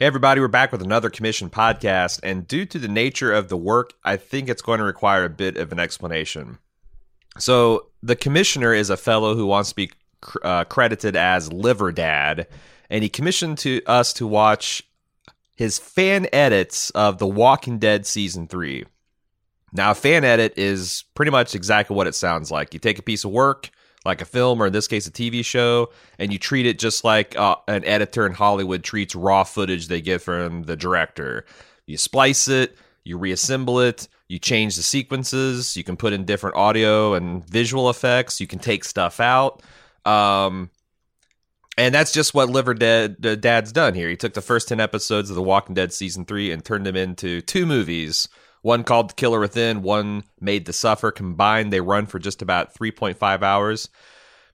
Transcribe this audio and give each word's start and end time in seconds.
Hey, 0.00 0.06
everybody, 0.06 0.40
we're 0.40 0.48
back 0.48 0.72
with 0.72 0.80
another 0.80 1.10
commission 1.10 1.50
podcast. 1.50 2.20
And 2.22 2.48
due 2.48 2.64
to 2.64 2.78
the 2.78 2.88
nature 2.88 3.34
of 3.34 3.50
the 3.50 3.56
work, 3.58 3.92
I 4.02 4.16
think 4.16 4.48
it's 4.48 4.62
going 4.62 4.78
to 4.78 4.84
require 4.84 5.26
a 5.26 5.28
bit 5.28 5.58
of 5.58 5.72
an 5.72 5.78
explanation. 5.78 6.56
So, 7.36 7.88
the 8.02 8.16
commissioner 8.16 8.72
is 8.72 8.88
a 8.88 8.96
fellow 8.96 9.34
who 9.34 9.44
wants 9.44 9.68
to 9.68 9.74
be 9.74 9.90
uh, 10.42 10.64
credited 10.64 11.16
as 11.16 11.52
Liver 11.52 11.92
Dad, 11.92 12.46
and 12.88 13.02
he 13.02 13.10
commissioned 13.10 13.58
to 13.58 13.84
us 13.84 14.14
to 14.14 14.26
watch 14.26 14.82
his 15.54 15.78
fan 15.78 16.28
edits 16.32 16.88
of 16.92 17.18
The 17.18 17.28
Walking 17.28 17.78
Dead 17.78 18.06
season 18.06 18.48
three. 18.48 18.86
Now, 19.74 19.90
a 19.90 19.94
fan 19.94 20.24
edit 20.24 20.54
is 20.56 21.04
pretty 21.14 21.30
much 21.30 21.54
exactly 21.54 21.94
what 21.94 22.06
it 22.06 22.14
sounds 22.14 22.50
like. 22.50 22.72
You 22.72 22.80
take 22.80 22.98
a 22.98 23.02
piece 23.02 23.26
of 23.26 23.32
work, 23.32 23.68
like 24.04 24.20
a 24.20 24.24
film 24.24 24.62
or 24.62 24.66
in 24.66 24.72
this 24.72 24.88
case 24.88 25.06
a 25.06 25.10
TV 25.10 25.44
show, 25.44 25.90
and 26.18 26.32
you 26.32 26.38
treat 26.38 26.66
it 26.66 26.78
just 26.78 27.04
like 27.04 27.36
uh, 27.36 27.56
an 27.68 27.84
editor 27.84 28.26
in 28.26 28.32
Hollywood 28.32 28.82
treats 28.82 29.14
raw 29.14 29.44
footage 29.44 29.88
they 29.88 30.00
get 30.00 30.22
from 30.22 30.62
the 30.62 30.76
director. 30.76 31.44
You 31.86 31.96
splice 31.96 32.48
it, 32.48 32.76
you 33.04 33.18
reassemble 33.18 33.80
it, 33.80 34.08
you 34.28 34.38
change 34.38 34.76
the 34.76 34.82
sequences, 34.82 35.76
you 35.76 35.84
can 35.84 35.96
put 35.96 36.12
in 36.12 36.24
different 36.24 36.56
audio 36.56 37.14
and 37.14 37.44
visual 37.44 37.90
effects, 37.90 38.40
you 38.40 38.46
can 38.46 38.58
take 38.58 38.84
stuff 38.84 39.20
out. 39.20 39.62
Um, 40.04 40.70
and 41.76 41.94
that's 41.94 42.12
just 42.12 42.34
what 42.34 42.50
Liver 42.50 42.74
Dead 42.74 43.40
Dad's 43.40 43.72
done 43.72 43.94
here. 43.94 44.08
He 44.08 44.16
took 44.16 44.34
the 44.34 44.40
first 44.40 44.68
10 44.68 44.80
episodes 44.80 45.30
of 45.30 45.36
The 45.36 45.42
Walking 45.42 45.74
Dead 45.74 45.92
season 45.92 46.24
3 46.24 46.52
and 46.52 46.64
turned 46.64 46.86
them 46.86 46.96
into 46.96 47.40
two 47.40 47.66
movies 47.66 48.28
one 48.62 48.84
called 48.84 49.10
The 49.10 49.14
Killer 49.14 49.40
Within, 49.40 49.82
one 49.82 50.24
Made 50.40 50.66
to 50.66 50.72
Suffer. 50.72 51.10
Combined, 51.10 51.72
they 51.72 51.80
run 51.80 52.06
for 52.06 52.18
just 52.18 52.42
about 52.42 52.74
3.5 52.74 53.42
hours. 53.42 53.88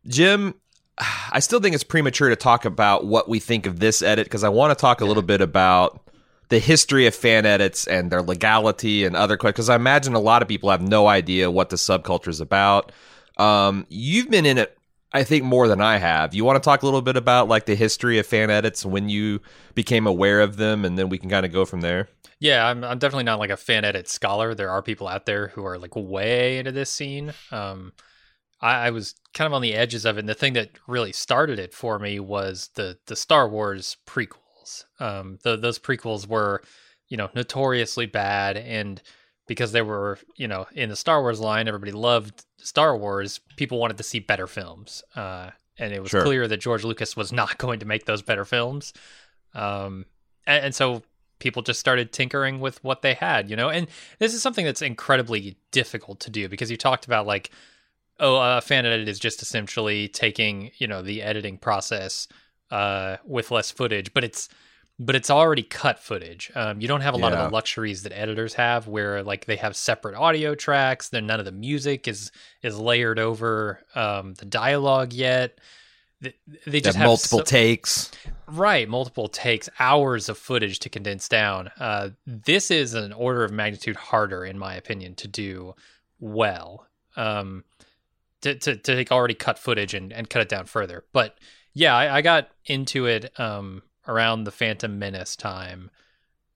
Jim, 0.06 0.54
I 0.98 1.40
still 1.40 1.60
think 1.60 1.74
it's 1.74 1.84
premature 1.84 2.28
to 2.28 2.36
talk 2.36 2.64
about 2.64 3.06
what 3.06 3.28
we 3.28 3.38
think 3.38 3.66
of 3.66 3.80
this 3.80 4.02
edit 4.02 4.26
because 4.26 4.44
I 4.44 4.48
want 4.48 4.76
to 4.76 4.80
talk 4.80 5.00
a 5.00 5.04
little 5.04 5.22
bit 5.22 5.40
about 5.40 6.00
the 6.48 6.58
history 6.58 7.06
of 7.06 7.14
fan 7.14 7.44
edits 7.44 7.86
and 7.86 8.10
their 8.10 8.22
legality 8.22 9.04
and 9.04 9.16
other 9.16 9.36
questions. 9.36 9.56
Because 9.56 9.70
I 9.70 9.76
imagine 9.76 10.14
a 10.14 10.20
lot 10.20 10.42
of 10.42 10.48
people 10.48 10.70
have 10.70 10.82
no 10.82 11.06
idea 11.06 11.50
what 11.50 11.70
the 11.70 11.76
subculture 11.76 12.28
is 12.28 12.40
about. 12.40 12.92
Um, 13.36 13.86
you've 13.88 14.30
been 14.30 14.46
in 14.46 14.58
it, 14.58 14.75
I 15.16 15.24
think, 15.24 15.44
more 15.44 15.66
than 15.66 15.80
I 15.80 15.96
have. 15.96 16.34
You 16.34 16.44
want 16.44 16.62
to 16.62 16.64
talk 16.64 16.82
a 16.82 16.84
little 16.84 17.00
bit 17.00 17.16
about 17.16 17.48
like 17.48 17.64
the 17.64 17.74
history 17.74 18.18
of 18.18 18.26
fan 18.26 18.50
edits 18.50 18.84
when 18.84 19.08
you 19.08 19.40
became 19.74 20.06
aware 20.06 20.40
of 20.42 20.56
them, 20.58 20.84
and 20.84 20.98
then 20.98 21.08
we 21.08 21.16
can 21.18 21.30
kind 21.30 21.46
of 21.46 21.52
go 21.52 21.64
from 21.64 21.80
there. 21.80 22.08
Yeah, 22.38 22.66
I'm 22.66 22.84
I'm 22.84 22.98
definitely 22.98 23.24
not 23.24 23.38
like 23.38 23.50
a 23.50 23.56
fan 23.56 23.84
edit 23.84 24.08
scholar. 24.08 24.54
There 24.54 24.70
are 24.70 24.82
people 24.82 25.08
out 25.08 25.24
there 25.24 25.48
who 25.48 25.64
are 25.64 25.78
like 25.78 25.96
way 25.96 26.58
into 26.58 26.70
this 26.70 26.90
scene. 26.90 27.32
Um, 27.50 27.92
I, 28.60 28.86
I 28.86 28.90
was 28.90 29.14
kind 29.32 29.46
of 29.46 29.52
on 29.54 29.62
the 29.62 29.74
edges 29.74 30.04
of 30.04 30.16
it. 30.16 30.20
And 30.20 30.28
the 30.28 30.34
thing 30.34 30.52
that 30.54 30.78
really 30.86 31.12
started 31.12 31.58
it 31.58 31.72
for 31.72 31.98
me 31.98 32.20
was 32.20 32.70
the 32.74 32.98
the 33.06 33.16
Star 33.16 33.48
Wars 33.48 33.96
prequels. 34.06 34.84
Um, 35.00 35.38
the, 35.44 35.56
those 35.56 35.78
prequels 35.78 36.26
were, 36.26 36.62
you 37.08 37.16
know, 37.16 37.30
notoriously 37.34 38.06
bad, 38.06 38.56
and 38.56 39.00
because 39.46 39.72
they 39.72 39.82
were, 39.82 40.18
you 40.36 40.48
know, 40.48 40.66
in 40.74 40.88
the 40.88 40.96
Star 40.96 41.20
Wars 41.22 41.40
line, 41.40 41.68
everybody 41.68 41.92
loved 41.92 42.44
Star 42.58 42.96
Wars. 42.96 43.40
People 43.56 43.78
wanted 43.78 43.96
to 43.98 44.02
see 44.02 44.18
better 44.18 44.46
films, 44.46 45.02
uh, 45.14 45.50
and 45.78 45.92
it 45.92 46.00
was 46.00 46.10
sure. 46.10 46.22
clear 46.22 46.48
that 46.48 46.58
George 46.58 46.84
Lucas 46.84 47.16
was 47.16 47.32
not 47.40 47.58
going 47.58 47.80
to 47.80 47.86
make 47.86 48.06
those 48.06 48.22
better 48.22 48.44
films. 48.44 48.92
Um, 49.54 50.06
and, 50.46 50.66
and 50.66 50.74
so 50.74 51.02
people 51.38 51.62
just 51.62 51.80
started 51.80 52.12
tinkering 52.12 52.60
with 52.60 52.82
what 52.82 53.02
they 53.02 53.14
had, 53.14 53.50
you 53.50 53.56
know? 53.56 53.68
And 53.68 53.88
this 54.18 54.34
is 54.34 54.42
something 54.42 54.64
that's 54.64 54.82
incredibly 54.82 55.56
difficult 55.70 56.20
to 56.20 56.30
do 56.30 56.48
because 56.48 56.70
you 56.70 56.76
talked 56.76 57.04
about 57.06 57.26
like, 57.26 57.50
oh, 58.18 58.36
a 58.36 58.60
fan 58.60 58.86
edit 58.86 59.08
is 59.08 59.18
just 59.18 59.42
essentially 59.42 60.08
taking, 60.08 60.70
you 60.78 60.86
know, 60.86 61.02
the 61.02 61.22
editing 61.22 61.58
process 61.58 62.28
uh, 62.70 63.16
with 63.24 63.50
less 63.50 63.70
footage, 63.70 64.14
but 64.14 64.24
it's 64.24 64.48
but 64.98 65.14
it's 65.14 65.30
already 65.30 65.62
cut 65.62 65.98
footage. 65.98 66.50
Um, 66.54 66.80
you 66.80 66.88
don't 66.88 67.02
have 67.02 67.14
a 67.14 67.18
lot 67.18 67.32
yeah. 67.32 67.40
of 67.40 67.50
the 67.50 67.54
luxuries 67.54 68.02
that 68.04 68.18
editors 68.18 68.54
have, 68.54 68.88
where 68.88 69.22
like 69.22 69.44
they 69.44 69.56
have 69.56 69.76
separate 69.76 70.14
audio 70.14 70.54
tracks. 70.54 71.08
Then 71.08 71.26
none 71.26 71.38
of 71.38 71.44
the 71.44 71.52
music 71.52 72.08
is 72.08 72.32
is 72.62 72.78
layered 72.78 73.18
over 73.18 73.80
um, 73.94 74.34
the 74.34 74.46
dialogue 74.46 75.12
yet 75.12 75.58
they 76.66 76.80
just 76.80 76.96
have 76.96 77.06
multiple 77.06 77.40
so, 77.40 77.44
takes 77.44 78.10
right 78.46 78.88
multiple 78.88 79.28
takes 79.28 79.68
hours 79.78 80.28
of 80.28 80.38
footage 80.38 80.78
to 80.78 80.88
condense 80.88 81.28
down 81.28 81.70
uh, 81.78 82.08
this 82.26 82.70
is 82.70 82.94
an 82.94 83.12
order 83.12 83.44
of 83.44 83.52
magnitude 83.52 83.96
harder 83.96 84.44
in 84.44 84.58
my 84.58 84.74
opinion 84.74 85.14
to 85.14 85.28
do 85.28 85.74
well 86.18 86.86
um, 87.16 87.64
to, 88.40 88.54
to, 88.54 88.76
to 88.76 88.94
take 88.94 89.12
already 89.12 89.34
cut 89.34 89.58
footage 89.58 89.94
and, 89.94 90.12
and 90.12 90.30
cut 90.30 90.40
it 90.40 90.48
down 90.48 90.64
further 90.64 91.04
but 91.12 91.36
yeah 91.74 91.94
i, 91.94 92.16
I 92.16 92.22
got 92.22 92.48
into 92.64 93.06
it 93.06 93.38
um, 93.38 93.82
around 94.08 94.44
the 94.44 94.50
phantom 94.50 94.98
menace 94.98 95.36
time 95.36 95.90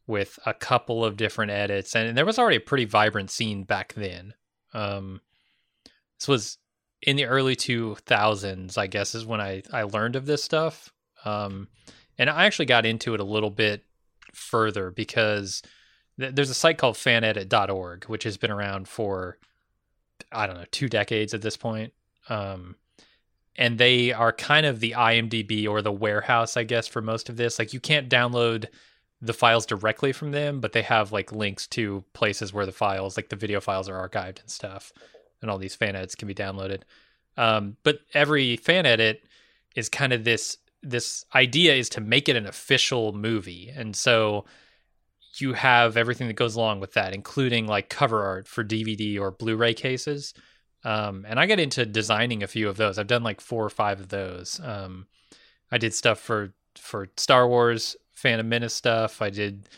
with 0.06 0.38
a 0.44 0.55
couple 0.55 1.05
of 1.05 1.16
different 1.16 1.53
edits 1.53 1.94
and, 1.94 2.09
and 2.09 2.19
there 2.19 2.27
was 2.27 2.38
already 2.38 2.56
a 2.56 2.61
pretty 2.61 2.84
vibrant 2.84 3.31
scene 3.31 3.65
back 3.65 3.93
then 3.94 4.34
um, 4.75 5.21
this 6.19 6.28
was 6.28 6.59
in 7.03 7.16
the 7.16 7.25
early 7.25 7.56
2000s, 7.56 8.77
I 8.77 8.87
guess, 8.87 9.15
is 9.15 9.25
when 9.25 9.41
I, 9.41 9.62
I 9.72 9.83
learned 9.83 10.16
of 10.16 10.27
this 10.27 10.44
stuff. 10.44 10.93
Um, 11.25 11.69
and 12.19 12.28
I 12.28 12.44
actually 12.44 12.66
got 12.66 12.87
into 12.87 13.15
it 13.15 13.21
a 13.21 13.25
little 13.25 13.50
bit 13.50 13.84
further 14.32 14.91
because 14.91 15.62
th- 16.19 16.34
there's 16.34 16.50
a 16.50 16.55
site 16.55 16.78
called 16.78 16.97
fanedit.org, 16.97 18.05
which 18.05 18.25
has 18.25 18.37
been 18.37 18.50
around 18.50 18.88
for, 18.88 19.38
I 20.31 20.47
don't 20.47 20.56
know, 20.56 20.67
two 20.71 20.88
decades 20.88 21.32
at 21.32 21.43
this 21.43 21.56
point. 21.56 21.93
Um, 22.28 22.77
and 23.56 23.78
they 23.78 24.12
are 24.12 24.33
kind 24.33 24.66
of 24.66 24.81
the 24.81 24.93
IMDb 24.97 25.69
or 25.69 25.83
the 25.83 25.93
warehouse, 25.93 26.56
I 26.56 26.65
guess, 26.65 26.87
for 26.87 27.03
most 27.03 27.28
of 27.28 27.37
this. 27.37 27.59
Like, 27.59 27.72
you 27.72 27.81
can't 27.81 28.09
download 28.09 28.66
the 29.21 29.33
files 29.33 29.66
directly 29.66 30.12
from 30.12 30.31
them, 30.31 30.61
but 30.61 30.72
they 30.72 30.83
have 30.83 31.12
like 31.12 31.31
links 31.31 31.66
to 31.69 32.05
places 32.15 32.53
where 32.53 32.65
the 32.65 32.72
files, 32.72 33.16
like 33.16 33.28
the 33.28 33.37
video 33.37 33.61
files, 33.61 33.88
are 33.88 34.09
archived 34.09 34.41
and 34.41 34.50
stuff 34.50 34.93
and 35.43 35.50
all 35.50 35.59
these 35.59 35.75
fan 35.75 35.97
edits 35.97 36.15
can 36.15 36.28
be 36.28 36.34
downloaded. 36.34 36.83
Um, 37.37 37.77
but 37.83 38.00
every 38.15 38.56
fan 38.56 38.87
edit 38.87 39.22
is 39.77 39.88
kind 39.88 40.12
of 40.12 40.25
this 40.25 40.59
this 40.82 41.27
idea 41.34 41.75
is 41.75 41.91
to 41.91 42.00
make 42.00 42.28
it 42.28 42.37
an 42.37 42.47
official 42.47 43.12
movie, 43.12 43.71
and 43.75 43.94
so 43.94 44.44
you 45.38 45.53
have 45.53 45.97
everything 45.97 46.27
that 46.27 46.34
goes 46.34 46.56
along 46.56 46.81
with 46.81 46.94
that, 46.94 47.15
including 47.15 47.67
like 47.67 47.88
cover 47.88 48.22
art 48.25 48.49
for 48.49 48.65
DVD 48.65 49.21
or 49.21 49.31
Blu-ray 49.31 49.75
cases. 49.75 50.34
Um, 50.84 51.26
and 51.28 51.38
I 51.38 51.46
get 51.46 51.60
into 51.60 51.84
designing 51.84 52.42
a 52.42 52.48
few 52.48 52.68
of 52.68 52.76
those. 52.76 52.98
I've 52.98 53.06
done 53.06 53.22
like 53.22 53.41
four 53.41 53.64
or 53.64 53.70
five 53.70 54.00
of 54.00 54.08
those. 54.08 54.60
Um, 54.62 55.06
I 55.70 55.78
did 55.78 55.94
stuff 55.94 56.18
for 56.18 56.52
for 56.76 57.08
Star 57.16 57.46
Wars, 57.48 57.96
Phantom 58.12 58.48
Menace 58.48 58.74
stuff. 58.74 59.20
I 59.20 59.30
did 59.30 59.69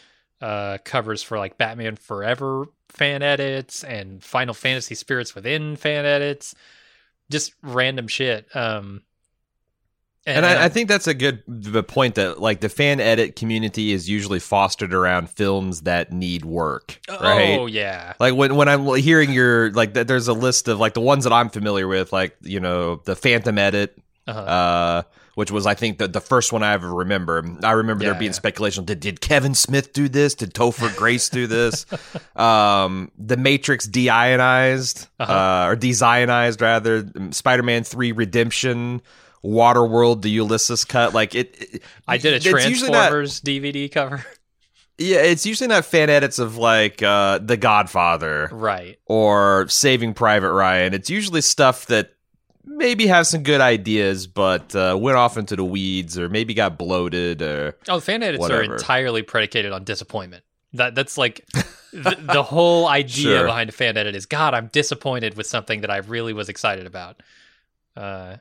uh, 0.41 0.79
covers 0.85 1.23
for 1.23 1.39
like 1.39 1.59
Batman 1.59 1.97
Forever 1.97 2.67
fan 2.89 3.23
edits 3.23 3.85
and 3.85 4.23
Final 4.23 4.55
Fantasy 4.55 4.95
Spirits 4.95 5.35
Within 5.35 5.77
fan 5.77 6.05
edits, 6.05 6.55
just 7.31 7.55
random 7.63 8.09
shit. 8.09 8.55
Um, 8.55 9.03
and, 10.25 10.45
and 10.45 10.47
I, 10.47 10.67
I, 10.67 10.69
think 10.69 10.89
that's 10.89 11.09
a 11.09 11.15
good 11.15 11.43
the 11.49 11.83
point 11.83 12.15
that 12.15 12.41
like 12.41 12.61
the 12.61 12.69
fan 12.69 13.01
edit 13.01 13.35
community 13.35 13.93
is 13.93 14.09
usually 14.09 14.39
fostered 14.39 14.95
around 14.95 15.29
films 15.31 15.83
that 15.83 16.13
need 16.13 16.45
work, 16.45 17.01
right? 17.09 17.59
Oh 17.59 17.67
yeah. 17.67 18.15
Like 18.21 18.35
when 18.35 18.55
when 18.55 18.69
I'm 18.69 18.87
hearing 18.95 19.33
your 19.33 19.73
like 19.73 19.95
there's 19.95 20.29
a 20.29 20.33
list 20.33 20.69
of 20.69 20.79
like 20.79 20.95
the 20.95 21.01
ones 21.01 21.25
that 21.25 21.33
I'm 21.33 21.49
familiar 21.49 21.89
with, 21.89 22.13
like 22.13 22.37
you 22.41 22.61
know 22.61 22.97
the 23.05 23.17
Phantom 23.17 23.59
edit, 23.59 23.99
uh-huh. 24.29 24.41
uh 24.41 25.03
which 25.35 25.51
was 25.51 25.67
I 25.67 25.75
think 25.75 25.99
the, 25.99 26.07
the 26.07 26.21
first 26.21 26.53
one 26.53 26.63
I 26.63 26.75
ever 26.75 26.95
remember. 26.95 27.43
I 27.65 27.73
remember 27.73 28.05
yeah, 28.05 28.11
there 28.11 28.19
being 28.19 28.31
yeah. 28.31 28.37
speculation. 28.37 28.85
Did 28.85 29.01
did 29.01 29.21
Kevin 29.21 29.55
Smith 29.55 29.93
do 29.93 30.09
this? 30.09 30.37
Did 30.37 30.55
Topher 30.55 30.95
Grace 30.97 31.31
do 31.31 31.49
this? 31.49 31.85
um, 32.37 33.11
the 33.19 33.37
Matrix 33.37 33.89
deionized 33.89 35.09
uh-huh. 35.19 35.33
uh, 35.33 35.71
or 35.71 35.77
dezionized 35.77 36.61
rather. 36.61 37.33
Spider 37.33 37.63
Man 37.65 37.83
Three 37.83 38.13
Redemption. 38.13 39.03
Waterworld, 39.45 40.23
the 40.23 40.31
Ulysses 40.31 40.85
cut, 40.85 41.15
like 41.15 41.35
it. 41.35 41.57
it 41.61 41.83
I 42.07 42.19
did 42.19 42.35
a 42.35 42.41
Transformers 42.41 43.43
not, 43.43 43.51
DVD 43.51 43.91
cover. 43.91 44.25
Yeah, 44.99 45.19
it's 45.19 45.45
usually 45.47 45.69
not 45.69 45.85
fan 45.85 46.11
edits 46.11 46.39
of 46.39 46.57
like 46.57 47.03
uh, 47.03 47.39
The 47.39 47.57
Godfather, 47.57 48.49
right, 48.53 48.99
or 49.07 49.67
Saving 49.69 50.15
Private 50.15 50.53
Ryan. 50.53 50.95
It's 50.95 51.11
usually 51.11 51.41
stuff 51.41 51.87
that 51.87 52.13
maybe 52.65 53.07
have 53.07 53.27
some 53.27 53.43
good 53.43 53.61
ideas, 53.61 54.27
but 54.27 54.75
uh, 54.77 54.97
went 54.99 55.17
off 55.17 55.37
into 55.37 55.57
the 55.57 55.65
weeds, 55.65 56.19
or 56.19 56.29
maybe 56.29 56.55
got 56.55 56.79
bloated, 56.79 57.43
or 57.43 57.77
oh, 57.89 58.01
fan 58.01 58.23
edits 58.23 58.41
whatever. 58.41 58.61
are 58.61 58.75
entirely 58.77 59.23
predicated 59.23 59.73
on 59.73 59.85
disappointment. 59.85 60.45
That 60.75 60.95
that's 60.95 61.19
like 61.19 61.47
the, 61.93 62.17
the, 62.21 62.43
whole 62.45 62.87
idea 62.87 63.39
sure. 63.39 63.47
behind 63.47 63.71
a 63.71 63.73
fan 63.73 63.97
edit 63.97 64.15
is 64.15 64.27
God, 64.27 64.55
I'm 64.55 64.69
disappointed 64.69 65.37
with 65.37 65.47
something 65.47 65.81
that 65.83 65.91
I 65.91 65.99
really 65.99 66.33
was 66.33 66.49
excited 66.49 66.87
about. 66.87 67.23
Uh, 67.97 68.37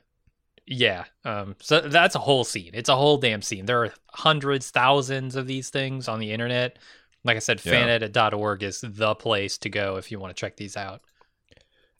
yeah. 0.66 1.04
Um, 1.24 1.56
so 1.60 1.80
that's 1.80 2.14
a 2.14 2.18
whole 2.20 2.44
scene. 2.44 2.70
It's 2.72 2.88
a 2.88 2.96
whole 2.96 3.18
damn 3.18 3.42
scene. 3.42 3.66
There 3.66 3.84
are 3.84 3.92
hundreds, 4.12 4.70
thousands 4.70 5.36
of 5.36 5.46
these 5.46 5.70
things 5.70 6.08
on 6.08 6.18
the 6.18 6.32
internet. 6.32 6.78
Like 7.24 7.36
I 7.36 7.40
said, 7.40 7.60
yeah. 7.64 7.72
fanedit.org 7.98 8.62
is 8.62 8.80
the 8.82 9.14
place 9.14 9.58
to 9.58 9.68
go 9.68 9.96
if 9.96 10.10
you 10.10 10.18
want 10.18 10.34
to 10.36 10.40
check 10.40 10.56
these 10.56 10.76
out. 10.76 11.02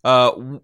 Uh, 0.04 0.58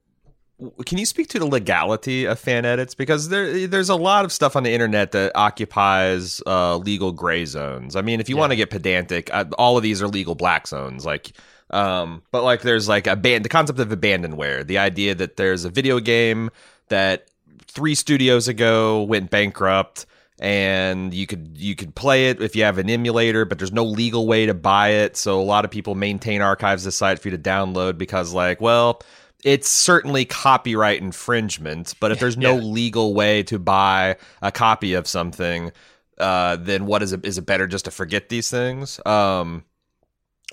can 0.84 0.98
you 0.98 1.06
speak 1.06 1.28
to 1.28 1.38
the 1.38 1.46
legality 1.46 2.24
of 2.24 2.38
fan 2.40 2.64
edits? 2.64 2.94
Because 2.94 3.28
there, 3.28 3.68
there's 3.68 3.88
a 3.88 3.94
lot 3.94 4.24
of 4.24 4.32
stuff 4.32 4.56
on 4.56 4.64
the 4.64 4.72
internet 4.72 5.12
that 5.12 5.30
occupies 5.36 6.42
uh, 6.46 6.76
legal 6.78 7.12
gray 7.12 7.44
zones. 7.44 7.94
I 7.94 8.02
mean, 8.02 8.18
if 8.20 8.28
you 8.28 8.34
Yeah. 8.34 8.40
want 8.40 8.52
to 8.52 8.56
get 8.56 8.70
pedantic, 8.70 9.32
uh, 9.32 9.44
all 9.56 9.76
of 9.76 9.84
these 9.84 10.02
are 10.02 10.08
legal 10.08 10.34
black 10.34 10.66
zones. 10.66 11.06
Like, 11.06 11.30
um, 11.70 12.22
but 12.32 12.42
like, 12.42 12.62
there's 12.62 12.88
like 12.88 13.06
a 13.06 13.14
ban- 13.14 13.42
the 13.42 13.48
concept 13.48 13.78
of 13.78 13.88
abandonware, 13.90 14.66
the 14.66 14.78
idea 14.78 15.14
that 15.14 15.36
there's 15.36 15.64
a 15.64 15.70
video 15.70 16.00
game 16.00 16.50
that 16.88 17.28
three 17.78 17.94
studios 17.94 18.48
ago 18.48 19.02
went 19.04 19.30
bankrupt 19.30 20.04
and 20.40 21.14
you 21.14 21.26
could 21.28 21.56
you 21.56 21.76
could 21.76 21.94
play 21.94 22.28
it 22.28 22.42
if 22.42 22.56
you 22.56 22.64
have 22.64 22.76
an 22.78 22.90
emulator 22.90 23.44
but 23.44 23.56
there's 23.58 23.70
no 23.72 23.84
legal 23.84 24.26
way 24.26 24.46
to 24.46 24.52
buy 24.54 24.88
it 24.88 25.16
so 25.16 25.40
a 25.40 25.42
lot 25.42 25.64
of 25.64 25.70
people 25.70 25.94
maintain 25.94 26.42
archives 26.42 26.82
the 26.82 26.90
site 26.90 27.20
for 27.20 27.28
you 27.28 27.36
to 27.36 27.42
download 27.42 27.96
because 27.96 28.32
like 28.32 28.60
well 28.60 29.00
it's 29.44 29.68
certainly 29.68 30.24
copyright 30.24 31.00
infringement 31.00 31.94
but 32.00 32.10
if 32.10 32.18
there's 32.18 32.36
no 32.36 32.56
Yeah. 32.56 32.62
legal 32.62 33.14
way 33.14 33.44
to 33.44 33.60
buy 33.60 34.16
a 34.42 34.50
copy 34.50 34.94
of 34.94 35.06
something 35.06 35.70
uh, 36.18 36.56
then 36.56 36.86
what 36.86 37.00
is 37.00 37.12
it 37.12 37.24
is 37.24 37.38
it 37.38 37.46
better 37.46 37.68
just 37.68 37.84
to 37.84 37.92
forget 37.92 38.28
these 38.28 38.50
things 38.50 38.98
um 39.06 39.62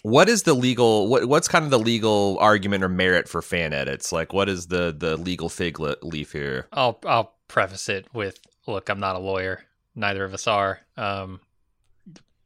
what 0.06 0.30
is 0.30 0.44
the 0.44 0.54
legal 0.54 1.08
what 1.08 1.26
what's 1.26 1.48
kind 1.48 1.66
of 1.66 1.72
the 1.72 1.80
legal 1.80 2.38
argument 2.40 2.84
or 2.84 2.90
merit 2.90 3.28
for 3.28 3.42
fan 3.42 3.74
edits 3.74 4.12
like 4.12 4.34
what 4.34 4.48
is 4.48 4.68
the 4.68 4.96
the 4.98 5.18
legal 5.18 5.50
fig 5.50 5.80
le- 5.80 5.96
leaf 6.02 6.32
here 6.32 6.68
I'll 6.72 7.00
I'll 7.06 7.36
preface 7.48 7.90
it 7.90 8.08
with, 8.14 8.40
look, 8.68 8.90
I'm 8.90 9.00
not 9.00 9.16
a 9.16 9.20
lawyer. 9.20 9.64
Neither 9.96 10.24
of 10.24 10.34
us 10.34 10.48
are. 10.48 10.80
Um, 10.98 11.40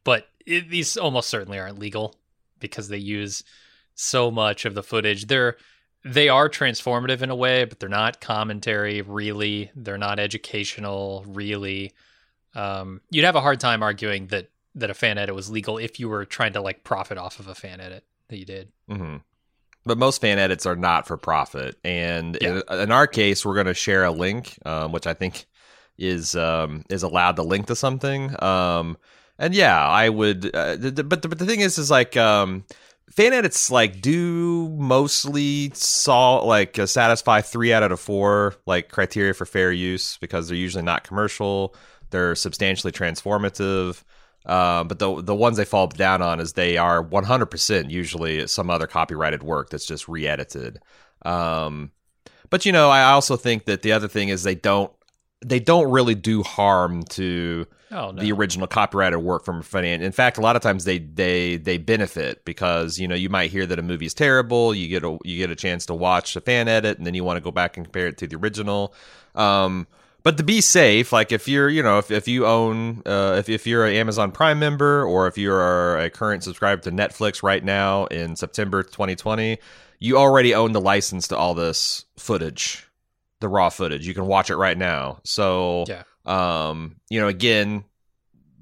but 0.03 0.27
it, 0.45 0.69
these 0.69 0.97
almost 0.97 1.29
certainly 1.29 1.59
aren't 1.59 1.79
legal 1.79 2.15
because 2.59 2.87
they 2.87 2.97
use 2.97 3.43
so 3.95 4.31
much 4.31 4.65
of 4.65 4.75
the 4.75 4.83
footage. 4.83 5.27
They're 5.27 5.57
they 6.05 6.29
are 6.29 6.49
transformative 6.49 7.21
in 7.21 7.29
a 7.29 7.35
way, 7.35 7.65
but 7.65 7.79
they're 7.79 7.89
not 7.89 8.21
commentary 8.21 9.01
really. 9.01 9.71
They're 9.75 9.97
not 9.97 10.19
educational 10.19 11.25
really. 11.27 11.93
Um, 12.55 13.01
you'd 13.11 13.25
have 13.25 13.35
a 13.35 13.41
hard 13.41 13.59
time 13.59 13.83
arguing 13.83 14.27
that 14.27 14.49
that 14.75 14.89
a 14.89 14.93
fan 14.93 15.17
edit 15.17 15.35
was 15.35 15.49
legal 15.49 15.77
if 15.77 15.99
you 15.99 16.07
were 16.09 16.25
trying 16.25 16.53
to 16.53 16.61
like 16.61 16.83
profit 16.83 17.17
off 17.17 17.39
of 17.39 17.47
a 17.47 17.55
fan 17.55 17.79
edit 17.81 18.03
that 18.27 18.37
you 18.37 18.45
did. 18.45 18.71
hmm 18.87 19.17
But 19.85 19.97
most 19.97 20.21
fan 20.21 20.37
edits 20.39 20.65
are 20.65 20.75
not 20.75 21.07
for 21.07 21.17
profit, 21.17 21.75
and 21.83 22.37
Yeah. 22.41 22.61
in, 22.69 22.79
in 22.79 22.91
our 22.91 23.07
case, 23.07 23.45
we're 23.45 23.55
going 23.55 23.65
to 23.67 23.73
share 23.73 24.03
a 24.03 24.11
link, 24.11 24.57
um, 24.65 24.91
which 24.91 25.07
I 25.07 25.13
think 25.13 25.45
is 25.97 26.35
um, 26.35 26.85
is 26.89 27.03
allowed 27.03 27.35
to 27.37 27.43
link 27.43 27.67
to 27.67 27.75
something. 27.75 28.35
Um, 28.43 28.97
and 29.37 29.53
yeah, 29.55 29.85
I 29.87 30.09
would. 30.09 30.53
Uh, 30.55 30.77
th- 30.77 30.95
th- 30.95 31.09
but 31.09 31.21
the, 31.21 31.27
but 31.29 31.39
the 31.39 31.45
thing 31.45 31.61
is, 31.61 31.77
is 31.77 31.89
like 31.89 32.15
um, 32.17 32.63
fan 33.09 33.33
edits 33.33 33.71
like 33.71 34.01
do 34.01 34.69
mostly 34.77 35.71
saw 35.73 36.37
like 36.39 36.77
uh, 36.77 36.85
satisfy 36.85 37.41
three 37.41 37.73
out 37.73 37.83
of 37.83 37.89
the 37.89 37.97
four 37.97 38.55
like 38.65 38.89
criteria 38.89 39.33
for 39.33 39.45
fair 39.45 39.71
use 39.71 40.17
because 40.17 40.47
they're 40.47 40.57
usually 40.57 40.83
not 40.83 41.03
commercial. 41.03 41.73
They're 42.11 42.35
substantially 42.35 42.91
transformative. 42.91 44.03
Uh, 44.45 44.83
but 44.83 44.99
the 44.99 45.21
the 45.21 45.35
ones 45.35 45.57
they 45.57 45.65
fall 45.65 45.87
down 45.87 46.21
on 46.21 46.39
is 46.39 46.53
they 46.53 46.77
are 46.77 47.03
100% 47.03 47.91
usually 47.91 48.47
some 48.47 48.69
other 48.69 48.87
copyrighted 48.87 49.43
work 49.43 49.69
that's 49.69 49.85
just 49.85 50.07
re-edited. 50.07 50.79
Um, 51.23 51.91
but 52.49 52.65
you 52.65 52.71
know, 52.71 52.89
I 52.89 53.11
also 53.11 53.35
think 53.35 53.65
that 53.65 53.81
the 53.81 53.91
other 53.91 54.07
thing 54.07 54.29
is 54.29 54.43
they 54.43 54.55
don't 54.55 54.91
they 55.45 55.59
don't 55.59 55.89
really 55.91 56.15
do 56.15 56.43
harm 56.43 57.03
to 57.03 57.65
Oh 57.91 58.11
no. 58.11 58.21
the 58.21 58.31
original 58.31 58.67
copyrighted 58.67 59.19
work 59.19 59.43
from 59.43 59.59
a 59.59 59.63
fan. 59.63 60.01
In 60.01 60.11
fact, 60.11 60.37
a 60.37 60.41
lot 60.41 60.55
of 60.55 60.61
times 60.61 60.83
they 60.85 60.99
they 60.99 61.57
they 61.57 61.77
benefit 61.77 62.45
because 62.45 62.99
you 62.99 63.07
know 63.07 63.15
you 63.15 63.29
might 63.29 63.49
hear 63.51 63.65
that 63.65 63.79
a 63.79 63.81
movie 63.81 64.05
is 64.05 64.13
terrible. 64.13 64.75
You 64.75 64.87
get 64.87 65.03
a 65.03 65.17
you 65.23 65.37
get 65.37 65.49
a 65.49 65.55
chance 65.55 65.85
to 65.87 65.95
watch 65.95 66.35
a 66.35 66.41
fan 66.41 66.67
edit, 66.67 66.97
and 66.97 67.07
then 67.07 67.13
you 67.13 67.23
want 67.23 67.37
to 67.37 67.41
go 67.41 67.51
back 67.51 67.77
and 67.77 67.85
compare 67.85 68.07
it 68.07 68.17
to 68.19 68.27
the 68.27 68.35
original. 68.35 68.93
Um, 69.33 69.87
but 70.23 70.37
to 70.37 70.43
be 70.43 70.61
safe, 70.61 71.11
like 71.13 71.31
if 71.31 71.47
you're 71.47 71.69
you 71.69 71.81
know 71.83 71.97
if, 71.97 72.11
if 72.11 72.27
you 72.27 72.45
own 72.45 73.01
uh, 73.05 73.35
if 73.39 73.49
if 73.49 73.65
you're 73.67 73.85
an 73.85 73.93
Amazon 73.95 74.31
Prime 74.31 74.59
member 74.59 75.03
or 75.03 75.27
if 75.27 75.37
you 75.37 75.51
are 75.51 75.97
a 75.97 76.09
current 76.09 76.43
subscriber 76.43 76.81
to 76.83 76.91
Netflix 76.91 77.41
right 77.43 77.63
now 77.63 78.05
in 78.07 78.35
September 78.35 78.83
2020, 78.83 79.57
you 79.99 80.17
already 80.17 80.53
own 80.53 80.71
the 80.73 80.81
license 80.81 81.27
to 81.29 81.37
all 81.37 81.53
this 81.53 82.05
footage, 82.17 82.87
the 83.39 83.47
raw 83.47 83.69
footage. 83.69 84.07
You 84.07 84.13
can 84.13 84.25
watch 84.25 84.49
it 84.49 84.55
right 84.57 84.77
now. 84.77 85.19
So 85.23 85.85
Yeah. 85.87 86.03
um, 86.25 86.97
you 87.09 87.19
know, 87.19 87.27
again, 87.27 87.85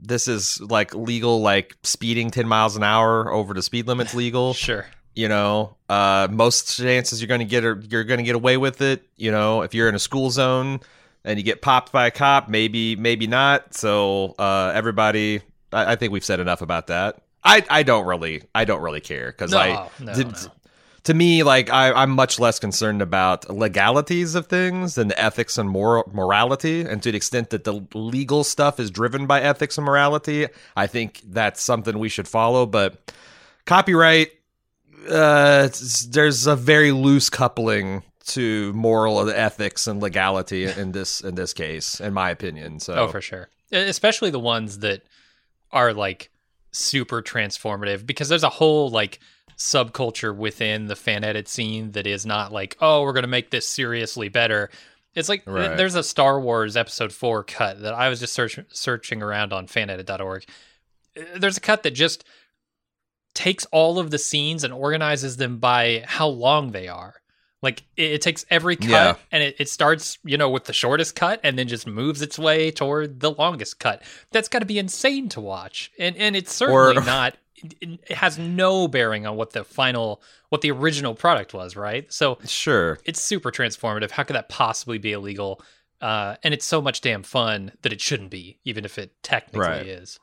this 0.02 0.28
is 0.28 0.62
like 0.62 0.94
legal, 0.94 1.42
like 1.42 1.76
speeding 1.84 2.30
10 2.30 2.48
miles 2.48 2.76
an 2.78 2.84
hour 2.84 3.32
over 3.32 3.54
the 3.54 3.62
speed 3.64 3.88
limit's 3.88 4.14
legal. 4.24 4.54
Sure. 4.54 4.86
You 5.16 5.28
know, 5.28 5.76
uh, 5.90 6.28
most 6.30 6.78
chances 6.78 7.20
you're 7.20 7.28
going 7.28 7.40
to 7.40 7.46
get, 7.46 7.64
you're 7.64 8.04
going 8.04 8.20
to 8.20 8.24
get 8.24 8.36
away 8.36 8.58
with 8.58 8.82
it. 8.82 9.04
You 9.16 9.32
know, 9.32 9.64
if 9.64 9.74
you're 9.74 9.90
in 9.90 9.96
a 9.96 10.00
school 10.00 10.30
zone 10.30 10.80
and 11.28 11.38
you 11.38 11.44
get 11.44 11.62
popped 11.62 11.92
by 11.92 12.08
a 12.08 12.12
cop, 12.12 12.50
maybe, 12.50 12.96
maybe 12.96 13.28
not. 13.28 13.76
So, 13.76 14.34
uh, 14.40 14.72
everybody, 14.74 15.42
I, 15.72 15.92
I 15.92 15.96
think 15.96 16.12
we've 16.12 16.26
said 16.26 16.40
enough 16.40 16.62
about 16.64 16.88
that. 16.88 17.22
I, 17.44 17.64
I 17.70 17.84
don't 17.84 18.08
really, 18.08 18.42
I 18.56 18.66
don't 18.66 18.82
really 18.82 19.02
care 19.02 19.28
because 19.28 19.52
No, 19.52 19.58
I, 19.60 19.90
no, 20.00 20.14
did- 20.16 20.28
no. 20.32 20.34
to 21.04 21.14
me, 21.14 21.44
like 21.44 21.70
I, 21.70 21.92
I'm 21.94 22.10
much 22.12 22.40
less 22.40 22.60
concerned 22.60 23.02
about 23.02 23.50
legalities 23.50 24.36
of 24.36 24.48
things 24.48 24.96
than 24.96 25.08
the 25.10 25.22
ethics 25.22 25.58
and 25.58 25.70
moral 25.70 26.10
morality. 26.14 26.82
And 26.82 27.02
to 27.04 27.12
the 27.12 27.16
extent 27.18 27.52
that 27.52 27.64
the 27.64 27.86
legal 27.94 28.44
stuff 28.44 28.80
is 28.80 28.90
driven 28.92 29.28
by 29.28 29.40
ethics 29.42 29.78
and 29.78 29.86
morality, 29.86 30.48
I 30.76 30.88
think 30.88 31.22
that's 31.26 31.62
something 31.62 32.00
we 32.00 32.10
should 32.10 32.28
follow. 32.28 32.66
But 32.66 33.14
copyright, 33.66 34.32
uh, 35.10 35.70
there's 36.10 36.48
a 36.48 36.56
very 36.56 36.92
loose 36.92 37.30
coupling 37.30 38.04
to 38.28 38.74
moral 38.74 39.30
ethics 39.30 39.88
and 39.88 40.02
legality 40.02 40.66
in 40.66 40.92
this 40.92 41.22
in 41.22 41.36
this 41.36 41.54
case, 41.54 42.00
in 42.00 42.14
my 42.14 42.30
opinion. 42.30 42.80
So, 42.80 42.94
Oh, 42.94 43.08
for 43.08 43.22
sure. 43.22 43.50
Especially 43.72 44.30
the 44.30 44.40
ones 44.40 44.80
that 44.80 45.02
are 45.72 45.94
like 45.94 46.30
super 46.72 47.22
transformative 47.22 48.06
because 48.06 48.30
there's 48.30 48.44
a 48.44 48.50
whole 48.50 48.90
like 48.90 49.20
subculture 49.58 50.36
within 50.36 50.86
the 50.88 50.96
fan 50.96 51.24
edit 51.24 51.48
scene 51.48 51.92
that 51.92 52.06
is 52.08 52.26
not 52.26 52.52
like, 52.52 52.78
oh, 52.80 53.02
we're 53.02 53.14
going 53.14 53.24
to 53.24 53.28
make 53.28 53.50
this 53.50 53.68
seriously 53.68 54.30
better. 54.30 54.70
It's 55.16 55.30
like 55.30 55.46
th- 55.46 55.56
Right. 55.56 55.76
there's 55.78 55.96
a 55.96 56.04
Star 56.04 56.40
Wars 56.40 56.78
episode 56.78 57.12
4 57.12 57.44
cut 57.44 57.82
that 57.82 57.94
I 57.94 58.08
was 58.10 58.20
just 58.20 58.34
search- 58.34 58.60
searching 58.70 59.24
around 59.24 59.52
on 59.54 59.66
fanedit.org. 59.66 60.46
There's 61.36 61.58
a 61.58 61.62
cut 61.62 61.82
that 61.84 61.92
just 61.92 62.24
takes 63.34 63.66
all 63.72 63.98
of 64.00 64.12
the 64.12 64.18
scenes 64.20 64.64
and 64.64 64.74
organizes 64.74 65.38
them 65.38 65.58
by 65.58 66.04
how 66.06 66.28
long 66.28 66.72
they 66.72 66.88
are. 66.88 67.16
Like 67.62 67.84
it, 67.96 68.12
it 68.14 68.22
takes 68.22 68.46
every 68.50 68.76
cut 68.76 68.90
Yeah. 68.90 69.16
and 69.32 69.42
it, 69.44 69.56
it 69.60 69.70
starts, 69.70 70.20
you 70.24 70.38
know, 70.38 70.50
with 70.50 70.66
the 70.66 70.74
shortest 70.74 71.16
cut 71.16 71.40
and 71.44 71.58
then 71.58 71.68
just 71.68 71.88
moves 71.88 72.22
its 72.22 72.38
way 72.38 72.70
toward 72.72 73.20
the 73.20 73.32
longest 73.32 73.80
cut. 73.80 74.04
That's 74.32 74.48
got 74.48 74.60
to 74.60 74.66
be 74.66 74.78
insane 74.80 75.30
to 75.30 75.42
watch. 75.42 75.92
And 76.00 76.16
and 76.18 76.36
it's 76.36 76.54
certainly 76.54 76.98
Or- 76.98 77.02
not 77.06 77.36
it, 77.82 78.12
has 78.12 78.38
no 78.38 78.88
bearing 78.88 79.26
on 79.26 79.36
what 79.36 79.52
the 79.54 79.64
final 79.64 80.22
what 80.50 80.62
the 80.62 80.70
original 80.72 81.16
product 81.16 81.54
was, 81.56 81.76
right? 81.76 82.12
So 82.14 82.38
sure. 82.46 83.00
it's 83.06 83.20
super 83.22 83.52
transformative. 83.52 84.12
How 84.12 84.22
could 84.24 84.36
that 84.36 84.50
possibly 84.50 85.00
be 85.00 85.14
illegal? 85.14 85.62
Uh, 86.00 86.36
and 86.44 86.54
it's 86.54 86.66
so 86.66 86.80
much 86.80 87.02
damn 87.02 87.24
fun 87.24 87.72
that 87.82 87.92
it 87.92 88.00
shouldn't 88.00 88.30
be, 88.30 88.60
even 88.66 88.86
if 88.86 89.00
it 89.00 89.12
technically 89.24 89.62
Right. 89.68 89.88
is. 89.88 90.20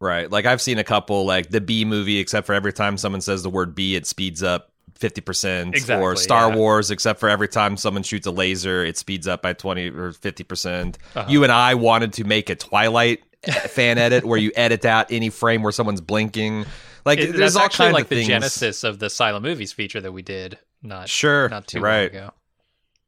Right. 0.00 0.30
Like 0.30 0.46
I've 0.46 0.62
seen 0.62 0.78
a 0.78 0.84
couple 0.84 1.26
like 1.26 1.50
the 1.50 1.60
B 1.60 1.84
movie, 1.84 2.18
except 2.18 2.46
for 2.46 2.54
every 2.54 2.72
time 2.72 2.96
someone 2.96 3.20
says 3.20 3.42
the 3.42 3.50
word 3.50 3.74
B, 3.74 3.94
it 3.96 4.06
speeds 4.06 4.42
up 4.42 4.72
fifty 4.94 5.20
percent. 5.20 5.74
Exactly, 5.74 6.02
Or 6.04 6.16
Star 6.16 6.50
yeah. 6.50 6.56
Wars, 6.56 6.90
except 6.90 7.20
for 7.20 7.28
every 7.28 7.48
time 7.48 7.76
someone 7.76 8.02
shoots 8.02 8.26
a 8.26 8.30
laser, 8.30 8.84
it 8.84 8.96
speeds 8.98 9.26
up 9.28 9.42
by 9.42 9.52
twenty 9.52 9.88
or 9.90 10.12
fifty 10.12 10.44
percent. 10.44 10.98
Uh-huh. 11.14 11.26
You 11.28 11.42
and 11.42 11.52
I 11.52 11.74
wanted 11.74 12.12
to 12.14 12.24
make 12.24 12.50
a 12.50 12.54
Twilight 12.56 13.22
fan 13.44 13.98
edit 13.98 14.24
where 14.24 14.38
you 14.38 14.52
edit 14.56 14.84
out 14.84 15.10
any 15.10 15.30
frame 15.30 15.62
where 15.62 15.72
someone's 15.72 16.00
blinking. 16.00 16.64
Like 17.04 17.18
It- 17.18 17.36
there's 17.36 17.56
all 17.56 17.68
kinds 17.68 17.92
like 17.92 18.04
of 18.04 18.08
the 18.08 18.16
things. 18.16 18.28
genesis 18.28 18.82
of 18.84 18.98
the 18.98 19.10
silent 19.10 19.44
movies 19.44 19.72
feature 19.72 20.00
that 20.00 20.12
we 20.12 20.22
did 20.22 20.58
not 20.82 21.08
Sure. 21.08 21.48
not 21.48 21.66
too 21.66 21.80
right. 21.80 22.12
long 22.12 22.22
ago. 22.24 22.34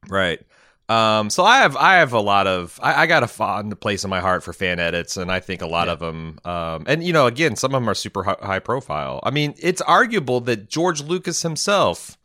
Right. 0.09 0.41
Um, 0.89 1.31
so 1.31 1.43
I 1.45 1.59
have 1.59 1.77
I 1.77 1.95
have 1.97 2.13
a 2.13 2.21
lot 2.21 2.47
of 2.47 2.79
I, 2.83 3.03
I 3.03 3.07
got 3.07 3.23
a 3.25 3.27
fond 3.27 3.79
place 3.81 4.05
in 4.05 4.11
my 4.11 4.21
heart 4.21 4.43
for 4.45 4.53
fan 4.53 4.79
edits, 4.79 5.17
and 5.17 5.33
I 5.33 5.41
think 5.41 5.61
a 5.63 5.67
lot 5.67 5.89
Yeah. 5.89 5.95
of 5.95 5.99
them. 5.99 6.39
Um, 6.45 6.85
and 6.87 7.03
you 7.03 7.13
know, 7.13 7.27
again, 7.27 7.57
some 7.57 7.75
of 7.75 7.81
them 7.81 7.89
are 7.89 7.95
super 7.95 8.23
hi- 8.23 8.37
high 8.41 8.59
profile. 8.61 9.19
I 9.25 9.31
mean, 9.31 9.55
it's 9.59 9.81
arguable 9.83 10.41
that 10.43 10.69
George 10.69 11.03
Lucas 11.03 11.43
himself 11.43 12.17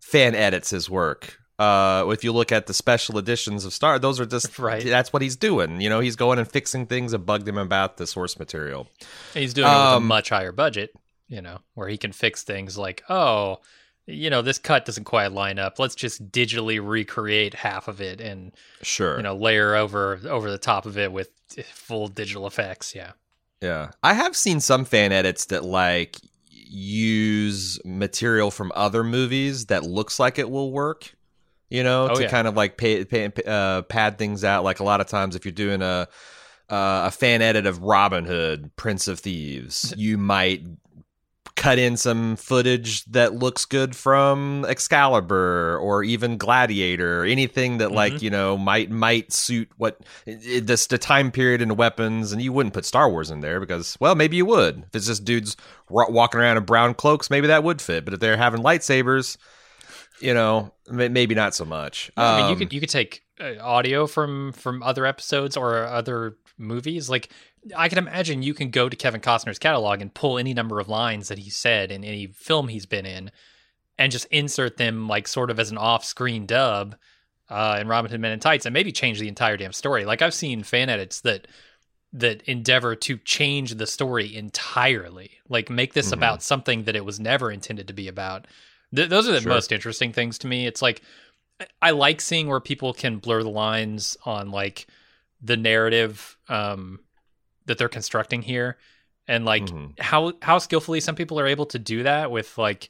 fan 0.00 0.34
edits 0.34 0.70
his 0.70 0.88
work. 0.88 1.40
Uh, 1.58 2.04
if 2.08 2.24
you 2.24 2.32
look 2.32 2.50
at 2.52 2.66
the 2.66 2.74
special 2.74 3.16
editions 3.16 3.64
of 3.64 3.72
Star, 3.72 3.98
those 3.98 4.18
are 4.20 4.26
just 4.26 4.58
Right. 4.58 4.84
That's 4.84 5.12
what 5.12 5.22
he's 5.22 5.36
doing. 5.36 5.80
You 5.80 5.88
know, 5.88 6.00
he's 6.00 6.16
going 6.16 6.38
and 6.38 6.48
fixing 6.50 6.86
things 6.86 7.12
that 7.12 7.20
bugged 7.20 7.48
him 7.48 7.58
about 7.58 7.96
the 7.96 8.06
source 8.06 8.38
material. 8.38 8.88
He's 9.34 9.54
doing 9.54 9.68
it 9.68 9.70
with 9.70 9.78
a 9.80 9.96
Um, 9.96 10.06
much 10.06 10.28
higher 10.30 10.50
budget, 10.52 10.90
you 11.28 11.40
know, 11.42 11.58
where 11.74 11.88
he 11.88 11.96
can 11.96 12.10
fix 12.12 12.42
things 12.42 12.76
like, 12.76 13.02
oh, 13.08 13.58
you 14.06 14.28
know, 14.30 14.42
this 14.42 14.58
cut 14.58 14.84
doesn't 14.84 15.04
quite 15.04 15.32
line 15.32 15.58
up. 15.58 15.78
Let's 15.78 15.94
just 15.94 16.30
digitally 16.30 16.78
recreate 16.86 17.54
half 17.54 17.88
of 17.88 18.00
it 18.00 18.20
and 18.20 18.52
Sure. 18.82 19.16
you 19.16 19.22
know 19.22 19.34
layer 19.36 19.74
over 19.74 20.20
over 20.28 20.50
the 20.50 20.58
top 20.58 20.84
of 20.86 20.98
it 20.98 21.10
with 21.12 21.30
full 21.72 22.08
digital 22.08 22.46
effects. 22.46 22.94
Yeah. 22.94 23.12
Yeah. 23.60 23.90
I 24.02 24.12
have 24.14 24.36
seen 24.36 24.60
some 24.60 24.84
fan 24.84 25.10
edits 25.12 25.46
that 25.46 25.64
like 25.64 26.16
use 26.50 27.80
material 27.84 28.50
from 28.50 28.72
other 28.74 29.04
movies 29.04 29.66
that 29.66 29.84
looks 29.84 30.18
like 30.18 30.38
it 30.38 30.50
will 30.50 30.70
work. 30.72 31.14
you 31.70 31.82
know, 31.82 32.08
Oh, 32.10 32.14
to 32.14 32.22
yeah. 32.22 32.28
kind 32.28 32.46
of 32.46 32.54
like 32.56 32.76
pay, 32.76 33.04
pay, 33.04 33.32
uh, 33.46 33.82
pad 33.82 34.18
things 34.18 34.44
out. 34.44 34.64
Like 34.64 34.80
a 34.80 34.84
lot 34.84 35.00
of 35.00 35.06
times, 35.08 35.34
if 35.34 35.44
you're 35.44 35.52
doing 35.52 35.82
a 35.82 36.06
uh, 36.70 37.04
a 37.06 37.10
fan 37.10 37.42
edit 37.42 37.66
of 37.66 37.80
Robin 37.82 38.24
Hood, 38.24 38.70
Prince 38.76 39.08
of 39.08 39.18
Thieves, 39.20 39.92
you 39.96 40.16
might 40.18 40.62
cut 41.56 41.78
in 41.78 41.96
some 41.96 42.34
footage 42.36 43.04
that 43.04 43.32
looks 43.34 43.64
good 43.64 43.94
from 43.94 44.64
Excalibur 44.68 45.78
or 45.78 46.02
even 46.02 46.36
Gladiator, 46.36 47.22
or 47.22 47.24
anything 47.24 47.78
that 47.78 47.92
like 47.92 48.14
Mhm. 48.14 48.22
you 48.22 48.30
know 48.30 48.58
might 48.58 48.90
might 48.90 49.32
suit 49.32 49.68
what 49.76 50.00
this 50.26 50.86
the 50.88 50.98
time 50.98 51.30
period 51.30 51.62
and 51.62 51.70
the 51.70 51.74
weapons. 51.76 52.32
And 52.32 52.42
you 52.42 52.52
wouldn't 52.52 52.74
put 52.74 52.84
Star 52.84 53.08
Wars 53.08 53.30
in 53.30 53.40
there 53.40 53.60
because 53.60 53.96
well 54.00 54.14
maybe 54.14 54.36
you 54.36 54.46
would 54.46 54.78
if 54.88 54.94
it's 54.94 55.06
just 55.06 55.24
dudes 55.24 55.56
wa- 55.88 56.08
walking 56.10 56.40
around 56.40 56.56
in 56.56 56.64
brown 56.64 56.94
cloaks, 56.94 57.30
maybe 57.30 57.46
that 57.46 57.62
would 57.64 57.80
fit. 57.80 58.04
But 58.04 58.14
if 58.14 58.20
they're 58.20 58.36
having 58.36 58.60
lightsabers, 58.62 59.36
you 60.20 60.34
know 60.34 60.72
may- 60.90 61.08
maybe 61.08 61.34
not 61.34 61.54
so 61.54 61.64
much. 61.64 62.10
I 62.16 62.36
mean, 62.38 62.46
you 62.46 62.52
Um, 62.54 62.58
could 62.58 62.72
you 62.72 62.80
could 62.80 62.90
take 62.90 63.22
uh, 63.40 63.54
audio 63.60 64.06
from 64.06 64.52
from 64.52 64.82
other 64.82 65.06
episodes 65.06 65.56
or 65.56 65.84
other 65.84 66.36
movies. 66.58 67.08
Like 67.10 67.30
I 67.76 67.88
can 67.88 67.98
imagine 67.98 68.42
you 68.42 68.54
can 68.54 68.70
go 68.70 68.88
to 68.88 68.96
Kevin 68.96 69.20
Costner's 69.20 69.58
catalog 69.58 70.00
and 70.00 70.12
pull 70.14 70.38
any 70.38 70.54
number 70.54 70.80
of 70.80 70.88
lines 70.88 71.28
that 71.28 71.38
he 71.38 71.50
said 71.50 71.90
in 71.90 72.04
any 72.04 72.26
film 72.26 72.68
he's 72.68 72.86
been 72.86 73.06
in, 73.06 73.30
and 73.98 74.12
just 74.12 74.26
insert 74.26 74.76
them 74.76 75.08
like 75.08 75.26
sort 75.28 75.50
of 75.50 75.58
as 75.58 75.70
an 75.70 75.78
off-screen 75.78 76.46
dub 76.46 76.96
uh, 77.50 77.78
in 77.80 77.88
Robin 77.88 78.10
Hood 78.10 78.20
Men 78.20 78.32
in 78.32 78.40
Tights, 78.40 78.66
and 78.66 78.72
maybe 78.72 78.90
change 78.92 79.18
the 79.20 79.28
entire 79.28 79.56
damn 79.56 79.72
story. 79.72 80.04
Like 80.04 80.22
I've 80.22 80.34
seen 80.34 80.62
fan 80.62 80.88
edits 80.88 81.20
that 81.22 81.46
that 82.16 82.42
endeavor 82.42 82.94
to 82.94 83.18
change 83.18 83.74
the 83.74 83.86
story 83.88 84.36
entirely, 84.36 85.32
like 85.48 85.68
make 85.68 85.94
this 85.94 86.10
Mhm. 86.10 86.14
about 86.14 86.42
something 86.44 86.84
that 86.84 86.94
it 86.94 87.04
was 87.04 87.18
never 87.18 87.50
intended 87.50 87.88
to 87.88 87.92
be 87.92 88.06
about. 88.06 88.46
Th- 88.94 89.08
those 89.08 89.28
are 89.28 89.32
the 89.32 89.40
Sure. 89.40 89.50
most 89.52 89.72
interesting 89.72 90.12
things 90.12 90.38
to 90.38 90.46
me. 90.46 90.66
It's 90.66 90.80
like 90.80 91.02
I 91.82 91.90
like 91.90 92.20
seeing 92.20 92.46
where 92.48 92.60
people 92.60 92.92
can 92.94 93.18
blur 93.18 93.42
the 93.42 93.48
lines 93.50 94.16
on 94.24 94.50
like 94.50 94.86
the 95.44 95.56
narrative 95.56 96.36
um, 96.48 97.00
that 97.66 97.78
they're 97.78 97.88
constructing 97.88 98.42
here, 98.42 98.78
and 99.28 99.44
like 99.44 99.62
Mhm. 99.68 100.00
how 100.00 100.32
how 100.42 100.58
skillfully 100.58 101.00
some 101.00 101.14
people 101.14 101.38
are 101.38 101.46
able 101.46 101.66
to 101.66 101.78
do 101.78 102.02
that 102.02 102.30
with 102.30 102.58
like 102.58 102.88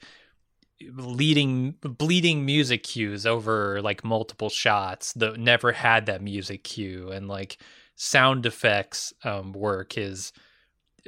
leading 0.93 1.73
bleeding 1.83 2.45
music 2.45 2.83
cues 2.83 3.27
over 3.27 3.81
like 3.81 4.05
multiple 4.05 4.49
shots 4.51 5.13
that 5.15 5.39
never 5.39 5.73
had 5.73 6.07
that 6.07 6.21
music 6.21 6.65
cue 6.65 7.11
and 7.11 7.29
like 7.29 7.59
sound 7.95 8.45
effects 8.45 9.13
um, 9.23 9.53
work 9.53 9.97
is 9.97 10.33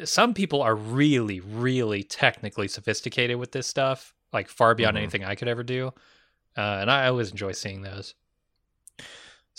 some 0.05 0.33
people 0.35 0.63
are 0.63 0.75
really 0.77 1.41
really 1.41 2.03
technically 2.05 2.69
sophisticated 2.69 3.37
with 3.37 3.53
this 3.53 3.67
stuff 3.67 4.15
like 4.33 4.49
far 4.49 4.75
beyond 4.75 4.97
Mhm. 4.97 5.01
anything 5.01 5.25
i 5.25 5.35
could 5.35 5.49
ever 5.49 5.65
do 5.65 5.89
uh, 6.57 6.79
and 6.81 6.91
i 6.91 7.09
always 7.09 7.31
enjoy 7.31 7.53
seeing 7.53 7.83
those 7.83 8.15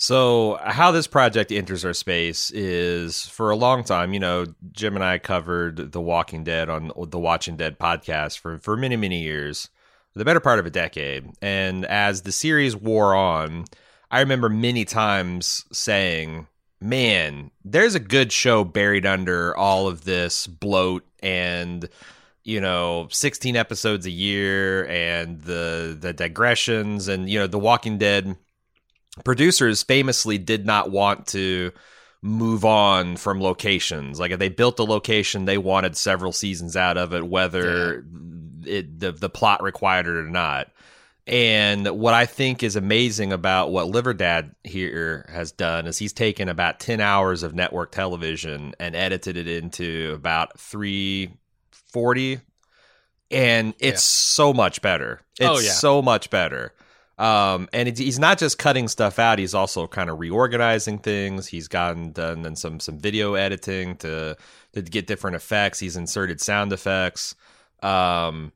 So, 0.00 0.60
how 0.62 0.92
this 0.92 1.08
project 1.08 1.50
enters 1.50 1.84
our 1.84 1.92
space 1.92 2.52
is 2.52 3.26
for 3.26 3.50
a 3.50 3.56
long 3.56 3.82
time, 3.82 4.14
you 4.14 4.20
know, 4.20 4.46
Jim 4.70 4.94
and 4.94 5.04
I 5.04 5.18
covered 5.18 5.90
The 5.90 6.00
Walking 6.00 6.44
Dead 6.44 6.68
on 6.68 6.92
the 7.08 7.18
Watching 7.18 7.56
Dead 7.56 7.80
podcast 7.80 8.38
for, 8.38 8.58
for 8.58 8.76
many, 8.76 8.94
many 8.94 9.20
years, 9.20 9.70
the 10.14 10.24
better 10.24 10.38
part 10.38 10.60
of 10.60 10.66
a 10.66 10.70
decade. 10.70 11.32
And 11.42 11.84
as 11.84 12.22
the 12.22 12.30
series 12.30 12.76
wore 12.76 13.16
on, 13.16 13.64
I 14.08 14.20
remember 14.20 14.48
many 14.48 14.84
times 14.84 15.64
saying, 15.72 16.46
man, 16.80 17.50
there's 17.64 17.96
a 17.96 18.00
good 18.00 18.30
show 18.30 18.62
buried 18.62 19.04
under 19.04 19.56
all 19.56 19.88
of 19.88 20.04
this 20.04 20.46
bloat 20.46 21.04
and 21.24 21.88
you 22.44 22.60
know 22.60 23.08
16 23.10 23.56
episodes 23.56 24.06
a 24.06 24.10
year 24.10 24.86
and 24.86 25.40
the 25.40 25.98
the 26.00 26.12
digressions 26.12 27.08
and 27.08 27.28
you 27.28 27.36
know 27.36 27.48
the 27.48 27.58
walking 27.58 27.98
dead 27.98 28.36
producers 29.24 29.82
famously 29.82 30.38
did 30.38 30.66
not 30.66 30.90
want 30.90 31.26
to 31.28 31.72
move 32.22 32.64
on 32.64 33.16
from 33.16 33.40
locations. 33.40 34.18
Like 34.18 34.30
if 34.32 34.38
they 34.38 34.48
built 34.48 34.78
a 34.80 34.84
location, 34.84 35.44
they 35.44 35.58
wanted 35.58 35.96
several 35.96 36.32
seasons 36.32 36.76
out 36.76 36.96
of 36.96 37.12
it, 37.14 37.26
whether 37.26 38.04
it 38.64 38.98
the 39.00 39.12
the 39.12 39.30
plot 39.30 39.62
required 39.62 40.06
it 40.06 40.16
or 40.16 40.28
not. 40.28 40.68
And 41.26 41.86
what 41.88 42.14
I 42.14 42.24
think 42.24 42.62
is 42.62 42.74
amazing 42.74 43.32
about 43.34 43.70
what 43.70 43.88
Liver 43.88 44.14
Dad 44.14 44.54
here 44.64 45.28
has 45.30 45.52
done 45.52 45.86
is 45.86 45.98
he's 45.98 46.14
taken 46.14 46.48
about 46.48 46.80
10 46.80 47.02
hours 47.02 47.42
of 47.42 47.54
network 47.54 47.92
television 47.92 48.72
and 48.80 48.96
edited 48.96 49.36
it 49.36 49.46
into 49.46 50.12
about 50.14 50.58
340 50.58 52.40
and 53.30 53.74
it's 53.78 53.82
Yeah. 53.82 53.96
so 54.44 54.54
much 54.54 54.80
better. 54.80 55.20
Oh, 55.40 55.52
it's 55.52 55.60
Oh, 55.62 55.64
yeah. 55.66 55.72
so 55.72 56.00
much 56.00 56.30
better. 56.30 56.72
Um, 57.18 57.68
and 57.72 57.88
it's, 57.88 57.98
he's 57.98 58.18
not 58.18 58.38
just 58.38 58.58
cutting 58.58 58.88
stuff 58.88 59.18
out; 59.18 59.38
he's 59.38 59.54
also 59.54 59.86
kind 59.86 60.08
of 60.08 60.20
reorganizing 60.20 60.98
things. 60.98 61.46
He's 61.48 61.68
gotten 61.68 62.12
done 62.12 62.54
some 62.56 62.80
some 62.80 62.98
video 62.98 63.34
editing 63.34 63.96
to 63.96 64.36
to 64.74 64.82
get 64.82 65.06
different 65.06 65.36
effects. 65.36 65.78
He's 65.78 65.96
inserted 65.96 66.40
sound 66.40 66.72
effects. 66.72 67.34
Um, 67.82 68.52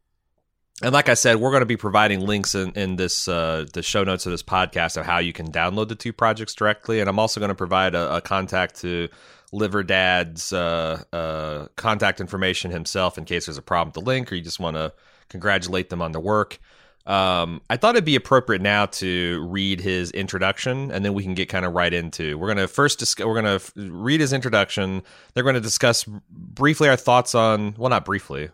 and 0.82 0.92
like 0.92 1.08
I 1.08 1.14
said, 1.14 1.36
we're 1.36 1.50
going 1.50 1.60
to 1.60 1.66
be 1.66 1.76
providing 1.76 2.20
links 2.20 2.54
in, 2.54 2.72
in 2.72 2.96
this 2.96 3.28
uh, 3.28 3.66
the 3.72 3.82
show 3.82 4.02
notes 4.04 4.26
of 4.26 4.32
this 4.32 4.42
podcast 4.42 4.96
of 4.96 5.06
how 5.06 5.18
you 5.18 5.32
can 5.32 5.50
download 5.52 5.88
the 5.88 5.94
two 5.94 6.12
projects 6.12 6.54
directly. 6.54 7.00
And 7.00 7.08
I'm 7.08 7.18
also 7.18 7.40
going 7.40 7.50
to 7.50 7.54
provide 7.54 7.94
a, 7.94 8.16
a 8.16 8.20
contact 8.20 8.80
to 8.80 9.08
Liver 9.52 9.82
Dad's 9.82 10.52
uh, 10.52 11.02
uh, 11.12 11.68
contact 11.76 12.20
information 12.20 12.70
himself 12.70 13.18
in 13.18 13.24
case 13.24 13.46
there's 13.46 13.58
a 13.58 13.62
problem 13.62 13.88
with 13.88 13.94
the 13.94 14.08
link 14.08 14.32
or 14.32 14.34
you 14.34 14.42
just 14.42 14.58
want 14.58 14.76
to 14.76 14.92
congratulate 15.28 15.90
them 15.90 16.02
on 16.02 16.12
their 16.12 16.20
work. 16.20 16.58
Um, 17.06 17.60
I 17.68 17.76
thought 17.76 17.94
it'd 17.96 18.04
be 18.04 18.14
appropriate 18.16 18.62
now 18.62 18.86
to 18.86 19.44
read 19.48 19.80
his 19.80 20.10
introduction, 20.12 20.90
and 20.90 21.04
then 21.04 21.14
we 21.14 21.22
can 21.22 21.34
get 21.34 21.48
kind 21.48 21.64
of 21.64 21.72
right 21.72 21.92
into. 21.92 22.38
We're 22.38 22.48
gonna 22.48 22.68
first 22.68 22.98
discuss. 22.98 23.26
We're 23.26 23.34
gonna 23.34 23.54
f- 23.56 23.72
read 23.76 24.20
his 24.20 24.32
introduction. 24.32 25.02
They're 25.34 25.42
going 25.44 25.54
to 25.56 25.60
discuss 25.60 26.04
briefly 26.30 26.88
our 26.88 26.96
thoughts 26.96 27.34
on. 27.34 27.74
Well, 27.76 27.90
not 27.90 28.04
briefly, 28.04 28.50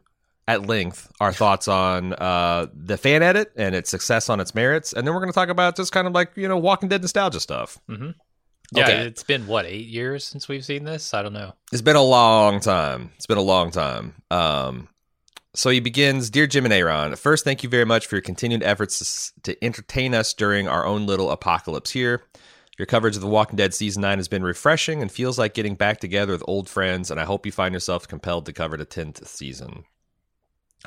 at 0.47 0.67
length, 0.67 1.11
our 1.21 1.33
thoughts 1.33 1.69
on 1.69 2.15
uh, 2.15 2.69
the 2.75 2.97
fan 2.97 3.23
edit 3.23 3.53
and 3.57 3.75
its 3.75 3.91
success 3.91 4.31
on 4.31 4.41
its 4.41 4.55
merits, 4.55 4.93
and 4.95 5.07
then 5.07 5.13
we're 5.15 5.21
going 5.21 5.31
to 5.33 5.35
talk 5.35 5.51
about 5.51 5.77
just 5.77 5.93
kind 5.93 6.07
of 6.07 6.15
like 6.15 6.33
you 6.37 6.49
know 6.49 6.57
Walking 6.57 6.89
Dead 6.89 7.03
nostalgia 7.03 7.41
stuff. 7.41 7.79
mm-hmm. 7.89 8.11
yeah 8.73 8.85
Okay. 8.85 8.97
it's 9.07 9.23
been 9.23 9.47
what 9.47 9.67
eight 9.67 9.87
years 9.89 10.25
since 10.25 10.47
we've 10.49 10.65
seen 10.65 10.85
this 10.85 11.15
i 11.15 11.23
don't 11.23 11.33
know 11.33 11.53
It's 11.73 11.83
been 11.83 11.97
a 11.97 12.03
long 12.03 12.61
time. 12.61 13.11
It's 13.17 13.27
been 13.27 13.39
a 13.39 13.43
long 13.43 13.71
time. 13.71 14.15
Um, 14.31 14.89
so 15.55 15.71
he 15.71 15.81
begins, 15.81 16.31
Dear 16.31 16.47
Jim 16.47 16.65
and 16.65 16.75
A.Ron, 16.75 17.17
first, 17.17 17.45
thank 17.45 17.63
you 17.63 17.69
very 17.69 17.85
much 17.85 18.07
for 18.07 18.17
your 18.17 18.23
continued 18.23 18.63
efforts 18.63 19.33
to, 19.43 19.53
to 19.53 19.65
entertain 19.65 20.15
us 20.15 20.35
during 20.35 20.69
our 20.69 20.85
own 20.85 21.07
little 21.07 21.31
apocalypse 21.31 21.91
here. 21.91 22.23
Your 22.79 22.87
coverage 22.87 23.17
of 23.17 23.23
The 23.23 23.29
Walking 23.29 23.57
Dead 23.57 23.75
season 23.75 24.03
9 24.03 24.19
has 24.19 24.29
been 24.29 24.45
refreshing 24.45 25.03
and 25.03 25.11
feels 25.11 25.39
like 25.39 25.55
getting 25.55 25.75
back 25.75 25.99
together 25.99 26.33
with 26.33 26.45
old 26.47 26.69
friends, 26.69 27.11
and 27.11 27.19
I 27.19 27.25
hope 27.25 27.45
you 27.45 27.51
find 27.51 27.73
yourself 27.73 28.07
compelled 28.07 28.47
to 28.47 28.53
cover 28.53 28.77
the 28.77 28.87
10th 28.87 29.27
season. 29.27 29.85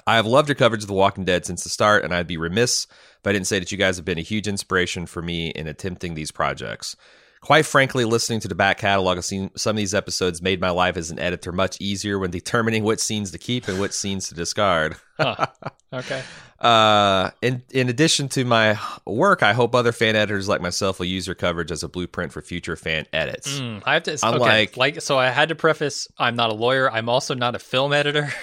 I 0.08 0.16
have 0.16 0.26
loved 0.26 0.48
your 0.48 0.56
coverage 0.56 0.84
of 0.84 0.88
The 0.88 0.94
Walking 0.94 1.26
Dead 1.26 1.46
since 1.46 1.64
the 1.64 1.70
start, 1.70 2.06
and 2.06 2.14
I'd 2.14 2.28
be 2.28 2.38
remiss 2.38 2.86
if 2.86 3.28
I 3.28 3.34
didn't 3.34 3.48
say 3.48 3.60
that 3.60 3.74
you 3.74 3.78
guys 3.78 3.98
have 3.98 4.06
been 4.06 4.18
a 4.18 4.22
huge 4.22 4.48
inspiration 4.48 5.06
for 5.06 5.22
me 5.22 5.50
in 5.50 5.68
attempting 5.68 6.14
these 6.14 6.32
projects. 6.32 6.96
Quite 7.42 7.66
frankly, 7.66 8.06
listening 8.06 8.40
to 8.42 8.48
the 8.48 8.54
back 8.54 8.78
catalog 8.78 9.18
of 9.18 9.26
some 9.26 9.50
of 9.66 9.76
these 9.76 9.96
episodes 9.96 10.44
made 10.44 10.62
my 10.62 10.70
life 10.70 10.96
as 10.96 11.10
an 11.10 11.18
editor 11.18 11.52
much 11.52 11.76
easier 11.82 12.20
when 12.20 12.30
determining 12.30 12.84
which 12.84 13.00
scenes 13.00 13.32
to 13.32 13.40
keep 13.40 13.68
and 13.68 13.80
which 13.82 13.94
scenes 13.94 14.30
to 14.30 14.36
discard. 14.36 14.96
Huh. 15.22 15.46
okay 15.94 16.24
Uh, 16.60 17.30
in 17.44 17.62
in 17.70 17.90
addition 17.90 18.28
to 18.30 18.44
my 18.44 18.80
work, 19.06 19.44
I 19.44 19.54
hope 19.54 19.76
other 19.76 19.92
fan 19.92 20.16
editors 20.16 20.48
like 20.48 20.62
myself 20.62 20.98
will 20.98 21.06
use 21.06 21.28
your 21.28 21.36
coverage 21.36 21.72
as 21.72 21.84
a 21.84 21.88
blueprint 21.90 22.32
for 22.34 22.42
future 22.42 22.76
fan 22.76 23.06
edits. 23.14 23.60
Mm, 23.60 23.84
I 23.86 23.94
have 23.96 24.04
to. 24.04 24.18
I'm 24.24 24.36
okay, 24.36 24.42
like- 24.44 24.78
like, 24.78 25.02
so 25.02 25.20
I 25.20 25.30
had 25.30 25.50
to 25.50 25.56
preface: 25.56 26.08
I'm 26.18 26.36
not 26.36 26.50
a 26.50 26.54
lawyer. 26.56 26.92
I'm 26.92 27.08
also 27.08 27.36
not 27.36 27.54
a 27.56 27.60
film 27.60 27.94
editor. 27.94 28.34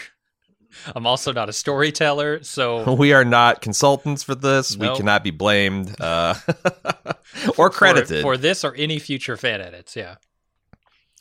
I'm 0.95 1.07
also 1.07 1.33
not 1.33 1.49
a 1.49 1.52
storyteller. 1.52 2.45
So 2.45 2.93
We 3.05 3.12
are 3.12 3.25
not 3.25 3.61
consultants 3.61 4.23
for 4.23 4.37
this. 4.37 4.76
We 4.76 4.87
cannot 4.95 5.25
be 5.25 5.33
blamed 5.33 5.97
uh, 6.00 6.35
or 7.49 7.55
for, 7.55 7.71
credited. 7.71 8.23
for 8.23 8.37
this 8.37 8.65
or 8.65 8.75
any 8.75 8.99
future 8.99 9.37
fan 9.37 9.61
edits. 9.61 9.97
Yeah. 9.97 10.17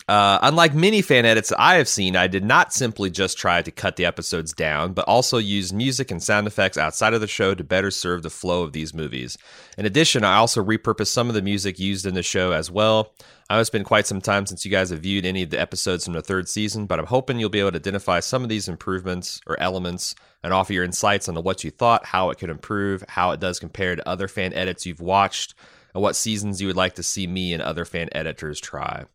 Uh, 0.07 0.39
unlike 0.41 0.73
many 0.73 1.01
fan 1.01 1.25
edits 1.25 1.51
I 1.59 1.75
have 1.75 1.87
seen, 1.89 2.15
I 2.15 2.27
did 2.27 2.45
not 2.45 2.71
simply 2.71 3.09
just 3.09 3.37
try 3.37 3.61
to 3.61 3.71
cut 3.71 3.97
the 3.97 4.05
episodes 4.05 4.53
down, 4.53 4.93
but 4.93 5.05
also 5.05 5.37
use 5.37 5.73
music 5.73 6.11
and 6.11 6.23
sound 6.23 6.47
effects 6.47 6.77
outside 6.77 7.13
of 7.13 7.19
the 7.19 7.27
show 7.27 7.53
to 7.53 7.63
better 7.63 7.91
serve 7.91 8.23
the 8.23 8.29
flow 8.29 8.63
of 8.63 8.71
these 8.71 8.93
movies. 8.93 9.37
In 9.77 9.85
addition, 9.85 10.23
I 10.23 10.35
also 10.35 10.63
repurposed 10.63 11.07
some 11.07 11.27
of 11.27 11.35
the 11.35 11.41
music 11.41 11.77
used 11.77 12.05
in 12.05 12.13
the 12.13 12.23
show 12.23 12.53
as 12.53 12.71
well. 12.71 13.11
I 13.49 13.55
know 13.55 13.59
it's 13.59 13.69
been 13.69 13.83
quite 13.83 14.07
some 14.07 14.21
time 14.21 14.45
since 14.45 14.63
you 14.63 14.71
guys 14.71 14.91
have 14.91 15.01
viewed 15.01 15.25
any 15.25 15.43
of 15.43 15.49
the 15.49 15.59
episodes 15.59 16.05
from 16.05 16.13
the 16.13 16.21
third 16.21 16.47
season, 16.47 16.85
but 16.85 16.99
I'm 16.99 17.05
hoping 17.05 17.37
you'll 17.37 17.49
be 17.49 17.59
able 17.59 17.71
to 17.71 17.77
identify 17.77 18.21
some 18.21 18.43
of 18.43 18.49
these 18.49 18.69
improvements 18.69 19.41
or 19.45 19.59
elements 19.59 20.15
and 20.41 20.53
offer 20.53 20.71
your 20.71 20.85
insights 20.85 21.27
on 21.27 21.35
what 21.43 21.65
you 21.65 21.71
thought, 21.71 22.05
how 22.05 22.29
it 22.29 22.37
could 22.37 22.49
improve, 22.49 23.03
how 23.09 23.31
it 23.31 23.41
does 23.41 23.59
compare 23.59 23.97
to 23.97 24.07
other 24.07 24.29
fan 24.29 24.53
edits 24.53 24.85
you've 24.85 25.01
watched, 25.01 25.53
and 25.97 26.03
what 26.03 26.15
seasons 26.15 26.61
you 26.61 26.67
would 26.67 26.75
like 26.75 26.93
to 26.93 27.01
see 27.01 27.25
me 27.25 27.53
and 27.53 27.63
other 27.63 27.83
fan 27.83 28.07
editors 28.11 28.59
try. 28.59 29.05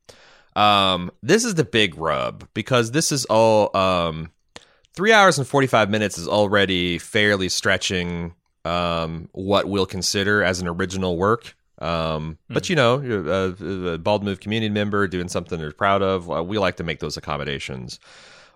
Um, 0.56 1.12
this 1.22 1.44
is 1.44 1.54
the 1.54 1.64
big 1.64 1.96
rub 1.96 2.48
because 2.54 2.90
this 2.90 3.12
is 3.12 3.24
all 3.26 3.74
um, 3.76 4.32
three 4.92 5.12
hours 5.12 5.38
and 5.38 5.46
45 5.46 5.88
minutes 5.88 6.18
is 6.18 6.26
already 6.26 6.98
fairly 6.98 7.48
stretching 7.48 8.34
um, 8.64 9.28
what 9.30 9.66
we'll 9.66 9.86
consider 9.86 10.42
as 10.42 10.60
an 10.60 10.66
original 10.66 11.16
work. 11.16 11.54
Um, 11.78 12.36
But 12.50 12.68
you 12.68 12.74
know, 12.74 12.96
a, 13.00 13.92
a 13.92 13.98
bald 13.98 14.24
move 14.24 14.40
community 14.40 14.72
member 14.72 15.06
doing 15.06 15.28
something 15.28 15.60
they're 15.60 15.70
proud 15.70 16.02
of, 16.02 16.28
uh, 16.30 16.42
we 16.42 16.58
like 16.58 16.76
to 16.78 16.84
make 16.84 16.98
those 16.98 17.16
accommodations. 17.16 18.00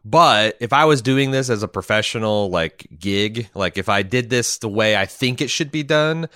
But 0.05 0.57
if 0.61 0.73
I 0.73 0.85
was 0.85 1.01
doing 1.01 1.31
this 1.31 1.49
as 1.49 1.63
a 1.63 1.69
professional 1.69 2.51
like 2.51 2.89
gig, 2.99 3.49
like 3.55 3.79
if 3.79 3.89
I 3.89 4.03
did 4.03 4.31
this 4.31 4.59
the 4.59 4.69
way 4.69 4.97
I 4.97 5.07
think 5.07 5.41
it 5.41 5.49
should 5.49 5.71
be 5.71 5.85
done, 5.85 6.29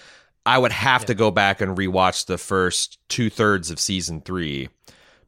I 0.47 0.59
would 0.59 0.73
have 0.73 1.05
to 1.07 1.15
go 1.15 1.31
back 1.31 1.61
and 1.61 1.77
rewatch 1.77 2.27
the 2.27 2.39
first 2.39 2.99
two 3.09 3.29
thirds 3.31 3.71
of 3.71 3.79
season 3.79 4.21
three 4.23 4.69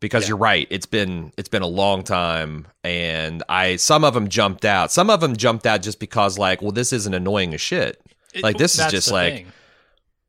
because 0.00 0.24
Yeah. 0.24 0.28
you're 0.30 0.36
right. 0.38 0.66
It's 0.70 0.86
been 0.86 1.32
it's 1.36 1.48
been 1.50 1.62
a 1.62 1.66
long 1.66 2.02
time, 2.02 2.66
and 2.82 3.42
I 3.48 3.76
some 3.76 4.04
of 4.04 4.14
them 4.14 4.28
jumped 4.28 4.64
out. 4.64 4.90
Some 4.90 5.10
of 5.10 5.20
them 5.20 5.36
jumped 5.36 5.66
out 5.66 5.82
just 5.82 6.00
because 6.00 6.38
like, 6.38 6.62
well, 6.62 6.72
this 6.72 6.92
isn't 6.92 7.14
annoying 7.14 7.52
as 7.54 7.60
shit. 7.60 8.00
Like, 8.42 8.56
this 8.56 8.78
is 8.78 8.90
just 8.90 9.10
like- 9.10 9.34
thing. 9.34 9.52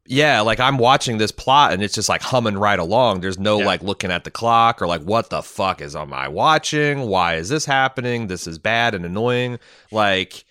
Yeah, 0.06 0.42
like 0.42 0.60
I'm 0.60 0.78
watching 0.78 1.18
this 1.18 1.32
plot 1.32 1.72
and 1.72 1.82
it's 1.82 1.94
just 1.96 2.10
like 2.10 2.22
humming 2.22 2.58
right 2.58 2.78
along. 2.78 3.22
There's 3.22 3.40
no 3.40 3.60
Yeah. 3.60 3.66
like 3.68 3.82
looking 3.82 4.12
at 4.12 4.26
the 4.26 4.32
clock 4.32 4.82
or 4.82 4.88
like 4.88 5.02
what 5.04 5.30
the 5.30 5.42
fuck 5.42 5.80
is 5.80 5.96
am 5.96 6.12
I 6.12 6.28
watching? 6.28 7.04
Why 7.08 7.36
is 7.36 7.48
this 7.48 7.64
happening? 7.66 8.28
This 8.28 8.46
is 8.46 8.60
bad 8.60 8.96
and 8.96 9.06
annoying. 9.06 9.60
Like 9.92 10.44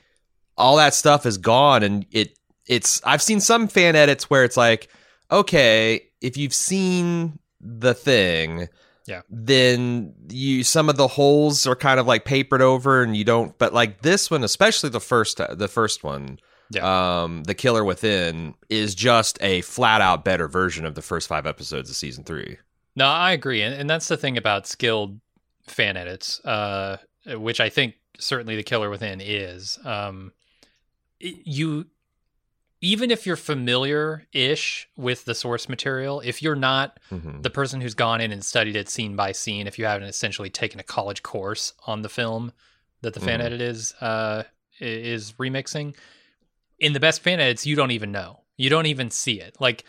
all 0.57 0.77
that 0.77 0.95
stuff 0.95 1.27
is 1.27 1.37
gone 1.37 1.83
and 1.83 2.07
it 2.12 2.35
it's 2.66 3.00
I've 3.04 3.23
seen 3.23 3.40
some 3.40 3.69
fan 3.69 3.97
edits 3.97 4.31
where 4.31 4.45
it's 4.45 4.57
like, 4.57 4.88
okay, 5.31 6.00
if 6.21 6.37
you've 6.37 6.54
seen 6.54 7.38
the 7.61 7.95
thing, 7.95 8.69
Yeah. 9.07 9.23
then 9.31 10.14
you 10.28 10.62
some 10.64 10.88
of 10.88 10.97
the 10.97 11.09
holes 11.09 11.66
are 11.66 11.76
kind 11.76 11.99
of 12.00 12.07
like 12.07 12.25
papered 12.25 12.62
over 12.62 13.02
and 13.02 13.16
you 13.16 13.25
don't 13.25 13.57
but 13.59 13.73
like 13.73 14.02
this 14.02 14.31
one, 14.31 14.45
especially 14.45 14.90
the 14.90 15.00
first 15.00 15.38
the 15.50 15.69
first 15.69 16.04
one, 16.04 16.38
yeah. 16.71 17.23
um, 17.23 17.45
The 17.45 17.54
Killer 17.54 17.85
Within 17.85 18.54
is 18.69 18.95
just 18.95 19.38
a 19.42 19.61
flat 19.62 20.00
out 20.00 20.25
better 20.25 20.49
version 20.49 20.85
of 20.85 20.95
the 20.95 21.02
first 21.02 21.28
five 21.28 21.47
episodes 21.47 21.90
of 21.90 21.97
season 21.97 22.25
three. 22.25 22.59
No, 22.95 23.07
I 23.07 23.33
agree, 23.33 23.62
and, 23.62 23.75
and 23.75 23.88
that's 23.88 24.09
the 24.09 24.16
thing 24.19 24.37
about 24.37 24.66
skilled 24.66 25.19
fan 25.66 25.97
edits, 25.97 26.40
uh, 26.45 26.99
which 27.26 27.59
I 27.61 27.71
think 27.71 27.95
certainly 28.19 28.54
the 28.57 28.62
Killer 28.62 28.90
Within 28.90 29.21
is. 29.23 29.78
Um, 29.85 30.33
you, 31.21 31.87
even 32.83 33.11
if 33.11 33.27
you're 33.27 33.37
familiar-ish 33.37 34.89
with 34.97 35.25
the 35.25 35.35
source 35.35 35.69
material, 35.69 36.21
if 36.21 36.43
you're 36.43 36.57
not 36.57 36.99
Mhm. 37.11 37.43
the 37.43 37.49
person 37.51 37.81
who's 37.81 37.95
gone 37.95 38.21
in 38.21 38.33
and 38.33 38.45
studied 38.45 38.77
it 38.77 38.89
scene 38.91 39.17
by 39.17 39.33
scene, 39.33 39.67
if 39.67 39.79
you 39.79 39.85
haven't 39.87 40.09
essentially 40.09 40.51
taken 40.51 40.79
a 40.81 40.83
college 40.83 41.23
course 41.23 41.73
on 41.87 42.03
the 42.03 42.09
film 42.09 42.53
that 43.01 43.15
the 43.15 43.21
fan 43.21 43.41
Mhm. 43.41 43.45
edit 43.45 43.61
is 43.61 43.95
uh, 44.01 44.43
is 44.81 45.33
remixing, 45.35 45.95
in 46.79 46.93
the 46.93 47.01
best 47.01 47.21
fan 47.23 47.39
edits, 47.41 47.65
you 47.65 47.77
don't 47.77 47.93
even 47.93 48.11
know. 48.11 48.41
You 48.57 48.69
don't 48.69 48.87
even 48.87 49.11
see 49.11 49.41
it. 49.41 49.57
Like 49.61 49.85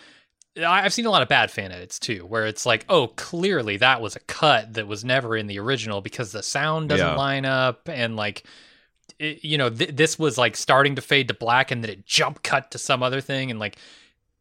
I've 0.63 0.93
seen 0.93 1.07
a 1.07 1.09
lot 1.09 1.23
of 1.23 1.27
bad 1.29 1.49
fan 1.49 1.71
edits 1.71 1.97
too, 1.97 2.27
where 2.27 2.45
it's 2.45 2.63
like, 2.63 2.85
oh, 2.89 3.07
clearly 3.07 3.77
that 3.77 4.01
was 4.01 4.15
a 4.15 4.19
cut 4.19 4.73
that 4.75 4.85
was 4.87 5.03
never 5.03 5.35
in 5.35 5.47
the 5.47 5.57
original 5.57 5.99
because 6.01 6.31
the 6.31 6.43
sound 6.43 6.89
doesn't 6.89 7.07
Yeah. 7.07 7.15
line 7.15 7.43
up, 7.45 7.89
and 7.89 8.15
like, 8.15 8.43
it, 9.23 9.43
you 9.43 9.57
know, 9.57 9.69
th- 9.69 9.95
this 9.95 10.19
was 10.19 10.37
like 10.37 10.55
starting 10.57 10.95
to 10.95 11.01
fade 11.01 11.27
to 11.29 11.33
black, 11.33 11.71
and 11.71 11.83
then 11.83 11.89
it 11.91 12.05
jump 12.05 12.43
cut 12.43 12.71
to 12.71 12.77
some 12.77 13.01
other 13.03 13.21
thing, 13.21 13.49
and 13.51 13.59
like, 13.59 13.77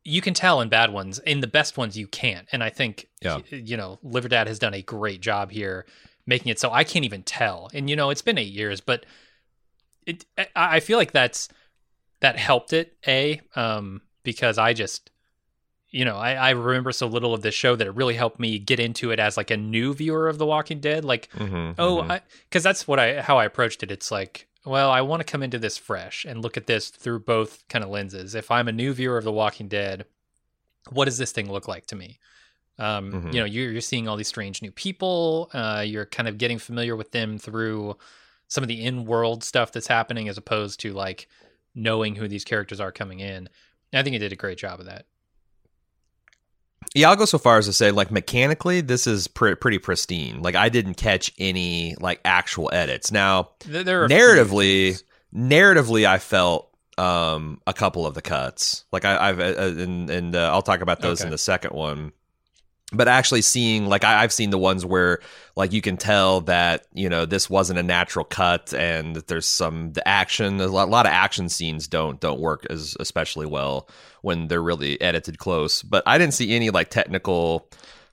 you 0.04 0.20
can 0.20 0.34
tell 0.34 0.60
in 0.60 0.68
bad 0.68 0.92
ones. 0.92 1.18
In 1.20 1.40
the 1.40 1.46
best 1.46 1.76
ones, 1.76 1.96
you 1.96 2.06
can't. 2.08 2.48
And 2.52 2.62
I 2.64 2.70
think, 2.70 3.06
Yeah. 3.22 3.38
you 3.50 3.76
know, 3.76 3.98
Liverdad 4.04 4.48
has 4.48 4.58
done 4.58 4.74
a 4.74 4.82
great 4.82 5.20
job 5.20 5.52
here 5.52 5.86
making 6.26 6.50
it 6.50 6.58
so 6.58 6.70
I 6.72 6.84
can't 6.84 7.04
even 7.04 7.22
tell. 7.22 7.68
And 7.74 7.88
you 7.90 7.96
know, 7.96 8.10
it's 8.10 8.22
been 8.22 8.38
eight 8.38 8.52
years, 8.52 8.80
but 8.80 9.06
it, 10.06 10.24
I, 10.36 10.46
I 10.56 10.80
feel 10.80 10.98
like 10.98 11.12
that's 11.12 11.48
that 12.20 12.36
helped 12.36 12.72
it. 12.72 12.96
A, 13.06 13.40
um, 13.56 14.02
because 14.24 14.58
I 14.58 14.72
just 14.72 15.10
you 15.90 16.06
know, 16.06 16.16
I, 16.16 16.32
I 16.32 16.50
remember 16.50 16.90
so 16.90 17.06
little 17.06 17.34
of 17.34 17.42
this 17.42 17.54
show 17.54 17.76
that 17.76 17.86
it 17.86 17.94
really 17.94 18.14
helped 18.14 18.40
me 18.40 18.58
get 18.58 18.80
into 18.80 19.10
it 19.10 19.20
as 19.20 19.36
like 19.36 19.50
a 19.50 19.56
new 19.58 19.92
viewer 19.92 20.26
of 20.26 20.38
The 20.38 20.46
Walking 20.46 20.80
Dead. 20.80 21.04
Like, 21.04 21.28
Mhm, 21.38 21.74
oh, 21.78 22.18
because 22.48 22.62
that's 22.62 22.88
what 22.88 22.98
I 22.98 23.20
how 23.20 23.36
I 23.36 23.44
approached 23.44 23.82
it. 23.82 23.90
It's 23.90 24.10
like, 24.10 24.46
well, 24.64 24.90
I 24.90 25.00
want 25.00 25.21
to 25.21 25.31
come 25.31 25.42
into 25.42 25.59
this 25.59 25.76
fresh 25.76 26.25
and 26.25 26.42
look 26.42 26.57
at 26.57 26.66
this 26.66 26.88
through 26.88 27.21
both 27.21 27.66
kind 27.69 27.85
of 27.85 27.90
lenses. 27.90 28.35
If 28.35 28.51
I'm 28.51 28.68
a 28.68 28.72
new 28.72 28.92
viewer 28.92 29.18
of 29.18 29.25
The 29.25 29.33
Walking 29.33 29.68
Dead, 29.68 30.05
what 30.90 31.07
does 31.07 31.18
this 31.18 31.33
thing 31.33 31.51
look 31.51 31.68
like 31.68 31.87
to 31.87 31.96
me? 31.96 32.18
Um, 32.79 33.12
Mhm. 33.12 33.33
You 33.35 33.40
know, 33.40 33.44
you're, 33.46 33.70
you're 33.72 33.81
seeing 33.81 34.09
all 34.09 34.16
these 34.16 34.29
strange 34.29 34.62
new 34.62 34.72
people. 34.72 35.51
Uh, 35.53 35.85
you're 35.87 36.07
kind 36.07 36.29
of 36.29 36.38
getting 36.38 36.59
familiar 36.59 36.96
with 36.96 37.12
them 37.12 37.38
through 37.38 37.96
some 38.48 38.62
of 38.64 38.68
the 38.68 38.85
in-world 38.85 39.42
stuff 39.44 39.72
that's 39.72 39.87
happening, 39.87 40.29
as 40.29 40.38
opposed 40.38 40.81
to 40.81 40.92
like 40.92 41.29
knowing 41.75 42.14
who 42.16 42.29
these 42.29 42.44
characters 42.44 42.81
are 42.81 42.92
coming 42.92 43.20
in. 43.20 43.48
And 43.92 44.01
I 44.01 44.03
think 44.03 44.16
it 44.16 44.20
did 44.20 44.33
a 44.33 44.37
great 44.37 44.59
job 44.59 44.79
of 44.81 44.87
that. 44.87 45.07
Yeah, 46.95 47.11
I'll 47.11 47.16
go 47.16 47.25
so 47.25 47.38
far 47.38 47.59
as 47.59 47.66
to 47.66 47.73
say, 47.73 47.90
like 47.90 48.11
mechanically, 48.11 48.81
this 48.81 49.07
is 49.07 49.29
pre- 49.29 49.55
pretty 49.55 49.79
pristine. 49.79 50.42
Like 50.42 50.55
I 50.55 50.68
didn't 50.68 50.95
catch 50.95 51.33
any 51.38 51.95
like 52.01 52.21
actual 52.25 52.71
edits. 52.73 53.11
Now, 53.12 53.51
There, 53.66 54.09
narratively, 54.09 55.03
narratively, 55.35 56.07
I 56.07 56.18
felt 56.18 56.68
um 56.99 57.61
a 57.66 57.73
couple 57.73 58.07
of 58.07 58.14
the 58.14 58.23
cuts. 58.23 58.85
Like 58.92 59.05
I, 59.05 59.29
I've 59.31 59.40
uh, 59.40 59.42
uh, 59.42 59.75
and 59.79 60.11
and 60.11 60.37
uh, 60.37 60.51
I'll 60.53 60.62
talk 60.62 60.81
about 60.83 61.01
those 61.01 61.21
Okay. 61.21 61.29
in 61.29 61.31
the 61.31 61.38
second 61.38 61.73
one. 61.73 62.12
But 62.92 63.09
actually 63.09 63.42
seeing 63.42 63.87
like 63.87 64.05
I, 64.05 64.22
I've 64.22 64.33
seen 64.33 64.50
the 64.50 64.59
ones 64.59 64.85
where 64.85 65.20
like 65.57 65.72
you 65.72 65.81
can 65.81 65.96
tell 65.96 66.42
that 66.42 66.87
you 66.92 67.09
know 67.09 67.24
this 67.26 67.48
wasn't 67.48 67.78
a 67.78 67.83
natural 67.83 68.24
cut 68.24 68.74
and 68.74 69.16
that 69.16 69.28
there's 69.28 69.46
some 69.46 69.92
the 69.92 70.07
action 70.07 70.61
a 70.61 70.66
lot, 70.66 70.88
a 70.88 70.90
lot 70.90 71.07
of 71.07 71.12
action 71.12 71.48
scenes 71.48 71.88
don't 71.88 72.20
don't 72.20 72.40
work 72.40 72.66
as 72.70 72.96
especially 73.00 73.46
well 73.46 73.88
when 74.22 74.48
they're 74.48 74.62
really 74.62 75.00
edited 75.00 75.38
close. 75.38 75.83
But 75.83 76.02
I 76.07 76.18
didn't 76.18 76.35
see 76.35 76.55
any 76.55 76.70
like 76.70 76.90
technical 76.90 77.68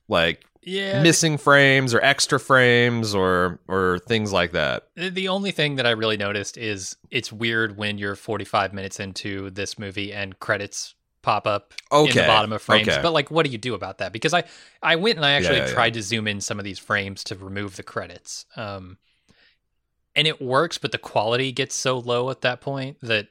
like 0.08 0.46
yeah. 0.62 1.02
missing 1.02 1.38
frames 1.38 1.94
or 1.94 2.02
extra 2.02 2.40
frames 2.40 3.16
or 3.16 3.60
or 3.68 4.00
things 4.00 4.32
like 4.32 4.52
that. 4.52 4.88
The 4.96 5.30
only 5.30 5.52
thing 5.52 5.76
that 5.76 5.86
I 5.86 5.92
really 5.92 6.18
noticed 6.18 6.58
is 6.58 6.96
it's 7.12 7.32
weird 7.32 7.78
when 7.78 7.98
you're 7.98 8.16
45 8.16 8.74
minutes 8.74 9.00
into 9.00 9.50
this 9.50 9.80
movie 9.80 10.14
and 10.14 10.38
credits 10.40 10.96
pop 11.22 11.48
up 11.48 11.74
in 12.04 12.10
Okay, 12.10 12.22
the 12.22 12.24
bottom 12.24 12.52
of 12.54 12.62
frames. 12.62 12.88
okay. 12.88 13.02
But 13.02 13.12
like, 13.14 13.32
what 13.32 13.46
do 13.46 13.52
you 13.52 13.58
do 13.58 13.74
about 13.74 14.00
that? 14.00 14.14
Because 14.14 14.34
I 14.34 14.44
I 14.82 14.96
went 14.96 15.18
and 15.18 15.26
I 15.26 15.32
actually 15.32 15.60
Yeah, 15.60 15.66
yeah, 15.66 15.70
yeah. 15.70 15.74
tried 15.74 15.94
to 15.96 16.02
zoom 16.02 16.28
in 16.28 16.42
some 16.42 16.60
of 16.60 16.66
these 16.66 16.80
frames 16.80 17.24
to 17.26 17.36
remove 17.36 17.76
the 17.76 17.84
credits. 17.84 18.46
Um, 18.56 18.98
and 20.16 20.28
it 20.28 20.42
works, 20.42 20.78
but 20.78 20.92
the 20.92 20.98
quality 20.98 21.52
gets 21.52 21.76
so 21.76 21.98
low 21.98 22.30
at 22.30 22.42
that 22.42 22.62
point 22.62 22.98
that 23.02 23.28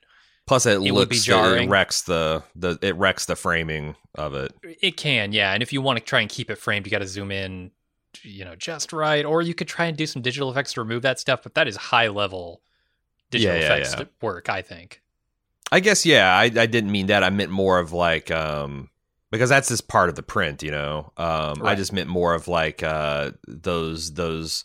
Plus, 0.47 0.65
it, 0.67 0.81
It 0.83 0.93
looks 0.93 1.25
jarring. 1.25 1.69
it 1.69 1.71
wrecks 1.71 2.03
the 2.03 2.43
the 2.57 2.79
it 2.83 2.97
wrecks 2.97 3.27
the 3.27 3.37
framing 3.37 3.97
of 4.15 4.35
it. 4.35 4.53
It 4.63 4.97
can, 4.97 5.33
yeah. 5.33 5.53
And 5.55 5.63
if 5.63 5.73
you 5.73 5.81
want 5.81 5.99
to 5.99 6.05
try 6.05 6.21
and 6.21 6.29
keep 6.29 6.51
it 6.51 6.57
framed, 6.59 6.87
you 6.87 6.91
got 6.91 6.99
to 6.99 7.07
zoom 7.07 7.31
in, 7.31 7.71
you 8.23 8.45
know, 8.45 8.57
just 8.57 8.93
right. 8.93 9.25
Or 9.25 9.41
you 9.41 9.55
could 9.55 9.69
try 9.69 9.87
and 9.87 9.97
do 9.97 10.07
some 10.07 10.23
digital 10.23 10.51
effects 10.51 10.73
to 10.75 10.81
remove 10.81 11.03
that 11.03 11.21
stuff. 11.21 11.43
But 11.43 11.55
that 11.55 11.69
is 11.69 11.77
high 11.77 12.09
level 12.09 12.63
digital 13.31 13.57
Yeah, 13.57 13.61
yeah, 13.61 13.75
effects 13.75 13.95
yeah. 13.97 14.05
work, 14.23 14.49
I 14.49 14.63
think. 14.63 15.03
I 15.71 15.81
guess 15.81 16.07
yeah. 16.07 16.35
I, 16.37 16.45
I 16.45 16.67
didn't 16.67 16.91
mean 16.91 17.07
that. 17.07 17.23
I 17.23 17.31
meant 17.31 17.51
more 17.51 17.79
of 17.79 17.93
like 17.93 18.31
um 18.31 18.91
because 19.31 19.51
that's 19.51 19.69
just 19.69 19.89
part 19.89 20.09
of 20.09 20.15
the 20.15 20.23
print, 20.23 20.63
you 20.63 20.71
know. 20.71 21.13
Um, 21.19 21.61
I 21.63 21.75
just 21.75 21.93
meant 21.93 22.09
more 22.09 22.35
of 22.35 22.49
like 22.49 22.83
uh 22.83 23.33
those 23.47 24.15
those 24.15 24.65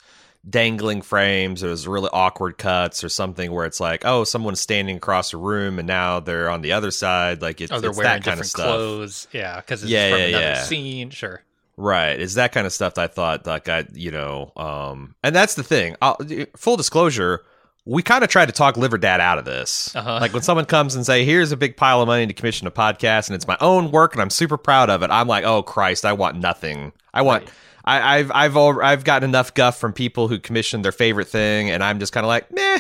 dangling 0.50 1.02
frames 1.02 1.64
or 1.64 1.68
those 1.70 1.88
really 1.88 2.10
awkward 2.12 2.58
cuts 2.58 3.02
or 3.04 3.08
something 3.08 3.50
where 3.54 3.66
it's 3.66 3.80
like 3.80 4.04
oh 4.04 4.26
someone's 4.26 4.60
standing 4.60 4.98
across 4.98 5.34
a 5.34 5.38
room 5.38 5.80
and 5.80 5.88
now 5.88 6.20
they're 6.20 6.50
on 6.50 6.62
the 6.62 6.74
other 6.74 6.92
side 6.92 7.42
like 7.42 7.62
it's, 7.62 7.72
Oh, 7.72 7.80
they're 7.80 7.92
it's 7.92 7.98
wearing 7.98 8.12
that 8.12 8.26
kind 8.26 8.42
of 8.42 8.46
stuff 8.46 8.66
clothes. 8.66 9.28
Yeah, 9.32 9.56
because 9.62 9.84
it's 9.84 9.92
Yeah, 9.92 10.10
from 10.10 10.20
yeah, 10.20 10.26
another 10.28 10.46
yeah. 10.46 10.64
scene. 10.64 11.10
Sure. 11.12 11.42
Right. 11.78 12.20
It's 12.20 12.34
that 12.34 12.52
kind 12.52 12.68
of 12.68 12.74
stuff 12.74 12.96
that 12.96 13.04
I 13.04 13.08
thought 13.08 13.48
like 13.48 13.70
I 13.70 13.86
you 13.94 14.12
know 14.12 14.52
um 14.58 15.16
and 15.24 15.34
that's 15.34 15.56
the 15.56 15.64
thing. 15.64 15.96
I'll, 16.02 16.18
full 16.58 16.76
disclosure, 16.76 17.46
we 17.86 18.02
kind 18.02 18.24
of 18.24 18.30
tried 18.30 18.46
to 18.46 18.52
talk 18.54 18.78
Liver 18.78 18.98
Dad 18.98 19.20
out 19.20 19.38
of 19.38 19.46
this. 19.46 19.94
Uh-huh. 19.96 20.20
Like 20.22 20.34
when 20.34 20.42
someone 20.44 20.66
comes 20.66 20.96
and 20.96 21.06
say, 21.06 21.26
"Here's 21.26 21.52
a 21.52 21.58
big 21.58 21.76
pile 21.78 22.02
of 22.02 22.08
money 22.08 22.26
to 22.28 22.34
commission 22.34 22.66
a 22.68 22.72
podcast 22.72 23.28
and 23.28 23.36
it's 23.36 23.48
my 23.48 23.58
own 23.60 23.92
work 23.92 24.14
and 24.14 24.22
I'm 24.22 24.30
super 24.30 24.58
proud 24.58 24.90
of 24.90 25.04
it." 25.04 25.10
I'm 25.12 25.28
like, 25.28 25.44
"Oh 25.44 25.64
Christ, 25.64 26.06
I 26.06 26.14
want 26.14 26.38
nothing. 26.40 26.94
I 27.14 27.22
want 27.22 27.44
Right. 27.44 27.54
I, 27.86 28.18
I've 28.20 28.32
I've 28.32 28.58
I've 28.58 29.04
gotten 29.04 29.30
enough 29.30 29.54
guff 29.54 29.78
from 29.78 29.92
people 29.92 30.30
who 30.30 30.40
commissioned 30.40 30.86
their 30.86 30.94
favorite 30.94 31.28
thing, 31.28 31.70
and 31.70 31.84
I'm 31.84 32.00
just 32.00 32.14
kind 32.14 32.24
of 32.26 32.30
like, 32.30 32.50
meh. 32.52 32.80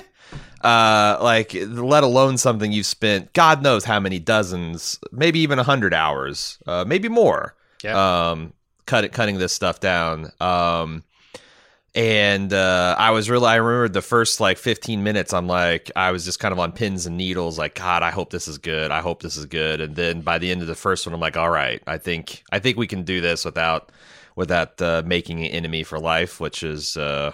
Uh, 0.64 1.18
like 1.22 1.54
let 1.68 2.04
alone 2.04 2.38
something 2.38 2.72
you've 2.72 2.86
spent 2.86 3.34
God 3.34 3.62
knows 3.62 3.84
how 3.84 4.00
many 4.00 4.18
dozens, 4.18 4.98
maybe 5.12 5.40
even 5.40 5.60
a 5.60 5.64
hundred 5.64 5.94
hours, 5.94 6.58
uh, 6.66 6.86
maybe 6.88 7.10
more 7.10 7.54
Yeah. 7.84 8.30
um 8.30 8.54
cut 8.86 9.12
cutting 9.12 9.38
this 9.40 9.52
stuff 9.54 9.82
down 9.82 10.32
um 10.40 11.04
and 11.96 12.54
uh 12.54 12.96
i 12.98 13.12
was 13.12 13.30
really 13.30 13.46
i 13.46 13.56
remember 13.56 13.88
the 13.88 14.02
first 14.02 14.40
like 14.40 14.58
15 14.58 15.04
minutes 15.04 15.32
i'm 15.32 15.48
like 15.48 15.92
i 15.96 16.12
was 16.12 16.26
just 16.26 16.40
kind 16.40 16.52
of 16.52 16.58
on 16.60 16.72
pins 16.72 17.06
and 17.06 17.18
needles 17.18 17.60
like 17.60 17.76
god 17.76 18.02
i 18.02 18.10
hope 18.10 18.32
this 18.32 18.48
is 18.48 18.58
good 18.58 18.90
i 18.90 19.00
hope 19.00 19.22
this 19.22 19.38
is 19.38 19.46
good 19.46 19.80
and 19.80 19.96
then 19.96 20.22
by 20.22 20.40
the 20.40 20.50
end 20.50 20.62
of 20.62 20.68
the 20.68 20.74
first 20.76 21.06
one 21.06 21.14
i'm 21.14 21.20
like 21.20 21.38
all 21.38 21.52
right 21.52 21.84
i 21.86 21.98
think 21.98 22.44
i 22.52 22.58
think 22.58 22.78
we 22.78 22.88
can 22.88 23.04
do 23.04 23.22
this 23.22 23.46
without 23.46 23.92
without 24.36 24.82
uh, 24.82 25.04
making 25.06 25.40
an 25.40 25.52
enemy 25.52 25.84
for 25.84 26.00
life 26.00 26.40
which 26.40 26.64
is 26.64 26.98
uh 26.98 27.32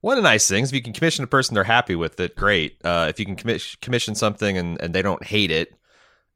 one 0.00 0.16
of 0.16 0.22
the 0.22 0.28
nice 0.30 0.48
things 0.48 0.70
if 0.70 0.74
you 0.74 0.82
can 0.82 0.94
commission 0.94 1.22
a 1.22 1.26
person 1.26 1.54
they're 1.54 1.64
happy 1.64 1.94
with 1.94 2.18
it 2.20 2.34
great 2.36 2.78
uh 2.84 3.06
if 3.10 3.20
you 3.20 3.26
can 3.26 3.36
commis- 3.36 3.78
commission 3.80 4.14
something 4.14 4.56
and, 4.56 4.80
and 4.80 4.94
they 4.94 5.02
don't 5.02 5.24
hate 5.24 5.50
it 5.50 5.74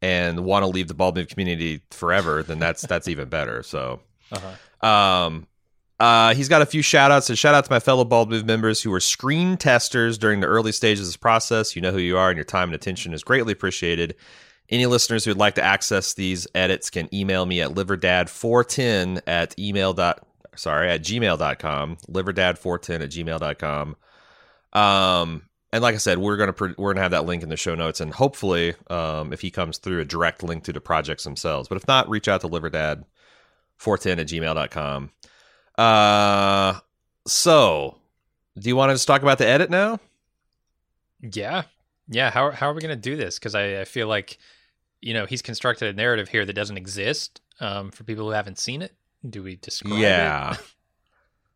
and 0.00 0.44
want 0.44 0.62
to 0.62 0.68
leave 0.68 0.86
the 0.86 0.94
move 0.94 1.26
community 1.26 1.80
forever, 1.90 2.44
then 2.44 2.60
that's 2.60 2.82
that's 2.82 3.08
even 3.08 3.28
better. 3.28 3.64
So, 3.64 4.00
Uh-huh. 4.30 4.86
um, 4.88 5.47
uh, 6.00 6.34
he's 6.34 6.48
got 6.48 6.62
a 6.62 6.66
few 6.66 6.82
shout 6.82 7.10
outs. 7.10 7.28
And 7.28 7.38
shout 7.38 7.54
out 7.54 7.64
to 7.64 7.72
my 7.72 7.80
fellow 7.80 8.04
Bald 8.04 8.30
Move 8.30 8.46
members 8.46 8.82
who 8.82 8.90
were 8.90 9.00
screen 9.00 9.56
testers 9.56 10.18
during 10.18 10.40
the 10.40 10.46
early 10.46 10.72
stages 10.72 11.00
of 11.00 11.06
this 11.06 11.16
process. 11.16 11.74
You 11.74 11.82
know 11.82 11.92
who 11.92 11.98
you 11.98 12.16
are, 12.16 12.30
and 12.30 12.36
your 12.36 12.44
time 12.44 12.68
and 12.68 12.74
attention 12.74 13.12
is 13.12 13.24
greatly 13.24 13.52
appreciated. 13.52 14.14
Any 14.70 14.86
listeners 14.86 15.24
who 15.24 15.30
would 15.30 15.38
like 15.38 15.54
to 15.54 15.62
access 15.62 16.14
these 16.14 16.46
edits 16.54 16.90
can 16.90 17.12
email 17.14 17.46
me 17.46 17.62
at 17.62 17.70
liverdad410 17.70 19.22
at 19.26 19.58
email 19.58 19.94
dot 19.94 20.26
sorry 20.56 20.90
at 20.90 21.02
gmail.com 21.02 21.96
liverdad410 22.08 23.02
at 23.02 23.10
gmail.com 23.10 23.96
um 24.72 25.42
and 25.72 25.82
like 25.82 25.94
i 25.94 25.98
said 25.98 26.18
we're 26.18 26.36
gonna 26.36 26.74
we're 26.76 26.92
gonna 26.92 27.00
have 27.00 27.12
that 27.12 27.24
link 27.24 27.42
in 27.42 27.48
the 27.48 27.56
show 27.56 27.74
notes 27.74 28.00
and 28.00 28.12
hopefully 28.12 28.74
um 28.90 29.32
if 29.32 29.40
he 29.40 29.50
comes 29.50 29.78
through 29.78 30.00
a 30.00 30.04
direct 30.04 30.42
link 30.42 30.64
to 30.64 30.72
the 30.72 30.80
projects 30.80 31.24
themselves 31.24 31.68
but 31.68 31.76
if 31.76 31.86
not 31.86 32.08
reach 32.08 32.26
out 32.28 32.40
to 32.40 32.48
liverdad410 32.48 33.04
at 34.18 34.26
gmail.com 34.26 35.10
uh 35.78 36.78
so 37.26 37.96
do 38.58 38.68
you 38.68 38.76
want 38.76 38.90
to 38.90 38.94
just 38.94 39.06
talk 39.06 39.22
about 39.22 39.38
the 39.38 39.46
edit 39.46 39.70
now 39.70 39.98
Yeah. 41.20 41.62
Yeah. 42.08 42.30
How, 42.30 42.50
how 42.50 42.70
are 42.70 42.74
we 42.74 42.80
going 42.80 42.94
to 42.94 43.00
do 43.00 43.16
this? 43.16 43.38
Because 43.38 43.54
I, 43.54 43.80
I 43.80 43.84
feel 43.84 44.08
like, 44.08 44.38
you 45.00 45.14
know, 45.14 45.26
he's 45.26 45.42
constructed 45.42 45.88
a 45.88 45.92
narrative 45.92 46.28
here 46.28 46.44
that 46.44 46.52
doesn't 46.54 46.76
exist 46.76 47.40
um, 47.60 47.90
for 47.90 48.04
people 48.04 48.24
who 48.24 48.30
haven't 48.30 48.58
seen 48.58 48.82
it. 48.82 48.92
Do 49.28 49.42
we 49.42 49.56
describe 49.56 49.98
yeah 49.98 50.52
it? 50.52 50.60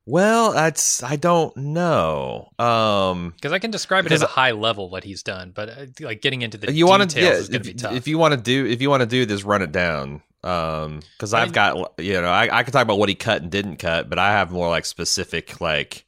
well 0.04 0.52
that's 0.52 1.00
i 1.04 1.14
don't 1.14 1.56
know 1.56 2.50
um 2.58 3.30
Because 3.36 3.52
I 3.52 3.60
can 3.60 3.70
describe 3.70 4.04
it 4.04 4.10
at 4.10 4.20
a 4.20 4.26
high 4.26 4.50
level 4.50 4.90
what 4.90 5.04
he's 5.04 5.22
done, 5.22 5.52
but 5.54 5.68
uh, 5.68 5.86
like 6.00 6.20
getting 6.20 6.42
into 6.42 6.58
the 6.58 6.72
you 6.72 6.88
want 6.88 7.08
to 7.08 7.08
details 7.08 7.32
yeah, 7.32 7.38
is 7.38 7.48
going 7.48 7.62
to 7.62 7.68
be 7.68 7.74
tough. 7.74 7.94
if 7.94 8.08
you 8.08 8.18
want 8.18 8.34
to 8.34 8.40
do 8.40 8.66
if 8.66 8.82
you 8.82 8.90
want 8.90 9.02
to 9.02 9.06
do 9.06 9.24
this 9.26 9.44
run 9.44 9.62
it 9.62 9.70
down 9.70 10.22
um 10.44 11.00
because 11.16 11.32
i've 11.34 11.52
got 11.52 11.94
you 11.98 12.20
know 12.20 12.28
I, 12.28 12.58
I 12.58 12.62
can 12.62 12.72
talk 12.72 12.82
about 12.82 12.98
what 12.98 13.08
he 13.08 13.14
cut 13.14 13.42
and 13.42 13.50
didn't 13.50 13.76
cut 13.76 14.08
but 14.08 14.18
i 14.18 14.32
have 14.32 14.50
more 14.50 14.68
like 14.68 14.84
specific 14.84 15.60
like 15.60 16.04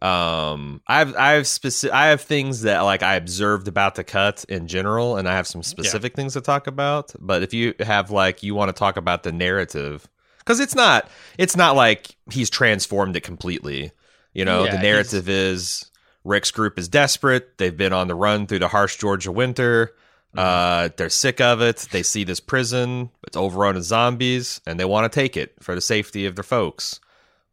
um 0.00 0.80
i 0.86 1.00
have 1.00 1.14
i 1.16 1.32
have 1.32 1.46
specific 1.46 1.92
i 1.92 2.06
have 2.06 2.20
things 2.20 2.62
that 2.62 2.80
like 2.82 3.02
i 3.02 3.16
observed 3.16 3.66
about 3.66 3.96
the 3.96 4.04
cut 4.04 4.44
in 4.48 4.68
general 4.68 5.16
and 5.16 5.28
i 5.28 5.34
have 5.34 5.46
some 5.46 5.62
specific 5.62 6.14
things 6.14 6.34
to 6.34 6.40
talk 6.40 6.66
about. 6.66 7.12
But 7.18 7.42
if 7.42 7.52
you 7.52 7.74
have 7.80 8.10
like 8.10 8.42
you 8.42 8.54
want 8.54 8.68
to 8.68 8.72
talk 8.72 8.96
about 8.96 9.22
the 9.22 9.32
narrative 9.32 10.08
because 10.38 10.60
it's 10.60 10.74
not 10.74 11.10
it's 11.36 11.56
not 11.56 11.76
like 11.76 12.16
he's 12.30 12.48
transformed 12.50 13.16
it 13.16 13.22
completely. 13.22 13.90
You 14.32 14.44
know 14.44 14.64
Yeah, 14.64 14.76
the 14.76 14.82
narrative 14.82 15.28
is 15.28 15.90
rick's 16.24 16.50
group 16.50 16.78
is 16.78 16.88
desperate. 16.88 17.58
They've 17.58 17.76
been 17.76 17.92
on 17.92 18.08
the 18.08 18.14
run 18.14 18.46
through 18.46 18.60
the 18.60 18.68
harsh 18.68 18.96
georgia 18.98 19.32
winter. 19.32 19.94
Uh, 20.36 20.90
they're 20.96 21.08
sick 21.08 21.40
of 21.40 21.60
it. 21.60 21.88
They 21.90 22.02
see 22.02 22.24
this 22.24 22.40
prison; 22.40 23.10
it's 23.26 23.36
overrun 23.36 23.74
with 23.74 23.84
zombies, 23.84 24.60
and 24.66 24.78
they 24.78 24.84
want 24.84 25.10
to 25.10 25.14
take 25.14 25.36
it 25.36 25.54
for 25.60 25.74
the 25.74 25.80
safety 25.80 26.26
of 26.26 26.34
their 26.34 26.44
folks. 26.44 27.00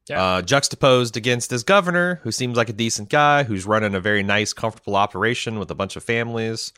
Yeah. 0.09 0.23
Uh, 0.23 0.41
juxtaposed 0.43 1.17
against 1.17 1.49
this 1.49 1.63
governor, 1.63 2.19
who 2.23 2.31
seems 2.31 2.57
like 2.57 2.69
a 2.69 2.73
decent 2.73 3.09
guy, 3.09 3.43
who's 3.43 3.65
running 3.65 3.95
a 3.95 3.99
very 3.99 4.21
nice, 4.21 4.53
comfortable 4.53 4.95
operation 4.95 5.57
with 5.57 5.71
a 5.71 5.75
bunch 5.75 5.95
of 5.95 6.03
families, 6.03 6.73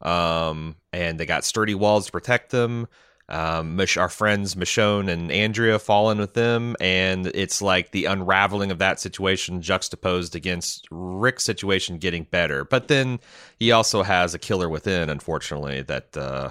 um, 0.00 0.76
and 0.92 1.18
they 1.18 1.26
got 1.26 1.44
sturdy 1.44 1.74
walls 1.74 2.06
to 2.06 2.12
protect 2.12 2.50
them. 2.50 2.86
Um, 3.30 3.78
our 3.98 4.08
friends 4.08 4.54
Michonne 4.54 5.10
and 5.10 5.30
Andrea 5.30 5.78
fall 5.78 6.10
in 6.10 6.18
with 6.18 6.32
them, 6.32 6.76
and 6.80 7.26
it's 7.26 7.60
like 7.60 7.90
the 7.92 8.06
unraveling 8.06 8.70
of 8.70 8.78
that 8.78 9.00
situation 9.00 9.60
juxtaposed 9.60 10.34
against 10.34 10.88
Rick's 10.90 11.44
situation 11.44 11.98
getting 11.98 12.24
better. 12.24 12.64
But 12.64 12.88
then 12.88 13.20
he 13.58 13.70
also 13.70 14.02
has 14.02 14.32
a 14.32 14.38
killer 14.38 14.66
within, 14.68 15.10
unfortunately, 15.10 15.82
that 15.82 16.16
uh, 16.16 16.50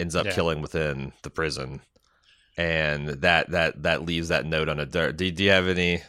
ends 0.00 0.16
up 0.16 0.26
Yeah. 0.26 0.32
killing 0.32 0.60
within 0.62 1.12
the 1.22 1.30
prison, 1.30 1.80
and 2.56 3.08
that 3.08 3.50
that 3.52 3.82
that 3.84 4.04
leaves 4.04 4.28
that 4.28 4.46
note 4.46 4.68
on 4.68 4.80
a 4.80 4.86
dirt. 4.86 5.16
Do, 5.16 5.30
do 5.30 5.44
you 5.44 5.50
have 5.50 5.68
any? 5.68 6.02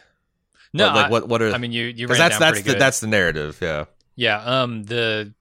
no, 0.72 0.86
what, 0.86 0.94
like 0.96 1.06
I, 1.06 1.10
what 1.10 1.28
what 1.28 1.42
are? 1.42 1.52
I 1.52 1.58
mean, 1.58 1.70
you 1.70 1.84
you 1.84 2.08
ran 2.08 2.18
that's 2.18 2.38
that's 2.38 2.62
the 2.62 2.70
good. 2.72 2.80
that's 2.80 2.98
the 2.98 3.06
narrative. 3.06 3.58
Yeah. 3.62 3.84
Yeah, 4.16 4.42
um 4.42 4.82
the 4.84 5.32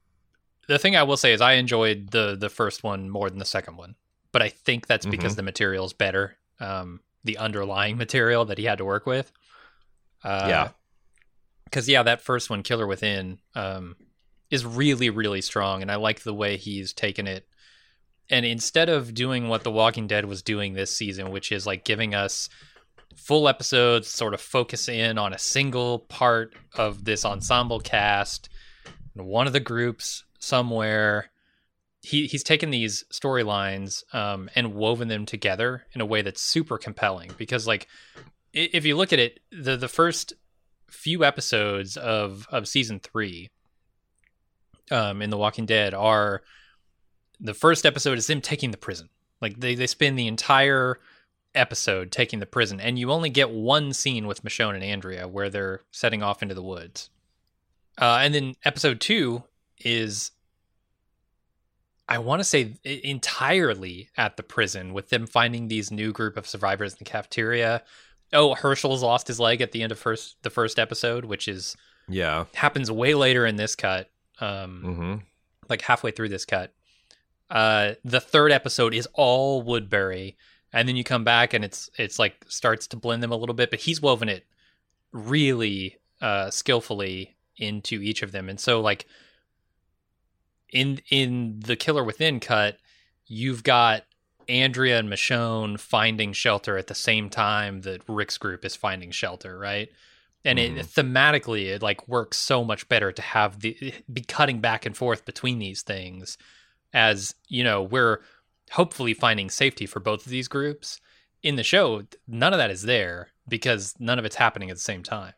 the 0.68 0.78
thing 0.78 0.96
I 0.96 1.02
will 1.02 1.18
say 1.18 1.34
is 1.34 1.42
I 1.42 1.54
enjoyed 1.54 2.12
the 2.12 2.36
the 2.40 2.50
first 2.50 2.84
one 2.84 3.10
more 3.10 3.30
than 3.30 3.40
the 3.40 3.46
second 3.46 3.78
one. 3.78 3.96
But 4.36 4.42
I 4.42 4.50
think 4.50 4.88
that's 4.88 5.06
because 5.06 5.32
Mm-hmm. 5.32 5.38
the 5.38 5.44
material 5.44 5.86
is 5.86 5.94
better. 5.94 6.36
Um 6.60 7.00
the 7.24 7.38
underlying 7.38 7.96
material 8.06 8.44
that 8.46 8.58
he 8.58 8.66
had 8.66 8.80
to 8.80 8.86
work 8.86 9.06
with. 9.06 9.32
Uh 10.24 10.48
Yeah. 10.50 10.70
Cuz 11.72 11.88
yeah, 11.88 12.04
that 12.04 12.20
first 12.22 12.50
one 12.50 12.62
Killer 12.62 12.86
Within 12.86 13.40
um 13.56 13.96
is 14.52 14.66
really 14.66 15.10
really 15.10 15.40
strong 15.42 15.82
and 15.82 15.90
I 15.90 15.96
like 15.96 16.24
the 16.24 16.34
way 16.34 16.58
he's 16.58 16.92
taken 16.92 17.28
it. 17.28 17.48
And 18.30 18.46
instead 18.46 18.90
of 18.90 19.14
doing 19.14 19.48
what 19.48 19.64
The 19.64 19.72
Walking 19.72 20.08
Dead 20.08 20.26
was 20.26 20.42
doing 20.42 20.74
this 20.74 20.92
season, 20.92 21.30
which 21.32 21.52
is 21.52 21.66
like 21.66 21.86
giving 21.86 22.14
us 22.14 22.50
full 23.16 23.48
episodes 23.48 24.10
sort 24.10 24.34
of 24.34 24.42
focus 24.42 24.90
in 24.90 25.18
on 25.18 25.32
a 25.32 25.40
single 25.40 26.00
part 26.00 26.54
of 26.76 27.06
this 27.06 27.24
ensemble 27.24 27.80
cast 27.80 28.50
one 29.14 29.48
of 29.48 29.54
the 29.54 29.60
groups 29.62 30.26
somewhere 30.40 31.30
he 32.06 32.28
he's 32.28 32.44
taken 32.44 32.70
these 32.70 33.04
storylines 33.12 34.04
um, 34.14 34.50
and 34.56 34.74
woven 34.74 35.08
them 35.08 35.26
together 35.26 35.86
in 35.94 36.02
a 36.02 36.06
way 36.06 36.22
that's 36.22 36.42
super 36.42 36.78
compelling 36.78 37.32
because 37.38 37.68
like 37.68 37.88
if 38.54 38.86
you 38.86 38.96
look 38.96 39.12
at 39.12 39.20
it 39.20 39.40
the 39.52 39.76
the 39.76 39.88
first 39.88 40.34
few 40.90 41.24
episodes 41.24 41.98
of 41.98 42.48
of 42.52 42.68
season 42.68 43.00
3 43.00 43.50
um 44.92 45.22
in 45.22 45.30
the 45.30 45.38
walking 45.38 45.66
dead 45.66 45.94
are 45.94 46.42
the 47.40 47.54
first 47.54 47.86
episode 47.86 48.18
is 48.18 48.28
them 48.28 48.42
taking 48.42 48.72
the 48.72 48.78
prison. 48.78 49.10
Like 49.42 49.60
they 49.60 49.76
they 49.76 49.88
spend 49.88 50.18
the 50.18 50.28
entire 50.28 51.00
episode 51.54 52.12
taking 52.12 52.40
the 52.40 52.46
prison 52.46 52.82
and 52.82 53.00
you 53.00 53.12
only 53.12 53.30
get 53.30 53.50
one 53.50 53.94
scene 53.94 54.28
with 54.28 54.44
Michonne 54.44 54.76
and 54.76 54.84
Andrea 54.84 55.28
where 55.28 55.50
they're 55.50 55.82
setting 55.92 56.22
off 56.22 56.42
into 56.42 56.56
the 56.56 56.64
woods. 56.64 57.10
Uh, 57.98 58.20
and 58.22 58.34
then 58.34 58.56
episode 58.66 59.00
two 59.00 59.44
is, 59.80 60.32
I 62.08 62.20
want 62.20 62.40
to 62.40 62.44
say, 62.44 62.74
entirely 62.84 64.10
at 64.16 64.38
the 64.38 64.44
prison 64.44 64.94
with 64.94 65.10
them 65.10 65.26
finding 65.26 65.68
these 65.68 65.90
new 65.92 66.12
group 66.12 66.38
of 66.38 66.48
survivors 66.48 66.94
in 66.94 66.98
the 67.00 67.06
cafeteria. 67.06 67.82
Oh, 68.34 68.54
Hershel's 68.56 69.02
lost 69.04 69.28
his 69.28 69.40
leg 69.40 69.62
at 69.62 69.72
the 69.72 69.82
end 69.82 69.92
of 69.92 70.00
first 70.00 70.36
the 70.44 70.50
first 70.50 70.78
episode, 70.78 71.26
which 71.26 71.48
is 71.48 71.76
Yeah. 72.08 72.46
happens 72.54 72.92
way 72.92 73.14
later 73.16 73.46
in 73.46 73.56
this 73.56 73.76
cut, 73.76 74.10
um, 74.40 74.84
Mm-hmm. 74.86 75.16
like 75.70 75.82
halfway 75.82 76.12
through 76.12 76.30
this 76.30 76.46
cut. 76.46 76.74
Uh, 77.50 77.94
the 78.04 78.20
third 78.22 78.52
episode 78.52 78.94
is 78.94 79.08
all 79.14 79.62
Woodbury, 79.64 80.36
and 80.74 80.88
then 80.88 80.96
you 80.96 81.04
come 81.04 81.24
back 81.24 81.54
and 81.54 81.64
it's 81.66 81.90
it's 81.98 82.20
like 82.20 82.36
starts 82.48 82.86
to 82.88 82.98
blend 82.98 83.24
them 83.24 83.32
a 83.32 83.36
little 83.38 83.56
bit, 83.56 83.70
but 83.72 83.80
he's 83.80 84.02
woven 84.02 84.30
it 84.30 84.46
really 85.12 85.98
uh, 86.22 86.50
skillfully 86.50 87.36
into 87.58 88.02
each 88.02 88.22
of 88.22 88.32
them, 88.32 88.50
and 88.50 88.60
so 88.60 88.82
like 88.82 89.06
in 90.72 91.02
in 91.10 91.60
the 91.62 91.76
Killer 91.76 92.04
Within 92.04 92.40
cut, 92.40 92.78
you've 93.26 93.64
got 93.64 94.04
Andrea 94.48 95.00
and 95.00 95.10
Michonne 95.10 95.80
finding 95.80 96.34
shelter 96.34 96.78
at 96.78 96.88
the 96.88 96.96
same 96.96 97.30
time 97.30 97.82
that 97.82 98.02
Rick's 98.08 98.38
group 98.38 98.64
is 98.64 98.76
finding 98.76 99.12
shelter, 99.12 99.58
right? 99.58 99.90
And 100.44 100.60
Mhm. 100.60 100.78
it 100.78 100.86
thematically 100.86 101.66
it 101.66 101.82
like 101.82 102.08
works 102.08 102.38
so 102.38 102.64
much 102.64 102.88
better 102.88 103.12
to 103.12 103.22
have 103.22 103.62
the 103.62 103.94
be 104.12 104.22
cutting 104.22 104.60
back 104.62 104.86
and 104.86 104.96
forth 104.96 105.26
between 105.26 105.60
these 105.60 105.82
things 105.82 106.38
as, 106.94 107.34
you 107.48 107.64
know, 107.64 107.82
we're 107.82 108.22
hopefully 108.72 109.14
finding 109.14 109.50
safety 109.50 109.86
for 109.86 110.00
both 110.00 110.26
of 110.26 110.32
these 110.32 110.48
groups. 110.48 111.02
In 111.42 111.56
the 111.56 111.64
show, 111.64 112.04
none 112.28 112.54
of 112.54 112.58
that 112.58 112.72
is 112.72 112.84
there 112.84 113.30
because 113.48 113.96
none 114.00 114.18
of 114.20 114.26
it's 114.26 114.36
happening 114.38 114.70
at 114.70 114.76
the 114.76 114.82
same 114.82 115.04
time. 115.04 115.34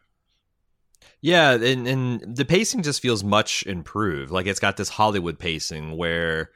Yeah, 1.27 1.55
and 1.55 1.85
and 1.85 2.37
the 2.37 2.45
pacing 2.45 2.83
just 2.83 3.01
feels 3.01 3.21
much 3.21 3.65
improved. 3.67 4.31
Like 4.31 4.45
it's 4.45 4.61
got 4.61 4.77
this 4.77 4.87
Hollywood 4.87 5.37
pacing 5.37 5.97
where 5.97 6.51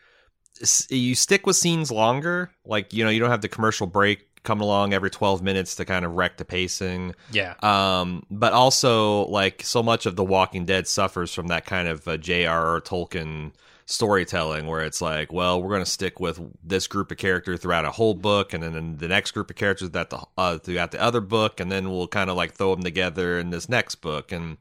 you 0.87 1.13
stick 1.13 1.45
with 1.45 1.57
scenes 1.57 1.91
longer. 1.91 2.51
Like 2.65 2.93
you 2.93 3.03
know, 3.03 3.09
you 3.09 3.19
don't 3.19 3.31
have 3.31 3.41
the 3.41 3.49
commercial 3.49 3.85
break 3.85 4.43
coming 4.43 4.63
along 4.63 4.93
every 4.93 5.09
12 5.09 5.43
minutes 5.43 5.75
to 5.75 5.83
kind 5.83 6.05
of 6.05 6.13
wreck 6.13 6.37
the 6.37 6.45
pacing. 6.45 7.15
Yeah. 7.33 7.55
Um, 7.61 8.25
but 8.31 8.53
also 8.53 9.25
like 9.25 9.61
so 9.61 9.83
much 9.83 10.05
of 10.05 10.15
The 10.15 10.23
Walking 10.23 10.63
Dead 10.63 10.87
suffers 10.87 11.33
from 11.33 11.47
that 11.47 11.65
kind 11.65 11.89
of 11.89 12.07
uh, 12.07 12.15
J.R.R. 12.15 12.79
Tolkien 12.79 13.51
storytelling 13.91 14.67
where 14.67 14.81
it's 14.81 15.01
like, 15.01 15.31
well, 15.33 15.61
we're 15.61 15.69
going 15.69 15.83
to 15.83 15.89
stick 15.89 16.19
with 16.19 16.39
this 16.63 16.87
group 16.87 17.11
of 17.11 17.17
characters 17.17 17.59
throughout 17.59 17.85
a 17.85 17.91
whole 17.91 18.13
book, 18.13 18.53
and 18.53 18.63
then 18.63 18.97
the 18.97 19.07
next 19.07 19.31
group 19.31 19.49
of 19.49 19.55
characters 19.55 19.89
that 19.91 20.09
the 20.09 20.19
uh, 20.37 20.57
throughout 20.57 20.91
the 20.91 21.01
other 21.01 21.21
book, 21.21 21.59
and 21.59 21.71
then 21.71 21.89
we'll 21.89 22.07
kind 22.07 22.29
of 22.29 22.37
like 22.37 22.53
throw 22.53 22.73
them 22.73 22.83
together 22.83 23.37
in 23.37 23.49
this 23.49 23.67
next 23.69 23.95
book, 23.95 24.31
and 24.31 24.57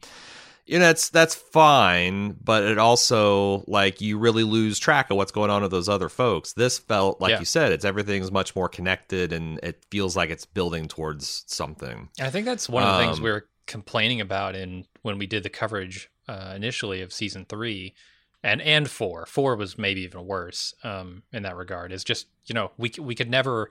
you 0.67 0.79
know 0.79 0.85
that's 0.87 1.09
that's 1.09 1.35
fine, 1.35 2.37
but 2.43 2.65
it 2.65 2.79
also 2.79 3.65
like 3.67 4.01
you 4.01 4.19
really 4.19 4.45
lose 4.45 4.79
track 4.79 5.11
of 5.11 5.17
what's 5.17 5.33
going 5.33 5.51
on 5.51 5.63
with 5.63 5.71
those 5.71 5.89
other 5.89 6.09
folks. 6.09 6.53
This 6.53 6.79
felt 6.79 7.21
like 7.21 7.31
Yeah. 7.31 7.39
you 7.41 7.45
said, 7.45 7.73
it's 7.73 7.85
everything's 7.85 8.31
much 8.31 8.55
more 8.55 8.69
connected, 8.69 9.33
and 9.33 9.59
it 9.63 9.85
feels 9.91 10.17
like 10.17 10.31
it's 10.31 10.45
building 10.47 10.87
towards 10.89 11.45
something. 11.47 12.09
I 12.21 12.31
think 12.31 12.47
that's 12.47 12.69
one 12.69 12.83
of 12.83 12.97
the 12.99 13.05
things 13.05 13.19
Um, 13.19 13.25
we 13.25 13.31
were 13.31 13.49
complaining 13.67 14.21
about 14.21 14.57
in 14.57 14.85
when 15.03 15.19
we 15.19 15.27
did 15.27 15.43
the 15.45 15.49
coverage 15.51 16.09
uh, 16.29 16.53
initially 16.57 17.03
of 17.03 17.13
season 17.13 17.47
three 17.49 17.95
and 18.43 18.61
and 18.63 18.91
four. 18.91 19.27
Four 19.27 19.57
was 19.57 19.79
maybe 19.79 20.03
even 20.03 20.27
worse 20.27 20.75
um, 20.85 21.23
in 21.33 21.43
that 21.43 21.57
regard. 21.57 21.93
Is 21.93 22.05
just 22.05 22.27
you 22.47 22.55
know 22.55 22.71
we 22.77 22.93
we 22.99 23.15
could 23.15 23.31
never 23.31 23.71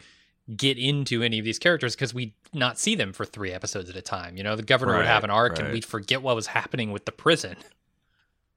get 0.55 0.77
into 0.77 1.21
any 1.21 1.37
of 1.37 1.45
these 1.45 1.59
characters 1.59 1.95
because 1.95 2.13
we'd 2.13 2.33
not 2.53 2.79
see 2.79 2.95
them 2.95 3.13
for 3.13 3.23
three 3.23 3.51
episodes 3.51 3.89
at 3.89 3.95
a 3.95 4.01
time. 4.01 4.35
You 4.35 4.43
know, 4.43 4.55
the 4.55 4.63
governor 4.63 4.97
would 4.97 5.05
have 5.05 5.23
an 5.23 5.29
arc, 5.29 5.59
and 5.59 5.71
we'd 5.71 5.85
forget 5.85 6.21
what 6.21 6.35
was 6.35 6.47
happening 6.47 6.91
with 6.91 7.05
the 7.05 7.11
prison. 7.11 7.55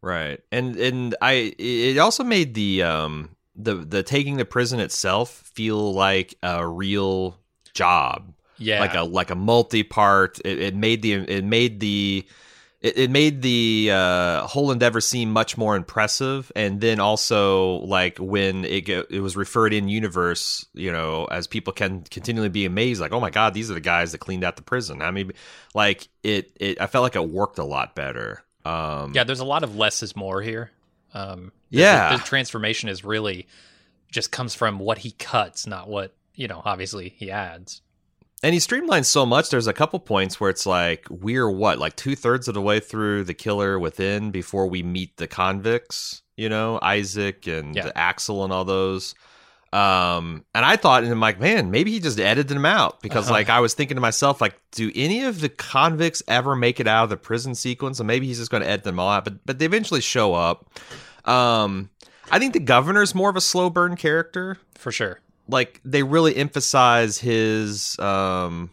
Right. 0.04 0.40
And 0.50 0.74
and 0.76 1.14
I 1.22 1.54
it 1.58 1.96
also 1.98 2.24
made 2.24 2.54
the 2.54 2.82
um 2.82 3.36
the 3.54 3.76
the 3.76 4.02
taking 4.02 4.36
the 4.36 4.44
prison 4.44 4.80
itself 4.80 5.30
feel 5.54 5.94
like 5.94 6.34
a 6.42 6.66
real 6.66 7.38
job. 7.72 8.34
Yeah, 8.58 8.80
Like 8.80 8.94
a 8.94 9.02
like 9.02 9.30
a 9.30 9.36
multi-part 9.36 10.40
it, 10.44 10.58
it 10.58 10.74
made 10.74 11.02
the 11.02 11.12
it 11.12 11.44
made 11.44 11.78
the 11.78 12.26
it, 12.82 12.98
it 12.98 13.10
made 13.10 13.40
the 13.40 13.90
uh, 13.92 14.46
whole 14.46 14.70
endeavor 14.70 15.00
seem 15.00 15.30
much 15.30 15.56
more 15.56 15.76
impressive, 15.76 16.52
and 16.54 16.80
then 16.80 17.00
also 17.00 17.76
like 17.76 18.18
when 18.18 18.64
it 18.64 18.82
go, 18.82 19.04
it 19.08 19.20
was 19.20 19.36
referred 19.36 19.72
in 19.72 19.88
universe, 19.88 20.66
you 20.74 20.92
know, 20.92 21.24
as 21.26 21.46
people 21.46 21.72
can 21.72 22.02
continually 22.10 22.48
be 22.50 22.66
amazed, 22.66 23.00
like, 23.00 23.12
oh 23.12 23.20
my 23.20 23.30
god, 23.30 23.54
these 23.54 23.70
are 23.70 23.74
the 23.74 23.80
guys 23.80 24.12
that 24.12 24.18
cleaned 24.18 24.44
out 24.44 24.56
the 24.56 24.62
prison. 24.62 25.00
I 25.00 25.10
mean, 25.12 25.32
like 25.74 26.08
it, 26.22 26.50
it 26.60 26.80
I 26.80 26.86
felt 26.88 27.04
like 27.04 27.16
it 27.16 27.28
worked 27.30 27.58
a 27.58 27.64
lot 27.64 27.94
better. 27.94 28.42
Um, 28.64 29.12
yeah. 29.14 29.24
There's 29.24 29.40
a 29.40 29.44
lot 29.44 29.64
of 29.64 29.76
less 29.76 30.02
is 30.02 30.14
more 30.14 30.42
here. 30.42 30.70
Um, 31.14 31.52
Yeah. 31.70 32.10
the, 32.12 32.18
the 32.18 32.24
transformation 32.24 32.88
is 32.88 33.04
really 33.04 33.46
just 34.10 34.30
comes 34.30 34.54
from 34.54 34.78
what 34.78 34.98
he 34.98 35.12
cuts, 35.12 35.66
not 35.66 35.88
what 35.88 36.14
you 36.34 36.48
know. 36.48 36.62
Obviously, 36.64 37.10
he 37.16 37.30
adds. 37.30 37.80
And 38.42 38.54
he 38.54 38.58
streamlines 38.60 39.04
so 39.06 39.24
much. 39.24 39.50
There's 39.50 39.68
a 39.68 39.72
couple 39.72 40.00
points 40.00 40.40
where 40.40 40.50
it's 40.50 40.66
like 40.66 41.06
we're 41.10 41.48
what, 41.48 41.78
like 41.78 41.94
two 41.96 42.16
thirds 42.16 42.48
of 42.48 42.54
the 42.54 42.62
way 42.62 42.80
through 42.80 43.24
the 43.24 43.34
killer 43.34 43.78
within 43.78 44.30
before 44.32 44.66
we 44.66 44.82
meet 44.82 45.16
the 45.16 45.28
convicts. 45.28 46.22
You 46.36 46.48
know, 46.48 46.78
Isaac 46.82 47.46
and 47.46 47.76
Yeah. 47.76 47.90
Axel 47.94 48.42
and 48.42 48.52
all 48.52 48.64
those. 48.64 49.14
Um, 49.72 50.44
and 50.54 50.64
I 50.66 50.76
thought, 50.76 51.02
and 51.02 51.10
I'm 51.12 51.20
like, 51.20 51.40
man, 51.40 51.70
maybe 51.70 51.92
he 51.92 52.00
just 52.00 52.20
edited 52.20 52.48
them 52.48 52.66
out 52.66 53.00
because, 53.00 53.24
Uh-huh. 53.26 53.32
like, 53.32 53.48
I 53.48 53.60
was 53.60 53.72
thinking 53.72 53.94
to 53.94 54.00
myself, 54.02 54.40
like, 54.40 54.54
do 54.72 54.90
any 54.94 55.22
of 55.24 55.40
the 55.40 55.48
convicts 55.48 56.22
ever 56.28 56.54
make 56.54 56.78
it 56.78 56.86
out 56.86 57.04
of 57.04 57.10
the 57.10 57.16
prison 57.16 57.54
sequence? 57.54 57.98
And 57.98 58.06
maybe 58.06 58.26
he's 58.26 58.38
just 58.38 58.50
going 58.50 58.62
to 58.62 58.68
edit 58.68 58.84
them 58.84 58.98
all 58.98 59.08
out. 59.08 59.24
But 59.24 59.46
but 59.46 59.58
they 59.58 59.64
eventually 59.64 60.02
show 60.02 60.34
up. 60.34 60.68
Um, 61.26 61.88
I 62.30 62.38
think 62.38 62.52
the 62.52 62.60
governor's 62.60 63.14
more 63.14 63.30
of 63.30 63.36
a 63.36 63.40
slow 63.40 63.70
burn 63.70 63.96
character 63.96 64.58
For 64.74 64.90
sure. 64.92 65.20
Like 65.48 65.80
they 65.84 66.02
really 66.02 66.36
emphasize 66.36 67.18
his 67.18 67.98
um 67.98 68.70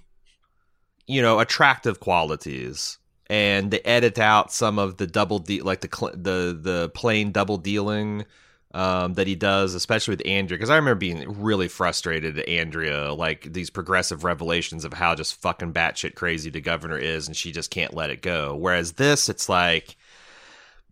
you 1.07 1.21
know 1.21 1.39
attractive 1.39 1.99
qualities. 1.99 2.97
And 3.31 3.69
they 3.69 3.81
edit 3.81 4.17
out 4.17 4.51
some 4.51 4.79
of 4.79 4.97
the 4.97 5.05
double 5.05 5.37
de- 5.37 5.61
like 5.61 5.81
the 5.81 5.89
cl- 5.93 6.13
the 6.13 6.57
the 6.59 6.91
plain 6.95 7.31
double 7.31 7.57
dealing 7.57 8.25
um 8.73 9.13
that 9.15 9.27
he 9.27 9.35
does 9.35 9.75
especially 9.75 10.13
with 10.13 10.25
Andrea. 10.25 10.57
Because 10.57 10.69
I 10.71 10.75
remember 10.77 10.95
being 10.95 11.41
really 11.41 11.67
frustrated 11.67 12.39
at 12.39 12.49
Andrea 12.49 13.13
like 13.13 13.53
these 13.53 13.69
progressive 13.69 14.23
revelations 14.23 14.83
of 14.83 14.93
how 14.93 15.13
just 15.13 15.39
fucking 15.41 15.73
batshit 15.73 16.15
crazy 16.15 16.49
the 16.49 16.61
governor 16.61 16.97
is 16.97 17.27
and 17.27 17.35
she 17.35 17.51
just 17.51 17.69
can't 17.69 17.93
let 17.93 18.09
it 18.09 18.21
go. 18.23 18.55
Whereas 18.55 18.93
this 18.93 19.29
it's 19.29 19.47
like 19.47 19.95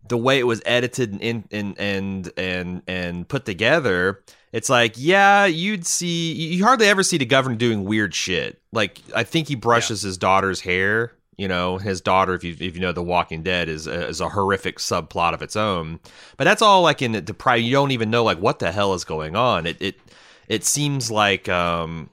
the 0.08 0.16
way 0.16 0.38
it 0.38 0.46
was 0.46 0.62
edited 0.64 1.12
and 1.12 1.22
in, 1.22 1.44
and 1.50 1.78
and 1.78 2.32
and 2.36 2.82
and 2.86 3.28
put 3.28 3.44
together, 3.44 4.22
it's 4.52 4.70
like 4.70 4.94
yeah, 4.96 5.46
you'd 5.46 5.86
see 5.86 6.32
you 6.32 6.64
hardly 6.64 6.86
ever 6.86 7.02
see 7.02 7.18
the 7.18 7.26
governor 7.26 7.56
doing 7.56 7.84
weird 7.84 8.14
shit. 8.14 8.60
Like 8.72 9.00
I 9.14 9.24
think 9.24 9.48
he 9.48 9.54
brushes 9.54 10.02
his 10.02 10.18
daughter's 10.18 10.60
hair. 10.60 11.12
You 11.36 11.46
know, 11.46 11.78
his 11.78 12.00
daughter, 12.00 12.34
if 12.34 12.42
you 12.42 12.56
if 12.58 12.74
you 12.74 12.80
know 12.80 12.92
The 12.92 13.02
Walking 13.02 13.44
Dead, 13.44 13.68
is 13.68 13.86
a, 13.86 14.08
is 14.08 14.20
a 14.20 14.28
horrific 14.28 14.78
subplot 14.78 15.34
of 15.34 15.42
its 15.42 15.54
own. 15.54 16.00
But 16.36 16.44
that's 16.44 16.62
all 16.62 16.82
like 16.82 17.00
in 17.00 17.12
the 17.12 17.34
pri 17.34 17.56
You 17.56 17.72
don't 17.72 17.92
even 17.92 18.10
know 18.10 18.24
like 18.24 18.38
what 18.38 18.58
the 18.58 18.72
hell 18.72 18.94
is 18.94 19.04
going 19.04 19.36
on. 19.36 19.66
It 19.66 19.76
it 19.80 20.00
it 20.48 20.64
seems 20.64 21.10
like 21.10 21.48
um 21.48 22.10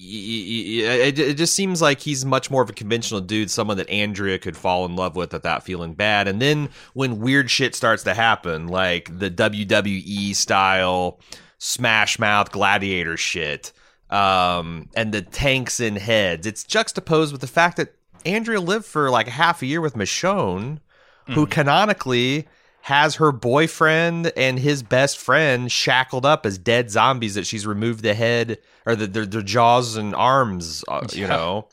it, 0.00 1.18
it 1.18 1.34
just 1.34 1.54
seems 1.54 1.82
like 1.82 2.00
he's 2.00 2.24
much 2.24 2.50
more 2.50 2.62
of 2.62 2.70
a 2.70 2.74
conventional 2.74 3.20
dude, 3.20 3.50
someone 3.50 3.76
that 3.78 3.90
Andrea 3.90 4.38
could 4.38 4.56
fall 4.56 4.84
in 4.84 4.94
love 4.94 5.16
with 5.16 5.32
without 5.32 5.64
feeling 5.64 5.94
bad. 5.94 6.28
And 6.28 6.40
then 6.40 6.70
when 6.94 7.20
weird 7.20 7.50
shit 7.50 7.74
starts 7.74 8.04
to 8.04 8.14
happen, 8.14 8.68
like 8.68 9.18
the 9.18 9.30
WWE 9.30 10.34
style 10.36 11.18
smash 11.58 12.18
mouth 12.18 12.52
gladiator 12.52 13.16
shit, 13.16 13.72
um, 14.10 14.88
and 14.94 15.12
the 15.12 15.22
tanks 15.22 15.80
in 15.80 15.96
heads, 15.96 16.46
it's 16.46 16.64
juxtaposed 16.64 17.32
with 17.32 17.40
the 17.40 17.46
fact 17.46 17.76
that 17.76 17.94
Andrea 18.24 18.60
lived 18.60 18.84
for 18.84 19.10
like 19.10 19.26
half 19.26 19.62
a 19.62 19.66
year 19.66 19.80
with 19.80 19.94
Michonne, 19.94 20.80
who 21.26 21.44
canonically 21.46 22.48
has 22.82 23.16
her 23.16 23.32
boyfriend 23.32 24.32
and 24.34 24.58
his 24.58 24.82
best 24.82 25.18
friend 25.18 25.70
shackled 25.70 26.24
up 26.24 26.46
as 26.46 26.56
dead 26.56 26.90
zombies 26.90 27.34
that 27.34 27.46
she's 27.46 27.66
removed 27.66 28.02
the 28.02 28.14
head 28.14 28.58
or 28.88 28.96
the 28.96 29.06
their, 29.06 29.26
their 29.26 29.42
jaws 29.42 29.96
and 29.96 30.14
arms, 30.14 30.82
uh, 30.88 31.06
you 31.12 31.22
Yeah. 31.22 31.28
know. 31.28 31.68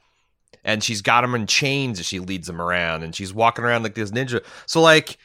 And 0.63 0.83
she's 0.83 1.01
got 1.03 1.21
them 1.21 1.35
in 1.35 1.45
chains 1.45 1.99
as 1.99 2.07
she 2.07 2.19
leads 2.19 2.47
them 2.47 2.59
around, 2.59 3.03
and 3.03 3.15
she's 3.15 3.33
walking 3.33 3.63
around 3.63 3.83
like 3.83 3.93
this 3.93 4.11
ninja. 4.11 4.43
So 4.65 4.81
like, 4.81 5.17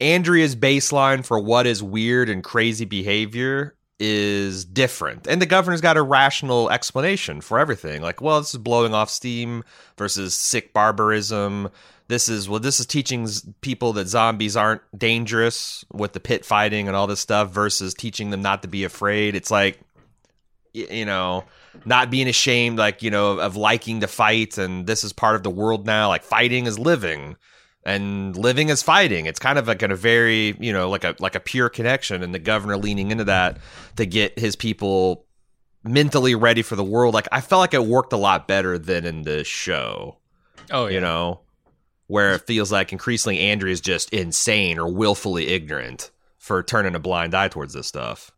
Andrea's 0.00 0.54
baseline 0.54 1.24
for 1.24 1.38
what 1.40 1.66
is 1.66 1.82
weird 1.82 2.28
and 2.28 2.42
crazy 2.42 2.84
behavior 2.84 3.74
is 4.00 4.64
different. 4.64 5.26
And 5.26 5.42
the 5.42 5.46
governor's 5.46 5.80
got 5.80 5.96
a 5.96 6.02
rational 6.02 6.70
explanation 6.70 7.40
for 7.40 7.58
everything. 7.58 8.00
Like, 8.00 8.20
well, 8.20 8.40
this 8.40 8.54
is 8.54 8.58
blowing 8.58 8.94
off 8.94 9.10
steam 9.10 9.64
versus 9.96 10.34
sick 10.34 10.72
barbarism. 10.72 11.68
This 12.06 12.28
is 12.28 12.48
well, 12.48 12.60
this 12.60 12.80
is 12.80 12.86
teaching 12.86 13.28
people 13.60 13.92
that 13.94 14.08
zombies 14.08 14.56
aren't 14.56 14.82
dangerous 14.96 15.84
with 15.92 16.12
the 16.12 16.20
pit 16.20 16.44
fighting 16.44 16.86
and 16.88 16.96
all 16.96 17.06
this 17.06 17.20
stuff 17.20 17.50
versus 17.50 17.92
teaching 17.92 18.30
them 18.30 18.40
not 18.40 18.62
to 18.62 18.68
be 18.68 18.84
afraid. 18.84 19.34
It's 19.34 19.50
like 19.50 19.78
you 20.90 21.04
know, 21.04 21.44
not 21.84 22.10
being 22.10 22.28
ashamed 22.28 22.78
like, 22.78 23.02
you 23.02 23.10
know, 23.10 23.38
of, 23.38 23.56
liking 23.56 24.00
to 24.00 24.06
fight 24.06 24.58
and 24.58 24.86
this 24.86 25.04
is 25.04 25.12
part 25.12 25.36
of 25.36 25.42
the 25.42 25.50
world 25.50 25.86
now. 25.86 26.08
Like 26.08 26.22
fighting 26.22 26.66
is 26.66 26.78
living 26.78 27.36
and 27.84 28.36
living 28.36 28.68
is 28.68 28.82
fighting. 28.82 29.26
It's 29.26 29.38
kind 29.38 29.58
of 29.58 29.66
like 29.66 29.82
a 29.82 29.94
very, 29.94 30.56
you 30.60 30.72
know, 30.72 30.90
like 30.90 31.04
a 31.04 31.14
like 31.18 31.34
a 31.34 31.40
pure 31.40 31.68
connection, 31.68 32.22
and 32.22 32.34
the 32.34 32.38
governor 32.38 32.76
leaning 32.76 33.10
into 33.10 33.24
that 33.24 33.58
to 33.96 34.04
get 34.04 34.38
his 34.38 34.56
people 34.56 35.24
mentally 35.84 36.34
ready 36.34 36.62
for 36.62 36.76
the 36.76 36.84
world. 36.84 37.14
Like 37.14 37.28
I 37.32 37.40
felt 37.40 37.60
like 37.60 37.74
it 37.74 37.84
worked 37.84 38.12
a 38.12 38.16
lot 38.18 38.46
better 38.48 38.78
than 38.78 39.06
in 39.06 39.22
the 39.22 39.44
show, 39.44 40.18
Oh 40.70 40.86
yeah. 40.86 40.94
you 40.94 41.00
know, 41.00 41.40
where 42.08 42.34
it 42.34 42.46
feels 42.46 42.70
like 42.70 42.92
increasingly 42.92 43.38
Andrea 43.40 43.72
is 43.72 43.80
just 43.80 44.12
insane 44.12 44.78
or 44.78 44.92
willfully 44.92 45.48
ignorant 45.48 46.10
for 46.36 46.62
turning 46.62 46.94
a 46.94 46.98
blind 47.00 47.34
eye 47.34 47.48
towards 47.48 47.74
this 47.74 47.86
stuff. 47.86 48.30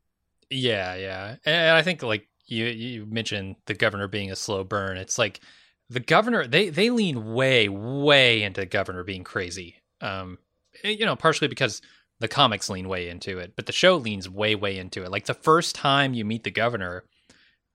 Yeah, 0.48 0.94
yeah, 0.96 1.36
and 1.44 1.76
I 1.76 1.82
think 1.82 2.02
like 2.02 2.28
you 2.50 2.66
you 2.66 3.06
mentioned 3.06 3.56
the 3.66 3.74
governor 3.74 4.08
being 4.08 4.30
a 4.30 4.36
slow 4.36 4.64
burn. 4.64 4.96
It's 4.96 5.18
like 5.18 5.40
the 5.88 6.00
governor 6.00 6.46
they 6.46 6.68
they 6.68 6.90
lean 6.90 7.32
way 7.34 7.68
way 7.68 8.42
into 8.42 8.60
the 8.60 8.66
governor 8.66 9.04
being 9.04 9.24
crazy. 9.24 9.76
Um, 10.00 10.38
eh, 10.84 10.90
you 10.90 11.04
know, 11.06 11.16
partially 11.16 11.48
because 11.48 11.80
the 12.20 12.28
comics 12.28 12.68
lean 12.68 12.88
way 12.88 13.08
into 13.08 13.38
it, 13.38 13.54
but 13.56 13.66
the 13.66 13.72
show 13.72 13.96
leans 13.96 14.28
way 14.28 14.54
way 14.54 14.76
into 14.78 15.02
it. 15.04 15.10
Like 15.10 15.24
the 15.26 15.34
first 15.34 15.74
time 15.74 16.12
you 16.14 16.24
meet 16.24 16.44
the 16.44 16.50
governor, 16.50 17.04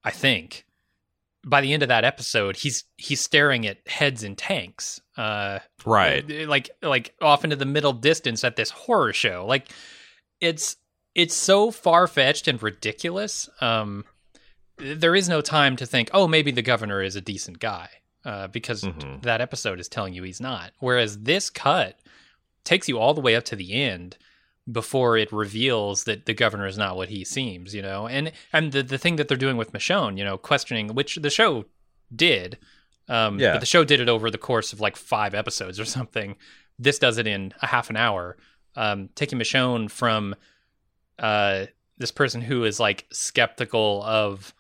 I 0.04 0.12
think 0.12 0.66
by 1.48 1.62
the 1.62 1.74
end 1.74 1.84
of 1.84 1.90
that 1.90 2.04
episode, 2.04 2.56
he's 2.58 2.84
he's 2.98 3.22
staring 3.22 3.68
at 3.68 3.88
heads 3.88 4.24
in 4.24 4.36
tanks. 4.36 5.00
Uh, 5.18 5.60
Right. 5.86 6.48
like 6.48 6.70
like 6.82 7.14
off 7.22 7.44
into 7.44 7.56
the 7.56 7.66
middle 7.66 7.94
distance 7.94 8.44
at 8.44 8.56
this 8.56 8.72
horror 8.72 9.14
show 9.14 9.46
like 9.48 9.70
it's 10.42 10.76
it's 11.14 11.34
so 11.36 11.72
far-fetched 11.72 12.48
and 12.48 12.62
ridiculous 12.62 13.48
um 13.62 14.04
there 14.78 15.16
is 15.16 15.30
no 15.30 15.42
time 15.42 15.76
to 15.78 15.86
think 15.86 16.10
oh 16.14 16.28
maybe 16.28 16.52
the 16.52 16.62
governor 16.62 17.02
is 17.02 17.16
a 17.16 17.22
decent 17.22 17.60
guy 17.60 17.90
uh 18.26 18.48
because 18.48 18.84
Mhm. 18.84 19.22
that 19.24 19.42
episode 19.42 19.80
is 19.80 19.88
telling 19.88 20.14
you 20.14 20.24
he's 20.24 20.42
not 20.42 20.72
whereas 20.80 21.20
this 21.24 21.50
cut 21.50 22.00
takes 22.64 22.90
you 22.90 22.98
all 23.00 23.14
the 23.14 23.22
way 23.22 23.36
up 23.36 23.46
to 23.46 23.56
the 23.56 23.74
end 23.74 24.18
before 24.72 25.16
it 25.18 25.32
reveals 25.32 26.06
that 26.06 26.26
the 26.26 26.34
governor 26.34 26.66
is 26.68 26.78
not 26.78 26.96
what 26.98 27.10
he 27.10 27.24
seems 27.24 27.74
you 27.76 27.82
know 27.82 28.08
and 28.08 28.32
and 28.52 28.72
the 28.72 28.84
the 28.84 28.98
thing 28.98 29.16
that 29.16 29.28
they're 29.28 29.38
doing 29.38 29.58
with 29.58 29.72
Michonne 29.74 30.18
you 30.18 30.24
know 30.24 30.38
questioning 30.38 30.90
which 30.96 31.16
the 31.18 31.30
show 31.30 31.66
did 32.16 32.58
um 33.08 33.40
Yeah. 33.40 33.54
but 33.54 33.60
the 33.60 33.66
show 33.66 33.84
did 33.84 34.00
it 34.00 34.10
over 34.10 34.30
the 34.32 34.38
course 34.38 34.74
of 34.74 34.82
like 34.82 34.96
five 34.98 35.34
episodes 35.34 35.80
or 35.80 35.86
something 35.98 36.36
this 36.80 37.00
does 37.00 37.18
it 37.18 37.28
in 37.28 37.54
a 37.62 37.68
half 37.68 37.90
an 37.90 37.96
hour 37.98 38.36
um 38.76 39.10
taking 39.16 39.40
Michonne 39.40 39.90
from 39.90 40.36
uh 41.20 41.68
this 41.98 42.12
person 42.12 42.42
who 42.42 42.66
is 42.66 42.78
like 42.80 43.06
skeptical 43.12 44.04
of 44.04 44.54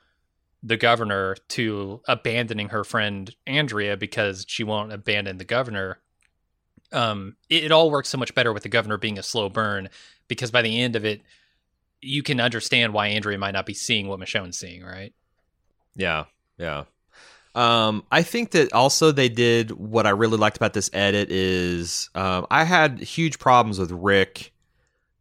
the 0.65 0.77
governor 0.77 1.35
to 1.49 2.01
abandoning 2.07 2.69
her 2.69 2.83
friend 2.83 3.33
Andrea 3.45 3.95
because 3.97 4.45
she 4.47 4.63
won't 4.63 4.91
abandon 4.91 5.37
the 5.37 5.45
governor. 5.45 5.99
Um, 6.91 7.35
it, 7.49 7.65
it 7.65 7.71
all 7.71 7.91
works 7.91 8.09
so 8.09 8.17
much 8.17 8.33
better 8.33 8.53
with 8.53 8.63
the 8.63 8.69
governor 8.69 8.97
being 8.97 9.19
a 9.19 9.23
slow 9.23 9.49
burn 9.49 9.89
because 10.27 10.51
by 10.51 10.61
the 10.61 10.81
end 10.81 10.95
of 10.95 11.05
it, 11.05 11.21
you 12.01 12.23
can 12.23 12.39
understand 12.39 12.93
why 12.93 13.07
Andrea 13.07 13.37
might 13.37 13.51
not 13.51 13.65
be 13.65 13.73
seeing 13.73 14.07
what 14.07 14.19
Michonne's 14.19 14.57
seeing, 14.57 14.83
right? 14.83 15.13
Yeah, 15.95 16.25
yeah. 16.57 16.85
Um, 17.53 18.03
I 18.11 18.21
think 18.23 18.51
that 18.51 18.73
also 18.73 19.11
they 19.11 19.29
did 19.29 19.71
what 19.71 20.05
I 20.05 20.09
really 20.09 20.37
liked 20.37 20.57
about 20.57 20.73
this 20.73 20.89
edit 20.93 21.31
is 21.31 22.09
um, 22.13 22.47
I 22.51 22.63
had 22.65 22.99
huge 22.99 23.39
problems 23.39 23.79
with 23.79 23.91
Rick 23.91 24.51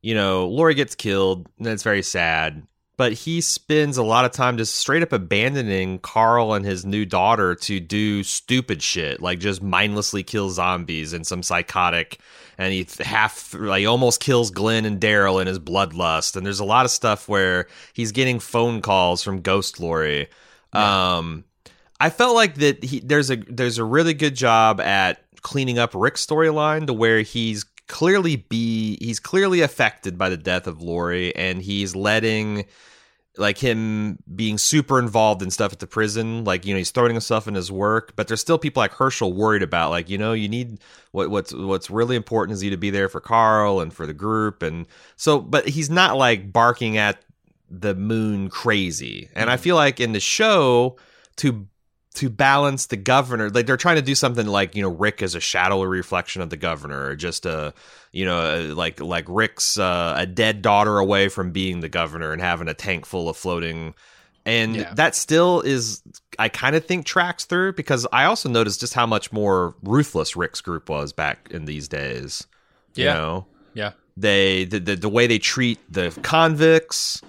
you 0.04 0.14
know, 0.14 0.48
Lori 0.48 0.74
gets 0.74 0.94
killed, 0.94 1.48
and 1.58 1.66
it's 1.66 1.82
very 1.82 2.02
sad. 2.02 2.66
But 2.96 3.12
he 3.12 3.40
spends 3.40 3.96
a 3.96 4.04
lot 4.04 4.24
of 4.24 4.30
time 4.30 4.56
just 4.56 4.76
straight 4.76 5.02
up 5.02 5.12
abandoning 5.12 5.98
Carl 5.98 6.54
and 6.54 6.64
his 6.64 6.84
new 6.84 7.04
daughter 7.04 7.56
to 7.56 7.80
do 7.80 8.22
stupid 8.22 8.82
shit, 8.82 9.20
like 9.20 9.40
just 9.40 9.62
mindlessly 9.62 10.22
kill 10.22 10.50
zombies 10.50 11.12
and 11.12 11.26
some 11.26 11.42
psychotic. 11.42 12.20
And 12.56 12.72
he 12.72 12.86
half, 13.00 13.52
like, 13.52 13.84
almost 13.84 14.20
kills 14.20 14.52
Glenn 14.52 14.84
and 14.84 15.00
Daryl 15.00 15.40
in 15.40 15.48
his 15.48 15.58
bloodlust. 15.58 16.36
And 16.36 16.46
there's 16.46 16.60
a 16.60 16.64
lot 16.64 16.84
of 16.84 16.92
stuff 16.92 17.28
where 17.28 17.66
he's 17.94 18.12
getting 18.12 18.38
phone 18.38 18.80
calls 18.80 19.24
from 19.24 19.40
Ghost 19.40 19.80
Lori. 19.80 20.28
Yeah. 20.72 21.16
Um, 21.16 21.44
I 21.98 22.10
felt 22.10 22.34
like 22.34 22.56
that 22.56 22.84
he 22.84 23.00
there's 23.00 23.30
a 23.30 23.36
there's 23.36 23.78
a 23.78 23.84
really 23.84 24.14
good 24.14 24.34
job 24.34 24.80
at 24.80 25.24
cleaning 25.42 25.78
up 25.78 25.92
Rick's 25.94 26.24
storyline 26.24 26.86
to 26.86 26.92
where 26.92 27.20
he's 27.20 27.64
clearly 27.86 28.36
be 28.36 28.98
he's 29.00 29.20
clearly 29.20 29.60
affected 29.60 30.16
by 30.16 30.28
the 30.28 30.36
death 30.36 30.66
of 30.66 30.80
Lori 30.80 31.34
and 31.36 31.60
he's 31.60 31.94
letting 31.94 32.64
like 33.36 33.58
him 33.58 34.18
being 34.34 34.58
super 34.58 34.98
involved 34.98 35.42
in 35.42 35.50
stuff 35.50 35.72
at 35.72 35.80
the 35.80 35.86
prison. 35.86 36.44
Like 36.44 36.64
you 36.64 36.72
know 36.72 36.78
he's 36.78 36.90
throwing 36.90 37.12
himself 37.12 37.46
in 37.46 37.54
his 37.54 37.70
work 37.70 38.14
but 38.16 38.28
there's 38.28 38.40
still 38.40 38.58
people 38.58 38.80
like 38.80 38.92
Hershel 38.92 39.34
worried 39.34 39.62
about 39.62 39.90
like 39.90 40.08
you 40.08 40.18
know 40.18 40.32
you 40.32 40.48
need 40.48 40.80
what 41.12 41.30
what's 41.30 41.52
what's 41.52 41.90
really 41.90 42.16
important 42.16 42.54
is 42.54 42.62
you 42.62 42.70
to 42.70 42.76
be 42.76 42.90
there 42.90 43.08
for 43.08 43.20
Carl 43.20 43.80
and 43.80 43.92
for 43.92 44.06
the 44.06 44.14
group. 44.14 44.62
And 44.62 44.86
so 45.16 45.40
but 45.40 45.68
he's 45.68 45.90
not 45.90 46.16
like 46.16 46.52
barking 46.52 46.96
at 46.96 47.22
the 47.70 47.94
moon 47.94 48.48
crazy. 48.48 49.28
And 49.34 49.50
I 49.50 49.54
mm-hmm. 49.54 49.62
feel 49.62 49.76
like 49.76 50.00
in 50.00 50.12
the 50.12 50.20
show 50.20 50.96
to 51.36 51.66
to 52.14 52.30
balance 52.30 52.86
the 52.86 52.96
governor 52.96 53.50
like 53.50 53.66
they're 53.66 53.76
trying 53.76 53.96
to 53.96 54.02
do 54.02 54.14
something 54.14 54.46
like 54.46 54.74
you 54.76 54.82
know 54.82 54.88
rick 54.88 55.20
is 55.20 55.34
a 55.34 55.40
shadowy 55.40 55.86
reflection 55.86 56.40
of 56.40 56.48
the 56.48 56.56
governor 56.56 57.06
or 57.06 57.16
just 57.16 57.44
a 57.44 57.74
you 58.12 58.24
know 58.24 58.72
like 58.76 59.00
like 59.00 59.24
rick's 59.28 59.78
uh, 59.78 60.14
a 60.16 60.24
dead 60.24 60.62
daughter 60.62 60.98
away 60.98 61.28
from 61.28 61.50
being 61.50 61.80
the 61.80 61.88
governor 61.88 62.32
and 62.32 62.40
having 62.40 62.68
a 62.68 62.74
tank 62.74 63.04
full 63.04 63.28
of 63.28 63.36
floating 63.36 63.94
and 64.46 64.76
yeah. 64.76 64.94
that 64.94 65.14
still 65.14 65.60
is 65.62 66.02
i 66.38 66.48
kind 66.48 66.76
of 66.76 66.84
think 66.84 67.04
tracks 67.04 67.44
through 67.44 67.72
because 67.72 68.06
i 68.12 68.24
also 68.24 68.48
noticed 68.48 68.80
just 68.80 68.94
how 68.94 69.06
much 69.06 69.32
more 69.32 69.74
ruthless 69.82 70.36
rick's 70.36 70.60
group 70.60 70.88
was 70.88 71.12
back 71.12 71.48
in 71.50 71.64
these 71.64 71.88
days 71.88 72.46
you 72.94 73.04
yeah. 73.04 73.14
know 73.14 73.46
yeah 73.74 73.92
they 74.16 74.64
the, 74.64 74.78
the, 74.78 74.96
the 74.96 75.08
way 75.08 75.26
they 75.26 75.38
treat 75.38 75.80
the 75.92 76.16
convicts 76.22 77.22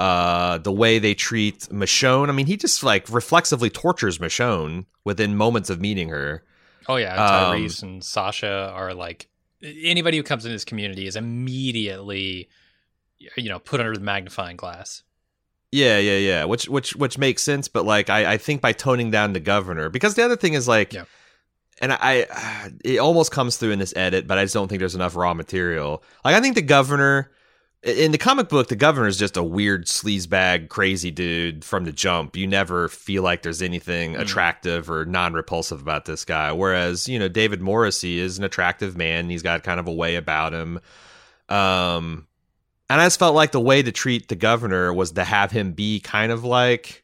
uh, 0.00 0.56
the 0.56 0.72
way 0.72 0.98
they 0.98 1.12
treat 1.12 1.68
Michonne. 1.68 2.30
I 2.30 2.32
mean, 2.32 2.46
he 2.46 2.56
just 2.56 2.82
like 2.82 3.06
reflexively 3.10 3.68
tortures 3.68 4.16
Michonne 4.16 4.86
within 5.04 5.36
moments 5.36 5.68
of 5.68 5.78
meeting 5.78 6.08
her. 6.08 6.42
Oh 6.88 6.96
yeah, 6.96 7.18
Tyrese 7.18 7.82
um, 7.82 7.88
and 7.90 8.04
Sasha 8.04 8.72
are 8.74 8.94
like 8.94 9.28
anybody 9.62 10.16
who 10.16 10.22
comes 10.22 10.46
in 10.46 10.52
this 10.52 10.64
community 10.64 11.06
is 11.06 11.16
immediately, 11.16 12.48
you 13.18 13.50
know, 13.50 13.58
put 13.58 13.78
under 13.80 13.92
the 13.92 14.00
magnifying 14.00 14.56
glass. 14.56 15.02
Yeah, 15.70 15.98
yeah, 15.98 16.16
yeah. 16.16 16.44
Which 16.46 16.66
which 16.66 16.96
which 16.96 17.18
makes 17.18 17.42
sense, 17.42 17.68
but 17.68 17.84
like 17.84 18.08
I, 18.08 18.32
I 18.32 18.36
think 18.38 18.62
by 18.62 18.72
toning 18.72 19.10
down 19.10 19.34
the 19.34 19.40
governor, 19.40 19.90
because 19.90 20.14
the 20.14 20.24
other 20.24 20.36
thing 20.36 20.54
is 20.54 20.66
like, 20.66 20.94
yeah. 20.94 21.04
and 21.82 21.92
I, 21.92 22.70
it 22.82 22.96
almost 23.00 23.32
comes 23.32 23.58
through 23.58 23.72
in 23.72 23.78
this 23.78 23.92
edit, 23.94 24.26
but 24.26 24.38
I 24.38 24.44
just 24.44 24.54
don't 24.54 24.68
think 24.68 24.78
there's 24.78 24.94
enough 24.94 25.14
raw 25.14 25.34
material. 25.34 26.02
Like 26.24 26.36
I 26.36 26.40
think 26.40 26.54
the 26.54 26.62
governor 26.62 27.32
in 27.82 28.12
the 28.12 28.18
comic 28.18 28.50
book, 28.50 28.68
the 28.68 28.76
governor 28.76 29.08
is 29.08 29.16
just 29.16 29.38
a 29.38 29.42
weird 29.42 29.86
sleazebag, 29.86 30.68
crazy 30.68 31.10
dude 31.10 31.64
from 31.64 31.84
the 31.84 31.92
jump. 31.92 32.36
You 32.36 32.46
never 32.46 32.88
feel 32.88 33.22
like 33.22 33.42
there's 33.42 33.62
anything 33.62 34.14
mm. 34.14 34.20
attractive 34.20 34.90
or 34.90 35.06
non-repulsive 35.06 35.80
about 35.80 36.04
this 36.04 36.26
guy. 36.26 36.52
Whereas, 36.52 37.08
you 37.08 37.18
know, 37.18 37.28
David 37.28 37.62
Morrissey 37.62 38.18
is 38.18 38.36
an 38.36 38.44
attractive 38.44 38.98
man. 38.98 39.30
He's 39.30 39.42
got 39.42 39.62
kind 39.62 39.80
of 39.80 39.88
a 39.88 39.92
way 39.92 40.16
about 40.16 40.52
him. 40.52 40.78
Um, 41.48 42.26
and 42.90 43.00
I 43.00 43.06
just 43.06 43.18
felt 43.18 43.34
like 43.34 43.52
the 43.52 43.60
way 43.60 43.82
to 43.82 43.92
treat 43.92 44.28
the 44.28 44.36
governor 44.36 44.92
was 44.92 45.12
to 45.12 45.24
have 45.24 45.50
him 45.50 45.72
be 45.72 46.00
kind 46.00 46.32
of 46.32 46.44
like, 46.44 47.02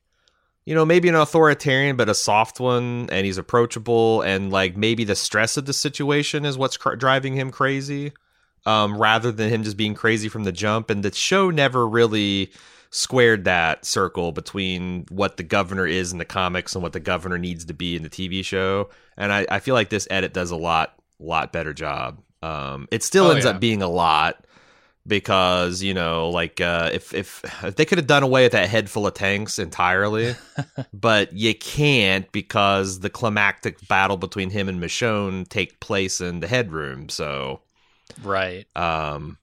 you 0.66 0.74
know, 0.74 0.84
maybe 0.84 1.08
an 1.08 1.14
authoritarian, 1.14 1.96
but 1.96 2.10
a 2.10 2.14
soft 2.14 2.60
one, 2.60 3.08
and 3.10 3.24
he's 3.24 3.38
approachable, 3.38 4.20
and 4.22 4.52
like 4.52 4.76
maybe 4.76 5.04
the 5.04 5.14
stress 5.14 5.56
of 5.56 5.64
the 5.64 5.72
situation 5.72 6.44
is 6.44 6.58
what's 6.58 6.76
cr- 6.76 6.96
driving 6.96 7.34
him 7.34 7.50
crazy 7.50 8.12
um, 8.66 8.98
rather 8.98 9.32
than 9.32 9.48
him 9.48 9.62
just 9.62 9.76
being 9.76 9.94
crazy 9.94 10.28
from 10.28 10.44
the 10.44 10.52
jump. 10.52 10.90
And 10.90 11.02
the 11.02 11.14
show 11.14 11.50
never 11.50 11.88
really 11.88 12.52
squared 12.90 13.44
that 13.44 13.84
circle 13.84 14.32
between 14.32 15.06
what 15.08 15.36
the 15.36 15.42
governor 15.42 15.86
is 15.86 16.12
in 16.12 16.18
the 16.18 16.24
comics 16.24 16.74
and 16.74 16.82
what 16.82 16.92
the 16.92 17.00
governor 17.00 17.38
needs 17.38 17.64
to 17.66 17.74
be 17.74 17.96
in 17.96 18.02
the 18.02 18.10
TV 18.10 18.44
show. 18.44 18.90
And 19.16 19.32
I, 19.32 19.46
I 19.50 19.60
feel 19.60 19.74
like 19.74 19.88
this 19.88 20.08
edit 20.10 20.34
does 20.34 20.50
a 20.50 20.56
lot, 20.56 20.94
lot 21.18 21.52
better 21.52 21.72
job. 21.72 22.20
Um, 22.42 22.88
it 22.90 23.02
still 23.02 23.26
oh, 23.26 23.30
ends 23.30 23.44
yeah. 23.44 23.52
up 23.52 23.60
being 23.60 23.82
a 23.82 23.88
lot 23.88 24.46
because 25.06 25.82
you 25.82 25.94
know, 25.94 26.30
like 26.30 26.60
uh, 26.60 26.90
if 26.92 27.14
if 27.14 27.44
if 27.64 27.76
they 27.76 27.84
could 27.84 27.98
have 27.98 28.06
done 28.06 28.22
away 28.22 28.44
with 28.44 28.52
that 28.52 28.68
head 28.68 28.90
full 28.90 29.06
of 29.06 29.14
tanks 29.14 29.58
entirely, 29.58 30.34
but 30.92 31.32
you 31.32 31.54
can't 31.54 32.30
because 32.32 33.00
the 33.00 33.10
climactic 33.10 33.86
battle 33.88 34.16
between 34.16 34.50
him 34.50 34.68
and 34.68 34.80
Michonne 34.80 35.48
take 35.48 35.80
place 35.80 36.20
in 36.20 36.40
the 36.40 36.48
headroom. 36.48 37.08
So 37.08 37.60
Right. 38.22 38.66
Um, 38.76 39.38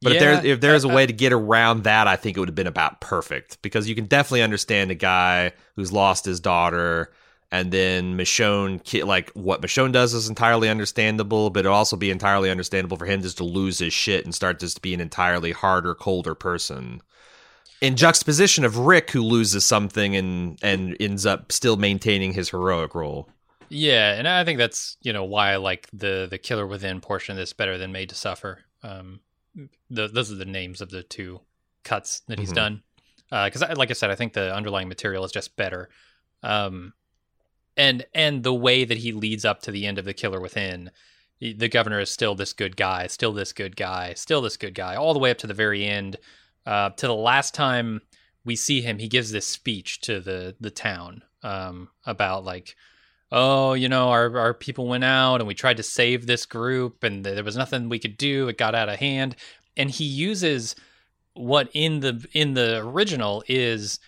but 0.00 0.12
yeah, 0.12 0.16
if 0.16 0.20
there's 0.20 0.44
if 0.44 0.60
there's 0.60 0.84
a 0.84 0.88
way 0.88 1.06
to 1.06 1.12
get 1.12 1.32
around 1.32 1.84
that, 1.84 2.06
I 2.06 2.16
think 2.16 2.36
it 2.36 2.40
would 2.40 2.48
have 2.48 2.54
been 2.54 2.68
about 2.68 3.00
perfect 3.00 3.60
because 3.62 3.88
you 3.88 3.94
can 3.94 4.04
definitely 4.06 4.42
understand 4.42 4.90
a 4.90 4.94
guy 4.94 5.52
who's 5.74 5.92
lost 5.92 6.24
his 6.24 6.38
daughter, 6.38 7.12
and 7.50 7.72
then 7.72 8.16
Michonne, 8.16 9.04
like 9.04 9.30
what 9.32 9.60
Michonne 9.60 9.92
does 9.92 10.14
is 10.14 10.28
entirely 10.28 10.68
understandable, 10.68 11.50
but 11.50 11.60
it'll 11.60 11.74
also 11.74 11.96
be 11.96 12.10
entirely 12.10 12.50
understandable 12.50 12.96
for 12.96 13.06
him 13.06 13.22
just 13.22 13.38
to 13.38 13.44
lose 13.44 13.80
his 13.80 13.92
shit 13.92 14.24
and 14.24 14.34
start 14.34 14.60
just 14.60 14.76
to 14.76 14.82
be 14.82 14.94
an 14.94 15.00
entirely 15.00 15.50
harder, 15.50 15.94
colder 15.94 16.34
person. 16.34 17.02
In 17.80 17.96
juxtaposition 17.96 18.64
of 18.64 18.76
Rick, 18.78 19.10
who 19.10 19.22
loses 19.22 19.64
something 19.64 20.14
and 20.14 20.58
and 20.62 20.96
ends 21.00 21.26
up 21.26 21.50
still 21.50 21.76
maintaining 21.76 22.34
his 22.34 22.50
heroic 22.50 22.94
role. 22.94 23.28
Yeah, 23.70 24.14
and 24.14 24.26
I 24.26 24.44
think 24.44 24.58
that's 24.58 24.96
you 25.02 25.12
know 25.12 25.24
why 25.24 25.52
I 25.52 25.56
like 25.56 25.88
the 25.92 26.26
the 26.30 26.38
Killer 26.38 26.66
Within 26.66 27.00
portion 27.00 27.32
of 27.32 27.36
this 27.36 27.52
better 27.52 27.78
than 27.78 27.92
Made 27.92 28.08
to 28.10 28.14
Suffer. 28.14 28.64
Um, 28.82 29.20
the, 29.90 30.08
those 30.08 30.30
are 30.30 30.36
the 30.36 30.44
names 30.44 30.80
of 30.80 30.90
the 30.90 31.02
two 31.02 31.40
cuts 31.82 32.20
that 32.28 32.38
he's 32.38 32.50
mm-hmm. 32.50 32.56
done. 32.56 32.82
Because, 33.30 33.62
uh, 33.62 33.74
like 33.76 33.90
I 33.90 33.94
said, 33.94 34.10
I 34.10 34.14
think 34.14 34.32
the 34.32 34.54
underlying 34.54 34.88
material 34.88 35.24
is 35.24 35.32
just 35.32 35.56
better. 35.56 35.90
Um, 36.42 36.94
and 37.76 38.06
and 38.14 38.42
the 38.42 38.54
way 38.54 38.84
that 38.84 38.98
he 38.98 39.12
leads 39.12 39.44
up 39.44 39.62
to 39.62 39.70
the 39.70 39.86
end 39.86 39.98
of 39.98 40.04
the 40.04 40.14
Killer 40.14 40.40
Within, 40.40 40.90
the 41.40 41.68
governor 41.68 42.00
is 42.00 42.10
still 42.10 42.34
this 42.34 42.52
good 42.52 42.76
guy, 42.76 43.06
still 43.06 43.32
this 43.32 43.52
good 43.52 43.76
guy, 43.76 44.14
still 44.14 44.40
this 44.40 44.56
good 44.56 44.74
guy, 44.74 44.96
all 44.96 45.12
the 45.12 45.18
way 45.18 45.30
up 45.30 45.38
to 45.38 45.46
the 45.46 45.54
very 45.54 45.84
end. 45.84 46.16
Uh, 46.66 46.90
to 46.90 47.06
the 47.06 47.14
last 47.14 47.54
time 47.54 48.00
we 48.44 48.56
see 48.56 48.80
him, 48.80 48.98
he 48.98 49.08
gives 49.08 49.30
this 49.30 49.46
speech 49.46 50.00
to 50.02 50.20
the 50.20 50.56
the 50.60 50.70
town 50.70 51.22
um, 51.42 51.88
about 52.06 52.44
like 52.44 52.76
oh, 53.30 53.74
you 53.74 53.88
know, 53.88 54.08
our 54.10 54.36
our 54.38 54.54
people 54.54 54.86
went 54.86 55.04
out 55.04 55.36
and 55.36 55.46
we 55.46 55.54
tried 55.54 55.76
to 55.76 55.82
save 55.82 56.26
this 56.26 56.46
group 56.46 57.04
and 57.04 57.24
there 57.24 57.44
was 57.44 57.56
nothing 57.56 57.88
we 57.88 57.98
could 57.98 58.16
do. 58.16 58.48
It 58.48 58.58
got 58.58 58.74
out 58.74 58.88
of 58.88 58.98
hand. 58.98 59.36
And 59.76 59.90
he 59.90 60.04
uses 60.04 60.74
what 61.34 61.68
in 61.72 62.00
the 62.00 62.26
in 62.32 62.54
the 62.54 62.78
original 62.78 63.44
is 63.46 64.00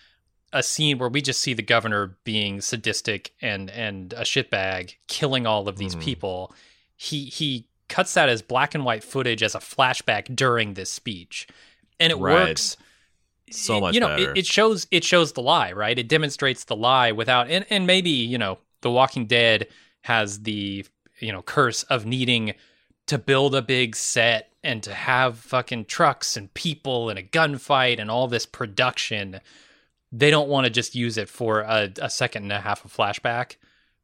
a 0.53 0.61
scene 0.61 0.97
where 0.97 1.09
we 1.09 1.21
just 1.21 1.39
see 1.39 1.53
the 1.53 1.61
governor 1.61 2.17
being 2.23 2.61
sadistic 2.61 3.31
and 3.41 3.69
and 3.69 4.13
a 4.13 4.21
shitbag 4.21 4.95
killing 5.07 5.45
all 5.45 5.67
of 5.67 5.77
these 5.77 5.95
mm. 5.95 6.01
people. 6.01 6.53
He 6.97 7.25
he 7.25 7.67
cuts 7.87 8.13
that 8.15 8.29
as 8.29 8.41
black 8.41 8.73
and 8.73 8.85
white 8.85 9.03
footage 9.03 9.43
as 9.43 9.55
a 9.55 9.59
flashback 9.59 10.35
during 10.35 10.73
this 10.73 10.91
speech. 10.91 11.47
And 11.99 12.11
it 12.11 12.15
right. 12.15 12.47
works 12.47 12.77
so 13.51 13.81
much 13.81 13.93
you 13.93 13.99
know 13.99 14.15
it, 14.15 14.37
it, 14.37 14.45
shows 14.45 14.87
it 14.91 15.03
shows 15.03 15.33
the 15.33 15.41
lie 15.41 15.73
right 15.73 15.99
it 15.99 16.07
demonstrates 16.07 16.63
the 16.63 16.75
lie 16.75 17.11
without 17.11 17.49
and, 17.49 17.65
and 17.69 17.85
maybe 17.85 18.09
you 18.09 18.37
know 18.37 18.57
the 18.81 18.91
Walking 18.91 19.25
Dead 19.25 19.67
has 20.01 20.43
the 20.43 20.85
you 21.19 21.31
know 21.31 21.41
curse 21.41 21.83
of 21.83 22.05
needing 22.05 22.53
to 23.07 23.17
build 23.17 23.55
a 23.55 23.61
big 23.61 23.95
set 23.95 24.51
and 24.63 24.83
to 24.83 24.93
have 24.93 25.37
fucking 25.37 25.85
trucks 25.85 26.37
and 26.37 26.53
people 26.53 27.09
and 27.09 27.17
a 27.17 27.23
gunfight 27.23 27.99
and 27.99 28.11
all 28.11 28.27
this 28.27 28.45
production. 28.45 29.39
They 30.11 30.29
don't 30.29 30.49
want 30.49 30.65
to 30.65 30.69
just 30.69 30.93
use 30.93 31.17
it 31.17 31.29
for 31.29 31.61
a, 31.61 31.91
a 32.01 32.09
second 32.09 32.43
and 32.43 32.51
a 32.51 32.61
half 32.61 32.85
of 32.85 32.95
flashback. 32.95 33.55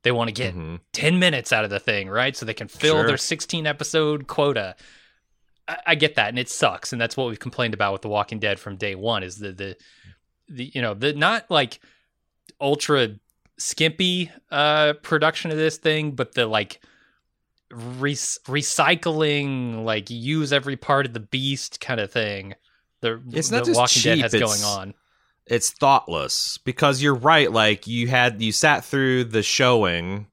They 0.04 0.12
want 0.12 0.30
to 0.30 0.34
get 0.34 0.54
mm-hmm. 0.54 0.78
10 0.94 1.20
minutes 1.20 1.52
out 1.52 1.64
of 1.64 1.70
the 1.70 1.80
thing, 1.80 2.10
right? 2.10 2.36
So 2.36 2.46
they 2.46 2.54
can 2.54 2.68
fill 2.68 2.98
sure. 2.98 3.08
their 3.08 3.18
16 3.18 3.68
episode 3.68 4.28
quota. 4.28 4.76
I, 5.68 5.78
I, 5.88 5.96
get 5.96 6.16
that, 6.16 6.30
and 6.30 6.40
it 6.40 6.50
sucks. 6.50 6.92
And 6.92 7.02
that's 7.02 7.18
what 7.18 7.28
we've 7.28 7.40
complained 7.40 7.74
about 7.74 7.94
with 7.94 8.02
The 8.04 8.10
Walking 8.10 8.40
Dead 8.40 8.60
from 8.60 8.78
day 8.78 8.96
one 8.96 9.24
is 9.24 9.38
the, 9.38 9.52
the, 9.52 9.78
the 10.48 10.72
you 10.74 10.82
know, 10.82 10.94
the 10.94 11.14
not 11.14 11.50
like 11.52 11.80
ultra 12.62 13.10
skimpy 13.58 14.32
uh 14.52 14.94
production 15.02 15.52
of 15.52 15.58
this 15.58 15.78
thing, 15.78 16.12
but 16.12 16.34
the 16.34 16.46
like 16.46 16.80
re- 17.72 18.14
recycling, 18.14 19.84
like 19.84 20.10
use 20.10 20.54
every 20.54 20.76
part 20.78 21.06
of 21.06 21.14
the 21.14 21.20
beast 21.20 21.80
kind 21.80 22.00
of 22.00 22.12
thing. 22.12 22.54
The 23.02 23.22
it's 23.32 23.52
not 23.52 23.60
the 23.66 23.72
just 23.72 23.78
Walking 23.80 24.02
cheap, 24.02 24.22
Dead 24.22 24.32
has 24.32 24.34
going 24.34 24.64
on. 24.64 24.94
It's 25.46 25.72
thoughtless 25.72 26.58
because 26.60 27.02
you're 27.02 27.16
right. 27.16 27.52
Like 27.52 27.88
you 27.88 28.08
had 28.08 28.42
you 28.42 28.52
sat 28.52 28.84
through 28.84 29.26
the 29.26 29.44
showing 29.44 30.28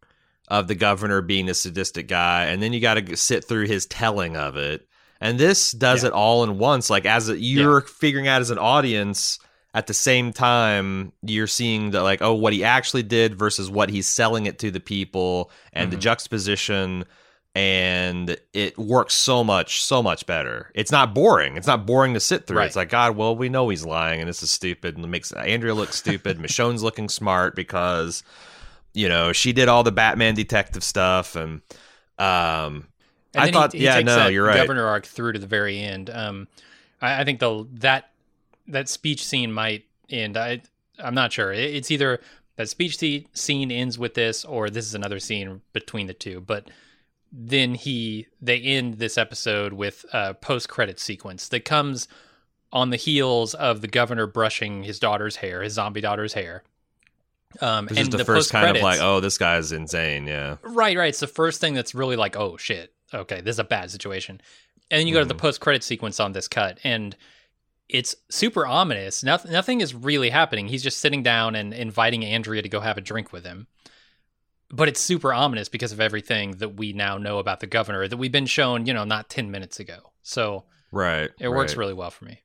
of 0.48 0.68
the 0.68 0.74
governor 0.74 1.20
being 1.22 1.48
a 1.48 1.54
sadistic 1.54 2.08
guy, 2.08 2.46
and 2.46 2.62
then 2.62 2.72
you 2.72 2.80
got 2.80 2.94
to 2.94 3.16
sit 3.16 3.44
through 3.44 3.66
his 3.66 3.86
telling 3.86 4.36
of 4.36 4.56
it. 4.56 4.86
And 5.20 5.38
this 5.38 5.72
does 5.72 6.02
Yeah. 6.02 6.08
it 6.08 6.12
all 6.12 6.42
in 6.44 6.58
once. 6.58 6.90
Like 6.90 7.06
as 7.06 7.28
a, 7.28 7.38
you're 7.38 7.80
figuring 7.80 8.28
out 8.28 8.40
as 8.42 8.50
an 8.50 8.58
audience 8.58 9.38
at 9.74 9.86
the 9.88 9.94
same 9.94 10.32
time 10.32 11.12
you're 11.22 11.46
seeing 11.48 11.90
that 11.90 12.02
like 12.02 12.22
oh 12.22 12.32
what 12.34 12.52
he 12.52 12.62
actually 12.64 13.02
did 13.02 13.34
versus 13.38 13.68
what 13.68 13.90
he's 13.90 14.06
selling 14.06 14.46
it 14.46 14.58
to 14.60 14.70
the 14.70 14.80
people 14.80 15.50
and 15.72 15.90
the 15.90 15.96
Mhm. 15.96 16.00
juxtaposition 16.00 17.04
and 17.56 18.36
it 18.52 18.76
works 18.78 19.14
so 19.14 19.44
much 19.44 19.82
so 19.84 20.02
much 20.02 20.26
better 20.26 20.70
it's 20.74 20.90
not 20.90 21.14
boring 21.14 21.56
it's 21.56 21.66
not 21.66 21.86
boring 21.86 22.14
to 22.14 22.20
sit 22.20 22.46
through 22.46 22.58
Right. 22.58 22.66
it's 22.66 22.76
like 22.76 22.88
god 22.88 23.16
well 23.16 23.36
we 23.36 23.48
know 23.48 23.68
he's 23.68 23.84
lying 23.84 24.20
and 24.20 24.28
this 24.28 24.42
is 24.42 24.50
stupid 24.50 24.96
and 24.96 25.04
it 25.04 25.08
makes 25.08 25.32
andrea 25.32 25.74
look 25.74 25.92
stupid 25.92 26.38
michonne's 26.40 26.82
looking 26.82 27.08
smart 27.08 27.54
because 27.54 28.22
you 28.92 29.08
know 29.08 29.32
she 29.32 29.52
did 29.52 29.68
all 29.68 29.82
the 29.84 29.92
batman 29.92 30.34
detective 30.34 30.82
stuff 30.82 31.36
and 31.36 31.60
um 32.18 32.86
And 33.34 33.44
I 33.44 33.50
thought- 33.50 33.72
he, 33.72 33.78
he 33.80 33.84
yeah, 33.84 33.98
no, 34.00 34.28
you're 34.28 34.46
right. 34.46 34.56
Governor 34.56 34.86
arc 34.86 35.06
through 35.06 35.32
to 35.32 35.40
the 35.40 35.48
very 35.48 35.80
end. 35.80 36.08
Um, 36.08 36.46
I, 37.02 37.22
I 37.22 37.24
think 37.24 37.40
the 37.40 37.66
that 37.80 38.10
that 38.68 38.88
speech 38.88 39.24
scene 39.24 39.52
might 39.52 39.84
end. 40.08 40.36
I 40.36 40.62
I'm 41.02 41.14
not 41.14 41.32
sure. 41.32 41.52
It's 41.52 41.90
either 41.90 42.20
that 42.56 42.68
speech 42.68 42.98
scene 43.32 43.70
ends 43.70 43.98
with 43.98 44.14
this, 44.14 44.44
or 44.44 44.70
this 44.70 44.86
is 44.86 44.94
another 44.94 45.18
scene 45.18 45.60
between 45.72 46.06
the 46.06 46.14
two. 46.14 46.40
But 46.40 46.70
then 47.32 47.74
he 47.74 48.28
they 48.40 48.60
end 48.60 48.94
this 48.98 49.18
episode 49.18 49.72
with 49.72 50.04
a 50.12 50.34
post 50.34 50.68
credit 50.68 51.00
sequence 51.00 51.48
that 51.48 51.64
comes 51.64 52.06
on 52.72 52.90
the 52.90 52.96
heels 52.96 53.54
of 53.54 53.80
the 53.80 53.88
governor 53.88 54.26
brushing 54.26 54.82
his 54.82 54.98
daughter's 54.98 55.36
hair, 55.36 55.62
his 55.62 55.74
zombie 55.74 56.00
daughter's 56.00 56.32
hair. 56.32 56.62
Um, 57.60 57.86
this 57.86 57.98
is 57.98 58.08
and 58.08 58.12
the, 58.12 58.24
first 58.24 58.50
kind 58.50 58.76
of 58.76 58.82
like 58.82 59.00
oh 59.00 59.20
this 59.20 59.38
guy's 59.38 59.70
insane 59.70 60.26
yeah 60.26 60.56
Right, 60.62 60.96
right. 60.96 61.08
It's 61.10 61.20
the 61.20 61.28
first 61.28 61.60
thing 61.60 61.74
that's 61.74 61.94
really 61.94 62.16
like, 62.16 62.34
oh 62.36 62.56
shit, 62.56 62.92
okay, 63.12 63.40
this 63.40 63.54
is 63.54 63.58
a 63.60 63.64
bad 63.64 63.92
situation. 63.92 64.40
And 64.90 64.98
then 65.00 65.06
you 65.06 65.14
go 65.14 65.20
to 65.20 65.24
the 65.26 65.34
Mhm. 65.36 65.38
post 65.38 65.60
credit 65.60 65.84
sequence 65.84 66.18
on 66.18 66.32
this 66.32 66.48
cut, 66.48 66.78
and 66.82 67.16
it's 67.88 68.14
super 68.30 68.66
ominous. 68.66 69.22
Nothing, 69.22 69.52
nothing 69.52 69.80
is 69.80 69.94
really 69.94 70.30
happening. 70.30 70.68
He's 70.68 70.82
just 70.82 71.00
sitting 71.00 71.22
down 71.22 71.54
and 71.54 71.72
inviting 71.72 72.24
Andrea 72.24 72.62
to 72.62 72.68
go 72.68 72.80
have 72.80 72.98
a 72.98 73.02
drink 73.02 73.32
with 73.32 73.44
him. 73.44 73.66
But 74.70 74.88
it's 74.88 75.00
super 75.00 75.32
ominous 75.32 75.68
because 75.68 75.92
of 75.92 76.00
everything 76.00 76.52
that 76.52 76.76
we 76.76 76.92
now 76.92 77.18
know 77.18 77.38
about 77.38 77.60
the 77.60 77.66
governor 77.66 78.08
that 78.08 78.16
we've 78.16 78.32
been 78.32 78.46
shown, 78.46 78.86
you 78.86 78.94
know, 78.94 79.04
not 79.04 79.28
10 79.28 79.50
minutes 79.50 79.78
ago. 79.78 80.12
So 80.22 80.64
right 80.90 81.30
it 81.40 81.48
works 81.48 81.72
right. 81.72 81.80
really 81.80 81.92
well 81.92 82.10
for 82.10 82.24
me. 82.24 82.40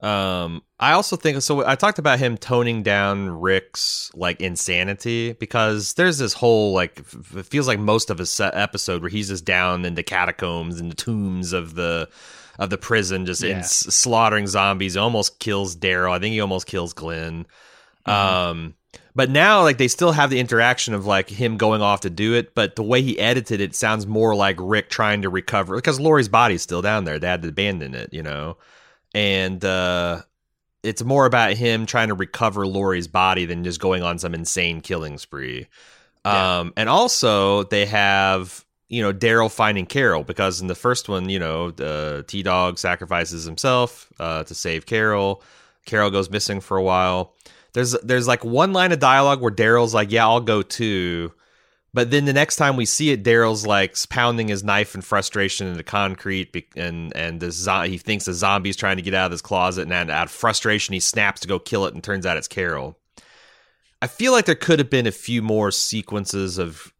Um, 0.00 0.62
I 0.78 0.92
also 0.92 1.16
think 1.16 1.42
so. 1.42 1.66
I 1.66 1.74
talked 1.74 1.98
about 1.98 2.20
him 2.20 2.36
toning 2.36 2.84
down 2.84 3.28
Rick's 3.30 4.12
like 4.14 4.40
insanity 4.40 5.32
because 5.32 5.94
there's 5.94 6.18
this 6.18 6.32
whole 6.34 6.72
like 6.72 7.00
it 7.00 7.46
feels 7.46 7.66
like 7.66 7.80
most 7.80 8.08
of 8.10 8.18
his 8.18 8.38
episode 8.40 9.02
where 9.02 9.10
he's 9.10 9.28
just 9.28 9.44
down 9.44 9.84
in 9.84 9.94
the 9.94 10.04
catacombs 10.04 10.78
and 10.78 10.90
the 10.90 10.94
tombs 10.94 11.52
of 11.52 11.74
the 11.74 12.08
of 12.58 12.70
the 12.70 12.78
prison, 12.78 13.24
just 13.26 13.42
in 13.42 13.50
Yeah. 13.50 13.58
s- 13.58 13.86
slaughtering 13.94 14.46
zombies. 14.46 14.96
Almost 14.96 15.38
kills 15.38 15.76
Daryl. 15.76 16.12
I 16.12 16.18
think 16.18 16.32
he 16.32 16.40
almost 16.40 16.66
kills 16.66 16.92
Glenn. 16.92 17.46
Mhm. 18.06 18.12
Um, 18.12 18.74
but 19.14 19.30
now 19.30 19.62
like 19.62 19.78
they 19.78 19.88
still 19.88 20.12
have 20.12 20.30
the 20.30 20.40
interaction 20.40 20.94
of 20.94 21.06
like 21.06 21.28
him 21.28 21.56
going 21.56 21.82
off 21.82 22.00
to 22.00 22.10
do 22.10 22.34
it, 22.34 22.54
but 22.54 22.76
the 22.76 22.82
way 22.82 23.02
he 23.02 23.18
edited 23.18 23.60
it 23.60 23.74
sounds 23.74 24.06
more 24.06 24.34
like 24.34 24.56
Rick 24.58 24.90
trying 24.90 25.22
to 25.22 25.28
recover 25.28 25.76
because 25.76 25.98
Lori's 26.00 26.28
body's 26.28 26.62
still 26.62 26.82
down 26.82 27.04
there. 27.04 27.18
They 27.18 27.26
had 27.28 27.42
to 27.42 27.48
abandon 27.48 27.94
it, 27.94 28.10
you 28.12 28.22
know 28.22 28.56
and 29.14 29.64
uh, 29.64 30.20
it's 30.82 31.02
more 31.02 31.24
about 31.24 31.54
him 31.54 31.86
trying 31.86 32.08
to 32.08 32.14
recover 32.14 32.66
Lori's 32.66 33.08
body 33.08 33.46
than 33.46 33.64
just 33.64 33.80
going 33.80 34.02
on 34.02 34.18
some 34.18 34.34
insane 34.34 34.82
killing 34.82 35.16
spree. 35.16 35.66
Yeah. 36.26 36.58
Um, 36.60 36.74
and 36.76 36.90
also 36.90 37.62
they 37.64 37.86
have 37.86 38.64
you 38.88 39.02
know 39.02 39.12
Daryl 39.12 39.50
finding 39.50 39.86
Carol 39.86 40.24
because 40.24 40.60
in 40.60 40.66
the 40.66 40.74
first 40.74 41.08
one, 41.08 41.28
you 41.28 41.38
know, 41.38 41.70
the 41.70 42.24
T 42.26 42.42
Dog 42.42 42.78
sacrifices 42.78 43.44
himself 43.44 44.12
uh, 44.18 44.44
to 44.44 44.54
save 44.54 44.86
Carol. 44.86 45.42
Carol 45.84 46.10
goes 46.10 46.30
missing 46.30 46.60
for 46.60 46.76
a 46.76 46.82
while. 46.82 47.34
There's 47.72 47.92
there's 48.02 48.26
like 48.26 48.44
one 48.44 48.72
line 48.72 48.92
of 48.92 48.98
dialogue 48.98 49.40
where 49.40 49.52
Daryl's 49.52 49.94
like, 49.94 50.10
"Yeah, 50.10 50.26
I'll 50.26 50.40
go 50.40 50.62
too." 50.62 51.32
But 51.94 52.10
then 52.10 52.26
the 52.26 52.34
next 52.34 52.56
time 52.56 52.76
we 52.76 52.84
see 52.84 53.10
it, 53.10 53.24
Daryl's 53.24 53.66
like 53.66 53.96
pounding 54.10 54.48
his 54.48 54.62
knife 54.62 54.94
in 54.94 55.00
frustration 55.00 55.66
into 55.66 55.82
concrete, 55.82 56.66
and 56.76 57.14
and 57.16 57.40
the 57.40 57.50
zo- 57.50 57.82
he 57.82 57.98
thinks 57.98 58.24
the 58.26 58.34
zombie's 58.34 58.76
trying 58.76 58.96
to 58.96 59.02
get 59.02 59.14
out 59.14 59.26
of 59.26 59.32
his 59.32 59.42
closet, 59.42 59.82
and 59.90 59.92
out 59.92 60.26
of 60.26 60.30
frustration, 60.30 60.92
he 60.92 61.00
snaps 61.00 61.40
to 61.40 61.48
go 61.48 61.58
kill 61.58 61.86
it, 61.86 61.94
and 61.94 62.04
turns 62.04 62.26
out 62.26 62.36
it's 62.36 62.48
Carol. 62.48 62.98
I 64.00 64.06
feel 64.06 64.32
like 64.32 64.44
there 64.44 64.54
could 64.54 64.78
have 64.78 64.90
been 64.90 65.06
a 65.06 65.12
few 65.12 65.42
more 65.42 65.70
sequences 65.70 66.58
of 66.58 66.92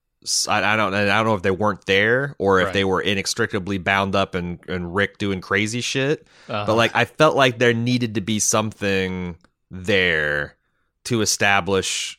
I, 0.49 0.75
I 0.75 0.77
don't 0.77 0.95
I 0.95 1.05
don't 1.07 1.27
know 1.27 1.35
if 1.35 1.43
they 1.43 1.51
weren't 1.51 1.85
there 1.87 2.35
or 2.39 2.61
if 2.61 2.67
Right. 2.67 2.75
they 2.75 2.85
were 2.85 3.01
inextricably 3.01 3.79
bound 3.79 4.15
up 4.15 4.35
and 4.35 4.59
and 4.69 4.95
Rick 4.95 5.19
doing 5.19 5.41
crazy 5.41 5.81
shit. 5.81 6.27
Uh-huh. 6.49 6.65
But 6.67 6.75
like 6.77 6.95
I 6.95 7.05
felt 7.05 7.37
like 7.37 7.59
there 7.59 7.75
needed 7.75 8.15
to 8.17 8.21
be 8.21 8.39
something 8.39 9.37
there 9.71 10.57
to 11.05 11.21
establish 11.21 12.19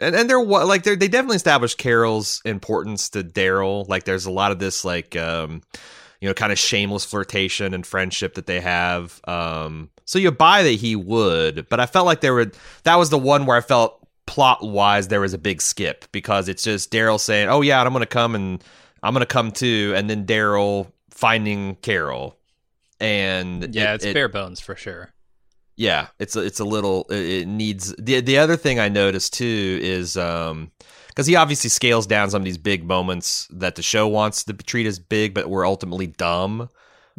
and 0.00 0.14
and 0.14 0.28
there 0.30 0.40
was 0.40 0.68
like 0.68 0.84
they 0.84 0.94
they 0.94 1.08
definitely 1.08 1.36
established 1.36 1.78
Carol's 1.78 2.40
importance 2.44 3.08
to 3.10 3.24
Daryl. 3.24 3.88
Like 3.88 4.04
there's 4.04 4.26
a 4.26 4.30
lot 4.30 4.52
of 4.52 4.58
this 4.58 4.84
like 4.84 5.16
um 5.16 5.62
you 6.20 6.28
know 6.28 6.34
kind 6.34 6.52
of 6.52 6.58
shameless 6.58 7.04
flirtation 7.04 7.74
and 7.74 7.86
friendship 7.86 8.34
that 8.34 8.46
they 8.46 8.60
have. 8.60 9.20
Um 9.26 9.90
so 10.04 10.18
you 10.18 10.30
buy 10.30 10.62
that 10.62 10.70
he 10.70 10.96
would, 10.96 11.68
but 11.68 11.80
I 11.80 11.86
felt 11.86 12.06
like 12.06 12.20
there 12.22 12.32
were 12.34 12.50
that 12.84 12.96
was 12.96 13.10
the 13.10 13.18
one 13.18 13.44
where 13.44 13.56
I 13.56 13.60
felt 13.60 13.97
plot 14.28 14.58
wise 14.62 15.08
there 15.08 15.20
was 15.20 15.34
a 15.34 15.38
big 15.38 15.60
skip 15.60 16.04
because 16.12 16.48
it's 16.48 16.62
just 16.62 16.92
Daryl 16.92 17.18
saying, 17.18 17.48
"Oh 17.48 17.62
yeah, 17.62 17.80
I'm 17.82 17.88
going 17.92 18.00
to 18.02 18.06
come 18.06 18.34
and 18.34 18.62
I'm 19.02 19.12
going 19.14 19.22
to 19.22 19.26
come 19.26 19.50
too," 19.50 19.92
and 19.96 20.08
then 20.08 20.26
Daryl 20.26 20.92
finding 21.10 21.74
Carol. 21.76 22.36
And 23.00 23.74
yeah, 23.74 23.92
it- 23.92 23.94
it's 23.96 24.04
it- 24.06 24.14
bare 24.14 24.28
bones 24.28 24.60
for 24.60 24.74
sure. 24.76 25.10
yeah, 25.76 26.08
it's 26.18 26.34
a, 26.36 26.40
it's 26.40 26.60
a 26.60 26.64
little 26.64 27.06
it, 27.10 27.46
needs 27.46 27.94
the 27.98 28.20
the 28.20 28.38
other 28.38 28.56
thing 28.56 28.78
I 28.80 28.88
noticed 28.88 29.34
too 29.34 29.78
is 29.82 30.16
um 30.16 30.70
because 31.08 31.26
he 31.26 31.34
obviously 31.36 31.70
scales 31.70 32.06
down 32.06 32.30
some 32.30 32.42
of 32.42 32.44
these 32.44 32.58
big 32.58 32.84
moments 32.84 33.48
that 33.50 33.74
the 33.74 33.82
show 33.82 34.06
wants 34.06 34.44
to 34.44 34.52
treat 34.52 34.86
as 34.86 34.98
big, 35.00 35.34
but 35.34 35.48
were 35.50 35.64
ultimately 35.66 36.06
dumb. 36.08 36.68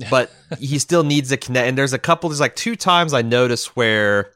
But 0.10 0.32
he 0.60 0.80
still 0.80 1.04
needs 1.04 1.28
to 1.28 1.36
connect. 1.36 1.68
And 1.68 1.78
there's 1.78 1.92
a 1.92 2.00
couple. 2.00 2.30
There's 2.30 2.40
like 2.40 2.56
two 2.56 2.78
times 2.78 3.14
I 3.14 3.22
noticed 3.22 3.76
where 3.76 4.32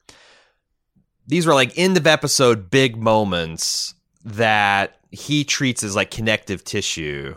these 1.27 1.45
were 1.45 1.53
like 1.53 1.77
end 1.77 1.97
of 1.97 2.07
episode 2.07 2.69
big 2.69 2.97
moments 2.97 3.95
that 4.25 4.97
he 5.11 5.43
treats 5.43 5.83
as 5.83 5.95
like 5.95 6.11
connective 6.11 6.63
tissue. 6.63 7.35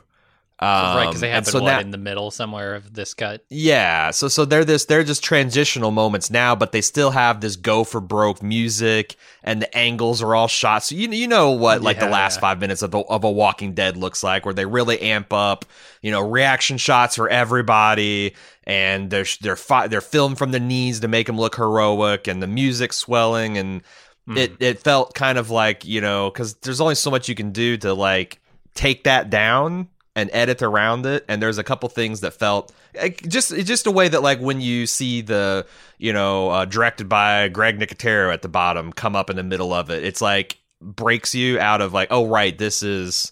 Um, 0.58 0.68
right, 0.96 1.06
because 1.08 1.20
they 1.20 1.28
happen 1.28 1.50
so 1.52 1.60
what, 1.60 1.68
now- 1.70 1.80
in 1.80 1.90
the 1.90 1.98
middle 1.98 2.30
somewhere 2.30 2.74
of 2.74 2.94
this 2.94 3.12
cut. 3.12 3.44
yeah, 3.50 4.10
so 4.10 4.26
so 4.28 4.46
they're 4.46 4.64
this 4.64 4.86
they're 4.86 5.04
just 5.04 5.22
transitional 5.22 5.90
moments 5.90 6.30
now, 6.30 6.56
but 6.56 6.72
they 6.72 6.80
still 6.80 7.10
have 7.10 7.42
this 7.42 7.56
go 7.56 7.84
for 7.84 8.00
broke 8.00 8.42
music, 8.42 9.16
and 9.44 9.60
the 9.60 9.76
angles 9.76 10.22
are 10.22 10.34
all 10.34 10.48
shot. 10.48 10.82
So 10.82 10.94
you 10.94 11.10
you 11.10 11.28
know 11.28 11.50
what 11.50 11.82
like 11.82 12.00
the 12.00 12.08
last 12.08 12.36
yeah. 12.36 12.40
five 12.40 12.58
minutes 12.58 12.80
of 12.80 12.94
a, 12.94 12.98
of 13.00 13.24
a 13.24 13.30
Walking 13.30 13.74
Dead 13.74 13.98
looks 13.98 14.22
like, 14.22 14.46
where 14.46 14.54
they 14.54 14.64
really 14.64 14.98
amp 15.02 15.30
up, 15.30 15.66
you 16.00 16.10
know, 16.10 16.22
reaction 16.22 16.78
shots 16.78 17.16
for 17.16 17.28
everybody, 17.28 18.34
and 18.64 19.10
they're 19.10 19.26
they're 19.42 19.56
fi- 19.56 19.88
they're 19.88 20.00
filmed 20.00 20.38
from 20.38 20.52
the 20.52 20.60
knees 20.60 21.00
to 21.00 21.08
make 21.08 21.26
them 21.26 21.36
look 21.36 21.56
heroic, 21.56 22.26
and 22.28 22.42
the 22.42 22.46
music 22.46 22.94
swelling, 22.94 23.58
and 23.58 23.82
Mhm. 24.26 24.38
it 24.38 24.52
it 24.58 24.78
felt 24.82 25.14
kind 25.14 25.36
of 25.36 25.50
like 25.50 25.84
you 25.84 26.00
know 26.00 26.30
because 26.30 26.54
there's 26.54 26.80
only 26.80 26.94
so 26.94 27.10
much 27.10 27.28
you 27.28 27.34
can 27.34 27.50
do 27.52 27.76
to 27.76 27.92
like 27.92 28.40
take 28.74 29.04
that 29.04 29.28
down 29.28 29.88
and 30.16 30.28
edit 30.32 30.62
around 30.62 31.06
it 31.06 31.24
and 31.28 31.40
there's 31.40 31.58
a 31.58 31.62
couple 31.62 31.88
things 31.88 32.20
that 32.20 32.32
felt 32.32 32.72
like, 33.00 33.22
just 33.28 33.54
just 33.58 33.86
a 33.86 33.90
way 33.92 34.08
that 34.08 34.22
like 34.22 34.40
when 34.40 34.60
you 34.60 34.86
see 34.86 35.20
the 35.20 35.64
you 35.98 36.12
know 36.12 36.50
uh, 36.50 36.64
directed 36.64 37.08
by 37.08 37.48
greg 37.48 37.78
nicotero 37.78 38.32
at 38.32 38.42
the 38.42 38.48
bottom 38.48 38.92
come 38.92 39.14
up 39.14 39.30
in 39.30 39.36
the 39.36 39.44
middle 39.44 39.72
of 39.72 39.90
it 39.90 40.02
it's 40.04 40.20
like 40.20 40.58
breaks 40.80 41.34
you 41.34 41.60
out 41.60 41.80
of 41.80 41.92
like 41.92 42.08
oh 42.10 42.26
right 42.26 42.58
this 42.58 42.82
is 42.82 43.30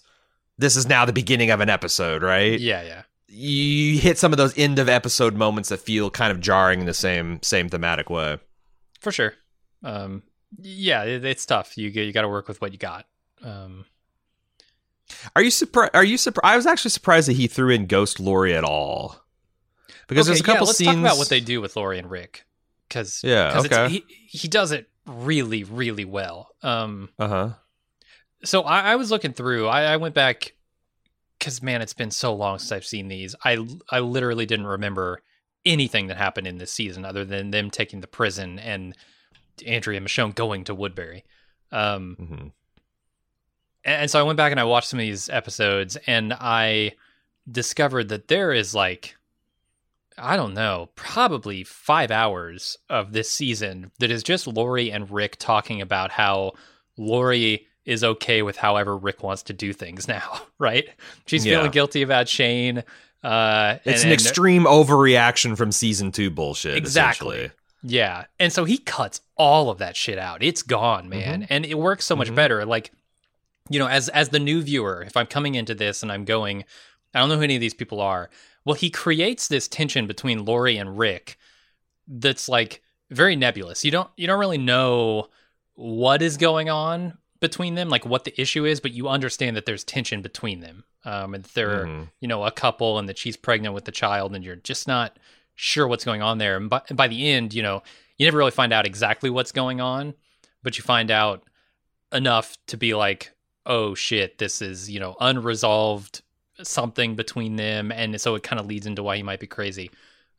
this 0.57 0.77
is 0.77 0.87
now 0.87 1.03
the 1.03 1.11
beginning 1.11 1.51
of 1.51 1.59
an 1.59 1.69
episode 1.69 2.23
right 2.23 2.61
yeah, 2.61 2.81
yeah. 2.83 3.01
you 3.27 3.97
hit 3.97 4.17
some 4.17 4.31
of 4.31 4.37
those 4.37 4.57
end 4.57 4.79
of 4.79 4.87
episode 4.87 5.35
moments 5.35 5.69
that 5.69 5.79
feel 5.79 6.09
kind 6.09 6.31
of 6.31 6.39
jarring 6.39 6.79
in 6.79 6.85
the 6.85 6.93
same 6.93 7.41
same 7.41 7.67
thematic 7.67 8.09
way 8.09 8.39
for 9.05 9.11
sure. 9.11 9.35
Um, 9.83 10.23
yeah, 10.59 11.03
it, 11.03 11.23
it's 11.23 11.45
tough. 11.45 11.77
You 11.77 11.89
you 11.89 12.11
got 12.11 12.23
to 12.23 12.27
work 12.27 12.47
with 12.47 12.59
what 12.59 12.71
you 12.71 12.79
got. 12.79 13.05
Um, 13.43 13.85
Are 15.35 15.43
you 15.43 15.51
surprised? 15.51 15.91
Are 15.95 16.03
you 16.03 16.17
surprised? 16.17 16.53
I 16.53 16.55
was 16.55 16.65
actually 16.65 16.91
surprised 16.91 17.27
that 17.27 17.33
he 17.33 17.47
threw 17.47 17.69
in 17.69 17.87
Ghost 17.87 18.19
Lori 18.19 18.55
at 18.55 18.63
all. 18.63 19.21
Because 20.07 20.27
there's 20.27 20.39
a 20.39 20.43
couple 20.43 20.61
yeah, 20.65 20.67
let's 20.67 20.77
scenes. 20.77 20.95
talk 20.95 21.03
about 21.03 21.17
what 21.17 21.29
they 21.29 21.39
do 21.39 21.61
with 21.61 21.75
Lori 21.75 21.97
and 21.97 22.09
Rick, 22.09 22.45
because 22.87 23.21
Yeah, 23.23 23.59
okay. 23.65 23.89
he 23.89 24.05
he 24.27 24.47
does 24.47 24.71
it 24.71 24.89
really 25.07 25.63
really 25.63 26.05
well. 26.05 26.49
Um, 26.61 27.09
Uh 27.19 27.27
huh. 27.27 27.49
so 28.43 28.61
I, 28.61 28.91
I 28.91 28.95
was 28.95 29.09
looking 29.11 29.33
through. 29.33 29.67
I, 29.67 29.83
I 29.93 29.97
went 29.97 30.13
back 30.15 30.53
because 31.39 31.61
man, 31.63 31.81
it's 31.81 31.93
been 31.93 32.11
so 32.11 32.33
long 32.35 32.59
since 32.59 32.71
I've 32.71 32.85
seen 32.85 33.07
these. 33.07 33.35
I 33.43 33.65
I 33.89 33.99
literally 33.99 34.45
didn't 34.45 34.67
remember 34.67 35.21
anything 35.65 36.07
that 36.07 36.17
happened 36.17 36.45
in 36.45 36.59
this 36.59 36.71
season 36.71 37.03
other 37.03 37.25
than 37.25 37.49
them 37.49 37.71
taking 37.71 38.01
the 38.01 38.07
prison 38.07 38.59
and 38.59 38.95
Andrea 39.65 39.99
Michonne 39.99 40.35
going 40.35 40.63
to 40.65 40.75
Woodbury. 40.75 41.23
Um, 41.71 42.15
hmm 42.19 42.47
and 43.85 44.09
so 44.11 44.19
I 44.19 44.23
went 44.23 44.37
back 44.37 44.51
and 44.51 44.59
I 44.59 44.63
watched 44.65 44.89
some 44.89 44.99
of 44.99 45.05
these 45.05 45.29
episodes, 45.29 45.95
and 46.07 46.33
I 46.33 46.93
discovered 47.49 48.09
that 48.09 48.27
there 48.27 48.51
is 48.51 48.73
like 48.75 49.15
I 50.17 50.37
don't 50.37 50.53
know, 50.53 50.89
probably 50.95 51.63
five 51.65 52.09
hours 52.09 52.77
of 52.89 53.11
this 53.11 53.29
season 53.29 53.91
that 53.99 54.09
is 54.11 54.23
just 54.23 54.47
Lori 54.47 54.89
and 54.89 55.11
Rick 55.11 55.35
talking 55.37 55.81
about 55.81 56.09
how 56.11 56.53
Lori 56.97 57.67
is 57.83 58.01
okay 58.01 58.41
with 58.41 58.55
however 58.55 58.97
Rick 58.97 59.23
wants 59.23 59.43
to 59.43 59.53
do 59.53 59.73
things 59.73 60.07
now, 60.17 60.41
right? 60.57 60.87
She's 61.25 61.45
Yeah. 61.45 61.57
feeling 61.57 61.71
guilty 61.71 62.01
about 62.01 62.29
Shane. 62.29 62.83
Uh, 63.23 63.77
It's 63.83 64.03
and- 64.03 64.11
an 64.11 64.13
extreme 64.13 64.63
overreaction 64.63 65.57
from 65.57 65.73
season 65.73 66.13
two 66.13 66.29
bullshit. 66.29 66.77
Exactly. 66.77 67.51
Yeah. 67.83 68.23
And 68.39 68.53
so 68.53 68.63
he 68.63 68.77
cuts 68.77 69.19
all 69.35 69.69
of 69.69 69.79
that 69.79 69.97
shit 69.97 70.17
out. 70.17 70.41
It's 70.41 70.61
gone, 70.63 71.09
man. 71.09 71.41
Mm-hmm. 71.41 71.53
And 71.53 71.65
it 71.65 71.77
works 71.77 72.05
so 72.05 72.15
much 72.15 72.29
Mhm. 72.31 72.35
better. 72.35 72.65
Like, 72.65 72.91
you 73.69 73.79
know, 73.79 73.87
as 73.87 74.09
as 74.09 74.29
the 74.29 74.39
new 74.39 74.61
viewer, 74.61 75.03
if 75.05 75.17
I'm 75.17 75.27
coming 75.27 75.55
into 75.55 75.73
this 75.75 76.03
and 76.03 76.11
I'm 76.11 76.25
going, 76.25 76.63
I 77.13 77.19
don't 77.19 77.29
know 77.29 77.37
who 77.37 77.43
any 77.43 77.55
of 77.55 77.61
these 77.61 77.73
people 77.73 78.01
are. 78.01 78.29
Well, 78.63 78.75
he 78.75 78.89
creates 78.89 79.47
this 79.47 79.67
tension 79.67 80.07
between 80.07 80.45
Lori 80.45 80.77
and 80.77 80.97
Rick 80.97 81.37
that's 82.07 82.47
like 82.49 82.81
very 83.09 83.35
nebulous. 83.35 83.83
You 83.85 83.91
don't 83.91 84.09
you 84.17 84.27
don't 84.27 84.39
really 84.39 84.57
know 84.57 85.29
what 85.75 86.21
is 86.21 86.37
going 86.37 86.69
on 86.69 87.17
between 87.39 87.75
them, 87.75 87.89
like 87.89 88.05
what 88.05 88.23
the 88.23 88.39
issue 88.41 88.65
is, 88.65 88.79
but 88.79 88.91
you 88.91 89.07
understand 89.07 89.55
that 89.57 89.65
there's 89.65 89.83
tension 89.83 90.21
between 90.21 90.61
them. 90.61 90.83
Um, 91.03 91.35
and 91.35 91.43
that 91.43 91.53
they're 91.53 91.85
Mhm. 91.85 92.09
you 92.19 92.27
know, 92.27 92.43
a 92.45 92.51
couple 92.51 92.97
and 92.97 93.07
that 93.07 93.17
she's 93.17 93.37
pregnant 93.37 93.75
with 93.75 93.85
the 93.85 93.91
child 93.91 94.33
and 94.33 94.43
you're 94.43 94.55
just 94.55 94.87
not 94.87 95.19
sure 95.53 95.87
what's 95.87 96.03
going 96.05 96.23
on 96.23 96.39
there. 96.39 96.57
And 96.57 96.67
by, 96.69 96.81
and 96.89 96.97
by 96.97 97.07
the 97.07 97.29
end, 97.29 97.53
you 97.53 97.61
know, 97.61 97.83
you 98.17 98.25
never 98.25 98.39
really 98.39 98.49
find 98.51 98.73
out 98.73 98.87
exactly 98.87 99.29
what's 99.29 99.51
going 99.51 99.79
on, 99.79 100.15
but 100.63 100.77
you 100.77 100.83
find 100.83 101.11
out 101.11 101.43
enough 102.11 102.57
to 102.67 102.77
be 102.77 102.95
like, 102.95 103.31
oh 103.65 103.95
shit, 103.95 104.37
this 104.37 104.61
is, 104.61 104.89
you 104.89 104.99
know, 104.99 105.15
unresolved 105.19 106.21
something 106.63 107.15
between 107.15 107.55
them. 107.55 107.91
And 107.91 108.19
so 108.21 108.35
it 108.35 108.43
kind 108.43 108.59
of 108.59 108.65
leads 108.65 108.85
into 108.85 109.03
why 109.03 109.17
he 109.17 109.23
might 109.23 109.39
be 109.39 109.47
crazy 109.47 109.91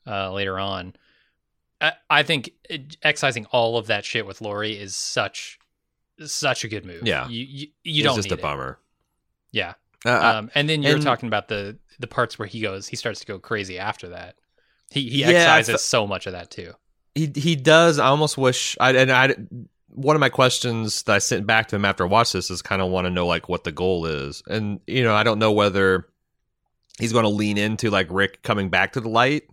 uh, 0.07 0.33
later 0.33 0.59
on. 0.59 0.95
I, 1.81 1.93
I 2.09 2.23
think 2.23 2.51
it- 2.71 2.97
excising 3.03 3.47
all 3.47 3.77
of 3.79 3.89
that 3.89 4.05
shit 4.05 4.27
with 4.27 4.41
Lori 4.41 4.73
is 4.79 4.97
such 4.97 5.59
such 6.25 6.65
a 6.65 6.69
good 6.69 6.87
move. 6.87 7.03
Yeah. 7.07 7.29
you 7.29 7.45
you, 7.45 7.67
you 7.85 8.03
don't 8.03 8.17
just 8.17 8.31
a 8.31 8.35
it. 8.35 8.41
bummer. 8.43 8.79
Yeah, 9.53 9.75
Uh, 10.05 10.11
um, 10.39 10.51
and 10.55 10.69
then 10.69 10.83
you're 10.83 10.95
and- 10.95 11.03
talking 11.03 11.27
about 11.27 11.49
the 11.49 11.77
the 11.99 12.07
parts 12.07 12.39
where 12.39 12.49
he 12.49 12.61
goes, 12.61 12.89
he 12.89 12.97
starts 12.97 13.21
to 13.21 13.27
go 13.27 13.39
crazy 13.39 13.79
after 13.79 14.09
that. 14.11 14.37
He 14.91 15.09
he 15.11 15.21
Yeah, 15.21 15.31
excises 15.31 15.83
so 15.83 16.07
much 16.07 16.27
of 16.27 16.33
that 16.33 16.51
too. 16.51 16.73
he 17.15 17.31
he 17.35 17.57
does. 17.57 17.99
I 17.99 18.07
almost 18.07 18.39
wish. 18.39 18.77
I 18.81 18.93
and 18.93 19.11
I. 19.13 19.35
One 19.97 20.15
of 20.15 20.21
my 20.21 20.29
questions 20.29 21.03
that 21.03 21.15
I 21.17 21.19
sent 21.19 21.47
back 21.47 21.69
to 21.69 21.77
him 21.77 21.85
after 21.85 22.05
I 22.05 22.07
watched 22.07 22.33
this 22.35 22.51
is 22.51 22.63
kind 22.63 22.81
of 22.81 22.91
want 22.91 23.07
to 23.07 23.11
know 23.11 23.27
like 23.27 23.49
what 23.49 23.65
the 23.65 23.73
goal 23.73 24.07
is, 24.07 24.43
and 24.47 24.81
you 24.87 25.03
know 25.03 25.15
I 25.15 25.25
don't 25.25 25.39
know 25.39 25.53
whether 25.53 26.07
he's 26.99 27.13
going 27.13 27.25
to 27.25 27.29
lean 27.31 27.59
into 27.59 27.91
like 27.91 28.07
Rick 28.11 28.43
coming 28.43 28.69
back 28.69 28.93
to 28.93 29.01
the 29.01 29.09
light 29.09 29.45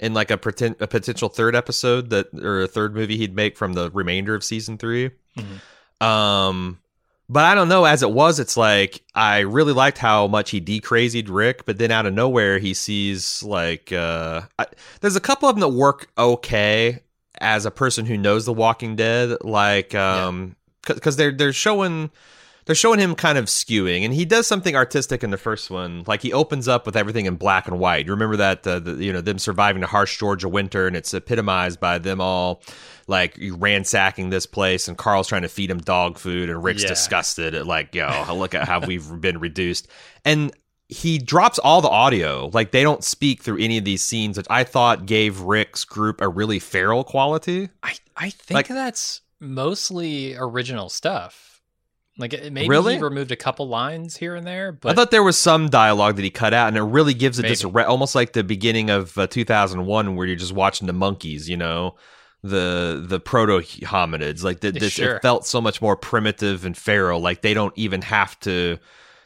in 0.00 0.12
like 0.12 0.30
a 0.30 0.36
pretend 0.36 0.76
a 0.80 0.86
potential 0.86 1.28
third 1.28 1.54
episode 1.56 2.10
that 2.10 2.26
or 2.34 2.62
a 2.62 2.68
third 2.68 2.94
movie 2.94 3.16
he'd 3.16 3.34
make 3.34 3.56
from 3.56 3.72
the 3.72 3.90
remainder 3.92 4.34
of 4.34 4.44
season 4.44 4.76
3 4.76 5.10
Mhm. 5.38 6.04
Um, 6.04 6.80
but 7.28 7.44
I 7.44 7.54
don't 7.54 7.68
know. 7.68 7.84
As 7.84 8.02
it 8.02 8.10
was, 8.10 8.38
it's 8.40 8.56
like 8.56 9.02
I 9.14 9.40
really 9.40 9.72
liked 9.72 9.98
how 9.98 10.26
much 10.26 10.50
he 10.50 10.60
decrazied 10.60 11.28
Rick, 11.28 11.64
but 11.64 11.78
then 11.78 11.90
out 11.90 12.04
of 12.06 12.12
nowhere 12.12 12.58
he 12.58 12.74
sees 12.74 13.42
like 13.42 13.92
uh, 13.92 14.42
I, 14.58 14.66
there's 15.00 15.16
a 15.16 15.20
couple 15.20 15.48
of 15.48 15.54
them 15.54 15.60
that 15.60 15.68
work 15.68 16.08
okay 16.18 17.00
as 17.40 17.66
a 17.66 17.70
person 17.70 18.06
who 18.06 18.16
knows 18.16 18.44
The 18.44 18.52
Walking 18.52 18.96
Dead, 18.96 19.36
like 19.42 19.94
um, 19.94 20.56
because 20.86 21.16
they're 21.16 21.32
they're 21.32 21.52
showing 21.52 22.10
they're 22.66 22.74
showing 22.74 22.98
him 22.98 23.14
kind 23.14 23.36
of 23.36 23.44
skewing, 23.46 24.04
and 24.04 24.14
he 24.14 24.24
does 24.24 24.46
something 24.46 24.74
artistic 24.74 25.22
in 25.22 25.30
the 25.30 25.36
first 25.36 25.70
one. 25.70 26.02
Like 26.06 26.22
he 26.22 26.32
opens 26.32 26.66
up 26.66 26.86
with 26.86 26.96
everything 26.96 27.26
in 27.26 27.36
black 27.36 27.68
and 27.68 27.78
white. 27.78 28.06
You 28.06 28.12
remember 28.12 28.36
that 28.36 28.66
uh, 28.66 28.78
the, 28.78 28.92
you 29.04 29.12
know 29.12 29.20
them 29.20 29.38
surviving 29.38 29.80
the 29.82 29.86
harsh 29.86 30.18
Georgia 30.18 30.48
winter, 30.48 30.86
and 30.86 30.96
it's 30.96 31.12
epitomized 31.12 31.78
by 31.80 31.98
them 31.98 32.20
all 32.20 32.62
like 33.06 33.38
ransacking 33.58 34.30
this 34.30 34.46
place, 34.46 34.88
and 34.88 34.96
Carl's 34.96 35.28
trying 35.28 35.42
to 35.42 35.48
feed 35.48 35.70
him 35.70 35.78
dog 35.78 36.16
food, 36.18 36.48
and 36.48 36.64
Rick's 36.64 36.82
Yeah. 36.82 36.88
disgusted 36.88 37.54
at 37.54 37.66
like, 37.66 37.94
yo, 37.94 38.08
look 38.34 38.54
at 38.54 38.66
how 38.66 38.80
we've 38.80 39.20
been 39.20 39.38
reduced, 39.40 39.86
and 40.24 40.50
he 40.88 41.18
drops 41.18 41.58
all 41.58 41.80
the 41.80 41.88
audio. 41.88 42.50
Like 42.52 42.70
they 42.70 42.82
don't 42.82 43.02
speak 43.02 43.42
through 43.42 43.58
any 43.58 43.78
of 43.78 43.84
these 43.84 44.02
scenes, 44.02 44.36
which 44.36 44.46
I 44.50 44.64
thought 44.64 45.06
gave 45.06 45.40
Rick's 45.40 45.84
group 45.84 46.20
a 46.20 46.28
really 46.28 46.58
feral 46.58 47.04
quality. 47.04 47.70
I 47.82 47.94
I 48.16 48.30
think 48.30 48.54
Like- 48.54 48.68
that's 48.68 49.22
mostly 49.40 50.34
original 50.36 50.88
stuff. 50.88 51.60
Like 52.16 52.32
it- 52.32 52.52
maybe 52.52 52.68
Really? 52.68 52.94
he 52.96 53.02
removed 53.02 53.32
a 53.32 53.36
couple 53.36 53.66
lines 53.66 54.16
here 54.16 54.36
and 54.36 54.46
there, 54.46 54.70
but 54.70 54.92
I 54.92 54.94
thought 54.94 55.10
there 55.10 55.22
was 55.24 55.36
some 55.38 55.68
dialogue 55.68 56.14
that 56.16 56.22
he 56.22 56.30
cut 56.30 56.54
out, 56.54 56.68
and 56.68 56.76
it 56.76 56.82
really 56.82 57.14
gives 57.14 57.38
it 57.40 57.42
this 57.42 57.64
Maybe. 57.64 57.74
re- 57.74 57.84
almost 57.84 58.14
like 58.14 58.34
the 58.34 58.44
beginning 58.44 58.88
of 58.90 59.18
uh, 59.18 59.26
2001, 59.26 60.14
where 60.14 60.26
you're 60.26 60.36
just 60.36 60.52
watching 60.52 60.86
the 60.86 60.92
monkeys, 60.92 61.48
you 61.48 61.56
know, 61.56 61.96
the 62.44 63.04
the 63.04 63.18
proto 63.18 63.60
hominids. 63.86 64.44
Like 64.44 64.60
the, 64.60 64.70
this, 64.70 64.92
Sure. 64.92 65.16
it 65.16 65.22
felt 65.22 65.44
so 65.46 65.60
much 65.60 65.82
more 65.82 65.96
primitive 65.96 66.64
and 66.64 66.76
feral. 66.76 67.18
Like 67.20 67.42
they 67.42 67.54
don't 67.54 67.72
even 67.76 68.02
have 68.02 68.38
to. 68.40 68.78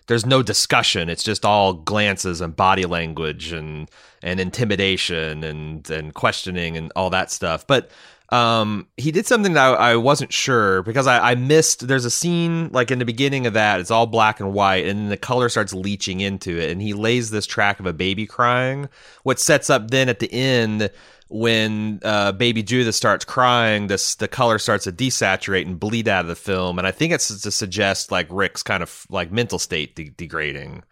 There's 0.08 0.26
no 0.26 0.42
discussion. 0.42 1.08
It's 1.08 1.22
just 1.22 1.44
all 1.44 1.74
glances 1.74 2.40
and 2.40 2.54
body 2.56 2.84
language 2.84 3.52
and 3.52 3.88
and 4.22 4.40
intimidation 4.40 5.44
and 5.44 5.88
and 5.90 6.12
questioning 6.14 6.76
and 6.76 6.92
all 6.96 7.10
that 7.10 7.30
stuff. 7.30 7.66
But 7.66 7.90
um, 8.30 8.88
he 8.98 9.10
did 9.10 9.26
something 9.26 9.54
that 9.54 9.78
I, 9.78 9.92
I 9.92 9.96
wasn't 9.96 10.32
sure 10.32 10.82
because 10.82 11.06
I, 11.06 11.30
I 11.30 11.34
missed. 11.34 11.88
There's 11.88 12.04
a 12.04 12.10
scene 12.10 12.68
like 12.72 12.90
in 12.90 12.98
the 12.98 13.06
beginning 13.06 13.46
of 13.46 13.54
that. 13.54 13.80
It's 13.80 13.90
all 13.90 14.06
black 14.06 14.40
and 14.40 14.52
white, 14.52 14.86
and 14.86 15.10
the 15.10 15.16
color 15.16 15.48
starts 15.48 15.72
leaching 15.72 16.20
into 16.20 16.58
it, 16.58 16.70
and 16.70 16.82
he 16.82 16.92
lays 16.92 17.30
this 17.30 17.46
track 17.46 17.80
of 17.80 17.86
a 17.86 17.92
baby 17.94 18.26
crying. 18.26 18.88
What 19.22 19.40
sets 19.40 19.70
up 19.70 19.90
then 19.90 20.10
at 20.10 20.18
the 20.18 20.30
end 20.30 20.90
when 21.28 22.00
uh, 22.04 22.32
baby 22.32 22.62
Judith 22.62 22.94
starts 22.94 23.24
crying, 23.24 23.86
this 23.86 24.14
the 24.14 24.28
color 24.28 24.58
starts 24.58 24.84
to 24.84 24.92
desaturate 24.92 25.66
and 25.66 25.78
bleed 25.78 26.08
out 26.08 26.22
of 26.22 26.26
the 26.28 26.34
film, 26.34 26.78
and 26.78 26.86
I 26.86 26.90
think 26.90 27.12
it's 27.12 27.40
to 27.42 27.50
suggest 27.50 28.10
like 28.10 28.26
Rick's 28.30 28.62
kind 28.62 28.82
of 28.82 29.06
like 29.10 29.30
mental 29.30 29.58
state 29.58 29.94
de- 29.94 30.08
degrading. 30.10 30.84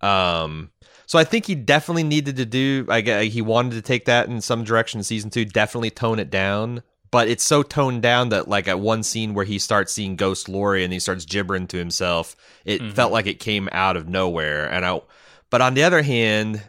Um, 0.00 0.70
so 1.06 1.18
I 1.18 1.24
think 1.24 1.46
he 1.46 1.54
definitely 1.54 2.02
needed 2.02 2.36
to 2.36 2.44
do. 2.44 2.86
I 2.88 3.00
gue- 3.00 3.30
he 3.30 3.40
wanted 3.42 3.72
to 3.72 3.82
take 3.82 4.06
that 4.06 4.28
in 4.28 4.40
some 4.40 4.64
direction 4.64 4.98
in 4.98 5.04
season 5.04 5.30
two. 5.30 5.44
Definitely 5.44 5.90
tone 5.90 6.18
it 6.18 6.30
down, 6.30 6.82
but 7.12 7.28
it's 7.28 7.44
so 7.44 7.62
toned 7.62 8.02
down 8.02 8.30
that 8.30 8.48
like 8.48 8.66
at 8.66 8.80
one 8.80 9.04
scene 9.04 9.34
where 9.34 9.44
he 9.44 9.58
starts 9.60 9.92
seeing 9.92 10.16
Ghost 10.16 10.48
Lori 10.48 10.82
and 10.82 10.92
he 10.92 10.98
starts 10.98 11.24
gibbering 11.24 11.68
to 11.68 11.76
himself, 11.78 12.34
it 12.64 12.82
Mhm. 12.82 12.92
felt 12.92 13.12
like 13.12 13.26
it 13.28 13.38
came 13.38 13.68
out 13.70 13.96
of 13.96 14.08
nowhere. 14.08 14.66
And 14.70 14.84
I, 14.84 15.00
but 15.48 15.60
on 15.62 15.74
the 15.74 15.84
other 15.84 16.02
hand, 16.02 16.60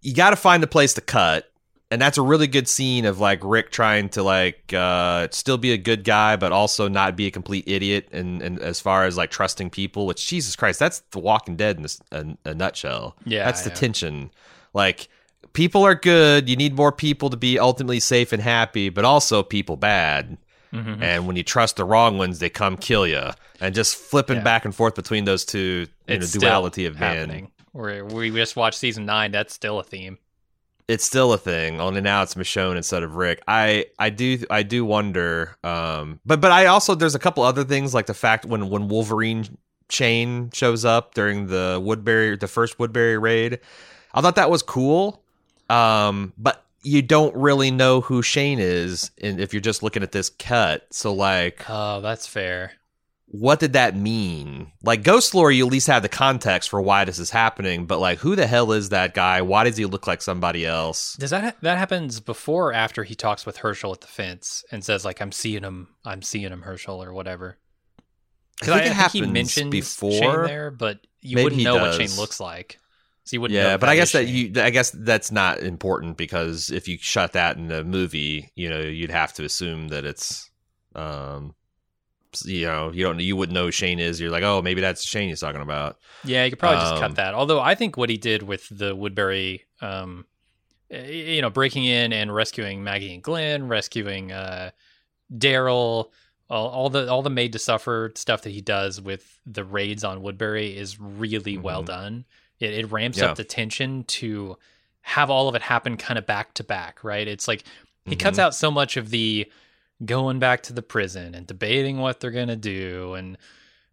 you 0.00 0.14
got 0.14 0.30
to 0.30 0.36
find 0.36 0.62
a 0.62 0.68
place 0.68 0.94
to 0.94 1.00
cut. 1.00 1.49
And 1.92 2.00
that's 2.00 2.18
a 2.18 2.22
really 2.22 2.46
good 2.46 2.68
scene 2.68 3.04
of 3.04 3.18
like 3.18 3.40
Rick 3.42 3.72
trying 3.72 4.10
to 4.10 4.22
like 4.22 4.72
uh, 4.72 5.26
still 5.32 5.58
be 5.58 5.72
a 5.72 5.76
good 5.76 6.04
guy, 6.04 6.36
but 6.36 6.52
also 6.52 6.86
not 6.86 7.16
be 7.16 7.26
a 7.26 7.30
complete 7.32 7.64
idiot. 7.66 8.08
And, 8.12 8.40
and 8.42 8.60
as 8.60 8.78
far 8.80 9.06
as 9.06 9.16
like 9.16 9.30
trusting 9.30 9.70
people, 9.70 10.06
which 10.06 10.24
Jesus 10.28 10.54
Christ, 10.54 10.78
that's 10.78 11.00
The 11.10 11.18
Walking 11.18 11.56
Dead 11.56 11.84
in 12.12 12.38
a 12.44 12.54
nutshell. 12.54 13.16
Yeah, 13.24 13.44
that's 13.44 13.62
the 13.62 13.70
yeah. 13.70 13.74
tension. 13.74 14.30
Like 14.72 15.08
people 15.52 15.84
are 15.84 15.96
good. 15.96 16.48
You 16.48 16.54
need 16.54 16.76
more 16.76 16.92
people 16.92 17.28
to 17.30 17.36
be 17.36 17.58
ultimately 17.58 17.98
safe 17.98 18.32
and 18.32 18.40
happy, 18.40 18.88
but 18.88 19.04
also 19.04 19.42
people 19.42 19.76
bad. 19.76 20.38
Mhm. 20.72 21.02
And 21.02 21.26
when 21.26 21.34
you 21.34 21.42
trust 21.42 21.74
the 21.74 21.84
wrong 21.84 22.18
ones, 22.18 22.38
they 22.38 22.48
come 22.50 22.76
kill 22.76 23.04
you. 23.04 23.30
And 23.60 23.74
just 23.74 23.96
flipping 23.96 24.36
Yeah. 24.36 24.42
back 24.44 24.64
and 24.64 24.72
forth 24.72 24.94
between 24.94 25.24
those 25.24 25.44
two, 25.44 25.88
it's 26.06 26.28
still 26.28 26.40
duality 26.42 26.86
of 26.86 27.00
man. 27.00 27.16
happening. 27.16 27.50
Where 27.72 28.04
we 28.04 28.30
just 28.30 28.54
watched 28.54 28.78
season 28.78 29.06
nine, 29.06 29.32
that's 29.32 29.52
still 29.52 29.80
a 29.80 29.82
theme. 29.82 30.18
It's 30.90 31.04
still 31.04 31.32
a 31.32 31.38
thing. 31.38 31.80
Only 31.80 32.00
now 32.00 32.22
it's 32.22 32.34
Michonne 32.34 32.76
instead 32.76 33.04
of 33.04 33.14
Rick. 33.14 33.42
I 33.46 33.86
I 33.98 34.10
do 34.10 34.42
I 34.50 34.64
do 34.64 34.84
wonder. 34.84 35.56
Um, 35.62 36.18
but 36.26 36.40
but 36.40 36.50
I 36.50 36.66
also 36.66 36.96
there's 36.96 37.14
a 37.14 37.20
couple 37.20 37.44
other 37.44 37.62
things 37.62 37.94
like 37.94 38.06
the 38.06 38.14
fact 38.14 38.44
when 38.44 38.68
when 38.70 38.88
Wolverine 38.88 39.56
Shane 39.88 40.50
shows 40.52 40.84
up 40.84 41.14
during 41.14 41.46
the 41.46 41.80
Woodbury 41.80 42.36
the 42.36 42.48
first 42.48 42.78
Woodbury 42.78 43.18
raid. 43.18 43.60
I 44.12 44.20
thought 44.20 44.34
that 44.34 44.50
was 44.50 44.62
cool. 44.62 45.22
Um, 45.68 46.32
but 46.36 46.64
you 46.82 47.02
don't 47.02 47.34
really 47.36 47.70
know 47.70 48.00
who 48.00 48.22
Shane 48.22 48.58
is, 48.58 49.12
and 49.22 49.40
if 49.40 49.52
you're 49.52 49.60
just 49.60 49.82
looking 49.84 50.02
at 50.02 50.10
this 50.12 50.30
cut. 50.30 50.86
So 50.90 51.14
like, 51.14 51.64
Oh, 51.68 52.00
that's 52.00 52.26
fair. 52.26 52.72
What 53.32 53.60
did 53.60 53.74
that 53.74 53.94
mean? 53.94 54.72
Like 54.82 55.04
Ghost 55.04 55.36
Lori, 55.36 55.54
you 55.56 55.66
at 55.66 55.70
least 55.70 55.86
have 55.86 56.02
the 56.02 56.08
context 56.08 56.68
for 56.68 56.82
why 56.82 57.04
this 57.04 57.20
is 57.20 57.30
happening. 57.30 57.86
But 57.86 58.00
like, 58.00 58.18
who 58.18 58.34
the 58.34 58.48
hell 58.48 58.72
is 58.72 58.88
that 58.88 59.14
guy? 59.14 59.40
Why 59.40 59.62
does 59.62 59.76
he 59.76 59.86
look 59.86 60.08
like 60.08 60.20
somebody 60.20 60.66
else? 60.66 61.14
Does 61.14 61.30
that 61.30 61.44
ha- 61.44 61.56
that 61.62 61.78
happens 61.78 62.18
before 62.18 62.70
or 62.70 62.72
after 62.72 63.04
he 63.04 63.14
talks 63.14 63.46
with 63.46 63.58
Hershel 63.58 63.92
at 63.92 64.00
the 64.00 64.08
fence 64.08 64.64
and 64.72 64.84
says 64.84 65.04
like 65.04 65.22
I'm 65.22 65.30
seeing 65.30 65.62
him, 65.62 65.88
I'm 66.04 66.22
seeing 66.22 66.50
him, 66.50 66.62
Hershel 66.62 67.04
or 67.04 67.12
whatever? 67.12 67.56
I 68.62 68.66
think 68.66 68.78
it 68.78 68.88
he 68.88 68.94
happens 68.94 69.28
mentions 69.28 69.70
before. 69.70 70.10
Shane 70.10 70.42
there, 70.44 70.70
but 70.72 71.06
you 71.22 71.36
Maybe 71.36 71.44
wouldn't 71.44 71.60
he 71.60 71.64
know 71.64 71.76
what 71.76 71.96
does. 71.98 72.10
Shane 72.10 72.20
looks 72.20 72.40
like, 72.40 72.80
so 73.22 73.36
you 73.36 73.40
wouldn't. 73.42 73.56
Yeah, 73.56 73.76
but 73.76 73.88
I 73.88 73.94
guess 73.94 74.10
that 74.10 74.26
Shane. 74.26 74.54
you, 74.56 74.60
I 74.62 74.70
guess 74.70 74.90
that's 74.90 75.30
not 75.30 75.60
important 75.60 76.16
because 76.16 76.70
if 76.70 76.88
you 76.88 76.98
shut 77.00 77.34
that 77.34 77.56
in 77.56 77.70
a 77.70 77.84
movie, 77.84 78.50
you 78.56 78.68
know, 78.68 78.80
you'd 78.80 79.12
have 79.12 79.32
to 79.34 79.44
assume 79.44 79.88
that 79.88 80.04
it's, 80.04 80.50
um, 80.96 81.54
you 82.44 82.66
know, 82.66 82.90
you 82.92 83.04
don't, 83.04 83.20
you 83.20 83.36
wouldn't 83.36 83.54
know 83.54 83.66
who 83.66 83.70
Shane 83.70 83.98
is. 83.98 84.20
You're 84.20 84.30
like, 84.30 84.42
oh, 84.42 84.62
maybe 84.62 84.80
that's 84.80 85.04
Shane 85.04 85.28
he's 85.28 85.40
talking 85.40 85.62
about. 85.62 85.98
Yeah, 86.24 86.44
you 86.44 86.50
could 86.50 86.58
probably 86.58 86.80
just 86.80 86.94
Um, 86.94 87.00
cut 87.00 87.16
that. 87.16 87.34
Although 87.34 87.60
I 87.60 87.74
think 87.74 87.96
what 87.96 88.10
he 88.10 88.16
did 88.16 88.42
with 88.42 88.66
the 88.70 88.94
Woodbury 88.94 89.66
um, 89.80 90.26
you 90.90 91.40
know, 91.40 91.50
breaking 91.50 91.84
in 91.84 92.12
and 92.12 92.34
rescuing 92.34 92.82
Maggie 92.82 93.14
and 93.14 93.22
Glenn, 93.22 93.68
rescuing 93.68 94.32
uh, 94.32 94.70
Daryl, 95.32 96.10
all, 96.48 96.68
all, 96.68 96.90
the 96.90 97.08
all 97.08 97.22
the 97.22 97.30
made 97.30 97.52
to 97.52 97.58
suffer 97.58 98.12
stuff 98.16 98.42
that 98.42 98.50
he 98.50 98.60
does 98.60 99.00
with 99.00 99.38
the 99.46 99.64
raids 99.64 100.02
on 100.02 100.22
Woodbury 100.22 100.76
is 100.76 100.98
really 100.98 101.54
mm-hmm. 101.54 101.62
well 101.62 101.82
done. 101.82 102.24
It, 102.58 102.74
it 102.74 102.92
ramps 102.92 103.18
yeah. 103.18 103.26
up 103.26 103.36
the 103.36 103.44
tension 103.44 104.04
to 104.04 104.56
have 105.02 105.30
all 105.30 105.48
of 105.48 105.54
it 105.54 105.62
happen 105.62 105.96
kind 105.96 106.18
of 106.18 106.26
back 106.26 106.54
to 106.54 106.64
back, 106.64 107.04
right? 107.04 107.26
It's 107.26 107.46
like 107.46 107.62
he 108.04 108.12
mm-hmm. 108.12 108.18
cuts 108.20 108.38
out 108.38 108.54
so 108.54 108.70
much 108.70 108.96
of 108.96 109.10
the 109.10 109.50
going 110.04 110.38
back 110.38 110.62
to 110.62 110.72
the 110.72 110.82
prison 110.82 111.34
and 111.34 111.46
debating 111.46 111.98
what 111.98 112.20
they're 112.20 112.30
gonna 112.30 112.56
do 112.56 113.14
and 113.14 113.36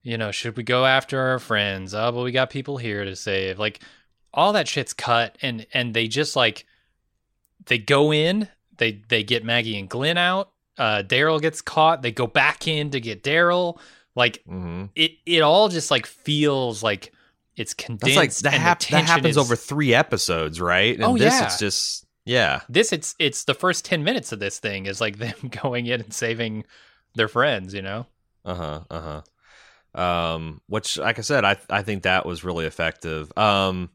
you 0.04 0.18
know 0.18 0.32
should 0.32 0.56
we 0.56 0.64
go 0.64 0.86
after 0.86 1.20
our 1.20 1.40
friends 1.40 1.94
oh 1.94 2.12
but 2.12 2.24
we 2.24 2.32
got 2.32 2.50
people 2.50 2.78
here 2.78 3.04
to 3.04 3.16
save 3.16 3.60
like 3.60 3.82
all 4.34 4.54
that 4.54 4.68
shit's 4.68 4.94
cut 4.94 5.38
and 5.42 5.66
and 5.74 5.94
they 5.94 6.08
just 6.08 6.36
like 6.36 6.66
they 7.66 7.78
go 7.78 8.14
in 8.14 8.48
they 8.78 9.02
they 9.10 9.24
get 9.24 9.44
maggie 9.44 9.78
and 9.78 9.90
glenn 9.90 10.18
out 10.18 10.52
uh 10.78 11.04
daryl 11.06 11.42
gets 11.42 11.62
caught 11.62 12.02
they 12.02 12.12
go 12.12 12.28
back 12.28 12.68
in 12.68 12.92
to 12.92 13.02
get 13.02 13.24
daryl 13.24 13.80
like 14.16 14.42
mm-hmm. 14.48 14.86
it 14.96 15.12
it 15.26 15.42
all 15.42 15.68
just 15.68 15.92
like 15.92 16.06
feels 16.06 16.82
like 16.82 17.12
it's 17.58 17.74
condensed 17.74 18.16
That's 18.16 18.44
like 18.44 18.52
that, 18.52 18.60
hap- 18.60 18.80
that 18.88 19.06
happens 19.06 19.32
is... 19.32 19.38
over 19.38 19.56
three 19.56 19.94
episodes 19.94 20.62
right 20.62 20.96
and 20.96 21.04
oh, 21.04 21.18
this 21.18 21.34
yeah. 21.34 21.46
it's 21.46 21.60
just 21.60 22.07
yeah. 22.28 22.62
This 22.70 22.92
it's 22.92 23.16
it's 23.20 23.46
the 23.46 23.54
first 23.54 23.86
10 23.86 24.04
minutes 24.04 24.32
of 24.32 24.40
this 24.40 24.60
thing 24.60 24.86
is 24.86 25.00
like 25.02 25.18
them 25.20 25.52
going 25.62 25.88
in 25.88 26.02
and 26.02 26.14
saving 26.14 26.66
their 27.16 27.28
friends, 27.28 27.74
you 27.74 27.82
know. 27.82 28.06
Uh-huh. 28.46 28.82
Uh-huh. 28.90 29.22
Um 30.00 30.62
which 30.68 30.98
like 30.98 31.18
I 31.18 31.22
said 31.22 31.46
I 31.46 31.58
I 31.70 31.82
think 31.82 32.04
that 32.04 32.26
was 32.26 32.44
really 32.44 32.66
effective. 32.66 33.36
Um 33.38 33.90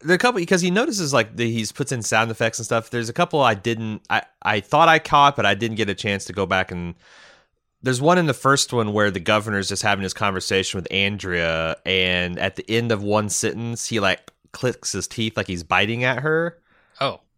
the 0.00 0.18
couple 0.18 0.40
because 0.40 0.62
he 0.62 0.70
notices 0.70 1.12
like 1.12 1.36
the, 1.36 1.50
he's 1.50 1.72
puts 1.72 1.92
in 1.92 2.02
sound 2.02 2.30
effects 2.30 2.58
and 2.58 2.66
stuff. 2.66 2.90
There's 2.90 3.08
a 3.08 3.14
couple 3.14 3.40
I 3.40 3.54
didn't 3.54 4.02
I 4.10 4.22
I 4.42 4.60
thought 4.60 4.88
I 4.88 4.98
caught 4.98 5.36
but 5.36 5.46
I 5.46 5.54
didn't 5.54 5.76
get 5.76 5.88
a 5.88 5.94
chance 5.94 6.26
to 6.26 6.32
go 6.32 6.46
back 6.46 6.70
and 6.70 6.94
there's 7.82 8.00
one 8.00 8.18
in 8.18 8.26
the 8.26 8.34
first 8.34 8.74
one 8.74 8.92
where 8.92 9.10
the 9.10 9.20
governor's 9.20 9.70
just 9.70 9.82
having 9.82 10.02
his 10.02 10.12
conversation 10.12 10.76
with 10.76 10.86
Andrea 10.92 11.76
and 11.86 12.38
at 12.38 12.56
the 12.56 12.70
end 12.70 12.92
of 12.92 13.02
one 13.02 13.30
sentence 13.30 13.86
he 13.86 14.00
like 14.00 14.30
clicks 14.52 14.92
his 14.92 15.08
teeth 15.08 15.36
like 15.36 15.46
he's 15.46 15.62
biting 15.62 16.04
at 16.04 16.18
her. 16.20 16.58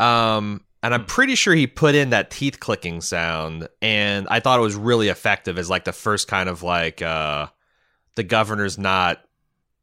Um, 0.03 0.64
and 0.82 0.92
I'm 0.92 1.03
hmm. 1.03 1.07
pretty 1.07 1.34
sure 1.34 1.55
he 1.55 1.66
put 1.66 1.94
in 1.94 2.11
that 2.11 2.30
teeth 2.30 2.61
clicking 2.61 3.00
sound, 3.00 3.68
and 3.80 4.26
I 4.30 4.40
thought 4.40 4.59
it 4.59 4.62
was 4.62 4.74
really 4.74 5.09
effective 5.09 5.59
as 5.59 5.70
like 5.70 5.84
the 5.84 5.92
first 5.92 6.28
kind 6.28 6.48
of 6.48 6.62
like 6.62 7.00
uh, 7.03 7.46
the 8.16 8.24
governor's 8.24 8.78
not 8.78 9.22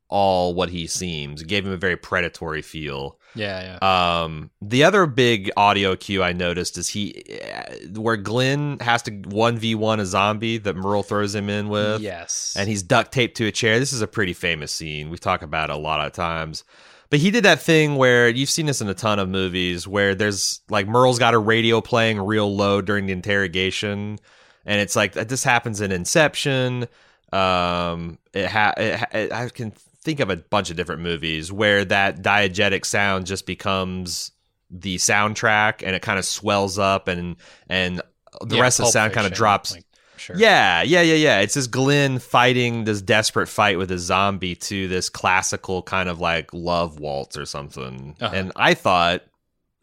all 0.09 0.53
what 0.53 0.70
he 0.70 0.88
seems. 0.88 1.41
It 1.41 1.47
gave 1.47 1.65
him 1.65 1.72
a 1.72 1.78
very 1.78 1.95
predatory 1.95 2.61
feel. 2.61 3.17
Yeah, 3.36 3.78
yeah. 3.82 4.24
Um, 4.24 4.49
the 4.59 4.84
other 4.84 5.05
big 5.05 5.51
audio 5.55 5.95
cue 5.95 6.24
I 6.24 6.34
noticed 6.34 6.78
is 6.80 6.89
he, 6.89 7.24
uh, 7.43 8.01
where 8.01 8.17
Glenn 8.17 8.80
has 8.80 9.03
to 9.03 9.11
one 9.11 9.57
v 9.57 9.76
one 9.76 9.99
a 9.99 10.05
zombie 10.05 10.57
that 10.57 10.76
Merle 10.76 11.03
throws 11.03 11.36
him 11.36 11.49
in 11.49 11.70
with. 11.70 12.01
Yes, 12.01 12.55
and 12.57 12.67
he's 12.67 12.84
duct 12.84 13.11
taped 13.11 13.38
to 13.38 13.45
a 13.45 13.51
chair. 13.51 13.80
This 13.80 13.93
is 13.93 14.01
a 14.01 14.07
pretty 14.07 14.34
famous 14.34 14.72
scene. 14.72 15.09
We 15.09 15.17
talk 15.17 15.43
about 15.43 15.70
it 15.70 15.74
a 15.74 15.80
lot 15.80 16.05
of 16.05 16.11
times. 16.11 16.63
But 17.10 17.20
he 17.20 17.32
did 17.32 17.45
that 17.45 17.60
thing 17.60 17.95
where 17.95 18.30
you've 18.30 18.49
seen 18.49 18.68
this 18.68 18.82
in 18.82 18.88
a 18.88 18.93
ton 18.93 19.18
of 19.18 19.28
movies 19.28 19.88
where 19.88 20.14
there's 20.14 20.62
like 20.70 20.88
Merle's 20.88 21.18
got 21.18 21.34
a 21.34 21.39
radio 21.39 21.82
playing 21.82 22.20
real 22.20 22.55
low 22.55 22.82
during 22.82 23.07
the 23.07 23.14
interrogation, 23.14 24.20
and 24.66 24.82
it's 24.82 24.95
like 24.95 25.14
this 25.14 25.43
happens 25.43 25.82
in 25.82 25.91
Inception. 25.91 26.88
Um, 27.34 28.20
it, 28.34 28.47
ha- 28.47 28.74
it, 28.78 29.07
it 29.12 29.34
I 29.34 29.49
can 29.49 29.72
think 30.01 30.20
of 30.20 30.30
a 30.30 30.38
bunch 30.38 30.70
of 30.70 30.78
different 30.78 31.01
movies 31.01 31.51
where 31.51 31.84
that 31.86 32.22
diegetic 32.22 32.86
sound 32.86 33.26
just 33.26 33.45
becomes 33.45 34.32
the 34.72 34.97
soundtrack 34.97 35.84
and 35.84 35.95
it 35.95 36.01
kind 36.01 36.20
of 36.20 36.26
swells 36.26 36.78
up 36.78 37.07
and 37.07 37.36
and 37.70 38.01
the 38.41 38.57
yeah, 38.57 38.62
rest 38.62 38.80
of 38.80 38.86
the 38.86 38.91
sound 38.91 39.14
kind 39.14 39.26
of 39.26 39.34
drops 39.34 39.74
like 39.74 39.84
Sure. 40.20 40.36
Yeah, 40.38 40.84
yeah, 40.84 41.01
yeah, 41.01 41.15
yeah. 41.15 41.39
It's 41.39 41.53
this 41.53 41.67
Glenn 41.67 42.20
fighting 42.20 42.84
this 42.84 43.01
desperate 43.01 43.47
fight 43.47 43.78
with 43.78 43.89
a 43.91 43.97
zombie 43.97 44.55
to 44.55 44.88
this 44.88 45.09
classical 45.09 45.82
kind 45.82 46.09
of 46.09 46.20
like 46.20 46.53
love 46.53 46.99
waltz 46.99 47.38
or 47.38 47.45
something. 47.45 48.15
Uh-huh. 48.20 48.36
And 48.36 48.51
I 48.55 48.74
thought 48.74 49.22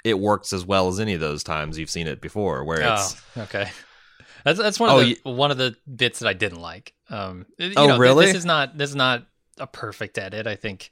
it 0.04 0.18
works 0.18 0.52
as 0.52 0.64
well 0.64 0.88
as 0.88 1.00
any 1.00 1.14
of 1.14 1.20
those 1.20 1.42
times 1.42 1.78
you've 1.78 1.90
seen 1.90 2.06
it 2.06 2.20
before, 2.20 2.64
where 2.64 2.80
it's 2.80 3.16
oh, 3.36 3.42
okay. 3.42 3.70
That's 4.44 4.58
that's 4.60 4.78
one 4.78 4.90
of 4.90 4.96
oh, 4.96 5.02
the 5.02 5.18
one 5.24 5.50
of 5.50 5.58
the 5.58 5.74
bits 5.92 6.20
that 6.20 6.28
I 6.28 6.32
didn't 6.32 6.60
like. 6.60 6.92
Um, 7.10 7.46
oh, 7.76 7.88
know, 7.88 7.98
really? 7.98 8.26
This 8.26 8.36
is 8.36 8.44
not 8.44 8.78
this 8.78 8.90
is 8.90 8.96
not 8.96 9.26
a 9.58 9.66
perfect 9.66 10.18
edit. 10.18 10.46
I 10.46 10.54
think 10.54 10.90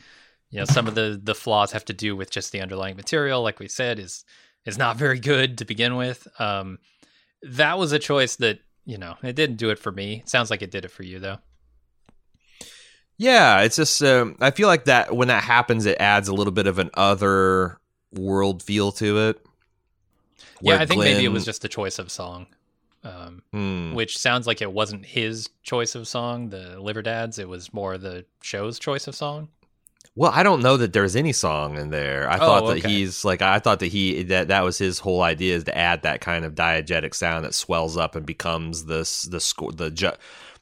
you 0.50 0.58
know 0.58 0.64
some 0.64 0.88
of 0.88 0.96
the 0.96 1.20
the 1.22 1.36
flaws 1.36 1.70
have 1.70 1.84
to 1.84 1.92
do 1.92 2.16
with 2.16 2.30
just 2.30 2.50
the 2.50 2.60
underlying 2.60 2.96
material. 2.96 3.42
Like 3.42 3.60
we 3.60 3.68
said, 3.68 4.00
is 4.00 4.24
is 4.64 4.76
not 4.76 4.96
very 4.96 5.20
good 5.20 5.58
to 5.58 5.64
begin 5.64 5.94
with. 5.94 6.26
Um, 6.40 6.78
that 7.42 7.78
was 7.78 7.92
a 7.92 8.00
choice 8.00 8.34
that 8.36 8.58
you 8.84 8.98
know, 8.98 9.16
it 9.22 9.34
didn't 9.34 9.56
do 9.56 9.70
it 9.70 9.78
for 9.78 9.92
me. 9.92 10.20
It 10.20 10.28
sounds 10.28 10.50
like 10.50 10.62
it 10.62 10.70
did 10.70 10.84
it 10.84 10.90
for 10.90 11.02
you 11.02 11.18
though. 11.18 11.38
Yeah, 13.16 13.60
it's 13.60 13.76
just 13.76 14.02
um, 14.02 14.36
I 14.40 14.50
feel 14.50 14.68
like 14.68 14.86
that 14.86 15.14
when 15.14 15.28
that 15.28 15.44
happens, 15.44 15.86
it 15.86 15.98
adds 16.00 16.28
a 16.28 16.34
little 16.34 16.52
bit 16.52 16.66
of 16.66 16.78
an 16.78 16.90
other 16.94 17.78
world 18.12 18.62
feel 18.62 18.92
to 18.92 19.28
it. 19.28 19.46
Yeah, 20.60 20.76
I 20.76 20.86
think 20.86 20.98
Glenn... 20.98 21.12
maybe 21.12 21.24
it 21.24 21.32
was 21.32 21.44
just 21.44 21.64
a 21.64 21.68
choice 21.68 21.98
of 21.98 22.10
song, 22.10 22.46
um, 23.04 23.42
hmm. 23.52 23.94
which 23.94 24.18
sounds 24.18 24.46
like 24.46 24.62
it 24.62 24.72
wasn't 24.72 25.06
his 25.06 25.48
choice 25.62 25.94
of 25.94 26.08
song. 26.08 26.48
The 26.48 26.80
Liver 26.80 27.02
Dads, 27.02 27.38
it 27.38 27.48
was 27.48 27.72
more 27.72 27.98
the 27.98 28.24
show's 28.42 28.78
choice 28.78 29.06
of 29.06 29.14
song. 29.14 29.48
Well, 30.16 30.30
I 30.32 30.44
don't 30.44 30.62
know 30.62 30.76
that 30.76 30.92
there's 30.92 31.16
any 31.16 31.32
song 31.32 31.76
in 31.76 31.90
there. 31.90 32.30
I 32.30 32.36
oh, 32.36 32.38
thought 32.38 32.66
that 32.68 32.78
okay. 32.78 32.88
he's 32.88 33.24
like 33.24 33.42
I 33.42 33.58
thought 33.58 33.80
that 33.80 33.88
he 33.88 34.22
that 34.24 34.48
that 34.48 34.62
was 34.62 34.78
his 34.78 35.00
whole 35.00 35.22
idea 35.22 35.56
is 35.56 35.64
to 35.64 35.76
add 35.76 36.02
that 36.02 36.20
kind 36.20 36.44
of 36.44 36.54
diegetic 36.54 37.14
sound 37.14 37.44
that 37.44 37.54
swells 37.54 37.96
up 37.96 38.14
and 38.14 38.24
becomes 38.24 38.84
this 38.84 39.22
the 39.22 39.40
score 39.40 39.72
the 39.72 39.90
ju- 39.90 40.12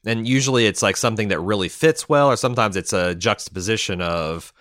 and 0.07 0.26
usually 0.26 0.66
it's 0.66 0.82
like 0.82 0.96
something 0.96 1.28
that 1.28 1.40
really 1.40 1.68
fits 1.68 2.09
well 2.09 2.28
or 2.28 2.36
sometimes 2.36 2.76
it's 2.76 2.94
a 2.94 3.14
juxtaposition 3.14 4.00
of 4.00 4.55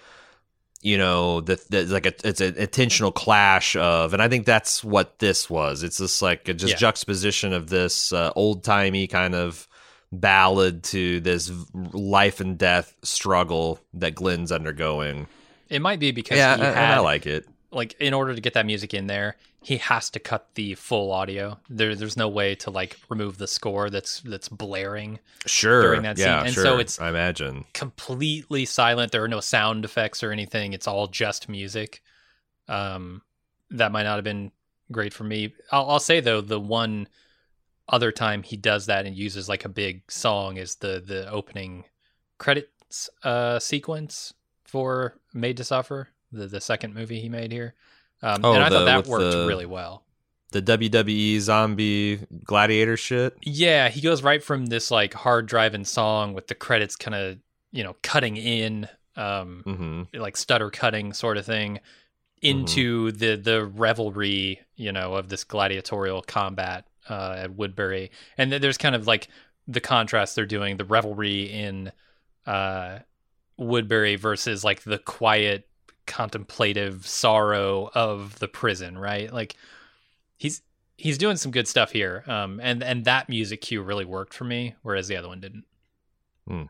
you 0.81 0.97
know 0.97 1.41
the, 1.41 1.63
the 1.69 1.85
like 1.85 2.05
a, 2.05 2.13
it's 2.27 2.41
an 2.41 2.55
intentional 2.57 3.11
clash 3.11 3.75
of 3.75 4.13
and 4.13 4.21
i 4.21 4.27
think 4.27 4.45
that's 4.45 4.83
what 4.83 5.19
this 5.19 5.49
was 5.49 5.83
it's 5.83 5.97
just 5.97 6.21
like 6.21 6.47
a 6.47 6.53
just 6.53 6.73
yeah. 6.73 6.77
juxtaposition 6.77 7.53
of 7.53 7.69
this 7.69 8.11
uh, 8.11 8.31
old-timey 8.35 9.07
kind 9.07 9.35
of 9.35 9.67
ballad 10.11 10.83
to 10.83 11.19
this 11.21 11.51
life 11.73 12.39
and 12.39 12.57
death 12.57 12.95
struggle 13.01 13.79
that 13.93 14.15
Glenn's 14.15 14.51
undergoing. 14.51 15.27
It 15.69 15.81
might 15.81 15.99
be 15.99 16.11
because 16.11 16.37
yeah, 16.37 16.57
he 16.57 16.63
had, 16.63 16.97
I 16.97 16.99
like 16.99 17.25
it. 17.25 17.47
Like 17.71 17.95
in 17.99 18.13
order 18.13 18.35
to 18.35 18.41
get 18.41 18.53
that 18.55 18.65
music 18.65 18.93
in 18.93 19.07
there, 19.07 19.37
he 19.63 19.77
has 19.77 20.09
to 20.09 20.19
cut 20.19 20.49
the 20.55 20.75
full 20.75 21.11
audio. 21.11 21.57
There, 21.69 21.95
there's 21.95 22.17
no 22.17 22.27
way 22.27 22.55
to 22.55 22.71
like 22.71 22.97
remove 23.09 23.37
the 23.37 23.47
score 23.47 23.89
that's 23.89 24.19
that's 24.21 24.49
blaring. 24.49 25.19
Sure. 25.45 25.81
During 25.81 26.01
that 26.01 26.17
yeah, 26.17 26.39
scene, 26.39 26.47
and 26.47 26.53
sure. 26.53 26.63
so 26.63 26.77
it's 26.79 26.99
I 26.99 27.09
imagine 27.09 27.65
completely 27.73 28.65
silent. 28.65 29.11
There 29.11 29.23
are 29.23 29.29
no 29.29 29.39
sound 29.39 29.85
effects 29.85 30.23
or 30.23 30.31
anything. 30.31 30.73
It's 30.73 30.87
all 30.87 31.07
just 31.07 31.47
music. 31.47 32.01
Um, 32.67 33.21
that 33.69 33.91
might 33.91 34.03
not 34.03 34.15
have 34.15 34.23
been 34.23 34.51
great 34.91 35.13
for 35.13 35.23
me. 35.23 35.53
I'll, 35.71 35.91
I'll 35.91 35.99
say 35.99 36.19
though, 36.19 36.41
the 36.41 36.59
one 36.59 37.07
other 37.91 38.11
time 38.11 38.41
he 38.41 38.57
does 38.57 38.85
that 38.87 39.05
and 39.05 39.15
uses 39.15 39.49
like 39.49 39.65
a 39.65 39.69
big 39.69 40.09
song 40.09 40.57
as 40.57 40.75
the 40.75 41.03
the 41.05 41.29
opening 41.29 41.83
credits 42.37 43.09
uh 43.23 43.59
sequence 43.59 44.33
for 44.63 45.17
Made 45.33 45.57
to 45.57 45.63
Suffer, 45.65 46.07
the 46.31 46.47
the 46.47 46.61
second 46.61 46.95
movie 46.95 47.19
he 47.19 47.29
made 47.29 47.51
here. 47.51 47.75
Um, 48.23 48.45
oh, 48.45 48.53
and 48.53 48.63
I 48.63 48.69
the, 48.69 48.77
thought 48.77 48.85
that 48.85 49.07
worked 49.07 49.31
the, 49.31 49.45
really 49.45 49.65
well. 49.65 50.03
The 50.51 50.61
WWE 50.61 51.39
zombie 51.39 52.19
gladiator 52.43 52.95
shit. 52.95 53.37
Yeah, 53.41 53.89
he 53.89 54.01
goes 54.01 54.23
right 54.23 54.43
from 54.43 54.67
this 54.67 54.89
like 54.89 55.13
hard 55.13 55.45
driving 55.45 55.85
song 55.85 56.33
with 56.33 56.47
the 56.47 56.55
credits 56.55 56.95
kind 56.95 57.15
of 57.15 57.37
you 57.71 57.83
know 57.83 57.95
cutting 58.01 58.37
in, 58.37 58.87
um, 59.17 59.63
mm-hmm. 59.65 60.19
like 60.19 60.37
stutter 60.37 60.69
cutting 60.69 61.11
sort 61.11 61.37
of 61.37 61.45
thing, 61.45 61.79
into 62.41 63.07
mm-hmm. 63.07 63.17
the 63.17 63.35
the 63.35 63.65
revelry 63.65 64.61
you 64.75 64.91
know 64.91 65.15
of 65.15 65.29
this 65.29 65.43
gladiatorial 65.43 66.21
combat 66.21 66.85
uh, 67.09 67.35
at 67.37 67.55
Woodbury, 67.55 68.11
and 68.37 68.51
there's 68.51 68.77
kind 68.77 68.95
of 68.95 69.07
like 69.07 69.27
the 69.67 69.81
contrast 69.81 70.35
they're 70.35 70.45
doing 70.45 70.77
the 70.77 70.85
revelry 70.85 71.43
in 71.43 71.91
uh, 72.45 72.99
Woodbury 73.57 74.15
versus 74.15 74.63
like 74.63 74.83
the 74.83 74.97
quiet 74.97 75.67
contemplative 76.05 77.07
sorrow 77.07 77.89
of 77.93 78.39
the 78.39 78.47
prison, 78.47 78.97
right? 78.97 79.31
Like 79.31 79.55
he's 80.37 80.61
he's 80.97 81.17
doing 81.17 81.37
some 81.37 81.51
good 81.51 81.67
stuff 81.67 81.91
here, 81.91 82.23
um, 82.27 82.59
and 82.61 82.83
and 82.83 83.05
that 83.05 83.29
music 83.29 83.61
cue 83.61 83.81
really 83.81 84.05
worked 84.05 84.33
for 84.33 84.43
me, 84.43 84.75
whereas 84.81 85.07
the 85.07 85.17
other 85.17 85.27
one 85.27 85.39
didn't. 85.39 85.65
Hmm. 86.47 86.63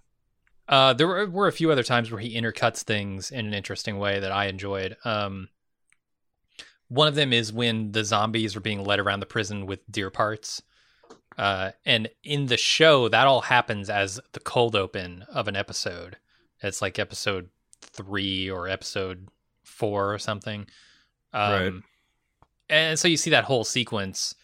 Uh, 0.67 0.93
there 0.93 1.07
were, 1.07 1.29
were 1.29 1.47
a 1.47 1.51
few 1.51 1.69
other 1.71 1.83
times 1.83 2.11
where 2.11 2.21
he 2.21 2.39
intercuts 2.39 2.83
things 2.83 3.29
in 3.29 3.45
an 3.45 3.53
interesting 3.53 3.99
way 3.99 4.19
that 4.19 4.31
I 4.31 4.45
enjoyed. 4.45 4.95
Um, 5.03 5.49
one 6.91 7.07
of 7.07 7.15
them 7.15 7.31
is 7.31 7.53
when 7.53 7.93
the 7.93 8.03
zombies 8.03 8.53
are 8.53 8.59
being 8.59 8.83
led 8.83 8.99
around 8.99 9.21
the 9.21 9.25
prison 9.25 9.65
with 9.65 9.79
deer 9.89 10.09
parts. 10.09 10.61
Uh, 11.37 11.71
and 11.85 12.09
in 12.21 12.47
the 12.47 12.57
show, 12.57 13.07
that 13.07 13.27
all 13.27 13.39
happens 13.39 13.89
as 13.89 14.19
the 14.33 14.41
cold 14.41 14.75
open 14.75 15.23
of 15.33 15.47
an 15.47 15.55
episode. 15.55 16.17
It's 16.61 16.81
like 16.81 16.99
episode 16.99 17.47
three 17.79 18.49
or 18.49 18.67
episode 18.67 19.29
four 19.63 20.13
or 20.13 20.19
something. 20.19 20.67
Um, 21.31 21.51
right. 21.53 21.73
and 22.69 22.99
so 22.99 23.07
you 23.07 23.15
see 23.15 23.29
that 23.29 23.45
whole 23.45 23.63
sequence 23.63 24.35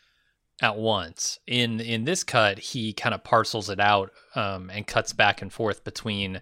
at 0.62 0.78
once. 0.78 1.40
In 1.48 1.82
in 1.82 2.06
this 2.06 2.24
cut, 2.24 2.60
he 2.60 2.94
kind 2.94 3.14
of 3.14 3.26
parcels 3.26 3.70
it 3.70 3.82
out 3.82 4.12
um, 4.36 4.70
and 4.70 4.88
cuts 4.88 5.12
back 5.12 5.42
and 5.42 5.52
forth 5.52 5.84
between 5.84 6.40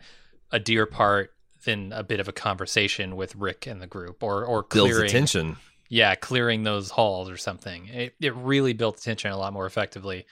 a 0.52 0.60
deer 0.60 0.86
part, 0.86 1.34
then 1.66 1.92
a 1.96 2.04
bit 2.04 2.20
of 2.20 2.28
a 2.28 2.32
conversation 2.32 3.16
with 3.16 3.36
Rick 3.36 3.66
and 3.66 3.82
the 3.82 3.88
group, 3.88 4.22
or 4.22 4.46
or 4.46 4.62
Builds 4.62 4.92
clearing, 4.92 5.08
the 5.08 5.12
tension. 5.12 5.58
Yeah, 5.90 6.16
clearing 6.16 6.64
those 6.64 6.90
halls 6.90 7.30
or 7.30 7.38
something. 7.38 7.88
It 7.88 8.16
it 8.20 8.36
really 8.36 8.74
built 8.74 9.02
tension 9.02 9.32
a 9.32 9.38
lot 9.38 9.54
more 9.54 9.66
effectively. 9.66 10.26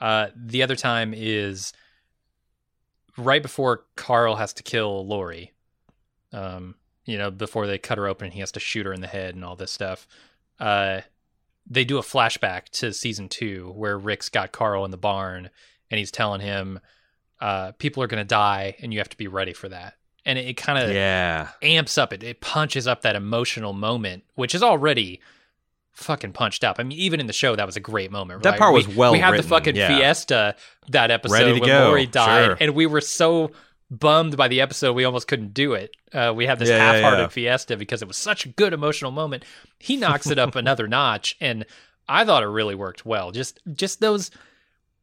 Uh, 0.00 0.28
the 0.36 0.62
other 0.62 0.76
time 0.76 1.14
is 1.14 1.72
right 3.16 3.42
before 3.42 3.84
Carl 3.96 4.36
has 4.36 4.52
to 4.54 4.62
kill 4.62 5.06
Lori. 5.06 5.52
Um, 6.32 6.76
you 7.04 7.18
know, 7.18 7.30
before 7.30 7.66
they 7.66 7.78
cut 7.78 7.98
her 7.98 8.06
open, 8.06 8.30
he 8.30 8.40
has 8.40 8.52
to 8.52 8.60
shoot 8.60 8.86
her 8.86 8.92
in 8.92 9.00
the 9.00 9.06
head 9.06 9.34
and 9.34 9.44
all 9.44 9.56
this 9.56 9.70
stuff. 9.70 10.06
Uh, 10.58 11.02
they 11.68 11.84
do 11.84 11.98
a 11.98 12.02
flashback 12.02 12.68
to 12.70 12.92
season 12.92 13.28
two 13.28 13.72
where 13.76 13.98
Rick's 13.98 14.28
got 14.28 14.52
Carl 14.52 14.84
in 14.84 14.90
the 14.90 14.96
barn 14.96 15.50
and 15.90 15.98
he's 15.98 16.10
telling 16.10 16.40
him, 16.40 16.80
uh, 17.40 17.72
people 17.72 18.02
are 18.02 18.06
going 18.06 18.22
to 18.22 18.28
die 18.28 18.76
and 18.80 18.92
you 18.92 19.00
have 19.00 19.08
to 19.08 19.16
be 19.16 19.28
ready 19.28 19.52
for 19.52 19.68
that. 19.68 19.94
And 20.24 20.38
it, 20.38 20.48
it 20.48 20.56
kind 20.56 20.78
of 20.82 20.90
Yeah. 20.94 21.48
amps 21.62 21.98
up 21.98 22.12
it. 22.12 22.22
It 22.22 22.40
punches 22.40 22.86
up 22.86 23.02
that 23.02 23.16
emotional 23.16 23.72
moment, 23.72 24.24
which 24.34 24.54
is 24.54 24.62
already 24.62 25.20
fucking 25.92 26.32
punched 26.32 26.64
up. 26.64 26.76
I 26.78 26.84
mean, 26.84 26.96
even 26.98 27.20
in 27.20 27.26
the 27.26 27.32
show, 27.32 27.54
that 27.56 27.66
was 27.66 27.76
a 27.76 27.80
great 27.80 28.10
moment. 28.10 28.42
That 28.42 28.50
right? 28.50 28.58
part 28.58 28.72
We- 28.74 28.86
was 28.86 28.96
well 28.96 29.12
We 29.12 29.18
had 29.18 29.36
the 29.36 29.42
fucking 29.42 29.76
yeah. 29.76 29.88
fiesta 29.88 30.56
that 30.88 31.10
episode 31.10 31.60
when 31.60 31.68
go, 31.68 31.88
Lori 31.88 32.06
died, 32.06 32.44
sure. 32.46 32.56
and 32.60 32.74
we 32.74 32.86
were 32.86 33.00
so 33.00 33.50
bummed 33.90 34.36
by 34.38 34.48
the 34.48 34.60
episode 34.62 34.94
we 34.94 35.04
almost 35.04 35.28
couldn't 35.28 35.52
do 35.52 35.74
it. 35.74 35.94
Uh, 36.14 36.32
we 36.34 36.46
had 36.46 36.58
this 36.58 36.70
yeah, 36.70 36.78
half-hearted 36.78 37.22
yeah. 37.24 37.28
fiesta 37.28 37.76
because 37.76 38.00
it 38.00 38.08
was 38.08 38.16
such 38.16 38.46
a 38.46 38.48
good 38.48 38.72
emotional 38.72 39.10
moment. 39.10 39.44
He 39.78 39.96
knocks 39.96 40.28
it 40.28 40.38
up 40.38 40.54
another 40.56 40.88
notch, 40.88 41.36
and 41.40 41.66
I 42.08 42.24
thought 42.24 42.42
it 42.42 42.46
really 42.46 42.74
worked 42.74 43.04
well. 43.04 43.32
Just 43.32 43.60
just 43.74 44.00
those, 44.00 44.30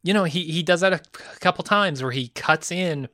you 0.01 0.13
know, 0.13 0.23
he 0.23 0.45
he 0.45 0.63
does 0.63 0.81
that 0.81 0.91
a 0.93 1.01
couple 1.39 1.63
times 1.63 2.01
where 2.01 2.11
he 2.11 2.29
cuts 2.29 2.71
in 2.71 3.09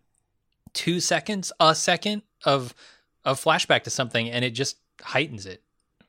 two 0.76 1.00
seconds, 1.00 1.52
a 1.60 1.74
second 1.74 2.22
of 2.44 2.76
of 3.24 3.44
flashback 3.44 3.82
to 3.84 3.90
something, 3.90 4.30
and 4.30 4.46
it 4.46 4.52
just 4.52 4.78
heightens 5.02 5.48
it. 5.48 5.64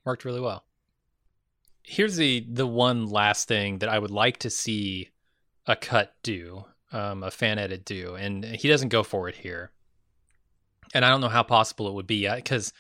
Worked 0.04 0.26
really 0.26 0.40
well. 0.40 0.64
Here's 1.82 2.16
the 2.16 2.46
the 2.46 2.66
one 2.66 3.06
last 3.06 3.48
thing 3.48 3.78
that 3.78 3.88
I 3.88 3.98
would 3.98 4.10
like 4.10 4.38
to 4.38 4.50
see 4.50 5.08
a 5.66 5.74
cut 5.74 6.14
do, 6.22 6.66
um, 6.92 7.22
a 7.22 7.30
fan 7.30 7.58
edit 7.58 7.84
do, 7.84 8.14
and 8.16 8.44
he 8.44 8.68
doesn't 8.68 8.90
go 8.90 9.02
for 9.02 9.28
it 9.28 9.36
here. 9.36 9.70
And 10.94 11.04
I 11.04 11.08
don't 11.08 11.20
know 11.20 11.28
how 11.28 11.42
possible 11.42 11.88
it 11.88 11.94
would 11.94 12.06
be 12.06 12.28
because, 12.28 12.72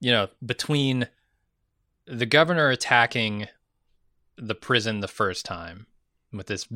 you 0.00 0.10
know, 0.10 0.28
between 0.44 1.06
the 2.06 2.26
governor 2.26 2.70
attacking 2.70 3.46
the 4.36 4.54
prison 4.54 5.00
the 5.00 5.08
first 5.08 5.44
time 5.44 5.86
with 6.32 6.46
this, 6.46 6.66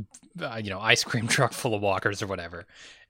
uh, 0.40 0.60
you 0.62 0.70
know, 0.70 0.80
ice 0.80 1.02
cream 1.02 1.26
truck 1.28 1.52
full 1.52 1.74
of 1.74 1.82
walkers 1.82 2.22
or 2.22 2.26
whatever, 2.26 2.66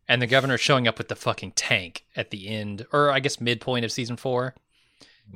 and 0.08 0.20
the 0.22 0.26
governor 0.26 0.58
showing 0.58 0.86
up 0.88 0.98
with 0.98 1.08
the 1.08 1.16
fucking 1.16 1.52
tank 1.52 2.04
at 2.16 2.30
the 2.30 2.48
end, 2.48 2.86
or 2.92 3.10
I 3.10 3.20
guess 3.20 3.40
midpoint 3.40 3.84
of 3.84 3.92
season 3.92 4.16
4 4.16 4.54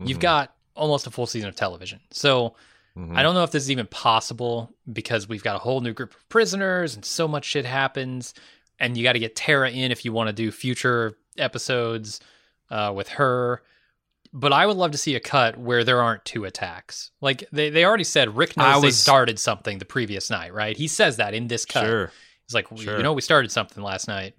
you've 0.04 0.18
Mhm. 0.18 0.22
got 0.22 0.54
almost 0.74 1.06
a 1.06 1.10
full 1.10 1.26
season 1.26 1.48
of 1.48 1.56
television. 1.56 1.98
So 2.10 2.54
Mhm. 2.96 3.16
I 3.16 3.22
don't 3.22 3.34
know 3.34 3.42
if 3.42 3.50
this 3.52 3.62
is 3.62 3.70
even 3.70 3.86
possible 3.86 4.74
because 4.92 5.26
we've 5.28 5.42
got 5.42 5.56
a 5.56 5.60
whole 5.60 5.80
new 5.80 5.94
group 5.94 6.14
of 6.14 6.28
prisoners 6.28 6.94
and 6.94 7.04
so 7.04 7.26
much 7.26 7.44
shit 7.46 7.64
happens. 7.64 8.34
And 8.78 8.96
you 8.96 9.02
got 9.02 9.14
to 9.14 9.18
get 9.18 9.34
Tara 9.34 9.70
in 9.70 9.90
if 9.90 10.04
you 10.04 10.12
want 10.12 10.28
to 10.28 10.32
do 10.34 10.50
future 10.52 11.16
episodes 11.38 12.20
uh, 12.70 12.92
with 12.94 13.08
her. 13.08 13.62
But 14.32 14.52
I 14.52 14.66
would 14.66 14.76
love 14.76 14.90
to 14.90 14.98
see 14.98 15.14
a 15.14 15.20
cut 15.20 15.56
where 15.56 15.84
there 15.84 16.02
aren't 16.02 16.24
two 16.26 16.44
attacks. 16.44 17.10
Like 17.22 17.44
they, 17.50 17.70
they 17.70 17.84
already 17.86 18.04
said 18.04 18.36
Rick 18.36 18.56
knows 18.58 18.66
I 18.76 18.80
they 18.80 18.90
started 18.90 19.38
something 19.38 19.78
the 19.78 19.86
previous 19.86 20.28
night, 20.28 20.52
right? 20.52 20.76
He 20.76 20.86
says 20.86 21.16
that 21.16 21.32
in 21.32 21.48
this 21.48 21.64
cut. 21.64 21.84
Sure. 21.86 22.12
He's 22.46 22.54
like, 22.54 22.66
Sure. 22.78 22.98
you 22.98 23.02
know, 23.02 23.14
we 23.14 23.22
started 23.22 23.50
something 23.50 23.82
last 23.82 24.06
night. 24.06 24.34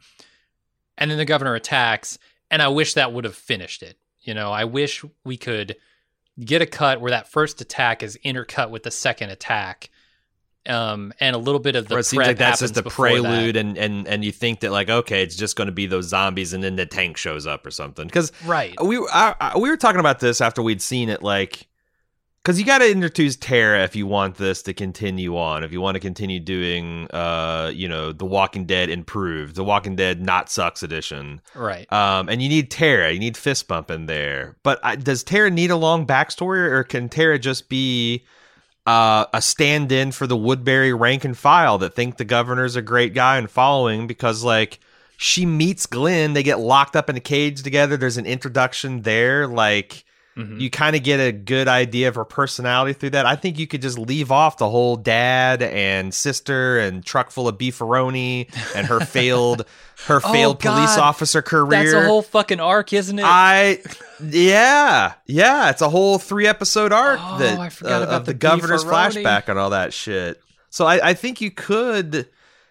And 1.00 1.10
then 1.10 1.18
the 1.18 1.26
governor 1.26 1.56
attacks, 1.56 2.20
and 2.52 2.62
I 2.62 2.68
wish 2.68 2.94
that 2.94 3.12
would 3.14 3.24
have 3.24 3.34
finished 3.36 3.82
it. 3.82 3.98
You 4.22 4.34
know, 4.36 4.52
I 4.52 4.66
wish 4.66 5.04
we 5.26 5.38
could 5.38 5.78
get 6.40 6.62
a 6.62 6.66
cut 6.68 7.02
where 7.02 7.10
that 7.12 7.28
first 7.32 7.60
attack 7.62 8.04
is 8.04 8.20
intercut 8.24 8.70
with 8.70 8.84
the 8.84 8.92
second 8.92 9.32
attack. 9.32 9.90
Um, 10.68 11.14
and 11.22 11.36
a 11.36 11.40
little 11.40 11.62
bit 11.62 11.76
of 11.78 11.88
the 11.88 11.96
Or 11.96 12.00
it 12.00 12.04
seems 12.04 12.28
like 12.28 12.38
that's 12.38 12.60
just 12.60 12.76
a 12.78 12.84
before 12.84 13.08
that. 13.08 13.22
prelude, 13.22 13.56
and, 13.56 13.78
and 13.78 14.06
and 14.08 14.26
you 14.26 14.32
think 14.34 14.60
that 14.60 14.72
like 14.72 14.90
okay, 14.90 15.24
it's 15.24 15.38
just 15.38 15.56
going 15.56 15.68
to 15.68 15.72
be 15.72 15.88
those 15.88 16.06
zombies, 16.10 16.52
and 16.54 16.62
then 16.62 16.76
the 16.76 16.86
tank 16.86 17.16
shows 17.16 17.48
up 17.48 17.66
or 17.66 17.72
something. 17.72 18.06
Because 18.06 18.32
Right. 18.46 18.76
we 18.84 18.98
I, 19.12 19.36
I- 19.40 19.58
we 19.58 19.70
were 19.70 19.78
talking 19.78 20.02
about 20.02 20.20
this 20.20 20.42
after 20.42 20.62
we'd 20.62 20.82
seen 20.82 21.08
it, 21.10 21.24
like 21.24 21.66
because 22.44 22.58
you 22.58 22.66
got 22.66 22.78
to 22.78 22.90
introduce 22.90 23.36
Tara 23.36 23.84
if 23.84 23.96
you 23.96 24.08
want 24.08 24.38
this 24.38 24.62
to 24.64 24.74
continue 24.74 25.38
on. 25.38 25.64
If 25.64 25.74
you 25.74 25.82
want 25.82 25.96
to 25.96 26.00
continue 26.00 26.40
doing, 26.40 27.08
uh, 27.12 27.72
you 27.74 27.88
know, 27.90 28.14
The 28.14 28.26
Walking 28.26 28.66
Dead 28.66 28.90
improved, 28.90 29.56
The 29.56 29.64
Walking 29.64 29.96
Dead 29.98 30.22
not 30.22 30.50
sucks 30.50 30.82
edition. 30.82 31.42
Right. 31.54 31.92
Um, 31.92 32.30
and 32.30 32.42
you 32.42 32.48
need 32.48 32.72
Tara, 32.72 33.12
you 33.12 33.20
need 33.20 33.36
fist 33.36 33.68
bump 33.68 33.92
in 33.92 34.06
there. 34.06 34.56
But 34.64 34.80
uh, 34.84 34.96
does 34.96 35.24
Tara 35.24 35.52
need 35.52 35.70
a 35.70 35.76
long 35.76 36.08
backstory, 36.08 36.60
or 36.60 36.84
can 36.86 37.10
Tara 37.10 37.38
just 37.38 37.68
be 37.68 38.26
uh, 38.88 39.26
a 39.34 39.42
stand-in 39.42 40.14
for 40.14 40.26
the 40.26 40.38
Woodbury 40.38 40.94
rank 40.94 41.26
and 41.26 41.38
file 41.38 41.78
that 41.80 41.94
think 41.94 42.18
the 42.18 42.26
governor's 42.26 42.78
a 42.78 42.82
great 42.82 43.14
guy 43.14 43.38
and 43.38 43.52
following 43.52 44.08
because 44.08 44.44
like 44.44 44.80
she 45.18 45.46
meets 45.46 45.86
Glenn, 45.86 46.34
they 46.34 46.44
get 46.44 46.60
locked 46.60 46.96
up 46.96 47.10
in 47.10 47.18
a 47.18 47.22
cage 47.22 47.62
together. 47.64 47.98
There's 47.98 48.18
an 48.18 48.26
introduction 48.26 49.02
there, 49.02 49.46
like. 49.46 50.06
Mhm. 50.38 50.60
You 50.62 50.70
kind 50.70 50.96
of 50.96 51.04
get 51.04 51.20
a 51.20 51.32
good 51.34 51.68
idea 51.68 52.08
of 52.08 52.16
her 52.16 52.24
personality 52.24 52.94
through 52.94 53.10
that. 53.10 53.26
I 53.26 53.36
think 53.36 53.60
you 53.60 53.68
could 53.68 53.82
just 53.82 53.98
leave 53.98 54.32
off 54.32 54.58
the 54.58 54.70
whole 54.70 54.96
dad 54.96 55.62
and 55.62 56.14
sister 56.14 56.80
and 56.80 57.04
truck 57.04 57.32
full 57.32 57.48
of 57.48 57.58
beefaroni 57.58 58.48
and 58.76 58.88
her 58.88 59.00
failed 59.06 59.66
her 60.08 60.22
Oh, 60.24 60.32
failed 60.32 60.60
police 60.60 60.98
officer 60.98 61.42
career. 61.42 61.84
That's 61.84 61.94
a 61.94 62.06
whole 62.08 62.22
fucking 62.22 62.60
arc, 62.62 62.94
isn't 62.94 63.20
it? 63.20 63.26
I 63.26 63.80
yeah 64.22 65.14
yeah 65.26 65.70
it's 65.72 65.82
a 65.82 65.90
whole 65.90 66.20
three 66.20 66.48
episode 66.48 66.92
arc 66.94 67.20
Oh, 67.22 67.38
that 67.40 67.60
I 67.60 67.70
forgot 67.70 68.02
uh, 68.02 68.04
about 68.06 68.16
of 68.22 68.26
the, 68.26 68.32
the 68.34 68.38
governor's 68.38 68.84
beefaroni. 68.86 69.24
flashback 69.24 69.48
and 69.50 69.60
all 69.60 69.72
that 69.72 69.94
shit. 69.94 70.40
So 70.70 70.86
I, 70.86 71.10
I 71.10 71.14
think 71.16 71.42
you 71.42 71.52
could 71.52 72.28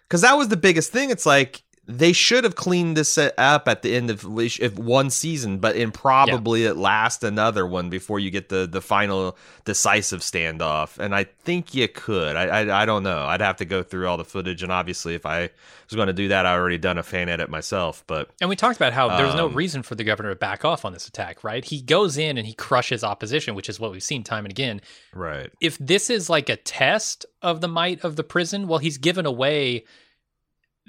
because 0.06 0.22
that 0.22 0.34
was 0.38 0.48
the 0.48 0.56
biggest 0.56 0.92
thing. 0.92 1.10
It's 1.10 1.26
like 1.26 1.62
they 1.90 2.12
should 2.12 2.44
have 2.44 2.54
cleaned 2.54 2.98
this 2.98 3.16
up 3.16 3.66
at 3.66 3.80
the 3.80 3.96
end 3.96 4.10
of 4.10 4.22
if 4.60 4.78
one 4.78 5.08
season, 5.08 5.56
but 5.58 5.74
in 5.74 5.90
probably 5.90 6.66
at 6.66 6.76
last 6.76 7.24
another 7.24 7.66
one 7.66 7.88
before 7.88 8.20
you 8.20 8.30
get 8.30 8.50
the 8.50 8.66
the 8.66 8.82
final 8.82 9.38
decisive 9.64 10.20
standoff. 10.20 10.98
And 10.98 11.14
I 11.14 11.24
think 11.24 11.74
you 11.74 11.88
could. 11.88 12.36
I, 12.36 12.44
I 12.44 12.82
I 12.82 12.84
don't 12.84 13.02
know. 13.02 13.22
I'd 13.22 13.40
have 13.40 13.56
to 13.56 13.64
go 13.64 13.82
through 13.82 14.06
all 14.06 14.18
the 14.18 14.24
footage, 14.24 14.62
and 14.62 14.70
obviously, 14.70 15.14
if 15.14 15.24
I 15.24 15.48
was 15.88 15.96
going 15.96 16.08
to 16.08 16.12
do 16.12 16.28
that, 16.28 16.44
I 16.44 16.52
already 16.52 16.76
done 16.76 16.98
a 16.98 17.02
fan 17.02 17.30
edit 17.30 17.48
myself. 17.48 18.04
But 18.06 18.28
And 18.38 18.50
we 18.50 18.56
talked 18.56 18.76
about 18.76 18.92
how 18.92 19.16
there's 19.16 19.34
no 19.34 19.46
Um, 19.46 19.54
reason 19.54 19.82
for 19.82 19.94
the 19.94 20.04
governor 20.04 20.28
to 20.28 20.36
back 20.36 20.66
off 20.66 20.84
on 20.84 20.92
this 20.92 21.08
attack, 21.08 21.42
right? 21.42 21.64
He 21.64 21.80
goes 21.80 22.18
in 22.18 22.36
and 22.36 22.46
he 22.46 22.52
crushes 22.52 23.02
opposition, 23.02 23.54
which 23.54 23.70
is 23.70 23.80
what 23.80 23.92
we've 23.92 24.02
seen 24.02 24.22
time 24.24 24.44
and 24.44 24.52
again. 24.52 24.82
right. 25.14 25.50
If 25.62 25.78
this 25.78 26.10
is 26.10 26.28
like 26.28 26.50
a 26.50 26.56
test 26.56 27.24
of 27.40 27.62
the 27.62 27.68
might 27.68 28.04
of 28.04 28.16
the 28.16 28.24
prison, 28.24 28.68
well, 28.68 28.78
he's 28.78 28.98
given 28.98 29.24
away 29.24 29.84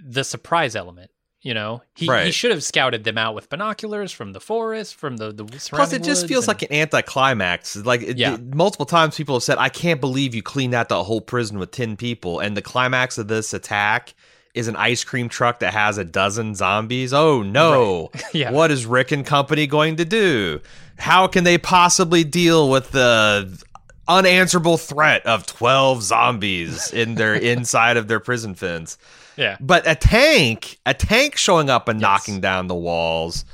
the 0.04 0.24
surprise 0.24 0.76
element. 0.76 1.12
You 1.42 1.54
know, 1.54 1.82
he, 1.96 2.06
he 2.26 2.32
should 2.32 2.52
have 2.52 2.62
scouted 2.66 3.06
them 3.06 3.18
out 3.18 3.34
with 3.34 3.48
binoculars 3.48 4.12
from 4.12 4.34
the 4.34 4.42
forest, 4.42 4.96
from 4.96 5.16
the 5.16 5.32
the 5.32 5.46
Plus, 5.46 5.94
it 5.94 6.04
just 6.04 6.28
feels 6.28 6.44
and- 6.44 6.48
like 6.50 6.64
an 6.64 6.74
anticlimax. 6.74 7.78
Like, 7.78 8.02
it, 8.02 8.18
Yeah. 8.18 8.34
it- 8.34 8.54
multiple 8.54 8.86
times 8.86 9.16
people 9.16 9.36
have 9.38 9.44
said, 9.44 9.58
"I 9.58 9.70
can't 9.70 10.02
believe 10.02 10.36
you 10.36 10.44
cleaned 10.44 10.74
out 10.74 10.90
the 10.90 11.02
whole 11.02 11.22
prison 11.22 11.58
with 11.58 11.72
ten 11.72 11.96
people," 11.96 12.42
and 12.42 12.58
the 12.58 12.62
climax 12.62 13.18
of 13.18 13.30
this 13.30 13.54
attack 13.54 14.16
is 14.54 14.68
an 14.68 14.76
ice 14.76 15.06
cream 15.06 15.30
truck 15.30 15.60
that 15.60 15.72
has 15.74 15.98
a 15.98 16.04
dozen 16.04 16.56
zombies. 16.56 17.14
Oh 17.14 17.42
no! 17.42 18.12
Yeah. 18.34 18.52
What 18.52 18.70
is 18.70 18.86
Rick 18.86 19.14
and 19.14 19.26
company 19.26 19.66
going 19.66 19.96
to 19.96 20.04
do? 20.04 20.60
How 20.98 21.28
can 21.28 21.46
they 21.46 21.58
possibly 21.58 22.26
deal 22.26 22.70
with 22.70 22.92
the 22.92 23.64
unanswerable 24.10 24.78
threat 24.78 25.26
of 25.26 25.46
twelve 25.46 26.04
zombies 26.04 26.92
in 26.92 27.16
their 27.16 27.34
inside 27.54 27.96
of 27.96 28.10
their 28.10 28.20
prison 28.20 28.56
fence? 28.56 28.98
Yeah, 29.40 29.58
But 29.60 29.88
a 29.88 29.96
tank, 29.96 30.78
a 30.86 30.94
tank 30.94 31.36
showing 31.38 31.70
up 31.70 31.88
and 31.88 32.00
Yes. 32.00 32.04
knocking 32.08 32.42
down 32.42 32.68
the 32.68 32.76
walls, 32.76 33.46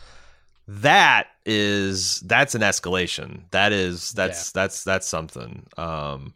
that 0.67 1.27
is 1.45 2.19
that's 2.21 2.55
an 2.55 2.61
escalation. 2.61 3.41
That 3.51 3.71
is 3.71 4.11
that's 4.13 4.51
that's 4.51 4.83
that's 4.83 5.07
something. 5.07 5.67
Um 5.77 6.33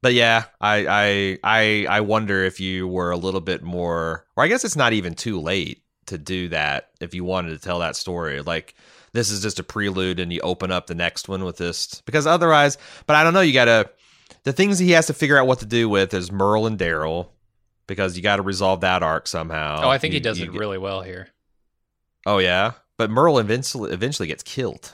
but 0.00 0.14
yeah, 0.14 0.44
I 0.60 0.86
I 0.88 1.38
I 1.42 1.86
I 1.96 2.00
wonder 2.00 2.44
if 2.44 2.60
you 2.60 2.88
were 2.88 3.10
a 3.10 3.16
little 3.16 3.40
bit 3.40 3.62
more 3.62 4.24
or 4.36 4.44
I 4.44 4.48
guess 4.48 4.64
it's 4.64 4.76
not 4.76 4.92
even 4.92 5.14
too 5.14 5.40
late 5.40 5.82
to 6.06 6.18
do 6.18 6.48
that 6.48 6.90
if 7.00 7.14
you 7.14 7.24
wanted 7.24 7.50
to 7.50 7.58
tell 7.58 7.78
that 7.80 7.96
story. 7.96 8.40
Like 8.42 8.74
this 9.12 9.30
is 9.30 9.42
just 9.42 9.58
a 9.58 9.62
prelude 9.64 10.20
and 10.20 10.32
you 10.32 10.40
open 10.40 10.70
up 10.72 10.86
the 10.86 10.94
next 10.94 11.28
one 11.28 11.44
with 11.44 11.56
this 11.56 12.00
because 12.06 12.26
otherwise, 12.26 12.78
but 13.06 13.14
I 13.16 13.24
don't 13.24 13.34
know, 13.34 13.40
you 13.40 13.52
got 13.52 13.66
to 13.66 13.90
the 14.44 14.52
things 14.52 14.78
he 14.78 14.92
has 14.92 15.06
to 15.06 15.14
figure 15.14 15.38
out 15.38 15.46
what 15.46 15.60
to 15.60 15.66
do 15.66 15.88
with 15.88 16.14
is 16.14 16.32
Merle 16.32 16.66
and 16.66 16.78
Daryl 16.78 17.28
because 17.86 18.16
you 18.16 18.22
got 18.22 18.36
to 18.36 18.42
resolve 18.42 18.80
that 18.82 19.02
arc 19.02 19.26
somehow. 19.26 19.82
oh, 19.84 19.88
I 19.88 19.98
think 19.98 20.14
he 20.14 20.20
does 20.20 20.40
it 20.40 20.50
get- 20.52 20.58
really 20.60 20.78
well 20.78 21.02
here. 21.02 21.28
Oh 22.24 22.38
yeah, 22.38 22.72
but 22.96 23.10
Merle 23.10 23.38
eventually 23.38 23.92
eventually 23.92 24.28
gets 24.28 24.42
killed. 24.42 24.92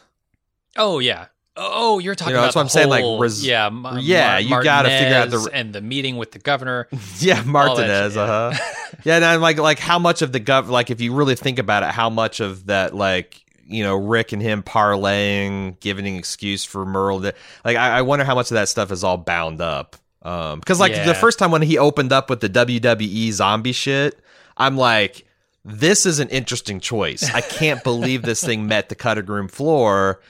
Oh 0.77 0.99
yeah. 0.99 1.27
Oh, 1.61 1.99
you're 1.99 2.15
talking 2.15 2.31
You 2.31 2.35
know, 2.35 2.39
about 2.39 2.47
that's 2.47 2.55
what 2.55 2.63
I'm 2.63 2.69
saying, 2.69 2.89
like, 2.89 3.21
res- 3.21 3.45
yeah, 3.45 3.69
Ma- 3.69 3.99
Yeah, 4.01 4.35
Ma- 4.35 4.37
you 4.39 4.63
gotta 4.63 4.89
figure 4.91 5.17
out 5.17 5.29
the- 5.31 5.39
Martinez 5.39 5.47
and 5.61 5.73
the 5.75 5.81
meeting 5.81 6.17
with 6.17 6.31
the 6.31 6.39
governor. 6.39 6.87
yeah, 7.19 7.43
Martinez. 7.43 8.17
Uh 8.17 8.53
huh. 8.55 8.73
yeah, 9.05 9.17
and 9.17 9.25
I'm 9.25 9.41
like, 9.41 9.59
like 9.59 9.81
how 9.81 9.99
much 9.99 10.23
of 10.23 10.31
the 10.33 10.39
gov, 10.39 10.69
like 10.69 10.91
if 10.91 11.01
you 11.01 11.13
really 11.15 11.35
think 11.35 11.59
about 11.59 11.83
it, 11.83 11.89
how 11.91 12.11
much 12.11 12.39
of 12.41 12.67
that, 12.67 12.95
like 12.95 13.43
you 13.67 13.83
know, 13.83 13.97
Rick 13.97 14.33
and 14.33 14.41
him 14.41 14.63
parlaying, 14.63 15.79
giving 15.81 16.07
an 16.07 16.15
excuse 16.15 16.65
for 16.65 16.87
Merle. 16.87 17.19
That, 17.19 17.37
like, 17.65 17.77
I, 17.77 17.99
I 17.99 18.03
wonder 18.03 18.25
how 18.25 18.35
much 18.35 18.51
of 18.51 18.55
that 18.55 18.69
stuff 18.69 18.91
is 18.93 19.05
all 19.05 19.19
bound 19.19 19.61
up. 19.61 19.97
Um, 20.23 20.59
because 20.61 20.81
like 20.81 20.93
Yeah. 20.93 21.05
the 21.07 21.15
first 21.15 21.39
time 21.39 21.51
when 21.51 21.63
he 21.63 21.79
opened 21.79 22.13
up 22.13 22.29
with 22.31 22.41
the 22.41 22.49
WWE 22.49 23.31
zombie 23.33 23.73
shit, 23.73 24.19
I'm 24.57 24.77
like, 24.77 25.25
this 25.65 26.07
is 26.07 26.19
an 26.19 26.29
interesting 26.31 26.81
choice. 26.81 27.33
I 27.35 27.41
can't 27.41 27.83
believe 27.85 28.23
this 28.23 28.43
thing 28.43 28.67
met 28.67 28.89
the 28.89 28.95
cutting 28.95 29.27
room 29.27 29.49
floor, 29.49 30.21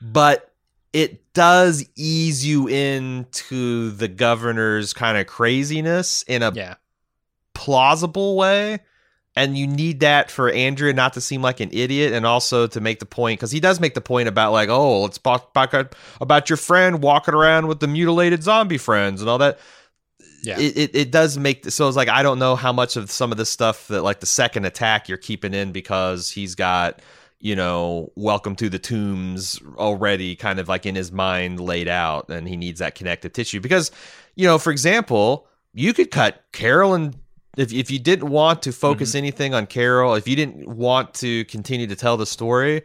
but 0.00 0.52
it 0.92 1.32
does 1.34 1.86
ease 1.96 2.46
you 2.46 2.66
into 2.68 3.90
the 3.90 4.08
governor's 4.08 4.92
kind 4.94 5.18
of 5.18 5.26
craziness 5.26 6.22
in 6.22 6.42
a 6.42 6.52
Yeah, 6.52 6.76
plausible 7.54 8.36
way. 8.36 8.78
And 9.36 9.56
you 9.56 9.66
need 9.66 10.00
that 10.00 10.30
for 10.30 10.50
Andrea 10.50 10.94
not 10.94 11.12
to 11.12 11.20
seem 11.20 11.42
like 11.42 11.60
an 11.60 11.68
idiot, 11.70 12.14
and 12.14 12.24
also 12.24 12.66
to 12.66 12.80
make 12.80 13.00
the 13.00 13.06
point 13.06 13.38
because 13.38 13.52
he 13.52 13.60
does 13.60 13.78
make 13.78 13.92
the 13.92 14.00
point 14.00 14.28
about 14.28 14.52
like, 14.52 14.70
oh, 14.70 15.02
let's 15.02 15.18
talk 15.18 15.50
about, 15.54 15.94
about 16.22 16.48
your 16.48 16.56
friend 16.56 17.02
walking 17.02 17.34
around 17.34 17.66
with 17.66 17.80
the 17.80 17.86
mutilated 17.86 18.42
zombie 18.42 18.78
friends 18.78 19.20
and 19.20 19.28
all 19.28 19.36
that. 19.38 19.58
yeah, 20.42 20.58
It, 20.58 20.76
it 20.78 20.96
it 20.96 21.10
does 21.10 21.36
make 21.36 21.70
so 21.70 21.86
it's 21.86 21.96
like 21.96 22.08
I 22.08 22.22
don't 22.22 22.38
know 22.38 22.56
how 22.56 22.72
much 22.72 22.96
of 22.96 23.10
some 23.10 23.30
of 23.30 23.36
the 23.36 23.44
stuff 23.44 23.88
that 23.88 24.02
like 24.02 24.20
the 24.20 24.26
second 24.26 24.64
attack 24.64 25.08
you're 25.08 25.18
keeping 25.18 25.52
in 25.52 25.70
because 25.70 26.30
he's 26.30 26.54
got 26.54 27.00
you 27.38 27.54
know 27.54 28.10
welcome 28.16 28.56
to 28.56 28.70
the 28.70 28.78
tombs 28.78 29.60
already 29.76 30.34
kind 30.34 30.58
of 30.58 30.68
like 30.68 30.86
in 30.86 30.94
his 30.94 31.12
mind 31.12 31.60
laid 31.60 31.88
out 31.88 32.30
and 32.30 32.48
he 32.48 32.56
needs 32.56 32.78
that 32.78 32.94
connective 32.94 33.32
tissue 33.34 33.60
because 33.60 33.90
you 34.34 34.46
know 34.46 34.58
for 34.58 34.70
example 34.70 35.46
you 35.74 35.92
could 35.92 36.10
cut 36.10 36.42
Carol 36.52 36.94
and 36.94 37.14
if 37.56 37.72
if 37.72 37.90
you 37.90 37.98
didn't 37.98 38.28
want 38.28 38.62
to 38.62 38.72
focus 38.72 39.14
anything 39.14 39.54
on 39.54 39.66
Carol 39.66 40.14
if 40.14 40.28
you 40.28 40.36
didn't 40.36 40.68
want 40.68 41.14
to 41.14 41.44
continue 41.46 41.86
to 41.86 41.96
tell 41.96 42.16
the 42.16 42.26
story 42.26 42.82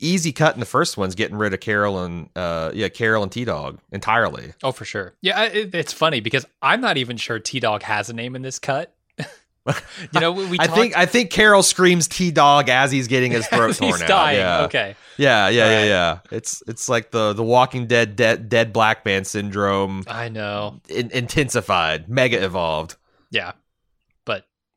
easy 0.00 0.30
cut 0.32 0.54
in 0.54 0.60
the 0.60 0.66
first 0.66 0.96
one's 0.96 1.14
getting 1.14 1.36
rid 1.36 1.52
of 1.52 1.60
Carol 1.60 2.02
and 2.04 2.28
uh 2.36 2.70
yeah 2.74 2.88
Carol 2.88 3.22
and 3.22 3.32
T 3.32 3.44
Dog 3.44 3.80
entirely 3.92 4.52
oh 4.62 4.72
for 4.72 4.84
sure. 4.84 5.14
Yeah, 5.22 5.42
it, 5.44 5.74
it's 5.74 5.92
funny 5.92 6.20
because 6.20 6.46
I'm 6.62 6.80
not 6.80 6.96
even 6.98 7.16
sure 7.16 7.38
T 7.38 7.58
Dog 7.60 7.82
has 7.82 8.08
a 8.08 8.12
name 8.12 8.36
in 8.36 8.42
this 8.42 8.58
cut. 8.60 8.94
you 9.66 10.20
know, 10.20 10.32
we, 10.32 10.46
we 10.46 10.56
I 10.60 10.66
talked- 10.66 10.78
think 10.78 10.96
I 10.96 11.04
think 11.06 11.30
Carol 11.30 11.62
screams 11.64 12.06
T 12.06 12.30
Dog 12.30 12.68
as 12.68 12.92
he's 12.92 13.08
getting 13.08 13.32
his 13.32 13.46
throat 13.48 13.74
torn 13.76 13.90
he's 13.92 14.02
out. 14.02 14.08
dying. 14.08 14.38
Yeah. 14.38 14.60
Okay, 14.62 14.94
yeah, 15.16 15.48
yeah, 15.48 15.66
yeah, 15.68 15.76
Right. 15.80 15.84
yeah. 15.86 16.18
It's 16.30 16.62
it's 16.68 16.88
like 16.88 17.10
the 17.10 17.32
the 17.32 17.42
Walking 17.42 17.86
Dead 17.88 18.14
dead, 18.14 18.48
dead 18.48 18.72
black 18.72 19.04
man 19.04 19.24
syndrome 19.24 20.04
I 20.06 20.28
know. 20.28 20.80
in, 20.88 21.10
intensified, 21.10 22.08
mega 22.08 22.42
evolved. 22.42 22.94
Yeah, 23.32 23.52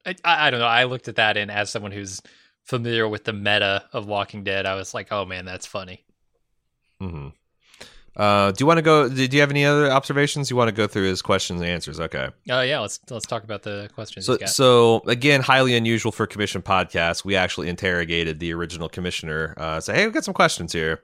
I, 0.06 0.16
I 0.24 0.49
don't 0.49 0.60
know. 0.60 0.66
I 0.68 0.86
looked 0.86 1.08
at 1.08 1.16
that 1.16 1.38
and 1.38 1.52
as 1.52 1.70
someone 1.70 1.91
who's 1.91 2.22
familiar 2.64 3.08
with 3.08 3.24
the 3.24 3.34
meta 3.34 3.84
of 3.93 4.08
Walking 4.08 4.43
Dead, 4.43 4.66
I 4.66 4.76
was 4.76 4.93
like, 4.93 5.08
oh 5.12 5.26
man, 5.26 5.45
that's 5.45 5.66
funny. 5.66 6.04
hmm 6.99 7.30
Uh, 8.16 8.52
do 8.52 8.62
you 8.62 8.66
want 8.66 8.78
to 8.78 8.82
go? 8.82 9.08
Do 9.08 9.26
you 9.26 9.39
have 9.39 9.52
any 9.52 9.64
other 9.66 9.89
observations? 9.89 10.49
You 10.49 10.58
want 10.58 10.68
to 10.68 10.74
go 10.76 10.86
through 10.86 11.08
his 11.08 11.22
questions 11.22 11.62
and 11.62 11.70
answers? 11.70 11.99
Okay. 11.99 12.30
Oh 12.49 12.62
yeah, 12.62 12.80
let's 12.80 12.99
let's 13.10 13.26
talk 13.26 13.43
about 13.45 13.64
the 13.64 13.89
questions. 13.95 14.26
So, 14.26 14.38
so 14.47 15.02
again, 15.08 15.41
highly 15.41 15.76
unusual 15.76 16.12
for 16.12 16.28
commission 16.28 16.62
podcast. 16.62 17.24
We 17.24 17.36
actually 17.38 17.70
interrogated 17.70 18.39
the 18.39 18.54
original 18.54 18.89
commissioner. 18.89 19.54
Uh, 19.58 19.80
say, 19.80 19.93
hey, 19.95 20.06
we've 20.06 20.14
got 20.14 20.26
some 20.26 20.34
questions 20.34 20.74
here. 20.74 21.02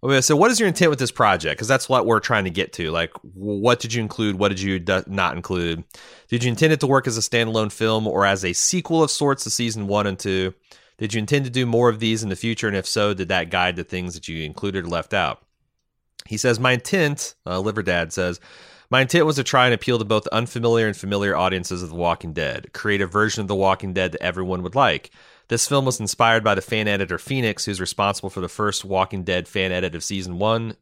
Okay, 0.00 0.20
so 0.20 0.36
what 0.36 0.50
is 0.52 0.60
your 0.60 0.68
intent 0.68 0.90
with 0.90 1.00
this 1.00 1.10
project? 1.10 1.56
Because 1.56 1.66
that's 1.66 1.88
what 1.88 2.06
we're 2.06 2.20
trying 2.20 2.44
to 2.44 2.50
get 2.50 2.72
to. 2.74 2.90
Like, 2.90 3.10
what 3.34 3.80
did 3.80 3.92
you 3.92 4.00
include? 4.00 4.38
What 4.38 4.50
did 4.50 4.60
you 4.60 4.78
do- 4.78 5.02
not 5.08 5.34
include? 5.34 5.82
Did 6.28 6.44
you 6.44 6.50
intend 6.50 6.72
it 6.72 6.80
to 6.80 6.86
work 6.86 7.08
as 7.08 7.18
a 7.18 7.20
standalone 7.20 7.72
film 7.72 8.06
or 8.06 8.24
as 8.24 8.44
a 8.44 8.52
sequel 8.52 9.02
of 9.02 9.10
sorts 9.10 9.42
to 9.44 9.50
season 9.50 9.88
one 9.88 10.06
and 10.06 10.18
two? 10.18 10.54
Did 10.98 11.14
you 11.14 11.18
intend 11.18 11.46
to 11.46 11.50
do 11.50 11.66
more 11.66 11.88
of 11.88 11.98
these 11.98 12.22
in 12.22 12.28
the 12.28 12.36
future? 12.36 12.68
And 12.68 12.76
if 12.76 12.86
so, 12.86 13.12
did 13.12 13.28
that 13.28 13.50
guide 13.50 13.74
the 13.74 13.84
things 13.84 14.14
that 14.14 14.28
you 14.28 14.44
included 14.44 14.84
or 14.84 14.88
left 14.88 15.14
out? 15.14 15.42
He 16.26 16.36
says, 16.36 16.60
My 16.60 16.72
intent, 16.72 17.34
uh, 17.44 17.58
Liver 17.58 17.82
Dad 17.82 18.12
says, 18.12 18.38
my 18.90 19.02
intent 19.02 19.26
was 19.26 19.36
to 19.36 19.44
try 19.44 19.66
and 19.66 19.74
appeal 19.74 19.98
to 19.98 20.04
both 20.04 20.26
unfamiliar 20.28 20.86
and 20.86 20.96
familiar 20.96 21.36
audiences 21.36 21.82
of 21.82 21.90
The 21.90 21.94
Walking 21.94 22.32
Dead, 22.32 22.72
create 22.72 23.02
a 23.02 23.06
version 23.06 23.42
of 23.42 23.48
The 23.48 23.54
Walking 23.54 23.92
Dead 23.92 24.12
that 24.12 24.22
everyone 24.22 24.62
would 24.62 24.74
like. 24.74 25.10
This 25.48 25.66
film 25.66 25.84
was 25.84 26.00
inspired 26.00 26.44
by 26.44 26.54
the 26.54 26.60
fan 26.60 26.88
editor 26.88 27.18
Phoenix, 27.18 27.64
who's 27.64 27.80
responsible 27.80 28.30
for 28.30 28.40
the 28.40 28.48
first 28.48 28.84
Walking 28.84 29.24
Dead 29.24 29.48
fan 29.48 29.72
edit 29.72 29.94
of 29.94 30.04
season 30.04 30.38
one. 30.38 30.76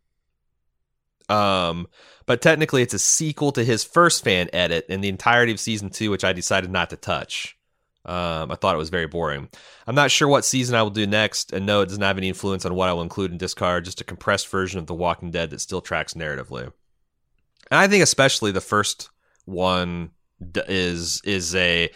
Um, 1.28 1.88
but 2.26 2.42
technically, 2.42 2.82
it's 2.82 2.94
a 2.94 2.98
sequel 2.98 3.52
to 3.52 3.64
his 3.64 3.84
first 3.84 4.24
fan 4.24 4.48
edit 4.52 4.86
in 4.88 5.00
the 5.00 5.08
entirety 5.08 5.52
of 5.52 5.60
season 5.60 5.90
two, 5.90 6.10
which 6.10 6.24
I 6.24 6.32
decided 6.32 6.70
not 6.70 6.90
to 6.90 6.96
touch. 6.96 7.56
Um, 8.04 8.52
I 8.52 8.54
thought 8.54 8.74
it 8.74 8.78
was 8.78 8.90
very 8.90 9.08
boring. 9.08 9.48
I'm 9.86 9.96
not 9.96 10.12
sure 10.12 10.28
what 10.28 10.44
season 10.44 10.76
I 10.76 10.82
will 10.82 10.90
do 10.90 11.06
next, 11.06 11.52
and 11.52 11.66
no, 11.66 11.80
it 11.80 11.86
doesn't 11.86 12.02
have 12.02 12.18
any 12.18 12.28
influence 12.28 12.64
on 12.64 12.74
what 12.74 12.88
I 12.88 12.92
will 12.92 13.02
include 13.02 13.32
and 13.32 13.40
discard. 13.40 13.84
Just 13.84 14.00
a 14.00 14.04
compressed 14.04 14.48
version 14.48 14.78
of 14.78 14.86
The 14.86 14.94
Walking 14.94 15.32
Dead 15.32 15.50
that 15.50 15.60
still 15.60 15.80
tracks 15.80 16.14
narratively. 16.14 16.72
And 17.70 17.80
I 17.80 17.88
think 17.88 18.04
especially 18.04 18.52
the 18.52 18.60
first 18.60 19.10
one 19.44 20.10
is 20.40 21.20
is 21.24 21.54
a 21.56 21.90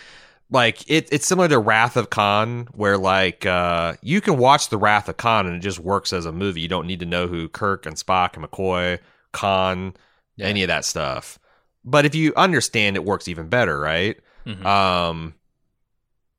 like 0.51 0.82
it, 0.90 1.09
it's 1.12 1.26
similar 1.26 1.48
to 1.48 1.59
Wrath 1.59 1.96
of 1.96 2.11
Khan, 2.11 2.68
where 2.72 2.98
like 2.98 3.46
uh, 3.46 3.94
you 4.03 4.20
can 4.20 4.36
watch 4.36 4.68
the 4.68 4.78
Wrath 4.78 5.09
of 5.09 5.16
Khan 5.16 5.46
and 5.46 5.57
it 5.57 5.61
just 5.61 5.78
works 5.78 6.12
as 6.12 6.26
a 6.26 6.32
movie. 6.32 6.61
You 6.61 6.68
don't 6.68 6.86
need 6.86 7.01
to 7.01 7.07
know 7.07 7.26
who 7.28 7.48
Kirk 7.48 7.86
and 7.86 7.96
Spock 7.96 8.34
and 8.36 8.44
McCoy, 8.44 8.98
Khan, 9.32 9.94
Yeah. 10.36 10.46
any 10.46 10.62
of 10.62 10.68
that 10.68 10.84
stuff. 10.84 11.38
But 11.84 12.05
if 12.05 12.14
you 12.14 12.32
understand, 12.36 12.96
it 12.96 13.05
works 13.05 13.28
even 13.28 13.48
better, 13.48 13.78
right? 13.80 14.18
Mhm. 14.46 14.64
Um, 14.66 15.34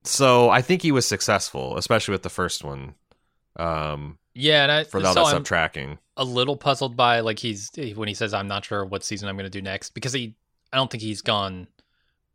so 0.04 0.50
I 0.50 0.62
think 0.62 0.82
he 0.82 0.92
was 0.92 1.06
successful, 1.06 1.78
especially 1.78 2.12
with 2.14 2.24
the 2.24 2.30
first 2.30 2.64
one. 2.64 2.96
Um, 3.56 4.18
yeah, 4.34 4.64
and 4.64 4.72
I 4.72 4.84
for 4.84 4.98
all 4.98 5.14
so 5.14 5.26
that 5.26 5.36
I'm 5.76 5.98
a 6.18 6.24
little 6.24 6.56
puzzled 6.58 6.96
by 6.96 7.20
like 7.20 7.40
he's 7.40 7.70
when 7.96 8.08
he 8.08 8.14
says 8.14 8.34
I'm 8.34 8.48
not 8.48 8.66
sure 8.66 8.86
what 8.86 9.04
season 9.04 9.28
I'm 9.30 9.36
going 9.36 9.46
to 9.46 9.50
do 9.50 9.62
next 9.62 9.92
because 9.92 10.14
he 10.14 10.36
I 10.72 10.78
don't 10.78 10.90
think 10.90 11.04
he's 11.04 11.22
gone 11.22 11.68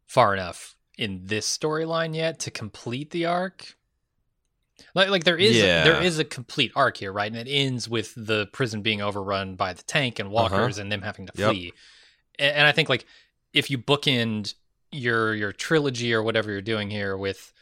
far 0.07 0.35
enough 0.35 0.76
in 0.97 1.21
this 1.25 1.47
storyline 1.47 2.15
yet 2.15 2.39
to 2.41 2.51
complete 2.51 3.11
the 3.11 3.27
arc. 3.27 3.77
Like 4.95 5.09
like 5.09 5.25
there 5.25 5.37
is 5.39 5.57
Yeah. 5.57 5.85
there 5.85 6.03
is 6.03 6.19
a 6.19 6.25
complete 6.25 6.73
arc 6.77 6.99
here, 6.99 7.13
right? 7.13 7.31
And 7.31 7.49
it 7.49 7.51
ends 7.51 7.89
with 7.89 8.13
the 8.17 8.47
prison 8.53 8.83
being 8.83 9.01
overrun 9.01 9.57
by 9.57 9.73
the 9.73 9.83
tank 9.83 10.19
and 10.19 10.31
walkers 10.31 10.79
and 10.79 10.91
them 10.93 11.03
having 11.03 11.27
to 11.27 11.33
Uh-huh. 11.33 11.49
Yep. 11.49 11.55
flee. 11.55 11.73
And, 12.39 12.57
and 12.57 12.67
I 12.67 12.73
think 12.73 12.89
like 12.89 13.07
if 13.53 13.71
you 13.71 13.79
bookend 13.79 14.55
your 14.93 15.35
your 15.35 15.53
trilogy 15.53 16.13
or 16.15 16.23
whatever 16.23 16.51
you're 16.51 16.61
doing 16.63 16.91
here 16.91 17.17
with 17.17 17.53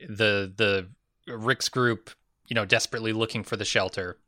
the 0.00 0.52
the 0.54 0.88
Rick's 1.26 1.68
group, 1.68 2.10
you 2.48 2.54
know, 2.54 2.64
desperately 2.64 3.12
looking 3.12 3.42
for 3.42 3.56
the 3.56 3.64
shelter, 3.64 4.18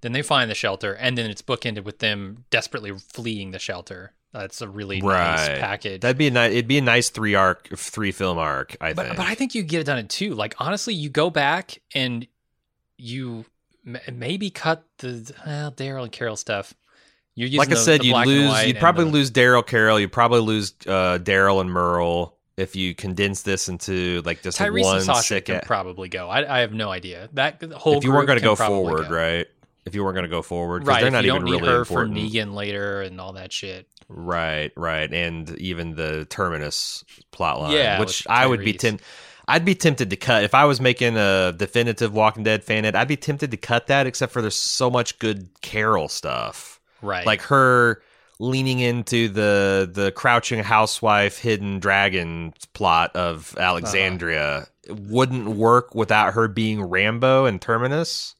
then 0.00 0.12
they 0.12 0.22
find 0.22 0.50
the 0.50 0.54
shelter, 0.54 0.92
and 0.94 1.16
then 1.16 1.30
it's 1.30 1.42
bookended 1.42 1.84
with 1.84 1.98
them 2.00 2.44
desperately 2.50 2.92
fleeing 2.96 3.50
the 3.52 3.58
shelter. 3.58 4.14
That's 4.38 4.60
a 4.62 4.68
really 4.68 5.00
nice 5.00 5.48
package. 5.58 6.00
That'd 6.02 6.16
be 6.18 6.28
a 6.28 6.30
nice. 6.30 6.52
It'd 6.52 6.68
be 6.68 6.78
a 6.78 6.82
nice 6.82 7.10
three 7.10 7.34
arc, 7.34 7.68
three 7.76 8.12
film 8.12 8.38
arc. 8.38 8.76
I 8.80 8.92
but 8.92 9.06
think. 9.06 9.16
but 9.16 9.26
I 9.26 9.34
think 9.34 9.54
you 9.54 9.62
get 9.62 9.80
it 9.80 9.84
done 9.84 9.98
in 9.98 10.08
two. 10.08 10.34
Like 10.34 10.54
honestly, 10.58 10.94
you 10.94 11.08
go 11.08 11.30
back 11.30 11.80
and 11.94 12.26
you 12.96 13.44
m- 13.86 13.98
maybe 14.12 14.50
cut 14.50 14.84
the 14.98 15.32
well, 15.46 15.72
Daryl 15.72 16.02
and 16.04 16.12
Carol 16.12 16.36
stuff. 16.36 16.74
You're 17.34 17.50
like 17.58 17.68
I 17.68 17.74
the- 17.74 17.76
said, 17.80 18.04
you'd 18.04 18.16
lose. 18.26 18.64
You'd 18.66 18.78
probably 18.78 19.04
the- 19.04 19.10
lose 19.10 19.30
Daryl 19.30 19.66
Carol. 19.66 20.00
You'd 20.00 20.12
probably 20.12 20.40
lose 20.40 20.74
uh, 20.86 21.18
Daryl 21.22 21.60
and 21.60 21.70
Merle 21.70 22.36
if 22.56 22.74
you 22.74 22.94
condense 22.94 23.42
this 23.42 23.68
into 23.68 24.22
like 24.24 24.42
just 24.42 24.58
Tyrese 24.58 24.82
one 24.82 24.96
and 24.96 25.04
Sasha 25.04 25.40
can 25.40 25.56
a- 25.56 25.60
probably 25.60 26.08
go. 26.08 26.28
I, 26.28 26.56
I 26.56 26.60
have 26.60 26.72
no 26.72 26.90
idea. 26.90 27.28
That 27.34 27.62
whole 27.72 27.98
if 27.98 28.04
you 28.04 28.12
weren't 28.12 28.26
going 28.26 28.38
to 28.38 28.44
go 28.44 28.56
forward, 28.56 29.08
right? 29.10 29.46
If 29.86 29.94
you 29.94 30.04
weren't 30.04 30.16
going 30.16 30.24
to 30.24 30.28
go 30.28 30.42
forward, 30.42 30.86
Right. 30.86 31.00
They're 31.00 31.10
not 31.10 31.24
you 31.24 31.30
even 31.30 31.42
don't 31.42 31.50
need 31.50 31.60
really 31.62 31.72
her 31.72 31.78
important. 31.78 32.18
for 32.18 32.22
Negan 32.22 32.52
later 32.52 33.00
and 33.00 33.18
all 33.18 33.32
that 33.34 33.52
shit. 33.54 33.88
Right, 34.08 34.72
right, 34.76 35.12
and 35.12 35.50
even 35.58 35.94
the 35.94 36.24
terminus 36.30 37.04
plotline, 37.32 37.72
Yeah, 37.72 38.00
which 38.00 38.26
I 38.26 38.46
would 38.46 38.60
be 38.60 38.72
tempted. 38.72 39.04
I'd 39.46 39.64
be 39.64 39.74
tempted 39.74 40.10
to 40.10 40.16
cut 40.16 40.44
if 40.44 40.54
I 40.54 40.64
was 40.66 40.80
making 40.80 41.16
a 41.16 41.52
definitive 41.56 42.12
Walking 42.12 42.42
Dead 42.42 42.62
fan 42.64 42.84
ed. 42.84 42.94
I'd 42.94 43.08
be 43.08 43.16
tempted 43.16 43.50
to 43.50 43.56
cut 43.56 43.86
that, 43.86 44.06
except 44.06 44.32
for 44.32 44.42
there's 44.42 44.54
so 44.54 44.90
much 44.90 45.18
good 45.18 45.48
Carol 45.62 46.08
stuff, 46.08 46.80
Right. 47.02 47.24
like 47.26 47.42
her 47.42 48.02
leaning 48.38 48.78
into 48.80 49.28
the 49.28 49.90
the 49.92 50.12
crouching 50.12 50.62
housewife, 50.62 51.38
hidden 51.38 51.78
dragon 51.80 52.54
plot 52.72 53.14
of 53.16 53.54
Alexandria. 53.58 54.68
It 54.86 54.96
wouldn't 55.00 55.48
work 55.48 55.94
without 55.94 56.34
her 56.34 56.48
being 56.48 56.82
Rambo 56.82 57.44
and 57.46 57.60
Terminus. 57.60 58.36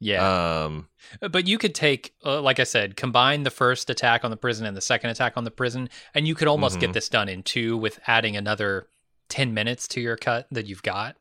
Yeah. 0.00 0.64
Um, 0.64 0.88
But 1.20 1.46
you 1.46 1.56
could 1.58 1.74
take, 1.74 2.14
uh, 2.24 2.40
like 2.42 2.58
I 2.60 2.64
said, 2.64 2.96
combine 2.96 3.42
the 3.44 3.50
first 3.50 3.88
attack 3.90 4.24
on 4.24 4.30
the 4.30 4.36
prison 4.36 4.66
and 4.66 4.76
the 4.76 4.80
second 4.80 5.10
attack 5.10 5.36
on 5.36 5.44
the 5.44 5.50
prison, 5.50 5.88
and 6.14 6.26
you 6.26 6.34
could 6.34 6.48
almost 6.48 6.76
Mhm. 6.76 6.80
get 6.80 6.92
this 6.94 7.08
done 7.08 7.28
in 7.28 7.42
two 7.42 7.76
with 7.76 7.98
adding 8.06 8.36
another 8.36 8.88
10 9.28 9.54
minutes 9.54 9.86
to 9.88 10.00
your 10.00 10.16
cut 10.16 10.46
that 10.50 10.66
you've 10.66 10.82
got. 10.82 11.16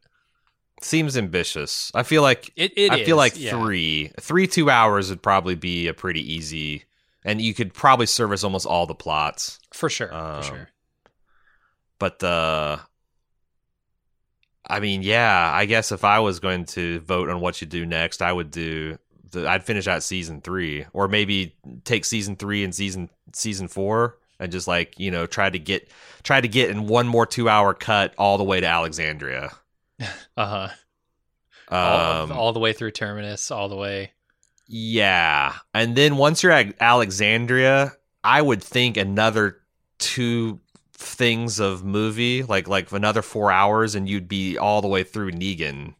Seems 0.81 1.17
ambitious. 1.17 1.91
I 1.93 2.03
feel 2.03 2.21
like 2.21 2.51
It, 2.55 2.71
it 2.77 2.91
I 2.91 3.03
feel 3.03 3.17
like 3.17 3.33
yeah. 3.35 3.51
three, 3.51 4.11
three 4.19 4.47
two 4.47 4.69
hours 4.69 5.09
would 5.09 5.21
probably 5.21 5.55
be 5.55 5.87
a 5.87 5.93
pretty 5.93 6.21
easy, 6.33 6.85
and 7.25 7.41
you 7.41 7.53
could 7.53 7.73
probably 7.73 8.05
service 8.05 8.43
almost 8.43 8.65
all 8.65 8.85
the 8.85 8.95
plots. 8.95 9.59
for 9.73 9.89
sure, 9.89 10.13
Um, 10.13 10.41
for 10.41 10.47
sure. 10.47 10.69
But 11.99 12.23
uh, 12.23 12.77
I 14.69 14.79
mean, 14.79 15.01
yeah, 15.01 15.51
I 15.53 15.65
guess 15.65 15.91
if 15.91 16.03
I 16.03 16.19
was 16.19 16.39
going 16.39 16.65
to 16.65 16.99
vote 16.99 17.29
on 17.29 17.41
what 17.41 17.59
you 17.61 17.67
do 17.67 17.85
next, 17.85 18.21
I 18.21 18.31
would 18.31 18.51
do. 18.51 18.97
The, 19.31 19.47
I'd 19.47 19.63
finish 19.63 19.87
out 19.87 20.03
season 20.03 20.41
three, 20.41 20.85
or 20.93 21.07
maybe 21.07 21.55
take 21.83 22.05
season 22.05 22.35
three 22.35 22.63
and 22.63 22.73
season 22.73 23.09
season 23.33 23.67
four, 23.67 24.17
and 24.39 24.51
just 24.51 24.67
like 24.67 24.99
you 24.99 25.11
know 25.11 25.25
try 25.25 25.49
to 25.49 25.59
get 25.59 25.89
try 26.23 26.39
to 26.41 26.47
get 26.47 26.69
in 26.69 26.87
one 26.87 27.07
more 27.07 27.25
two 27.25 27.47
hour 27.49 27.73
cut 27.73 28.13
all 28.17 28.37
the 28.37 28.43
way 28.43 28.59
to 28.59 28.67
Alexandria. 28.67 29.51
Uh 30.37 30.45
huh. 30.45 30.69
all, 31.69 32.23
Um, 32.23 32.31
all 32.31 32.53
the 32.53 32.59
way 32.61 32.71
through 32.71 32.91
Terminus, 32.91 33.51
all 33.51 33.67
the 33.67 33.75
way. 33.75 34.13
Yeah. 34.67 35.55
And 35.73 35.95
then 35.95 36.15
once 36.15 36.41
you're 36.41 36.53
at 36.53 36.73
Alexandria, 36.79 37.91
I 38.23 38.41
would 38.41 38.63
think 38.63 38.95
another 38.95 39.57
two 39.97 40.61
things 40.99 41.59
of 41.59 41.83
movie, 41.83 42.43
like 42.43 42.67
like 42.67 42.91
another 42.91 43.21
four 43.21 43.51
hours, 43.51 43.95
and 43.95 44.07
you'd 44.09 44.27
be 44.27 44.57
all 44.57 44.81
the 44.81 44.87
way 44.87 45.03
through 45.03 45.31
Negan, 45.31 45.95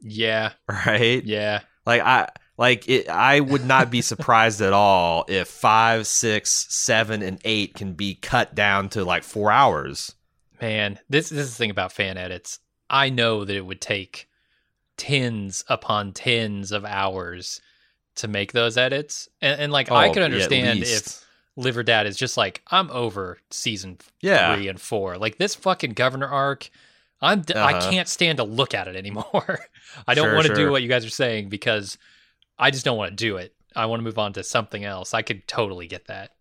Yeah, 0.00 0.52
right? 0.68 1.24
yeah. 1.24 1.62
Like 1.84 2.02
I 2.02 2.28
like 2.58 2.88
it 2.88 3.08
I 3.08 3.40
would 3.40 3.64
not 3.64 3.90
be 3.90 4.02
surprised 4.02 4.60
at 4.60 4.72
all 4.72 5.24
if 5.28 5.48
five, 5.48 6.06
six, 6.06 6.66
seven, 6.70 7.22
and 7.22 7.40
eight 7.44 7.74
can 7.74 7.94
be 7.94 8.14
cut 8.14 8.54
down 8.54 8.88
to 8.90 9.04
like 9.04 9.22
four 9.24 9.50
hours. 9.52 10.14
Man, 10.60 10.98
this, 11.08 11.28
this 11.28 11.40
is 11.46 11.50
the 11.52 11.56
thing 11.58 11.70
about 11.70 11.92
fan 11.92 12.16
edits. 12.16 12.60
I 12.88 13.10
know 13.10 13.44
that 13.44 13.54
it 13.56 13.66
would 13.66 13.80
take 13.80 14.28
tens 14.96 15.64
upon 15.68 16.12
tens 16.14 16.72
of 16.72 16.84
hours 16.84 17.60
to 18.16 18.28
make 18.28 18.52
those 18.52 18.76
edits, 18.78 19.28
and, 19.42 19.60
and 19.60 19.72
like 19.72 19.90
I 19.94 20.08
Oh, 20.08 20.10
could 20.10 20.22
understand 20.22 20.80
least. 20.80 20.84
if 20.84 21.25
Liver 21.56 21.82
Dad 21.82 22.06
is 22.06 22.16
just 22.16 22.36
like 22.36 22.62
I'm 22.70 22.90
over 22.90 23.38
season 23.50 23.98
Yeah. 24.20 24.54
three 24.54 24.68
and 24.68 24.80
four. 24.80 25.16
Like 25.18 25.38
this 25.38 25.54
fucking 25.54 25.92
governor 25.92 26.28
arc, 26.28 26.68
I'm 27.20 27.40
d- 27.40 27.54
I 27.54 27.72
Uh-huh. 27.72 27.90
can't 27.90 28.08
stand 28.08 28.36
to 28.38 28.44
look 28.44 28.74
at 28.74 28.88
it 28.88 28.96
anymore. 28.96 29.60
I 30.06 30.14
don't 30.14 30.26
Sure, 30.26 30.34
want 30.34 30.46
to 30.48 30.54
do 30.54 30.70
what 30.70 30.82
you 30.82 30.88
guys 30.88 31.04
are 31.06 31.10
saying 31.10 31.48
because 31.48 31.96
I 32.58 32.70
just 32.70 32.84
don't 32.84 32.98
want 32.98 33.10
to 33.10 33.16
do 33.16 33.36
it. 33.38 33.54
I 33.74 33.86
want 33.86 34.00
to 34.00 34.04
move 34.04 34.18
on 34.18 34.32
to 34.34 34.44
something 34.44 34.84
else. 34.84 35.14
I 35.14 35.22
could 35.22 35.46
totally 35.48 35.86
get 35.86 36.06
that. 36.06 36.32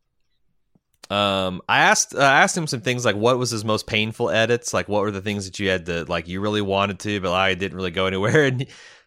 Um, 1.09 1.61
I 1.69 1.79
asked 1.81 2.15
uh, 2.15 2.19
I 2.19 2.41
asked 2.41 2.57
him 2.57 2.65
some 2.65 2.81
things 2.81 3.05
like 3.05 3.15
what 3.15 3.37
was 3.37 3.51
his 3.51 3.63
most 3.63 3.85
painful 3.85 4.31
edits, 4.31 4.73
like 4.73 4.89
what 4.89 5.01
were 5.03 5.11
the 5.11 5.21
things 5.21 5.45
that 5.45 5.59
you 5.59 5.69
had 5.69 5.85
to 5.85 6.03
like 6.05 6.27
you 6.27 6.41
really 6.41 6.61
wanted 6.63 6.97
to, 7.01 7.19
but 7.21 7.31
I 7.31 7.53
didn't 7.53 7.77
really 7.77 7.91
go 7.91 8.07
anywhere. 8.07 8.45
And 8.47 8.65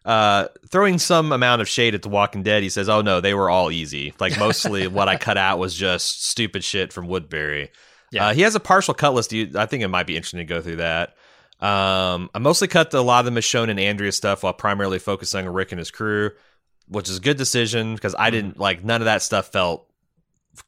uh, 0.09 0.49
throwing 0.69 0.99
some 0.99 1.33
amount 1.33 1.61
of 1.61 1.69
shade 1.69 1.95
at 1.95 2.01
The 2.03 2.09
Walking 2.09 2.43
Dead, 2.43 2.63
he 2.63 2.69
says, 2.71 2.89
"Oh 2.89 3.03
no, 3.03 3.21
they 3.21 3.35
were 3.35 3.51
all 3.51 3.71
easy. 3.71 4.15
Like 4.19 4.39
mostly 4.39 4.87
what 4.99 5.07
I 5.07 5.17
cut 5.17 5.37
out 5.37 5.59
was 5.59 5.75
just 5.75 6.25
stupid 6.27 6.65
shit 6.65 6.93
from 6.93 7.07
Woodbury." 7.09 7.71
Yeah. 8.11 8.29
Uh, 8.29 8.33
he 8.35 8.41
has 8.41 8.55
a 8.55 8.61
partial 8.61 8.95
cut 8.95 9.13
list. 9.13 9.35
I 9.35 9.67
think 9.67 9.83
it 9.83 9.89
might 9.89 10.07
be 10.07 10.17
interesting 10.17 10.39
to 10.39 10.45
go 10.45 10.63
through 10.63 10.77
that. 10.77 11.11
Um, 11.61 12.31
I 12.35 12.39
mostly 12.39 12.69
cut 12.69 12.95
a 12.95 13.03
lot 13.03 13.27
of 13.27 13.33
the 13.33 13.39
Michonne 13.39 13.69
and 13.69 13.79
Andrea 13.79 14.13
stuff 14.13 14.43
while 14.45 14.55
primarily 14.55 14.99
focusing 14.99 15.47
on 15.47 15.53
Rick 15.53 15.73
and 15.73 15.79
his 15.79 15.91
crew, 15.91 16.31
which 16.89 17.11
is 17.11 17.19
a 17.19 17.21
good 17.21 17.37
decision 17.37 17.95
because 17.95 18.15
I 18.19 18.31
didn't 18.31 18.59
like 18.59 18.83
none 18.85 19.03
of 19.03 19.07
that 19.07 19.21
stuff 19.23 19.49
felt 19.53 19.87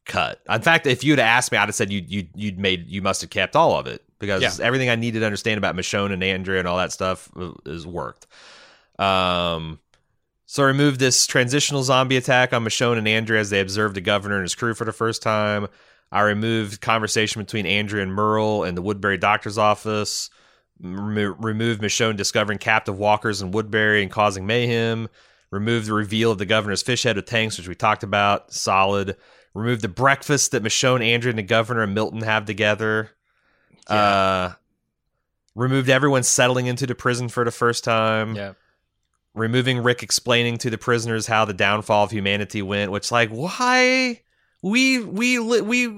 cut. 0.05 0.41
In 0.49 0.61
fact, 0.63 0.87
if 0.87 1.03
you'd 1.03 1.19
asked 1.19 1.51
me, 1.53 1.57
I'd 1.59 1.69
have 1.69 1.75
said 1.75 1.91
you 1.91 2.05
you 2.07 2.27
you'd 2.35 2.59
made 2.59 2.91
you 2.91 3.01
must 3.01 3.21
have 3.23 3.31
kept 3.31 3.57
all 3.57 3.79
of 3.79 3.87
it 3.87 4.03
because 4.19 4.43
Yeah. 4.43 4.65
everything 4.65 4.91
I 4.91 4.97
needed 4.97 5.21
to 5.21 5.25
understand 5.27 5.57
about 5.57 5.77
Michonne 5.77 6.13
and 6.13 6.23
Andrea 6.23 6.59
and 6.59 6.69
all 6.69 6.77
that 6.77 6.93
stuff 6.93 7.31
uh, 7.41 7.53
is 7.65 7.87
worked. 7.87 8.27
Um, 9.01 9.81
so 10.47 10.65
I 10.65 10.67
removed 10.67 11.01
this 11.01 11.27
transitional 11.27 11.83
zombie 11.83 12.17
attack 12.17 12.53
on 12.53 12.65
Michonne 12.65 12.99
and 12.99 13.07
Andrea 13.09 13.41
as 13.41 13.51
they 13.51 13.61
observed 13.61 13.95
the 13.95 14.01
governor 14.01 14.37
and 14.37 14.43
his 14.43 14.55
crew 14.55 14.75
for 14.75 14.85
the 14.85 14.93
first 14.93 15.23
time. 15.23 15.69
I 16.13 16.23
removed 16.23 16.81
conversation 16.81 17.41
between 17.41 17.67
Andrea 17.67 18.03
and 18.03 18.13
Merle 18.13 18.65
in 18.65 18.75
the 18.75 18.83
Woodbury 18.83 19.17
doctor's 19.17 19.59
office. 19.59 20.29
Remo- 20.83 21.37
removed 21.39 21.81
Michonne 21.83 22.17
discovering 22.17 22.59
captive 22.59 22.99
walkers 22.99 23.43
in 23.43 23.53
Woodbury 23.53 24.03
and 24.03 24.11
causing 24.11 24.45
mayhem. 24.47 25.09
Removed 25.53 25.87
the 25.87 25.93
reveal 25.93 26.33
of 26.33 26.39
the 26.39 26.47
governor's 26.47 26.83
fish 26.83 27.05
head 27.05 27.17
with 27.17 27.27
tanks, 27.27 27.59
which 27.59 27.69
we 27.69 27.75
talked 27.75 28.03
about. 28.03 28.53
Solid. 28.53 29.17
Removed 29.55 29.83
the 29.83 29.89
breakfast 29.89 30.51
that 30.53 30.63
Michonne, 30.63 31.05
Andrea, 31.05 31.31
and 31.31 31.39
the 31.39 31.43
governor 31.45 31.83
and 31.83 31.95
Milton 31.95 32.23
have 32.23 32.45
together. 32.45 33.11
Uh, 33.87 34.51
removed 35.55 35.89
everyone 35.89 36.23
settling 36.23 36.67
into 36.67 36.87
the 36.87 36.95
prison 36.95 37.29
for 37.29 37.45
the 37.45 37.51
first 37.51 37.83
time 37.83 38.35
Yeah. 38.37 38.53
Removing 39.41 39.83
Rick 39.83 40.03
explaining 40.03 40.59
to 40.59 40.71
the 40.71 40.79
prisoners 40.79 41.27
how 41.27 41.45
the 41.45 41.55
downfall 41.55 42.05
of 42.05 42.11
humanity 42.11 42.63
went, 42.63 42.93
which 42.93 43.11
like 43.11 43.31
why 43.31 44.21
we 44.63 45.01
we 45.01 45.39
we 45.39 45.89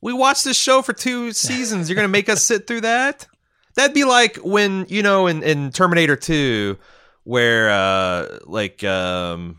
we 0.00 0.12
watched 0.12 0.44
this 0.44 0.56
show 0.56 0.82
for 0.82 0.92
two 0.92 1.32
seasons. 1.32 1.88
You're 1.88 1.96
gonna 1.96 2.08
make 2.08 2.28
us 2.28 2.42
sit 2.44 2.66
through 2.66 2.82
that? 2.82 3.26
That'd 3.74 3.94
be 3.94 4.04
like 4.04 4.36
when 4.36 4.86
you 4.88 5.02
know 5.02 5.26
in 5.26 5.42
in 5.42 5.72
Terminator 5.72 6.14
Two, 6.16 6.78
where 7.24 7.70
uh 7.70 8.38
like 8.44 8.84
um. 8.84 9.58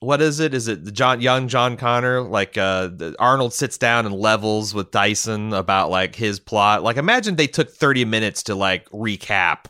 What 0.00 0.20
is 0.20 0.40
it? 0.40 0.52
Is 0.52 0.68
it 0.68 0.84
the 0.84 0.92
John 0.92 1.22
young 1.22 1.48
John 1.48 1.78
Connor? 1.78 2.20
Like 2.20 2.58
uh 2.58 2.90
Arnold 3.18 3.54
sits 3.54 3.78
down 3.78 4.04
and 4.04 4.14
levels 4.14 4.74
with 4.74 4.90
Dyson 4.90 5.54
about 5.54 5.88
like 5.88 6.14
his 6.14 6.38
plot. 6.38 6.82
Like 6.82 6.98
imagine 6.98 7.36
they 7.36 7.46
took 7.46 7.70
30 7.70 8.04
minutes 8.04 8.42
to 8.44 8.54
like 8.54 8.88
recap 8.90 9.64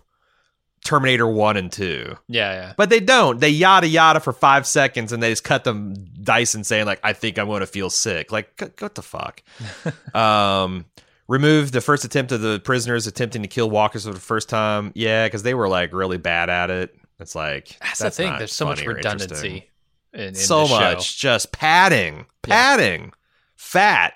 Terminator 0.87 1.27
1 1.27 1.57
and 1.57 1.71
2. 1.71 2.17
Yeah, 2.29 2.53
yeah. 2.53 2.73
But 2.77 2.89
they 2.91 3.01
don't. 3.01 3.41
They 3.41 3.51
yada 3.51 3.87
yada 3.87 4.21
for 4.21 4.33
five 4.33 4.67
seconds 4.67 5.13
and 5.13 5.23
they 5.23 5.31
just 5.31 5.45
cut 5.45 5.65
them 5.65 5.95
dice 6.23 6.55
and 6.55 6.65
saying, 6.65 6.87
like, 6.87 7.01
I 7.03 7.13
think 7.13 7.39
I'm 7.39 7.47
going 7.49 7.61
to 7.61 7.67
feel 7.67 7.91
sick. 7.91 8.33
Like, 8.33 8.59
what 8.79 8.95
the 8.95 9.03
fuck? 9.03 9.43
um, 10.15 10.87
remove 11.29 11.73
the 11.73 11.81
first 11.81 12.05
attempt 12.05 12.33
of 12.33 12.41
the 12.41 12.61
prisoners 12.61 13.07
attempting 13.07 13.43
to 13.43 13.49
kill 13.49 13.69
walkers 13.69 14.05
for 14.07 14.13
the 14.13 14.21
first 14.21 14.49
time. 14.49 14.93
Yeah, 14.95 15.27
because 15.27 15.43
they 15.43 15.55
were 15.55 15.69
like 15.69 15.93
really 15.93 16.19
bad 16.19 16.49
at 16.51 16.71
it. 16.71 16.95
It's 17.19 17.35
like, 17.35 17.77
That's, 17.81 17.99
that's 17.99 18.17
the 18.17 18.25
thing. 18.25 18.39
There's 18.39 18.55
so 18.55 18.67
much 18.67 18.79
funny 18.81 18.89
or 18.89 18.97
interesting. 18.99 19.29
redundancy. 19.29 19.71
In, 20.13 20.21
in 20.21 20.35
so 20.35 20.67
much 20.69 21.19
just 21.19 21.53
padding, 21.53 22.27
Yeah. 22.47 22.77
padding, 22.77 23.13
fat. 23.57 24.15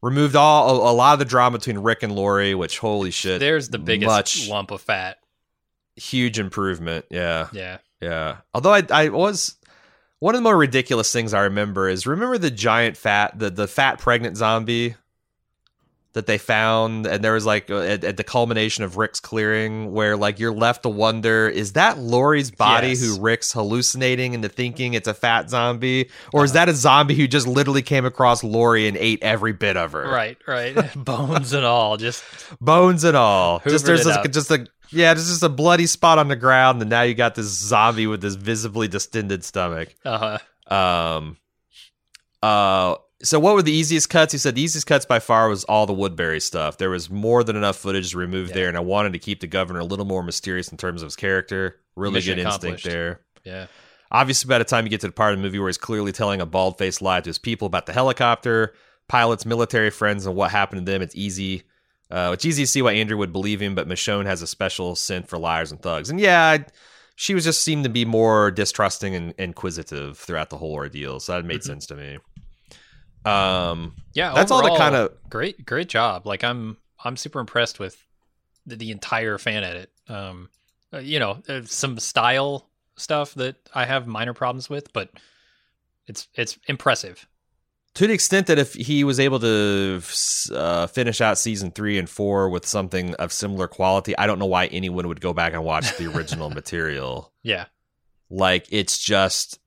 Removed 0.00 0.36
all 0.36 0.86
a, 0.86 0.92
a 0.92 0.94
lot 0.94 1.14
of 1.14 1.18
the 1.18 1.24
drama 1.24 1.58
between 1.58 1.78
Rick 1.78 2.04
and 2.04 2.14
Lori, 2.14 2.54
which 2.54 2.78
holy 2.78 3.10
shit, 3.10 3.40
There's 3.40 3.68
the 3.68 3.78
biggest 3.78 4.08
much 4.08 4.48
lump 4.48 4.70
of 4.70 4.80
fat. 4.80 5.18
Huge 5.98 6.38
improvement. 6.38 7.04
Yeah. 7.10 7.48
Yeah. 7.52 7.78
Yeah. 8.00 8.36
Although 8.54 8.72
I 8.74 8.82
I 8.90 9.08
was 9.08 9.56
one 10.20 10.34
of 10.34 10.38
the 10.40 10.42
more 10.44 10.56
ridiculous 10.56 11.12
things 11.12 11.34
I 11.34 11.42
remember 11.42 11.88
is 11.88 12.06
remember 12.06 12.38
the 12.38 12.50
giant 12.50 12.96
fat 12.96 13.38
the 13.38 13.50
the 13.50 13.66
fat 13.66 13.98
pregnant 13.98 14.36
zombie 14.36 14.94
that 16.14 16.26
they 16.26 16.38
found 16.38 17.06
and 17.06 17.22
there 17.22 17.34
was 17.34 17.44
like 17.44 17.70
uh, 17.70 17.80
at, 17.80 18.02
at 18.02 18.16
the 18.16 18.24
culmination 18.24 18.82
of 18.82 18.96
Rick's 18.96 19.20
clearing 19.20 19.92
where 19.92 20.16
like 20.16 20.38
you're 20.40 20.54
left 20.54 20.82
to 20.84 20.88
wonder 20.88 21.48
is 21.48 21.74
that 21.74 21.98
Lori's 21.98 22.50
body 22.50 22.88
Yes. 22.88 23.00
who 23.04 23.20
Rick's 23.20 23.52
hallucinating 23.52 24.32
into 24.32 24.48
thinking 24.48 24.94
it's 24.94 25.06
a 25.06 25.12
fat 25.14 25.50
zombie 25.50 26.08
or 26.32 26.44
is 26.44 26.52
that 26.52 26.68
a 26.68 26.74
zombie 26.74 27.14
who 27.14 27.28
just 27.28 27.46
literally 27.46 27.82
came 27.82 28.06
across 28.06 28.42
Lori 28.42 28.88
and 28.88 28.96
ate 28.96 29.22
every 29.22 29.52
bit 29.52 29.76
of 29.76 29.92
her 29.92 30.08
Right, 30.08 30.38
right. 30.48 30.74
Bones 30.96 31.52
and 31.52 31.64
all. 31.64 31.96
Just 31.98 32.24
bones 32.60 33.04
and 33.04 33.16
all. 33.16 33.60
Just 33.68 33.84
there's 33.84 34.06
up. 34.06 34.28
just 34.32 34.50
a 34.50 34.66
yeah, 34.90 35.14
there's 35.14 35.28
just 35.28 35.42
a 35.42 35.48
bloody 35.48 35.86
spot 35.86 36.18
on 36.18 36.28
the 36.28 36.36
ground, 36.36 36.80
and 36.80 36.90
now 36.90 37.02
you 37.02 37.14
got 37.14 37.34
this 37.34 37.46
zombie 37.46 38.06
with 38.06 38.20
this 38.20 38.34
visibly 38.34 38.88
distended 38.88 39.44
stomach. 39.44 39.94
uh 40.04 40.38
Um, 40.68 41.36
uh, 42.42 42.96
so 43.22 43.40
what 43.40 43.54
were 43.54 43.62
the 43.62 43.72
easiest 43.72 44.10
cuts? 44.10 44.32
He 44.32 44.38
said 44.38 44.54
the 44.54 44.62
easiest 44.62 44.86
cuts 44.86 45.04
by 45.04 45.18
far 45.18 45.48
was 45.48 45.64
all 45.64 45.86
the 45.86 45.92
Woodbury 45.92 46.40
stuff. 46.40 46.78
There 46.78 46.90
was 46.90 47.10
more 47.10 47.42
than 47.42 47.56
enough 47.56 47.76
footage 47.76 48.12
to 48.12 48.18
remove 48.18 48.48
Yeah. 48.48 48.54
there, 48.54 48.68
and 48.68 48.76
I 48.76 48.80
wanted 48.80 49.12
to 49.14 49.18
keep 49.18 49.40
the 49.40 49.46
governor 49.46 49.80
a 49.80 49.84
little 49.84 50.04
more 50.04 50.22
mysterious 50.22 50.68
in 50.68 50.76
terms 50.76 51.02
of 51.02 51.06
his 51.06 51.16
character. 51.16 51.80
Really 51.96 52.14
Mission 52.14 52.36
good 52.36 52.46
instinct 52.46 52.84
there. 52.84 53.20
yeah. 53.44 53.66
Obviously, 54.10 54.48
by 54.48 54.56
the 54.58 54.64
time 54.64 54.84
you 54.86 54.90
get 54.90 55.00
to 55.02 55.06
the 55.08 55.12
part 55.12 55.32
of 55.34 55.38
the 55.38 55.42
movie 55.42 55.58
where 55.58 55.68
he's 55.68 55.76
clearly 55.76 56.12
telling 56.12 56.40
a 56.40 56.46
bald 56.46 56.78
faced 56.78 57.02
lie 57.02 57.20
to 57.20 57.28
his 57.28 57.38
people 57.38 57.66
about 57.66 57.84
the 57.86 57.92
helicopter, 57.92 58.72
pilots, 59.08 59.44
military 59.44 59.90
friends, 59.90 60.24
and 60.24 60.34
what 60.34 60.50
happened 60.50 60.86
to 60.86 60.90
them, 60.92 61.02
it's 61.02 61.14
easy. 61.16 61.64
Uh, 62.10 62.30
it's 62.32 62.44
easy 62.44 62.62
to 62.62 62.66
see 62.66 62.80
why 62.82 62.92
Andrea 62.92 63.16
would 63.18 63.32
believe 63.32 63.60
him, 63.60 63.74
but 63.74 63.86
Michonne 63.88 64.24
has 64.26 64.40
a 64.42 64.46
special 64.46 64.94
scent 64.96 65.28
for 65.28 65.38
liars 65.38 65.70
and 65.70 65.80
thugs. 65.82 66.08
And 66.10 66.18
yeah, 66.18 66.42
I- 66.58 66.66
she 67.16 67.34
was 67.34 67.44
just 67.44 67.62
seemed 67.64 67.82
to 67.84 67.90
be 67.90 68.04
more 68.04 68.50
distrusting 68.52 69.14
and 69.14 69.34
inquisitive 69.38 70.16
throughout 70.18 70.50
the 70.50 70.56
whole 70.56 70.72
ordeal, 70.72 71.18
so 71.20 71.32
that 71.32 71.44
made 71.44 71.60
Mhm. 71.60 71.64
sense 71.64 71.86
to 71.86 71.96
me. 71.96 72.18
Um, 73.24 73.94
Yeah, 74.14 74.32
That's 74.34 74.50
all 74.50 74.62
the 74.62 74.76
kinda- 74.76 75.10
great, 75.28 75.64
great 75.66 75.88
job. 75.88 76.26
Like 76.26 76.42
I'm, 76.44 76.76
I'm 77.04 77.16
super 77.16 77.40
impressed 77.40 77.78
with 77.78 77.96
the, 78.66 78.76
the 78.76 78.90
entire 78.90 79.38
fan 79.38 79.64
edit. 79.64 79.90
Um, 80.08 80.48
uh, 80.92 80.98
you 80.98 81.18
know, 81.18 81.42
uh, 81.48 81.62
some 81.64 81.98
style 81.98 82.70
stuff 82.96 83.34
that 83.34 83.56
I 83.74 83.84
have 83.84 84.06
minor 84.06 84.32
problems 84.34 84.68
with, 84.70 84.92
but 84.92 85.10
it's 86.06 86.26
it's 86.34 86.58
impressive. 86.68 87.26
To 87.98 88.06
the 88.06 88.12
extent 88.12 88.46
that 88.46 88.60
if 88.60 88.74
he 88.74 89.02
was 89.02 89.18
able 89.18 89.40
to 89.40 90.00
uh, 90.54 90.86
finish 90.86 91.20
out 91.20 91.36
season 91.36 91.72
three 91.72 91.98
and 91.98 92.08
four 92.08 92.48
with 92.48 92.64
something 92.64 93.12
of 93.16 93.32
similar 93.32 93.66
quality, 93.66 94.16
I 94.16 94.28
don't 94.28 94.38
know 94.38 94.46
why 94.46 94.66
anyone 94.66 95.08
would 95.08 95.20
go 95.20 95.32
back 95.32 95.52
and 95.52 95.64
watch 95.64 95.96
the 95.96 96.06
original 96.06 96.48
material. 96.60 97.32
Yeah. 97.42 97.64
Like 98.30 98.68
it's 98.70 98.98
just 98.98 99.58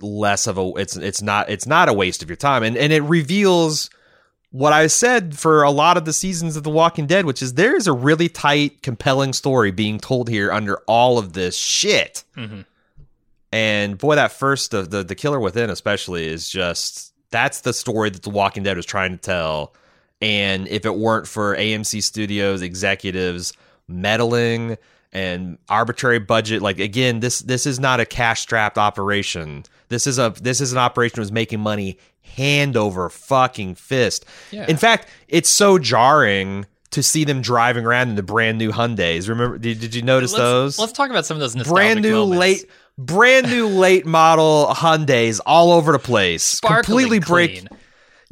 less 0.00 0.46
of 0.46 0.56
a 0.56 0.70
it's 0.76 0.96
it's 0.96 1.20
not 1.20 1.50
it's 1.50 1.66
not 1.66 1.88
a 1.88 1.92
waste 1.92 2.22
of 2.22 2.28
your 2.28 2.36
time, 2.36 2.62
and 2.62 2.76
and 2.76 2.92
it 2.92 3.02
reveals 3.02 3.90
what 4.52 4.72
I 4.72 4.86
said 4.86 5.36
for 5.36 5.64
a 5.64 5.72
lot 5.72 5.96
of 5.96 6.04
the 6.04 6.12
seasons 6.12 6.56
of 6.56 6.62
The 6.62 6.70
Walking 6.70 7.08
Dead, 7.08 7.24
which 7.24 7.42
is 7.42 7.54
there 7.54 7.74
is 7.74 7.88
a 7.88 7.92
really 7.92 8.28
tight, 8.28 8.82
compelling 8.82 9.32
story 9.32 9.72
being 9.72 9.98
told 9.98 10.28
here 10.28 10.52
under 10.52 10.76
all 10.86 11.18
of 11.18 11.32
this 11.32 11.56
shit. 11.56 12.22
hmm 12.36 12.60
And 13.50 13.98
boy, 13.98 14.14
that 14.14 14.30
first 14.30 14.70
the, 14.70 14.82
the 14.82 15.02
the 15.02 15.16
killer 15.16 15.40
within 15.40 15.70
especially 15.70 16.28
is 16.28 16.48
just 16.48 17.09
that's 17.30 17.60
the 17.60 17.72
story 17.72 18.10
that 18.10 18.22
The 18.22 18.30
Walking 18.30 18.62
Dead 18.62 18.76
was 18.76 18.86
trying 18.86 19.12
to 19.12 19.16
tell. 19.18 19.74
And 20.20 20.68
if 20.68 20.84
it 20.84 20.96
weren't 20.96 21.26
for 21.26 21.56
AMC 21.56 22.02
Studios 22.02 22.62
executives 22.62 23.52
meddling 23.88 24.76
and 25.12 25.58
arbitrary 25.68 26.18
budget, 26.18 26.62
like 26.62 26.78
again, 26.78 27.20
this 27.20 27.40
this 27.40 27.66
is 27.66 27.80
not 27.80 28.00
a 28.00 28.06
cash 28.06 28.40
strapped 28.40 28.78
operation. 28.78 29.64
This 29.88 30.06
is 30.06 30.18
a 30.18 30.34
this 30.40 30.60
is 30.60 30.72
an 30.72 30.78
operation 30.78 31.16
that 31.16 31.22
was 31.22 31.32
making 31.32 31.60
money 31.60 31.98
hand 32.22 32.76
over 32.76 33.08
fucking 33.08 33.74
fist. 33.76 34.24
Yeah. 34.50 34.66
In 34.68 34.76
fact, 34.76 35.08
it's 35.28 35.48
so 35.48 35.78
jarring 35.78 36.66
to 36.90 37.02
see 37.02 37.24
them 37.24 37.40
driving 37.40 37.86
around 37.86 38.08
in 38.08 38.16
the 38.16 38.22
brand 38.22 38.58
new 38.58 38.72
Hyundai's. 38.72 39.28
Remember? 39.28 39.58
Did, 39.58 39.80
did 39.80 39.94
you 39.94 40.02
notice 40.02 40.32
let's, 40.32 40.40
those? 40.40 40.78
Let's 40.78 40.92
talk 40.92 41.10
about 41.10 41.24
some 41.24 41.36
of 41.36 41.40
those 41.40 41.56
nostalgic 41.56 41.74
brand 41.74 42.02
new 42.02 42.16
moments. 42.16 42.38
late 42.38 42.66
brand 43.06 43.50
new 43.50 43.66
late 43.66 44.06
model 44.06 44.66
Hyundai's 44.70 45.40
all 45.40 45.72
over 45.72 45.92
the 45.92 45.98
place. 45.98 46.42
Sparkling 46.42 46.84
completely 46.84 47.18
break 47.20 47.50
clean. 47.66 47.68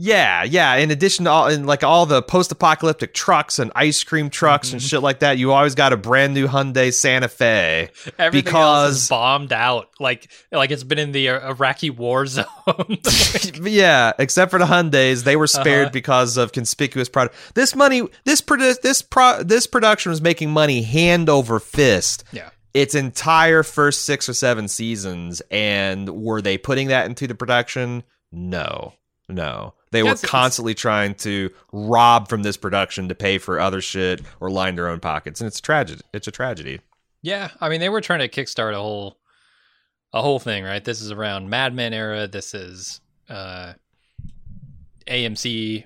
Yeah, 0.00 0.44
yeah. 0.44 0.76
In 0.76 0.92
addition 0.92 1.24
to 1.24 1.30
all 1.32 1.48
in 1.48 1.66
like 1.66 1.82
all 1.82 2.06
the 2.06 2.22
post 2.22 2.52
apocalyptic 2.52 3.12
trucks 3.14 3.58
and 3.58 3.72
ice 3.74 4.04
cream 4.04 4.30
trucks 4.30 4.68
Mm-hmm. 4.68 4.76
and 4.76 4.82
shit 4.82 5.02
like 5.02 5.18
that, 5.20 5.38
you 5.38 5.50
always 5.50 5.74
got 5.74 5.92
a 5.92 5.96
brand 5.96 6.34
new 6.34 6.46
Hyundai 6.46 6.94
Santa 6.94 7.26
Fe. 7.26 7.90
Everything 8.16 8.54
else 8.54 8.90
is 8.90 8.94
because- 8.94 9.08
bombed 9.08 9.52
out, 9.52 9.90
like 9.98 10.30
like 10.52 10.70
it's 10.70 10.84
been 10.84 11.00
in 11.00 11.10
the 11.10 11.30
uh, 11.30 11.48
Iraqi 11.50 11.90
war 11.90 12.26
zone. 12.26 12.44
yeah, 13.62 14.12
except 14.20 14.52
for 14.52 14.60
the 14.60 14.66
Hyundai's, 14.66 15.24
they 15.24 15.34
were 15.34 15.48
spared 15.48 15.86
Uh-huh. 15.86 15.90
because 15.92 16.36
of 16.36 16.52
conspicuous 16.52 17.08
product. 17.08 17.34
This 17.54 17.74
money, 17.74 18.02
this 18.24 18.40
produ- 18.40 18.80
this 18.80 19.02
pro- 19.02 19.42
this 19.42 19.66
production 19.66 20.10
was 20.10 20.22
making 20.22 20.52
money 20.52 20.82
hand 20.82 21.28
over 21.28 21.58
fist. 21.58 22.22
yeah, 22.30 22.50
its 22.79 22.95
entire 22.95 23.62
first 23.62 24.03
six 24.05 24.29
or 24.29 24.35
seven 24.35 24.68
seasons. 24.68 25.43
And 25.51 26.09
were 26.11 26.41
they 26.41 26.57
putting 26.59 26.89
that 26.89 27.07
into 27.07 27.26
the 27.26 27.35
production? 27.35 28.05
No, 28.31 28.95
no. 29.29 29.74
They 29.91 30.03
were 30.03 30.11
Yes, 30.11 30.22
it's- 30.22 30.31
constantly 30.31 30.74
trying 30.74 31.14
to 31.16 31.51
rob 31.72 32.29
from 32.29 32.43
this 32.43 32.57
production 32.57 33.09
to 33.09 33.14
pay 33.14 33.39
for 33.39 33.59
other 33.59 33.81
shit 33.81 34.20
or 34.39 34.51
line 34.51 34.76
their 34.76 34.89
own 34.89 35.01
pockets, 35.01 35.41
and 35.41 35.49
it's 35.49 35.59
a 35.59 35.62
tragedy. 35.62 36.03
It's 36.12 36.29
a 36.29 36.31
tragedy. 36.31 36.81
yeah. 37.22 37.49
I 37.61 37.68
mean, 37.68 37.81
they 37.81 37.89
were 37.89 38.01
trying 38.01 38.20
to 38.20 38.29
kickstart 38.29 38.72
a 38.74 38.76
whole 38.76 39.18
a 40.12 40.22
whole 40.22 40.39
thing, 40.39 40.64
right? 40.64 40.83
This 40.85 41.01
is 41.03 41.11
around 41.11 41.51
Mad 41.51 41.74
Men 41.74 41.93
era. 41.93 42.29
This 42.29 42.55
is 42.55 43.01
uh 43.29 43.72
AMC. 45.07 45.85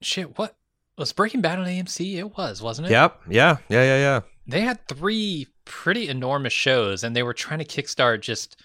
Shit, 0.00 0.38
what 0.38 0.56
was 0.96 1.12
Breaking 1.12 1.40
Bad 1.40 1.58
on 1.58 1.66
AMC? 1.66 2.16
It 2.18 2.36
was, 2.36 2.60
wasn't 2.62 2.88
it? 2.88 2.90
Yep. 2.92 3.20
Yeah. 3.28 3.56
Yeah. 3.68 3.82
Yeah. 3.84 3.96
Yeah. 3.96 4.20
They 4.48 4.62
had 4.62 4.86
three 4.88 5.46
pretty 5.64 6.08
enormous 6.08 6.52
shows 6.52 7.04
and 7.04 7.14
they 7.14 7.22
were 7.22 7.34
trying 7.34 7.58
to 7.58 7.64
kickstart 7.64 8.20
just 8.22 8.56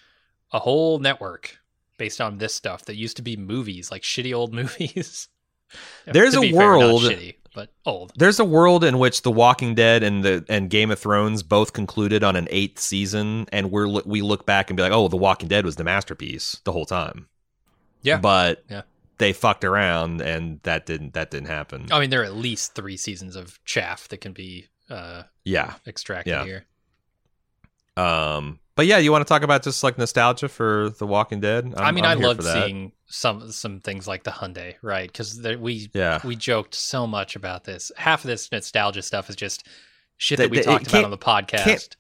a 0.52 0.60
whole 0.60 0.98
network 1.00 1.58
based 1.98 2.20
on 2.22 2.38
this 2.38 2.54
stuff 2.56 2.86
that 2.86 2.96
used 2.96 3.18
to 3.18 3.22
be 3.22 3.36
movies 3.38 3.92
like 3.92 4.02
shitty 4.02 4.34
old 4.34 4.54
movies 4.60 5.28
There's 6.06 6.36
a 6.36 6.42
be 6.42 6.52
fair, 6.52 6.78
world- 6.78 7.02
shitty, 7.04 7.36
but 7.56 7.70
old 7.86 8.14
There's 8.16 8.40
a 8.40 8.46
world 8.46 8.84
in 8.84 9.00
which 9.00 9.24
The 9.24 9.32
Walking 9.32 9.74
Dead 9.76 10.04
and 10.04 10.24
the 10.24 10.46
and 10.48 10.70
Game 10.70 10.92
of 10.92 11.00
Thrones 11.00 11.42
both 11.44 11.74
concluded 11.74 12.24
on 12.24 12.36
an 12.36 12.48
eighth 12.52 12.78
season, 12.80 13.48
and 13.52 13.72
we're 13.72 13.88
we 14.06 14.22
look 14.22 14.46
back 14.46 14.70
and 14.70 14.78
be 14.78 14.84
like, 14.84 14.92
oh, 14.92 15.08
The 15.08 15.18
Walking 15.18 15.48
Dead 15.50 15.66
was 15.66 15.76
the 15.76 15.84
masterpiece 15.84 16.62
the 16.64 16.72
whole 16.72 16.86
time. 16.86 17.28
Yeah. 18.04 18.18
but 18.18 18.64
Yeah. 18.70 18.84
they 19.18 19.34
fucked 19.34 19.64
around, 19.64 20.22
and 20.22 20.60
that 20.64 20.86
didn't 20.86 21.14
that 21.16 21.32
didn't 21.32 21.48
happen. 21.48 21.88
i 21.92 22.00
mean 22.00 22.10
there 22.12 22.22
are 22.22 22.26
at 22.26 22.36
least 22.36 22.76
three 22.76 22.98
seasons 22.98 23.36
of 23.36 23.60
chaff 23.66 24.08
that 24.10 24.18
can 24.22 24.34
be 24.34 24.68
uh 24.94 25.24
Yeah. 25.44 25.74
extracted 25.88 26.32
Yeah. 26.32 26.46
here 26.46 26.66
Um. 27.98 28.60
But 28.76 28.88
yeah, 28.88 28.98
you 28.98 29.12
want 29.12 29.22
to 29.26 29.30
talk 29.32 29.44
about 29.44 29.62
just 29.62 29.84
like 29.84 30.00
nostalgia 30.00 30.48
for 30.50 30.90
The 30.98 31.06
Walking 31.06 31.40
Dead? 31.40 31.66
I'm, 31.78 31.84
i 31.86 31.92
mean 31.92 32.06
I'm 32.06 32.18
i 32.18 32.22
loved 32.28 32.44
seeing 32.44 32.92
some 33.06 33.52
some 33.52 33.80
things 33.82 34.08
like 34.08 34.24
the 34.24 34.32
hyundai 34.32 34.76
right 34.82 35.12
because 35.12 35.40
we 35.60 35.92
Yeah. 35.94 36.20
we 36.24 36.36
joked 36.36 36.74
so 36.74 37.06
much 37.06 37.36
about 37.36 37.66
this 37.66 37.92
half 37.98 38.24
of 38.24 38.28
this 38.30 38.52
nostalgia 38.52 39.04
stuff 39.04 39.30
is 39.30 39.36
just 39.36 39.68
shit 40.18 40.38
That- 40.40 40.46
that 40.46 40.50
we 40.52 40.58
that 40.58 40.66
talked 40.66 40.88
about 40.88 41.04
on 41.06 41.12
the 41.12 41.18
podcast 41.20 41.64
can't- 41.66 41.98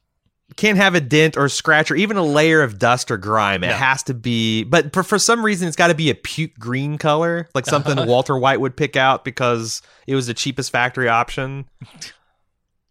Can't 0.58 0.78
have 0.78 0.94
a 0.94 1.02
dent 1.02 1.36
or 1.38 1.48
scratch 1.50 1.90
or 1.90 1.96
even 1.96 2.16
a 2.18 2.22
layer 2.24 2.62
of 2.62 2.78
dust 2.78 3.10
or 3.10 3.18
grime. 3.18 3.64
It 3.64 3.68
No. 3.68 3.74
has 3.74 4.04
to 4.04 4.14
be, 4.14 4.64
but 4.64 4.94
for, 4.94 5.02
for 5.02 5.18
some 5.18 5.44
reason, 5.44 5.68
it's 5.68 5.78
got 5.78 5.88
to 5.88 5.96
be 5.96 6.12
a 6.12 6.16
puke 6.16 6.60
green 6.60 7.00
color, 7.00 7.50
like 7.56 7.66
something. 7.66 7.96
Walter 8.08 8.38
White 8.38 8.60
would 8.60 8.76
pick 8.78 8.96
out 8.96 9.24
because 9.24 9.82
it 10.06 10.14
was 10.14 10.28
the 10.28 10.34
cheapest 10.36 10.70
factory 10.72 11.08
option. 11.10 11.66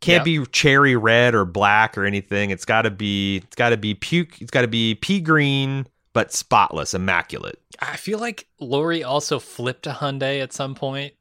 Can't 0.03 0.25
be 0.25 0.45
cherry 0.47 0.97
red 0.97 1.35
or 1.35 1.45
black 1.45 1.97
or 1.97 2.05
anything. 2.05 2.51
It's 2.51 2.65
got 2.65 2.83
to 2.83 2.91
be. 2.91 3.37
It's 3.39 3.57
got 3.57 3.71
to 3.71 3.77
be 3.77 3.95
puke. 3.95 4.41
It's 4.43 4.51
got 4.51 4.63
to 4.63 4.69
be 4.69 4.95
pea 4.97 5.21
green, 5.21 5.87
but 6.13 6.33
spotless, 6.33 6.93
immaculate. 6.93 7.59
I 7.81 7.97
feel 7.97 8.19
like 8.19 8.47
Lori 8.61 9.03
also 9.05 9.39
flipped 9.39 9.87
a 9.87 9.93
Hyundai 9.93 10.43
at 10.43 10.53
some 10.53 10.75
point. 10.75 11.15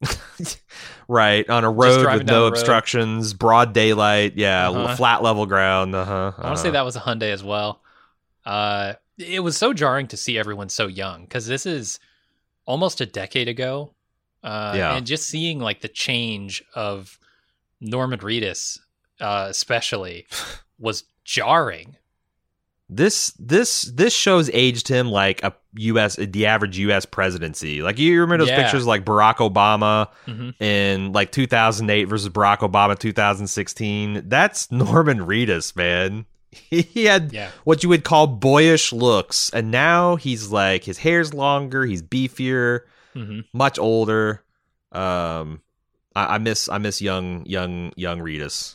Right 1.10 1.48
on 1.48 1.64
a 1.64 1.70
road 1.70 2.04
with 2.04 2.26
no 2.26 2.34
the 2.34 2.40
road. 2.42 2.46
obstructions, 2.48 3.32
broad 3.32 3.72
daylight. 3.72 4.34
Yeah, 4.36 4.68
Uh-huh. 4.68 4.94
flat 4.94 5.22
level 5.22 5.46
ground. 5.46 5.94
Uh 5.94 6.04
huh. 6.04 6.32
I 6.36 6.44
want 6.44 6.56
to 6.58 6.62
say 6.62 6.70
that 6.70 6.84
was 6.84 6.96
a 6.96 7.00
Hyundai 7.00 7.32
as 7.32 7.42
well. 7.42 7.80
Uh, 8.44 8.92
it 9.16 9.40
was 9.40 9.56
so 9.56 9.72
jarring 9.72 10.06
to 10.08 10.16
see 10.18 10.38
everyone 10.38 10.68
so 10.68 10.86
young 10.86 11.22
because 11.22 11.46
this 11.46 11.64
is 11.64 11.98
almost 12.66 13.00
a 13.00 13.06
decade 13.06 13.48
ago. 13.48 13.94
Uh, 14.44 14.74
Yeah. 14.76 14.94
and 14.96 15.06
just 15.06 15.26
seeing 15.26 15.58
like 15.60 15.80
the 15.80 15.88
change 15.88 16.62
of 16.74 17.17
Norman 17.80 18.18
Reedus, 18.20 18.78
uh, 19.20 19.46
especially, 19.50 20.26
was 20.78 21.04
jarring. 21.24 21.96
This 22.90 23.32
this 23.38 23.82
this 23.82 24.14
show's 24.14 24.48
aged 24.54 24.88
him 24.88 25.10
like 25.10 25.42
a 25.44 25.54
U.S. 25.74 26.16
the 26.16 26.46
average 26.46 26.78
U.S. 26.78 27.04
presidency. 27.04 27.82
Like 27.82 27.98
you 27.98 28.18
remember 28.22 28.44
those 28.46 28.48
Yeah. 28.50 28.62
pictures 28.62 28.86
like 28.86 29.04
Barack 29.04 29.36
Obama 29.36 30.08
Mhm. 30.26 30.54
in 30.58 31.12
like 31.12 31.30
2008 31.30 32.04
versus 32.04 32.30
Barack 32.30 32.60
Obama 32.60 32.98
2016. 32.98 34.22
That's 34.26 34.72
Norman 34.72 35.18
Reedus, 35.18 35.76
man. 35.76 36.24
He 36.50 37.04
had 37.04 37.30
Yeah, 37.34 37.50
what 37.64 37.82
you 37.82 37.90
would 37.90 38.04
call 38.04 38.26
boyish 38.26 38.90
looks, 38.94 39.50
and 39.50 39.70
now 39.70 40.16
he's 40.16 40.50
like 40.50 40.84
his 40.84 40.96
hair's 40.96 41.34
longer, 41.34 41.84
he's 41.84 42.00
beefier, 42.02 42.80
hmm 43.12 43.40
much 43.52 43.78
older. 43.78 44.42
Um, 44.92 45.60
I, 46.16 46.34
I 46.34 46.38
miss 46.38 46.68
I 46.68 46.78
miss 46.78 47.00
young 47.00 47.44
young 47.46 47.92
young 47.96 48.20
Reedus. 48.20 48.74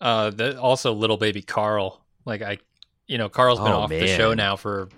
uh, 0.00 0.30
the, 0.30 0.60
also 0.60 0.92
little 0.92 1.16
baby 1.16 1.42
Carl. 1.42 2.00
Like 2.24 2.42
I, 2.42 2.58
you 3.06 3.18
know, 3.18 3.28
Carl's 3.28 3.58
been 3.60 3.68
Oh, 3.68 3.80
off 3.82 3.90
the 3.90 4.06
show 4.08 4.34
now 4.34 4.56
for 4.56 4.88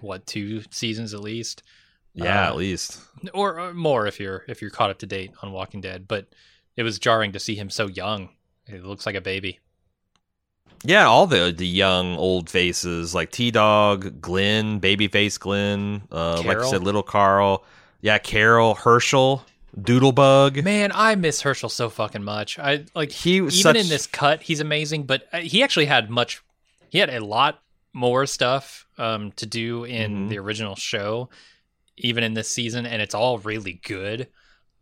what 0.00 0.26
two 0.26 0.62
seasons 0.70 1.14
at 1.14 1.20
least. 1.20 1.62
Yeah, 2.14 2.46
Uh, 2.46 2.48
at 2.50 2.56
least. 2.56 3.00
or, 3.32 3.58
or 3.58 3.72
more 3.74 4.06
if 4.06 4.20
you're 4.20 4.44
if 4.48 4.60
you're 4.60 4.70
caught 4.70 4.90
up 4.90 4.98
to 4.98 5.06
date 5.06 5.30
on 5.42 5.52
Walking 5.52 5.80
Dead. 5.80 6.06
But 6.08 6.26
it 6.76 6.82
was 6.82 6.98
jarring 6.98 7.32
to 7.32 7.38
see 7.40 7.54
him 7.54 7.70
so 7.70 7.86
young. 7.86 8.30
He 8.66 8.78
looks 8.78 9.06
like 9.06 9.14
a 9.14 9.20
baby. 9.20 9.60
Yeah, 10.84 11.06
all 11.06 11.26
the 11.28 11.54
the 11.56 11.66
young 11.66 12.16
old 12.16 12.50
faces 12.50 13.14
like 13.14 13.30
T 13.30 13.50
Dog, 13.52 14.20
Glenn, 14.20 14.80
Babyface 14.80 15.38
Glenn, 15.38 16.02
uh, 16.10 16.42
like 16.44 16.58
I 16.58 16.68
said, 16.68 16.82
Little 16.82 17.04
Carl. 17.04 17.64
Yeah, 18.00 18.18
Carol, 18.18 18.74
Hershel, 18.74 19.44
Doodlebug. 19.78 20.62
Man, 20.62 20.92
I 20.94 21.14
miss 21.14 21.42
Hershel 21.42 21.70
so 21.70 21.88
fucking 21.88 22.22
much. 22.22 22.58
I 22.58 22.84
like 22.94 23.10
He 23.10 23.36
even 23.36 23.50
such 23.50 23.76
in 23.76 23.88
this 23.88 24.06
cut, 24.06 24.42
he's 24.42 24.60
amazing. 24.60 25.04
But 25.04 25.26
uh, 25.32 25.38
he 25.38 25.62
actually 25.62 25.86
had 25.86 26.10
much. 26.10 26.42
He 26.90 26.98
had 26.98 27.08
a 27.10 27.24
lot 27.24 27.60
more 27.94 28.26
stuff 28.26 28.86
um, 28.98 29.32
to 29.32 29.46
do 29.46 29.84
in 29.84 30.26
Mhm. 30.26 30.28
the 30.28 30.38
original 30.38 30.76
show, 30.76 31.30
even 31.96 32.22
in 32.24 32.34
this 32.34 32.50
season, 32.50 32.84
and 32.86 33.00
it's 33.02 33.14
all 33.14 33.38
really 33.38 33.80
good. 33.84 34.28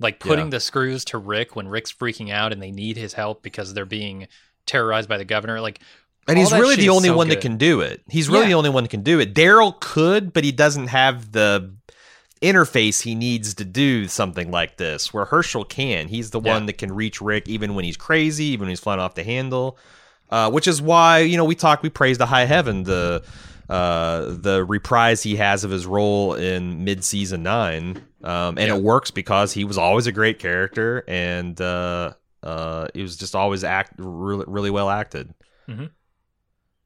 Like 0.00 0.18
putting 0.18 0.46
Yeah. 0.46 0.50
the 0.50 0.60
screws 0.60 1.04
to 1.06 1.18
Rick 1.18 1.54
when 1.56 1.68
Rick's 1.68 1.92
freaking 1.92 2.30
out 2.32 2.52
and 2.52 2.60
they 2.62 2.70
need 2.72 2.96
his 2.96 3.12
help 3.12 3.42
because 3.42 3.74
they're 3.74 3.84
being 3.84 4.26
terrorized 4.66 5.08
by 5.08 5.18
the 5.18 5.24
governor. 5.24 5.60
Like 5.60 5.80
and 6.28 6.36
all 6.38 6.44
he's 6.44 6.52
really 6.52 6.76
the 6.76 6.88
only 6.90 7.08
so 7.08 7.16
one 7.16 7.28
that 7.28 7.40
can 7.40 7.56
do 7.56 7.80
it. 7.80 8.02
He's 8.08 8.28
really 8.28 8.42
Yeah. 8.42 8.48
the 8.48 8.54
only 8.54 8.70
one 8.70 8.84
that 8.84 8.90
can 8.90 9.02
do 9.02 9.20
it. 9.20 9.34
Daryl 9.34 9.78
could, 9.80 10.32
but 10.32 10.44
he 10.44 10.52
doesn't 10.52 10.88
have 10.88 11.32
the 11.32 11.74
interface 12.42 13.02
he 13.02 13.14
needs 13.14 13.54
to 13.54 13.64
do 13.64 14.08
something 14.08 14.50
like 14.50 14.76
this. 14.76 15.12
Where 15.12 15.26
Hershel 15.26 15.64
can, 15.68 16.08
he's 16.08 16.30
the 16.30 16.40
Yeah. 16.40 16.54
one 16.54 16.66
that 16.66 16.78
can 16.78 16.92
reach 16.92 17.20
Rick 17.20 17.48
even 17.48 17.74
when 17.74 17.84
he's 17.84 17.96
crazy, 17.96 18.44
even 18.46 18.60
when 18.62 18.68
he's 18.70 18.80
flying 18.80 19.00
off 19.00 19.14
the 19.14 19.24
handle. 19.24 19.76
Uh, 20.30 20.48
which 20.48 20.68
is 20.68 20.80
why 20.80 21.18
you 21.18 21.36
know 21.36 21.44
we 21.44 21.56
talk, 21.56 21.82
we 21.82 21.88
praise 21.90 22.16
the 22.18 22.26
high 22.26 22.44
heaven, 22.44 22.84
the 22.84 23.20
uh, 23.68 24.26
the 24.28 24.64
reprise 24.64 25.22
he 25.24 25.36
has 25.36 25.64
of 25.64 25.70
his 25.72 25.86
role 25.86 26.34
in 26.34 26.84
mid 26.84 27.04
season 27.04 27.42
nine, 27.42 28.00
um, 28.22 28.56
and 28.56 28.68
Yeah. 28.68 28.76
it 28.76 28.82
works 28.82 29.10
because 29.10 29.52
he 29.52 29.64
was 29.64 29.76
always 29.76 30.06
a 30.06 30.12
great 30.12 30.38
character, 30.38 31.04
and 31.08 31.60
uh, 31.60 32.12
uh, 32.44 32.86
he 32.94 33.02
was 33.02 33.16
just 33.16 33.34
always 33.34 33.64
act 33.64 33.92
really, 33.98 34.44
really 34.46 34.70
well 34.70 34.88
acted. 34.88 35.34
Mhm. 35.68 35.90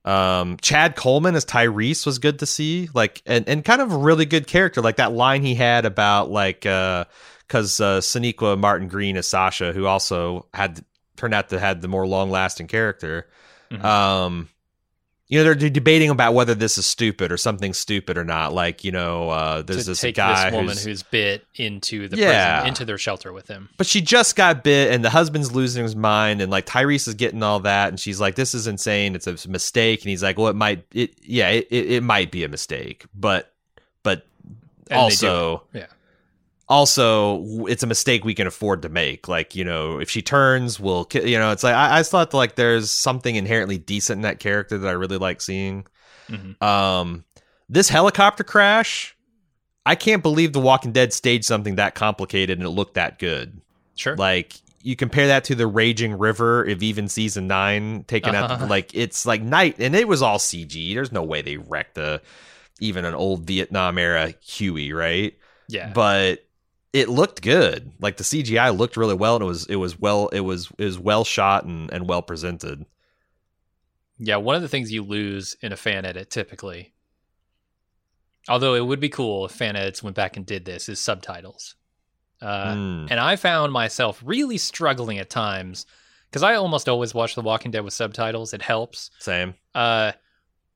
Um, 0.05 0.59
Chad 0.61 0.97
Coleman 0.97 1.35
as 1.35 1.45
Tyrese 1.47 2.05
was 2.05 2.19
good 2.19 2.41
to 2.41 2.47
see, 2.47 2.91
like, 2.93 3.23
and, 3.25 3.49
and 3.49 3.65
kind 3.65 3.81
of 3.81 3.91
a 3.93 3.97
really 3.97 4.27
good 4.27 4.47
character, 4.47 4.83
like 4.83 4.97
that 4.97 5.13
line 5.13 5.43
he 5.43 5.55
had 5.55 5.87
about 5.87 6.31
like, 6.31 6.67
uh, 6.67 7.07
because 7.47 7.81
uh, 7.81 8.01
Sonequa 8.01 8.59
Martin 8.59 8.89
Green 8.89 9.17
as 9.17 9.27
Sasha, 9.27 9.73
who 9.73 9.87
also 9.87 10.47
had 10.53 10.85
turned 11.17 11.35
out 11.35 11.49
to 11.51 11.59
had 11.61 11.81
the 11.81 11.89
more 11.89 12.07
long 12.07 12.31
lasting 12.31 12.67
character. 12.67 13.29
Mhm. 13.71 13.85
Um, 13.85 14.49
you 15.29 15.39
know, 15.39 15.45
they're 15.55 15.71
debating 15.71 16.11
about 16.11 16.35
whether 16.35 16.55
this 16.55 16.77
is 16.77 16.85
stupid 16.85 17.33
or 17.33 17.39
something 17.39 17.73
stupid 17.73 18.19
or 18.19 18.25
not. 18.25 18.53
Like, 18.53 18.85
you 18.85 18.93
know, 18.93 19.31
uh, 19.31 19.63
there's 19.63 19.87
this 19.87 20.03
guy 20.13 20.45
this 20.51 20.53
woman 20.53 20.69
who's, 20.77 20.85
who's 20.85 21.03
bit 21.03 21.47
into 21.55 22.09
the 22.09 22.17
Yeah. 22.19 22.57
prison, 22.61 22.69
into 22.69 22.85
their 22.85 22.99
shelter 22.99 23.33
with 23.33 23.49
him. 23.49 23.71
but 23.79 23.87
she 23.87 24.01
just 24.03 24.37
got 24.37 24.63
bit, 24.63 24.93
and 24.93 25.03
the 25.05 25.11
husband's 25.11 25.51
losing 25.53 25.83
his 25.83 25.97
mind, 25.97 26.43
and 26.43 26.51
like 26.51 26.67
Tyrese 26.67 27.09
is 27.09 27.15
getting 27.15 27.43
all 27.43 27.61
that, 27.61 27.89
and 27.89 27.99
she's 27.99 28.21
like, 28.21 28.35
"This 28.35 28.55
is 28.55 28.67
insane. 28.67 29.15
It's 29.15 29.27
a 29.27 29.49
mistake," 29.49 30.03
and 30.03 30.11
he's 30.11 30.23
like, 30.23 30.37
"Well, 30.39 30.49
it 30.49 30.57
might, 30.57 30.85
it, 30.93 31.15
yeah, 31.23 31.49
it, 31.49 31.69
it, 31.71 31.91
it 31.93 32.03
might 32.03 32.31
be 32.31 32.45
a 32.45 32.49
mistake, 32.49 33.07
but, 33.15 33.51
but 34.03 34.27
And 34.91 35.01
also, 35.01 35.63
they 35.73 35.81
do 35.81 35.85
it. 35.85 35.89
yeah, 35.89 35.95
also 36.69 37.43
it's 37.67 37.83
a 37.83 37.87
mistake 37.87 38.25
we 38.25 38.35
can 38.35 38.47
afford 38.47 38.83
to 38.83 38.89
make 38.89 39.29
like 39.29 39.55
you 39.55 39.65
know 39.65 40.01
if 40.01 40.09
she 40.09 40.23
turns 40.23 40.81
we'll 40.81 41.07
you 41.13 41.39
know 41.39 41.51
it's 41.53 41.63
like 41.63 41.75
i, 41.75 41.97
I 41.97 42.01
just 42.01 42.11
thought 42.11 42.33
like 42.33 42.55
there's 42.57 42.91
something 42.91 43.37
inherently 43.37 43.77
decent 43.79 44.19
in 44.19 44.23
that 44.23 44.41
character 44.41 44.79
that 44.79 44.89
i 44.89 44.93
really 44.93 45.19
like 45.19 45.41
seeing 45.41 45.87
Mhm. 46.31 46.61
um 46.63 47.25
this 47.69 47.91
helicopter 47.91 48.45
crash 48.45 49.15
i 49.85 49.95
can't 49.95 50.23
believe 50.23 50.55
the 50.55 50.61
walking 50.61 50.91
dead 50.93 51.13
staged 51.13 51.45
something 51.45 51.75
that 51.77 51.95
complicated 51.95 52.59
and 52.59 52.67
it 52.67 52.71
looked 52.71 52.95
that 52.95 53.19
good 53.19 53.61
sure. 53.95 54.17
like 54.17 54.55
you 54.83 54.97
compare 54.97 55.27
that 55.27 55.45
to 55.45 55.55
the 55.55 55.67
raging 55.67 56.17
river 56.17 56.63
of 56.65 56.83
even 56.83 57.09
season 57.09 57.47
nine 57.47 58.05
taking 58.09 58.35
out 58.35 58.51
Uh-huh. 58.51 58.67
like 58.69 58.91
it's 58.95 59.27
like 59.27 59.43
night 59.43 59.77
and 59.79 59.95
it 59.95 60.09
was 60.09 60.23
all 60.23 60.39
cg 60.39 60.95
there's 60.95 61.13
no 61.13 61.23
way 61.23 61.43
they 61.43 61.59
wrecked 61.59 61.99
a 61.99 62.23
even 62.81 63.05
an 63.05 63.15
old 63.15 63.47
vietnam 63.47 63.99
era 63.99 64.33
huey 64.43 64.95
right 64.95 65.35
yeah, 65.69 65.91
but 65.95 66.45
it 66.95 67.09
looked 67.11 67.43
good. 67.43 67.93
Like 68.01 68.17
the 68.17 68.25
CGI 68.25 68.75
looked 68.77 68.97
really 68.97 69.15
well, 69.15 69.35
and 69.37 69.43
it 69.43 69.47
was 69.47 69.67
it 69.67 69.77
was 69.77 69.99
well 70.01 70.29
it 70.29 70.41
was 70.41 70.71
it 70.79 70.85
was 70.85 70.99
well 70.99 71.25
shot 71.25 71.65
and, 71.65 71.93
and 71.93 72.09
well 72.09 72.23
presented. 72.23 72.87
yeah. 74.19 74.37
One 74.37 74.55
of 74.57 74.63
the 74.63 74.69
things 74.69 74.93
you 74.93 75.03
lose 75.03 75.57
in 75.61 75.73
a 75.73 75.77
fan 75.77 76.05
edit 76.07 76.31
typically, 76.31 76.95
although 78.49 78.75
it 78.75 78.87
would 78.87 79.01
be 79.01 79.09
cool 79.09 79.45
if 79.47 79.53
fan 79.53 79.77
edits 79.77 80.03
went 80.03 80.17
back 80.17 80.37
and 80.37 80.47
did 80.47 80.65
this, 80.65 80.89
is 80.89 81.01
subtitles. 81.01 81.75
Uh, 82.41 82.75
Mm. 82.75 83.09
And 83.11 83.21
I 83.21 83.37
found 83.37 83.73
myself 83.73 84.21
really 84.25 84.59
struggling 84.59 85.19
at 85.19 85.31
times 85.31 85.87
because 86.31 86.43
I 86.43 86.55
almost 86.57 86.89
always 86.89 87.15
watch 87.15 87.35
The 87.35 87.43
Walking 87.43 87.71
Dead 87.71 87.85
with 87.85 87.95
subtitles. 87.95 88.53
It 88.53 88.61
helps. 88.63 89.11
Same. 89.19 89.55
Uh, 89.75 90.13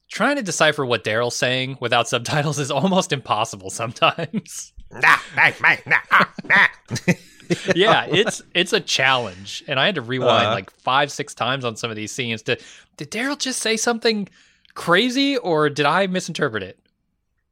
trying 0.08 0.36
to 0.36 0.42
decipher 0.42 0.86
what 0.86 1.04
Daryl's 1.04 1.36
saying 1.36 1.76
without 1.80 2.08
subtitles 2.14 2.58
is 2.58 2.70
almost 2.70 3.12
impossible 3.12 3.70
sometimes. 3.70 4.72
Ah, 4.94 5.22
yeah, 7.74 8.06
it's 8.08 8.42
it's 8.54 8.72
a 8.72 8.80
challenge, 8.80 9.62
and 9.68 9.78
I 9.80 9.86
had 9.86 9.94
to 9.96 10.02
rewind 10.02 10.46
Uh. 10.48 10.50
like 10.52 10.70
five, 10.70 11.10
six 11.12 11.34
times 11.34 11.64
on 11.64 11.76
some 11.76 11.90
of 11.90 11.96
these 11.96 12.12
scenes. 12.12 12.42
To 12.42 12.58
did 12.96 13.10
Daryl 13.10 13.38
just 13.38 13.60
say 13.60 13.76
something 13.76 14.28
crazy, 14.74 15.36
or 15.36 15.68
did 15.70 15.86
I 15.86 16.06
misinterpret 16.06 16.62
it? 16.62 16.78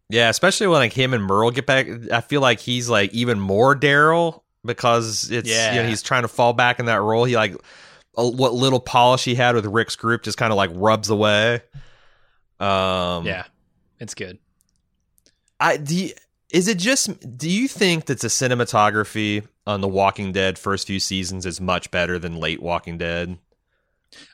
yeah, 0.08 0.28
especially 0.28 0.66
when 0.68 0.78
like 0.78 0.92
him 0.92 1.12
and 1.14 1.24
Merle 1.24 1.50
get 1.50 1.66
back. 1.66 1.88
I 2.12 2.20
feel 2.20 2.40
like 2.40 2.60
he's 2.60 2.88
like 2.88 3.12
even 3.12 3.40
more 3.40 3.74
Daryl 3.74 4.42
because 4.64 5.30
it's 5.30 5.48
you 5.48 5.54
know 5.54 5.82
Yeah. 5.82 5.88
he's 5.88 6.02
trying 6.02 6.22
to 6.22 6.28
fall 6.28 6.52
back 6.52 6.78
in 6.80 6.86
that 6.86 7.00
role. 7.00 7.24
He 7.24 7.36
like 7.36 7.56
what 8.14 8.54
little 8.54 8.80
polish 8.80 9.24
he 9.24 9.34
had 9.34 9.54
with 9.54 9.66
Rick's 9.66 9.96
group 9.96 10.22
just 10.22 10.38
kind 10.38 10.52
of 10.52 10.56
like 10.56 10.70
rubs 10.74 11.10
away. 11.10 11.60
Um, 12.60 13.26
yeah, 13.26 13.44
it's 14.00 14.14
good. 14.14 14.38
I 15.60 15.76
do. 15.76 15.94
You, 15.94 16.10
is 16.50 16.68
it 16.68 16.78
just? 16.78 17.38
Do 17.38 17.50
you 17.50 17.68
think 17.68 18.06
that 18.06 18.20
the 18.20 18.28
cinematography 18.28 19.46
on 19.66 19.80
The 19.80 19.88
Walking 19.88 20.32
Dead 20.32 20.58
first 20.58 20.86
few 20.86 21.00
seasons 21.00 21.44
is 21.44 21.60
much 21.60 21.90
better 21.90 22.18
than 22.18 22.36
late 22.36 22.62
Walking 22.62 22.98
Dead? 22.98 23.38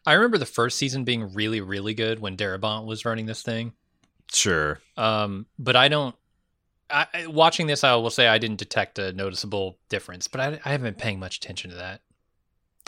I 0.07 0.13
remember 0.13 0.39
the 0.39 0.47
first 0.47 0.79
season 0.79 1.05
being 1.05 1.33
really, 1.33 1.61
really 1.61 1.95
good 1.95 2.21
when 2.21 2.37
Darabont 2.37 2.87
was 2.87 3.05
running 3.05 3.27
this 3.27 3.43
thing. 3.43 3.73
Sure. 4.33 4.81
Um, 4.97 5.47
but 5.59 5.77
I 5.77 5.89
don't. 5.89 6.15
I, 6.91 7.27
watching 7.27 7.67
this, 7.67 7.85
I 7.85 7.95
will 7.95 8.11
say 8.11 8.29
I 8.29 8.37
didn't 8.37 8.59
detect 8.59 8.99
a 8.99 9.15
noticeable 9.15 9.79
difference, 9.89 10.29
but 10.29 10.41
I, 10.41 10.61
I 10.65 10.73
haven't 10.73 10.85
been 10.85 11.03
paying 11.03 11.19
much 11.19 11.39
attention 11.39 11.71
to 11.71 11.77
that. 11.77 12.03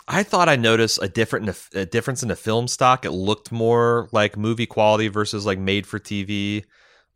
I 0.07 0.23
thought 0.23 0.51
I 0.51 0.57
noticed 0.57 0.99
a 1.03 1.09
different 1.09 1.49
a 1.75 1.87
difference 1.87 2.23
in 2.23 2.29
the 2.29 2.37
film 2.37 2.69
stock. 2.69 3.07
It 3.07 3.13
looked 3.13 3.51
more 3.51 4.09
like 4.13 4.37
movie 4.37 4.67
quality 4.67 5.09
versus 5.09 5.47
like 5.47 5.59
made 5.59 5.87
for 5.87 5.99
TV. 5.99 6.65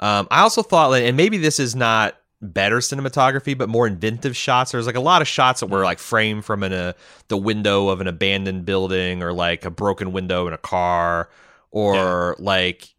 Um, 0.00 0.28
I 0.30 0.40
also 0.42 0.62
thought, 0.62 0.92
and 0.94 1.16
maybe 1.16 1.38
this 1.38 1.58
is 1.58 1.74
not 1.74 2.16
better 2.40 2.78
cinematography, 2.78 3.56
but 3.56 3.68
more 3.68 3.86
inventive 3.86 4.36
shots. 4.36 4.72
There's 4.72 4.86
like 4.86 4.94
a 4.96 5.00
lot 5.00 5.22
of 5.22 5.28
shots 5.28 5.60
that 5.60 5.66
were 5.66 5.84
like 5.84 5.98
framed 5.98 6.44
from 6.44 6.62
in 6.62 6.72
a 6.72 6.94
the 7.28 7.36
window 7.36 7.88
of 7.88 8.00
an 8.00 8.06
abandoned 8.06 8.64
building, 8.64 9.22
or 9.22 9.32
like 9.32 9.64
a 9.64 9.70
broken 9.70 10.12
window 10.12 10.46
in 10.46 10.52
a 10.52 10.58
car, 10.58 11.28
or 11.70 12.36
like 12.38 12.94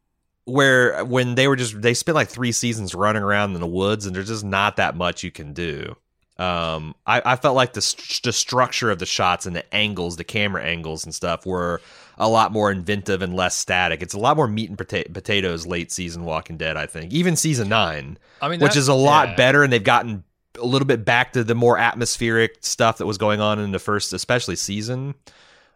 where 0.46 1.06
when 1.06 1.36
they 1.36 1.48
were 1.48 1.56
just 1.56 1.82
they 1.82 1.94
spent 1.94 2.16
like 2.16 2.28
three 2.28 2.52
seasons 2.52 2.94
running 2.94 3.24
around 3.24 3.54
in 3.54 3.62
the 3.62 3.68
woods, 3.68 4.06
and 4.06 4.16
there's 4.16 4.28
just 4.28 4.44
not 4.44 4.76
that 4.78 4.96
much 4.96 5.24
you 5.24 5.32
can 5.32 5.54
do. 5.54 5.96
Um, 6.38 6.96
I, 7.06 7.22
I 7.26 7.36
felt 7.36 7.56
like 7.56 7.74
the 7.74 7.82
st- 7.82 8.24
the 8.24 8.32
structure 8.32 8.90
of 8.90 9.00
the 9.00 9.06
shots 9.06 9.46
and 9.46 9.56
the 9.56 9.76
angles, 9.76 10.16
the 10.16 10.24
camera 10.24 10.64
angles 10.64 11.04
and 11.04 11.14
stuff 11.14 11.46
were 11.46 11.82
a 12.20 12.28
lot 12.28 12.52
more 12.52 12.70
inventive 12.72 13.22
and 13.22 13.34
less 13.34 13.56
static. 13.56 14.02
It's 14.02 14.14
a 14.14 14.20
lot 14.20 14.36
more 14.36 14.48
meat 14.48 14.70
and 14.70 14.78
pota- 14.78 15.12
potatoes 15.14 15.66
late 15.66 15.92
season 15.92 16.26
Walking 16.26 16.58
Dead, 16.58 16.76
I 16.76 16.86
think. 16.86 17.14
Even 17.14 17.36
season 17.36 17.70
nine, 17.70 18.18
I 18.42 18.50
mean, 18.50 18.60
which 18.60 18.76
is 18.76 18.88
a 18.88 18.94
lot 18.94 19.30
yeah. 19.30 19.36
better, 19.36 19.64
and 19.64 19.72
they've 19.72 19.84
gotten 19.84 20.24
a 20.60 20.66
little 20.66 20.88
bit 20.88 21.06
back 21.06 21.34
to 21.34 21.44
the 21.44 21.56
more 21.56 21.78
atmospheric 21.78 22.58
stuff 22.62 22.98
that 22.98 23.06
was 23.06 23.18
going 23.18 23.40
on 23.40 23.60
in 23.60 23.72
the 23.72 23.80
first, 23.80 24.12
especially 24.14 24.58
season. 24.58 25.16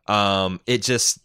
Um, 0.08 0.60
it 0.68 0.82
just, 0.82 1.20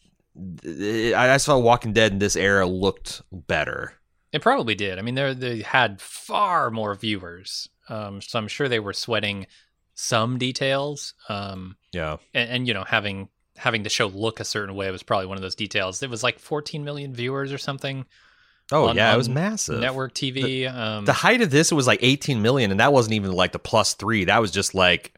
it, 0.62 1.14
I 1.14 1.26
just 1.34 1.48
Walking 1.48 1.92
Dead 1.92 2.12
in 2.12 2.20
this 2.20 2.36
era 2.36 2.66
looked 2.66 3.22
better. 3.32 3.92
It 4.32 4.42
probably 4.42 4.74
did. 4.74 4.98
I 4.98 5.02
mean, 5.02 5.14
they 5.14 5.34
they 5.34 5.62
had 5.62 6.00
far 6.00 6.70
more 6.70 6.94
viewers, 6.94 7.68
um, 7.88 8.20
so 8.20 8.38
I'm 8.38 8.46
sure 8.46 8.68
they 8.68 8.78
were 8.78 8.92
sweating 8.92 9.46
some 9.94 10.38
details. 10.38 11.14
Um, 11.28 11.76
Yeah. 11.92 12.18
and, 12.32 12.50
and 12.50 12.68
you 12.68 12.74
know, 12.74 12.84
having 12.84 13.30
having 13.58 13.82
the 13.82 13.90
show 13.90 14.06
look 14.06 14.40
a 14.40 14.44
certain 14.44 14.74
way 14.74 14.90
was 14.90 15.02
probably 15.02 15.26
one 15.26 15.36
of 15.36 15.42
those 15.42 15.54
details. 15.54 16.02
It 16.02 16.10
was 16.10 16.22
like 16.22 16.38
14 16.38 16.84
million 16.84 17.12
viewers 17.14 17.52
or 17.52 17.58
something. 17.58 18.06
Oh 18.72 18.88
On- 18.88 18.96
yeah, 18.96 19.12
it 19.12 19.16
was 19.16 19.28
massive. 19.28 19.80
Network 19.80 20.14
TV. 20.14 20.72
um, 20.72 21.04
the 21.04 21.12
height 21.12 21.40
of 21.42 21.50
this 21.50 21.72
it 21.72 21.74
was 21.74 21.86
like 21.86 22.00
18 22.02 22.42
million 22.42 22.70
and 22.70 22.80
that 22.80 22.92
wasn't 22.92 23.14
even 23.14 23.32
like 23.32 23.52
the 23.52 23.58
plus 23.58 23.94
three 23.94 24.24
that 24.24 24.40
was 24.40 24.50
just 24.50 24.74
like 24.74 25.14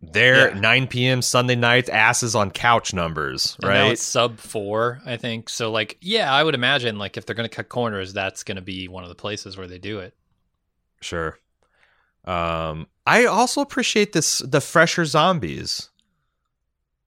their 0.00 0.54
Yeah. 0.54 0.60
9 0.60 0.86
p.m 0.88 1.22
sunday 1.22 1.54
nights 1.54 1.88
asses 1.88 2.34
on 2.34 2.50
couch 2.50 2.92
numbers 2.94 3.56
right 3.62 3.98
sub 3.98 4.38
four, 4.38 5.00
I 5.06 5.16
think. 5.16 5.48
So, 5.48 5.70
like, 5.70 5.96
yeah, 6.00 6.32
I 6.32 6.42
would 6.44 6.54
imagine 6.54 6.98
like 6.98 7.16
if 7.16 7.24
they're 7.26 7.36
going 7.36 7.48
to 7.48 7.54
cut 7.54 7.68
corners, 7.68 8.12
that's 8.12 8.42
going 8.42 8.56
to 8.56 8.62
be 8.62 8.88
one 8.88 9.02
of 9.02 9.08
the 9.08 9.14
places 9.14 9.56
where 9.56 9.66
they 9.66 9.78
do 9.78 9.98
it. 10.00 10.14
sure 11.00 11.38
um 12.26 12.86
i 13.06 13.26
also 13.26 13.60
appreciate 13.60 14.12
this 14.14 14.38
the 14.38 14.60
fresher 14.60 15.04
zombies 15.04 15.90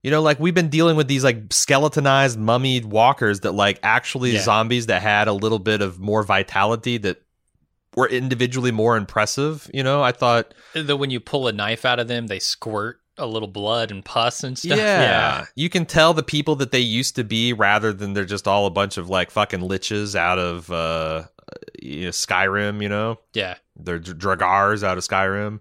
you 0.07 0.11
know 0.11 0.21
like 0.21 0.39
we've 0.39 0.53
been 0.55 0.69
dealing 0.69 0.95
with 0.95 1.09
these 1.09 1.21
like 1.25 1.51
skeletonized 1.51 2.39
mummied 2.39 2.85
walkers 2.85 3.41
that 3.41 3.51
like 3.51 3.77
actually 3.83 4.31
Yeah. 4.31 4.39
zombies 4.41 4.85
that 4.85 5.01
had 5.01 5.27
a 5.27 5.33
little 5.33 5.59
bit 5.59 5.81
of 5.81 5.99
more 5.99 6.23
vitality 6.23 6.97
that 6.99 7.21
were 7.97 8.07
individually 8.07 8.71
more 8.71 8.95
impressive 8.95 9.69
you 9.73 9.83
know 9.83 10.01
i 10.01 10.13
thought 10.13 10.53
that 10.73 10.95
when 10.95 11.09
you 11.11 11.19
pull 11.19 11.49
a 11.49 11.51
knife 11.51 11.83
out 11.83 11.99
of 11.99 12.07
them, 12.07 12.27
they 12.27 12.39
squirt 12.39 13.01
a 13.17 13.25
little 13.25 13.47
blood 13.49 13.89
and 13.91 14.05
pus 14.05 14.43
and 14.43 14.57
stuff. 14.57 14.77
Yeah. 14.77 15.45
You 15.55 15.69
can 15.69 15.87
tell 15.87 16.13
the 16.13 16.21
people 16.21 16.55
that 16.57 16.71
they 16.71 16.79
used 16.79 17.15
to 17.15 17.23
be 17.23 17.51
rather 17.51 17.91
than 17.91 18.13
they're 18.13 18.25
just 18.25 18.47
all 18.47 18.67
a 18.67 18.69
bunch 18.69 18.97
of 18.97 19.09
like 19.09 19.31
fucking 19.31 19.61
liches 19.61 20.13
out 20.15 20.37
of 20.37 20.69
uh 20.71 21.23
you 21.81 22.03
know, 22.03 22.09
Skyrim, 22.11 22.79
you 22.83 22.89
know? 22.89 23.19
yeah. 23.33 23.55
They're 23.75 23.97
dr- 23.99 24.19
draugrs 24.39 24.83
out 24.83 24.99
of 24.99 25.03
Skyrim. 25.03 25.59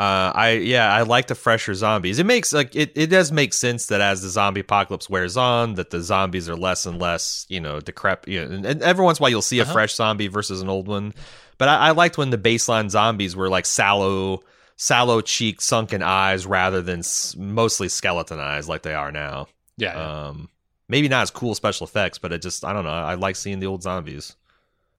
Uh 0.00 0.32
I 0.34 0.50
yeah, 0.52 0.90
I 0.92 1.02
like 1.02 1.26
the 1.26 1.34
fresher 1.34 1.74
zombies. 1.74 2.18
It 2.18 2.24
makes 2.24 2.52
like 2.54 2.74
it, 2.74 2.92
it 2.94 3.08
does 3.08 3.30
make 3.30 3.52
sense 3.52 3.86
that 3.86 4.00
as 4.00 4.22
the 4.22 4.30
zombie 4.30 4.60
apocalypse 4.60 5.10
wears 5.10 5.36
on, 5.36 5.74
that 5.74 5.90
the 5.90 6.00
zombies 6.00 6.48
are 6.48 6.56
less 6.56 6.86
and 6.86 6.98
less, 6.98 7.44
you 7.50 7.60
know, 7.60 7.80
decrep 7.80 8.26
you 8.26 8.38
know, 8.44 8.54
and, 8.54 8.64
and 8.64 8.82
every 8.82 9.04
once 9.04 9.18
in 9.18 9.22
a 9.22 9.24
while 9.24 9.30
you'll 9.30 9.42
see 9.42 9.58
a 9.58 9.62
Uh-huh. 9.64 9.72
fresh 9.74 9.94
zombie 9.94 10.28
versus 10.28 10.62
an 10.62 10.68
old 10.70 10.88
one. 10.88 11.12
But 11.58 11.68
I, 11.68 11.88
I 11.88 11.90
liked 11.90 12.16
when 12.16 12.30
the 12.30 12.38
baseline 12.38 12.88
zombies 12.88 13.36
were 13.36 13.50
like 13.50 13.66
sallow 13.66 14.40
sallow 14.76 15.20
cheeked 15.20 15.60
sunken 15.62 16.02
eyes 16.02 16.46
rather 16.46 16.80
than 16.80 17.00
s- 17.00 17.36
mostly 17.36 17.88
skeleton 17.90 18.40
eyes 18.40 18.66
like 18.70 18.80
they 18.80 18.94
are 18.94 19.12
now 19.12 19.48
Yeah. 19.76 20.28
um 20.28 20.48
maybe 20.88 21.08
not 21.08 21.20
as 21.24 21.30
cool 21.30 21.54
special 21.54 21.86
effects 21.86 22.16
but 22.16 22.32
it 22.32 22.40
just 22.40 22.64
i 22.64 22.72
don't 22.72 22.84
know 22.84 22.90
i 22.90 23.12
like 23.16 23.36
seeing 23.36 23.60
the 23.60 23.66
old 23.66 23.82
zombies 23.82 24.34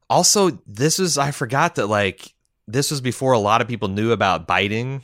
Also, 0.10 0.52
this 0.68 1.00
was 1.00 1.18
I 1.18 1.32
forgot 1.32 1.76
that 1.76 1.88
like 1.88 2.36
this 2.72 2.92
was 2.92 3.02
before 3.02 3.34
a 3.34 3.40
lot 3.40 3.62
of 3.62 3.68
people 3.68 3.88
knew 3.88 4.12
about 4.12 4.48
biting. 4.48 5.04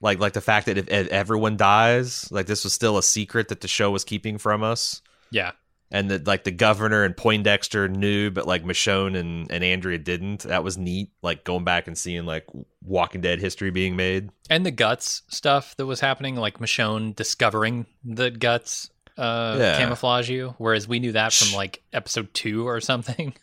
Like 0.00 0.20
like 0.20 0.32
the 0.32 0.40
fact 0.40 0.66
that 0.66 0.78
if, 0.78 0.88
if 0.88 1.08
everyone 1.08 1.56
dies, 1.56 2.30
like 2.30 2.46
this 2.46 2.62
was 2.64 2.72
still 2.72 2.98
a 2.98 3.02
secret 3.02 3.48
that 3.48 3.60
the 3.60 3.68
show 3.68 3.90
was 3.90 4.04
keeping 4.04 4.38
from 4.38 4.62
us. 4.62 5.02
Yeah. 5.30 5.52
And 5.90 6.10
that 6.10 6.26
like 6.26 6.44
the 6.44 6.50
governor 6.50 7.02
and 7.02 7.16
Poindexter 7.16 7.88
knew, 7.88 8.30
but 8.30 8.46
like 8.46 8.62
Michonne 8.62 9.16
and, 9.18 9.50
and 9.50 9.64
Andrea 9.64 9.96
didn't. 9.98 10.40
That 10.42 10.62
was 10.62 10.76
neat. 10.78 11.10
Like 11.22 11.44
going 11.44 11.64
back 11.64 11.86
and 11.88 11.96
seeing 11.96 12.26
like 12.26 12.46
Walking 12.84 13.22
Dead 13.22 13.40
history 13.40 13.70
being 13.70 13.96
made. 13.96 14.30
And 14.50 14.64
the 14.66 14.70
guts 14.70 15.22
stuff 15.28 15.74
that 15.78 15.86
was 15.86 15.98
happening, 16.00 16.36
like 16.36 16.58
Michonne 16.58 17.16
discovering 17.16 17.86
the 18.04 18.30
guts 18.30 18.90
uh 19.16 19.56
Yeah. 19.58 19.78
camouflage 19.78 20.28
you, 20.30 20.54
whereas 20.58 20.86
we 20.86 21.00
knew 21.00 21.12
that 21.12 21.32
from 21.32 21.56
like 21.56 21.82
episode 21.92 22.32
two 22.34 22.68
or 22.68 22.80
something. 22.80 23.34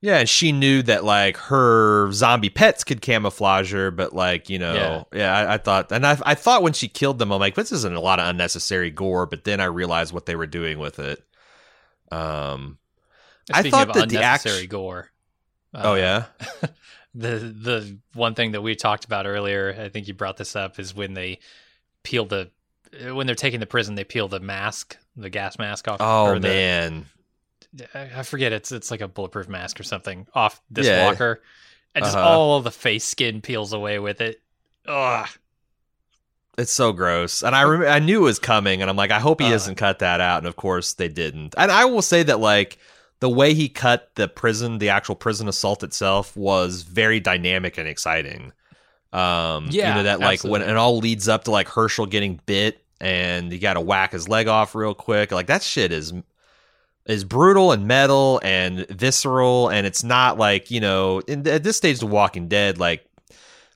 Yeah, 0.00 0.18
and 0.18 0.28
she 0.28 0.52
knew 0.52 0.82
that 0.82 1.02
like 1.02 1.36
her 1.36 2.12
zombie 2.12 2.50
pets 2.50 2.84
could 2.84 3.00
camouflage 3.00 3.72
her, 3.72 3.90
but 3.90 4.12
like 4.12 4.48
you 4.48 4.58
know, 4.60 5.08
yeah, 5.12 5.36
I, 5.36 5.54
I 5.54 5.58
thought, 5.58 5.90
and 5.90 6.06
I, 6.06 6.16
I 6.24 6.34
thought 6.36 6.62
when 6.62 6.72
she 6.72 6.86
killed 6.86 7.18
them, 7.18 7.32
I'm 7.32 7.40
like, 7.40 7.56
this 7.56 7.72
isn't 7.72 7.94
a 7.96 8.00
lot 8.00 8.20
of 8.20 8.28
unnecessary 8.28 8.90
gore. 8.92 9.26
But 9.26 9.42
then 9.42 9.60
I 9.60 9.64
realized 9.64 10.12
what 10.12 10.26
they 10.26 10.36
were 10.36 10.46
doing 10.46 10.78
with 10.78 11.00
it. 11.00 11.20
Um, 12.12 12.78
I 13.52 13.60
Speaking 13.60 13.70
thought 13.72 13.88
of 13.88 13.94
that 13.94 14.08
the 14.08 14.22
act- 14.22 14.44
unnecessary 14.44 14.66
gore. 14.68 15.10
oh 15.74 15.92
uh, 15.92 15.96
yeah, 15.96 16.24
the 17.14 17.38
the 17.38 17.98
one 18.14 18.34
thing 18.34 18.52
that 18.52 18.62
we 18.62 18.76
talked 18.76 19.04
about 19.04 19.26
earlier, 19.26 19.76
I 19.78 19.88
think 19.88 20.06
you 20.06 20.14
brought 20.14 20.36
this 20.36 20.54
up, 20.54 20.78
is 20.78 20.94
when 20.94 21.14
they 21.14 21.40
peel 22.04 22.24
the 22.24 22.50
when 23.12 23.26
they're 23.26 23.34
taking 23.34 23.58
the 23.60 23.66
prison, 23.66 23.96
they 23.96 24.04
peel 24.04 24.28
the 24.28 24.40
mask, 24.40 24.96
the 25.16 25.28
gas 25.28 25.58
mask 25.58 25.88
off. 25.88 25.96
oh 26.00 26.34
the- 26.34 26.40
man, 26.40 27.06
I 27.94 28.10
I 28.16 28.22
forget 28.22 28.52
it's 28.52 28.72
it's 28.72 28.90
like 28.90 29.00
a 29.00 29.08
bulletproof 29.08 29.48
mask 29.48 29.78
or 29.78 29.82
something 29.82 30.26
off 30.34 30.60
this 30.70 30.86
Yeah. 30.86 31.06
walker, 31.06 31.42
and 31.94 32.04
just 32.04 32.16
Uh-huh. 32.16 32.28
all 32.28 32.56
of 32.58 32.64
the 32.64 32.70
face 32.70 33.04
skin 33.04 33.40
peels 33.40 33.72
away 33.72 33.98
with 33.98 34.20
it. 34.20 34.40
Ugh. 34.86 35.28
it's 36.56 36.72
so 36.72 36.92
gross. 36.92 37.42
And 37.44 37.54
I 37.54 37.62
rem- 37.62 37.88
I 37.88 37.98
knew 38.00 38.18
it 38.22 38.24
was 38.24 38.38
coming, 38.40 38.80
and 38.82 38.90
I'm 38.90 38.96
like, 38.96 39.12
I 39.12 39.20
hope 39.20 39.40
he 39.40 39.46
Uh. 39.46 39.50
doesn't 39.50 39.76
cut 39.76 40.00
that 40.00 40.20
out. 40.20 40.38
And 40.38 40.46
of 40.48 40.56
course 40.56 40.94
they 40.94 41.08
didn't. 41.08 41.54
And 41.56 41.70
I 41.70 41.84
will 41.84 42.02
say 42.02 42.22
that 42.24 42.40
like. 42.40 42.78
The 43.20 43.28
way 43.28 43.52
he 43.52 43.68
cut 43.68 44.12
the 44.14 44.28
prison, 44.28 44.78
the 44.78 44.90
actual 44.90 45.16
prison 45.16 45.48
assault 45.48 45.82
itself, 45.82 46.36
was 46.36 46.82
very 46.82 47.18
dynamic 47.18 47.76
and 47.76 47.88
exciting. 47.88 48.52
Um, 49.12 49.66
Yeah, 49.72 49.88
you 49.88 49.94
know 49.96 50.02
that 50.04 50.20
like 50.20 50.44
when 50.44 50.62
it 50.62 50.76
all 50.76 50.98
leads 50.98 51.26
up 51.26 51.42
to 51.44 51.50
like 51.50 51.66
Hershel 51.66 52.06
getting 52.08 52.38
bit, 52.46 52.80
and 53.00 53.52
you 53.52 53.58
got 53.58 53.74
to 53.74 53.80
whack 53.80 54.12
his 54.12 54.28
leg 54.28 54.46
off 54.46 54.72
real 54.76 54.94
quick. 54.94 55.32
Like 55.32 55.48
that 55.48 55.64
shit 55.64 55.90
is 55.90 56.12
is 57.08 57.24
brutal 57.24 57.72
and 57.72 57.86
metal 57.86 58.40
and 58.44 58.86
visceral, 58.88 59.68
and 59.68 59.86
it's 59.86 60.04
not 60.04 60.38
like 60.38 60.70
you 60.70 60.80
know 60.80 61.20
in, 61.20 61.46
at 61.48 61.64
this 61.64 61.76
stage, 61.76 61.98
The 61.98 62.06
Walking 62.06 62.48
Dead, 62.48 62.78
like 62.78 63.04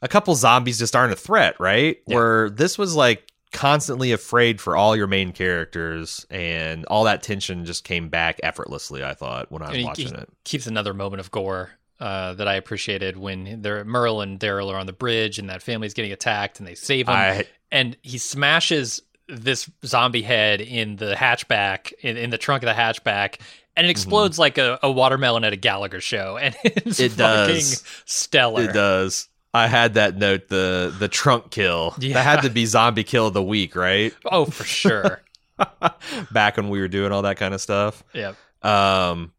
a 0.00 0.08
couple 0.08 0.34
zombies 0.34 0.78
just 0.78 0.94
aren't 0.94 1.12
a 1.12 1.16
threat, 1.16 1.56
right? 1.58 1.98
Yeah. 2.06 2.16
Where 2.16 2.50
this 2.50 2.78
was 2.78 2.94
like 2.94 3.26
constantly 3.52 4.12
afraid 4.12 4.60
for 4.60 4.76
all 4.76 4.96
your 4.96 5.06
main 5.06 5.32
characters, 5.32 6.26
and 6.30 6.84
all 6.86 7.04
that 7.04 7.22
tension 7.22 7.64
just 7.64 7.84
came 7.84 8.08
back 8.08 8.38
effortlessly. 8.42 9.02
I 9.02 9.14
thought 9.14 9.50
when 9.50 9.62
I 9.62 9.68
was 9.68 9.76
he- 9.76 9.84
watching 9.84 10.08
he 10.08 10.14
it. 10.14 10.28
keeps 10.44 10.66
another 10.66 10.94
moment 10.94 11.20
of 11.20 11.30
gore 11.30 11.70
uh, 12.00 12.34
that 12.34 12.48
I 12.48 12.54
appreciated 12.54 13.16
when 13.16 13.62
they're 13.62 13.84
Merle 13.84 14.20
and 14.22 14.38
Daryl 14.38 14.72
are 14.72 14.76
on 14.76 14.86
the 14.86 14.92
bridge 14.92 15.38
and 15.38 15.48
that 15.48 15.62
family's 15.62 15.94
getting 15.94 16.10
attacked 16.12 16.58
and 16.58 16.66
they 16.66 16.74
save 16.74 17.06
him 17.08 17.14
I 17.14 17.44
and 17.70 17.96
he 18.02 18.18
smashes 18.18 19.00
this 19.28 19.70
zombie 19.84 20.22
head 20.22 20.60
in 20.60 20.96
the 20.96 21.14
hatchback 21.14 21.92
in, 22.00 22.16
in 22.16 22.30
the 22.30 22.38
trunk 22.38 22.62
of 22.62 22.66
the 22.66 22.80
hatchback 22.80 23.36
and 23.76 23.86
it 23.86 23.90
explodes 23.90 24.38
like 24.38 24.58
a, 24.58 24.78
a 24.82 24.90
watermelon 24.90 25.44
at 25.44 25.52
a 25.52 25.56
Gallagher 25.56 26.00
show 26.00 26.36
and 26.42 26.54
it's 26.64 26.98
Mm-hmm. 27.00 27.02
It 27.04 27.12
fucking 27.12 27.54
does. 27.54 27.84
stellar. 28.04 28.62
It 28.62 28.72
does. 28.72 29.28
I 29.54 29.66
had 29.68 29.94
that 29.94 30.16
note 30.16 30.48
the 30.48 30.94
the 30.98 31.08
trunk 31.08 31.50
kill. 31.50 31.94
Yeah. 31.98 32.14
That 32.14 32.22
had 32.24 32.42
to 32.42 32.50
be 32.50 32.64
zombie 32.66 33.04
kill 33.04 33.26
of 33.28 33.34
the 33.34 33.42
week, 33.42 33.76
right? 33.76 34.14
Oh, 34.24 34.44
for 34.46 34.64
sure. 34.64 35.22
Back 36.32 36.56
when 36.56 36.68
we 36.68 36.80
were 36.80 36.88
doing 36.88 37.12
all 37.12 37.22
that 37.22 37.36
kind 37.36 37.54
of 37.54 37.60
stuff. 37.60 38.02
yeah. 38.12 38.32
Um 38.62 39.32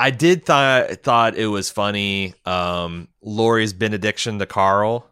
I 0.00 0.10
did 0.10 0.46
th- 0.46 0.98
thought 1.00 1.34
it 1.36 1.46
was 1.48 1.70
funny 1.70 2.34
um 2.44 3.08
Lori's 3.22 3.72
benediction 3.72 4.38
to 4.38 4.46
Carl 4.46 5.08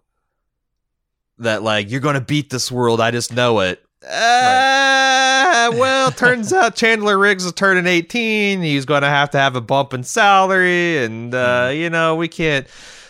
that 1.38 1.62
like 1.62 1.90
you're 1.90 2.00
going 2.00 2.14
to 2.14 2.20
beat 2.20 2.50
this 2.50 2.72
world, 2.72 3.00
I 3.00 3.10
just 3.10 3.32
know 3.32 3.60
it. 3.60 3.84
Uh, 4.06 5.70
well, 5.74 6.10
turns 6.12 6.52
out 6.52 6.76
Chandler 6.76 7.18
Riggs 7.18 7.44
is 7.44 7.52
turning 7.52 7.86
18. 7.86 8.62
He's 8.62 8.84
going 8.84 9.02
to 9.02 9.08
have 9.08 9.30
to 9.30 9.38
have 9.38 9.56
a 9.56 9.60
bump 9.60 9.92
in 9.94 10.04
salary. 10.04 10.98
And, 11.04 11.34
uh, 11.34 11.70
you 11.74 11.90
know, 11.90 12.14
we 12.16 12.28
can't. 12.28 12.66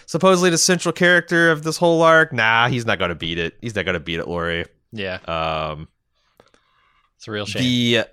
Supposedly, 0.07 0.51
the 0.51 0.59
central 0.59 0.93
character 0.93 1.51
of 1.51 1.65
this 1.65 1.77
whole 1.77 2.01
arc, 2.03 2.33
nah, 2.33 2.69
he's 2.69 2.87
not 2.87 2.99
going 2.99 3.09
to 3.11 3.15
beat 3.17 3.39
it. 3.39 3.57
He's 3.61 3.75
not 3.75 3.85
going 3.85 3.95
to 3.95 4.01
beat 4.01 4.21
it, 4.21 4.29
Lori. 4.29 4.65
Yeah. 4.93 5.19
Um, 5.27 5.89
It's 7.17 7.27
a 7.27 7.31
real 7.33 7.45
shame. 7.45 7.63
the 7.63 8.05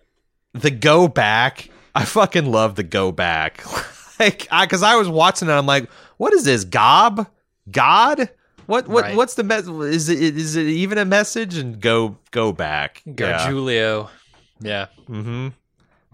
the 0.53 0.72
go 0.72 1.07
back, 1.07 1.69
I 1.95 2.03
fucking 2.05 2.45
love 2.51 2.76
the 2.76 2.84
go 2.84 3.11
back. 3.11 3.64
like, 4.19 4.47
I 4.51 4.65
because 4.65 4.84
I 4.84 4.95
was 4.95 5.07
watching 5.07 5.49
it, 5.49 5.51
I'm 5.51 5.65
like, 5.68 5.89
what 6.18 6.34
is 6.34 6.43
this? 6.43 6.64
Gob? 6.64 7.27
God? 7.72 8.30
What 8.68 8.88
what 8.88 9.03
Right. 9.03 9.15
what's 9.15 9.35
the 9.35 9.44
mess? 9.44 9.68
Is 9.68 10.10
it 10.10 10.19
is 10.38 10.56
it 10.56 10.68
even 10.68 10.98
a 10.98 11.06
message? 11.06 11.57
And 11.57 11.80
go 11.80 12.18
go 12.31 12.52
back. 12.53 13.02
Yeah. 13.06 13.14
Gargiulio. 13.14 14.10
Yeah. 14.60 14.88
Mm-hmm. 15.10 15.49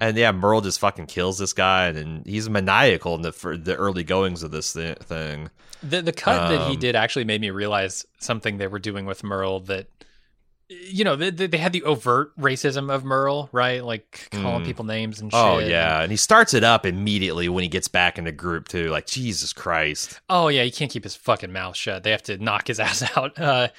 And 0.01 0.17
yeah, 0.17 0.31
Merle 0.31 0.61
just 0.61 0.79
fucking 0.79 1.07
kills 1.07 1.37
this 1.37 1.51
guy, 1.53 1.87
and 1.87 2.25
he's 2.25 2.49
maniacal 2.49 3.15
in 3.15 3.21
the 3.21 3.31
the 3.63 3.75
early 3.75 4.03
goings 4.03 4.43
of 4.43 4.51
this 4.51 4.73
thi- 4.73 4.95
thing. 5.01 5.49
The 5.83 6.01
the 6.01 6.13
cut 6.13 6.49
that 6.49 6.67
he 6.67 6.73
Um, 6.75 6.79
did 6.79 6.95
actually 6.95 7.25
made 7.25 7.41
me 7.41 7.49
realize 7.49 8.05
something 8.19 8.57
they 8.57 8.67
were 8.67 8.79
doing 8.79 9.05
with 9.05 9.23
Merle 9.23 9.59
that 9.61 9.87
you 10.69 11.03
know, 11.03 11.15
they, 11.15 11.31
they 11.31 11.57
had 11.57 11.73
the 11.73 11.81
overt 11.83 12.37
racism 12.37 12.93
of 12.93 13.03
Merle, 13.03 13.49
right? 13.51 13.83
Like 13.83 14.27
calling 14.31 14.61
Mm. 14.61 14.65
people 14.65 14.85
names 14.85 15.19
and 15.19 15.31
shit. 15.31 15.39
Oh 15.39 15.57
yeah, 15.59 16.01
and 16.01 16.11
he 16.11 16.17
starts 16.17 16.53
it 16.53 16.63
up 16.63 16.85
immediately 16.85 17.49
when 17.49 17.63
he 17.63 17.67
gets 17.67 17.87
back 17.87 18.17
in 18.19 18.25
the 18.25 18.31
group 18.31 18.67
too. 18.67 18.89
Like 18.89 19.07
Jesus 19.07 19.51
Christ. 19.51 20.19
Oh 20.29 20.47
yeah, 20.47 20.63
he 20.63 20.71
can't 20.71 20.91
keep 20.91 21.03
his 21.03 21.15
fucking 21.15 21.51
mouth 21.51 21.75
shut. 21.75 22.03
They 22.03 22.11
have 22.11 22.23
to 22.23 22.37
knock 22.37 22.67
his 22.67 22.79
ass 22.87 23.03
out. 23.17 23.37
Uh, 23.39 23.69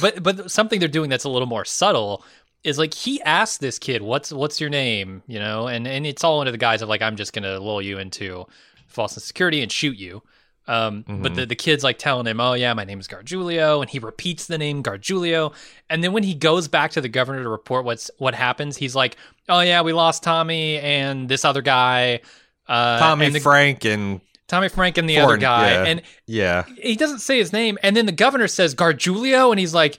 but 0.00 0.22
but 0.22 0.50
something 0.50 0.80
they're 0.80 0.88
doing 0.88 1.10
that's 1.10 1.24
a 1.24 1.28
little 1.28 1.48
more 1.48 1.64
subtle 1.66 2.24
is 2.64 2.78
like 2.78 2.94
he 2.94 3.20
asked 3.22 3.60
this 3.60 3.78
kid, 3.78 4.00
"What's 4.02 4.32
what's 4.32 4.60
your 4.60 4.70
name?" 4.70 5.22
You 5.26 5.38
know, 5.38 5.68
and 5.68 5.86
and 5.86 6.06
it's 6.06 6.24
all 6.24 6.40
under 6.40 6.50
the 6.50 6.56
guise 6.58 6.80
of 6.82 6.88
like 6.88 7.02
I'm 7.02 7.16
just 7.16 7.32
gonna 7.34 7.60
lull 7.60 7.82
you 7.82 7.98
into 7.98 8.46
false 8.86 9.14
security 9.22 9.60
and 9.62 9.70
shoot 9.70 9.98
you. 9.98 10.22
Um, 10.68 11.04
But 11.06 11.32
Mhm. 11.32 11.34
the, 11.36 11.46
the 11.46 11.54
kid's 11.54 11.84
like 11.84 11.98
telling 11.98 12.26
him, 12.26 12.40
"Oh 12.40 12.54
yeah, 12.54 12.74
my 12.74 12.84
name 12.84 12.98
is 12.98 13.06
Gargiulio," 13.06 13.80
and 13.80 13.88
he 13.90 13.98
repeats 13.98 14.46
the 14.46 14.58
name 14.58 14.82
Gargiulio. 14.82 15.52
And 15.88 16.02
then 16.02 16.12
when 16.12 16.22
he 16.24 16.34
goes 16.34 16.66
back 16.68 16.90
to 16.92 17.00
the 17.00 17.08
governor 17.08 17.42
to 17.42 17.48
report 17.48 17.84
what's 17.84 18.10
what 18.18 18.34
happens, 18.34 18.76
he's 18.76 18.94
like, 18.96 19.16
"Oh 19.48 19.60
yeah, 19.60 19.82
we 19.82 19.92
lost 19.92 20.22
Tommy 20.22 20.78
and 20.78 21.28
this 21.28 21.44
other 21.44 21.62
guy." 21.62 22.20
Uh, 22.68 22.98
Tommy 22.98 23.26
and 23.26 23.34
the, 23.34 23.40
Frank 23.40 23.84
and 23.84 24.20
Tommy 24.48 24.68
Frank 24.68 24.98
and 24.98 25.08
the 25.08 25.18
other 25.18 25.36
guy, 25.36 25.70
yeah. 25.70 25.84
and 25.84 26.02
yeah. 26.26 26.64
he 26.82 26.96
doesn't 26.96 27.20
say 27.20 27.38
his 27.38 27.52
name, 27.52 27.78
and 27.82 27.96
then 27.96 28.06
the 28.06 28.12
governor 28.12 28.48
says 28.48 28.74
Gargiulio, 28.74 29.50
and 29.50 29.60
he's 29.60 29.74
like, 29.74 29.98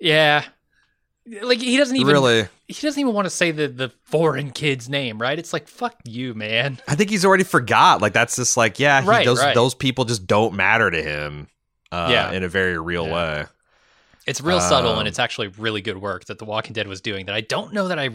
"Yeah." 0.00 0.44
Like 1.42 1.60
he 1.60 1.76
doesn't 1.76 1.94
even 1.96 2.12
really, 2.12 2.48
he 2.68 2.74
doesn't 2.86 3.00
even 3.00 3.14
want 3.14 3.26
to 3.26 3.30
say 3.30 3.50
the 3.50 3.66
the 3.68 3.90
foreign 4.04 4.50
kid's 4.50 4.88
name, 4.88 5.18
right? 5.20 5.38
It's 5.38 5.52
like 5.52 5.66
fuck 5.68 5.96
you, 6.04 6.34
man. 6.34 6.78
I 6.86 6.94
think 6.94 7.10
he's 7.10 7.24
already 7.24 7.44
forgot. 7.44 8.00
Like 8.02 8.12
that's 8.12 8.36
just 8.36 8.56
like 8.56 8.78
yeah, 8.78 9.00
he, 9.02 9.08
Right, 9.08 9.24
those 9.26 9.40
right. 9.40 9.54
those 9.54 9.74
people 9.74 10.04
just 10.04 10.26
don't 10.26 10.54
matter 10.54 10.90
to 10.90 11.02
him. 11.02 11.48
Uh, 11.90 12.08
Yeah. 12.12 12.32
in 12.32 12.42
a 12.44 12.48
very 12.48 12.78
real 12.78 13.06
Yeah. 13.06 13.14
way. 13.14 13.46
It's 14.26 14.42
real 14.42 14.60
subtle, 14.60 14.92
Um, 14.92 14.98
and 14.98 15.08
it's 15.08 15.18
actually 15.18 15.48
really 15.48 15.80
good 15.80 15.96
work 16.02 16.26
that 16.26 16.38
The 16.38 16.44
Walking 16.44 16.74
Dead 16.74 16.86
was 16.86 17.00
doing 17.00 17.24
that 17.26 17.34
I 17.34 17.40
don't 17.40 17.72
know 17.72 17.88
that 17.88 17.98
I 17.98 18.10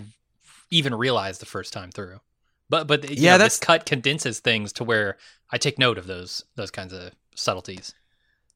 even 0.70 0.94
realized 0.94 1.42
the 1.42 1.48
first 1.48 1.74
time 1.74 1.92
through. 1.92 2.20
But 2.70 2.86
but 2.86 3.10
Yeah, 3.10 3.32
know, 3.32 3.38
that's- 3.40 3.58
this 3.58 3.66
cut 3.66 3.86
condenses 3.88 4.40
things 4.40 4.72
to 4.74 4.84
where 4.84 5.18
I 5.52 5.58
take 5.58 5.80
note 5.80 5.98
of 5.98 6.06
those 6.06 6.44
those 6.56 6.70
kinds 6.70 6.94
of 6.94 7.12
subtleties. 7.36 7.96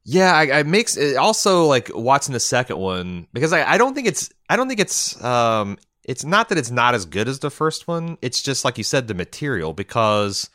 Yeah, 0.10 0.34
I, 0.34 0.60
I 0.60 0.64
makes 0.64 0.96
it 0.96 1.18
also 1.18 1.66
like 1.66 1.92
watching 1.94 2.32
the 2.32 2.40
second 2.40 2.78
one 2.78 3.28
because 3.34 3.52
I, 3.52 3.70
I 3.74 3.78
don't 3.78 3.94
think 3.94 4.08
it's 4.08 4.32
I 4.50 4.56
don't 4.56 4.70
think 4.70 4.80
it's 4.80 5.22
um 5.22 5.78
it's 6.06 6.24
not 6.24 6.48
that 6.48 6.58
it's 6.58 6.72
not 6.72 6.96
as 6.96 7.06
good 7.06 7.28
as 7.28 7.40
the 7.40 7.50
first 7.50 7.90
one. 7.90 8.18
It's 8.22 8.42
just 8.42 8.64
like 8.64 8.78
you 8.78 8.86
said 8.86 9.10
the 9.10 9.14
material 9.14 9.74
because 9.74 10.50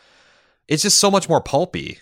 it's 0.69 0.83
just 0.83 0.99
so 0.99 1.11
much 1.11 1.29
more 1.29 1.43
pulpy. 1.43 1.99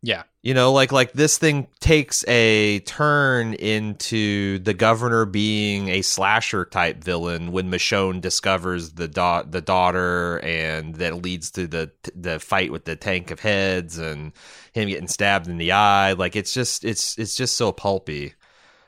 Yeah, 0.00 0.22
You 0.42 0.54
know, 0.54 0.72
like 0.72 0.92
like 0.92 1.12
this 1.12 1.38
thing 1.38 1.66
takes 1.80 2.24
a 2.28 2.78
turn 2.80 3.54
into 3.54 4.60
the 4.60 4.72
governor 4.72 5.24
being 5.24 5.88
a 5.88 6.02
slasher 6.02 6.64
type 6.64 7.02
villain 7.02 7.50
when 7.50 7.68
Michonne 7.68 8.20
discovers 8.20 8.92
the 8.92 9.08
da- 9.08 9.42
the 9.42 9.60
daughter, 9.60 10.38
and 10.44 10.94
that 10.96 11.22
leads 11.22 11.50
to 11.52 11.66
the 11.66 11.90
the 12.14 12.38
fight 12.38 12.70
with 12.70 12.84
the 12.84 12.94
tank 12.94 13.32
of 13.32 13.40
heads 13.40 13.98
and 13.98 14.32
him 14.72 14.88
getting 14.88 15.08
stabbed 15.08 15.48
in 15.48 15.58
the 15.58 15.72
eye. 15.72 16.12
Like 16.12 16.36
it's 16.36 16.54
just 16.54 16.84
it's 16.84 17.18
it's 17.18 17.34
just 17.34 17.56
so 17.56 17.72
pulpy. 17.72 18.34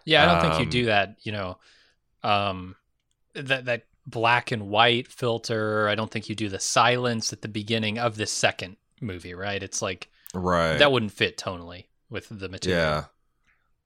yeah. 0.05 0.23
I 0.23 0.27
don't 0.27 0.43
think 0.43 0.61
you 0.61 0.67
Um, 0.67 0.71
do 0.71 0.85
that. 0.87 1.17
You 1.23 1.33
know, 1.33 1.59
um, 2.23 2.77
that 3.35 3.65
that 3.65 3.87
black 4.07 4.53
and 4.53 4.69
white 4.69 5.09
filter. 5.09 5.89
I 5.89 5.97
don't 5.97 6.11
think 6.11 6.29
you 6.29 6.37
do 6.37 6.49
the 6.49 6.61
silence 6.61 7.33
at 7.33 7.43
the 7.43 7.49
beginning 7.49 7.99
of 7.99 8.17
this 8.17 8.31
second 8.33 8.77
movie. 9.01 9.35
Right? 9.35 9.61
It's 9.61 9.83
like 9.83 10.09
right. 10.35 10.79
That 10.79 10.93
wouldn't 10.93 11.13
fit 11.13 11.37
tonally 11.37 11.87
with 12.09 12.29
the 12.29 12.49
material. 12.49 12.81
Yeah. 12.81 13.05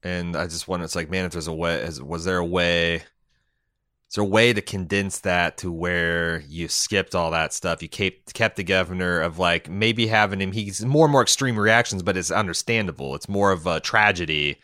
And 0.03 0.37
I 0.37 0.47
just 0.47 0.69
wonder, 0.69 0.85
it's 0.85 0.97
like, 0.97 1.11
man, 1.11 1.25
if 1.25 1.33
there's 1.33 1.47
a 1.47 1.55
way, 1.55 1.77
is, 1.77 2.03
was 2.03 2.25
there 2.25 2.39
a 2.39 2.45
way, 2.45 2.97
is 2.97 4.15
there 4.15 4.25
a 4.25 4.27
way 4.27 4.53
to 4.53 4.61
condense 4.61 5.21
that 5.21 5.57
to 5.59 5.73
where 5.73 6.41
you 6.47 6.69
skipped 6.69 7.15
all 7.15 7.31
that 7.31 7.55
stuff? 7.55 7.83
You 7.83 7.89
kept, 7.89 8.35
kept 8.35 8.57
the 8.57 8.65
governor 8.65 9.21
of 9.21 9.39
like 9.39 9.71
maybe 9.71 10.07
having 10.07 10.41
him, 10.41 10.53
he's 10.53 10.85
more 10.85 11.07
and 11.07 11.13
more 11.13 11.23
extreme 11.23 11.59
reactions, 11.59 12.03
but 12.03 12.17
it's 12.17 12.31
understandable. 12.31 13.15
It's 13.15 13.29
more 13.29 13.51
of 13.51 13.67
a 13.67 13.81
tragedy 13.81 14.59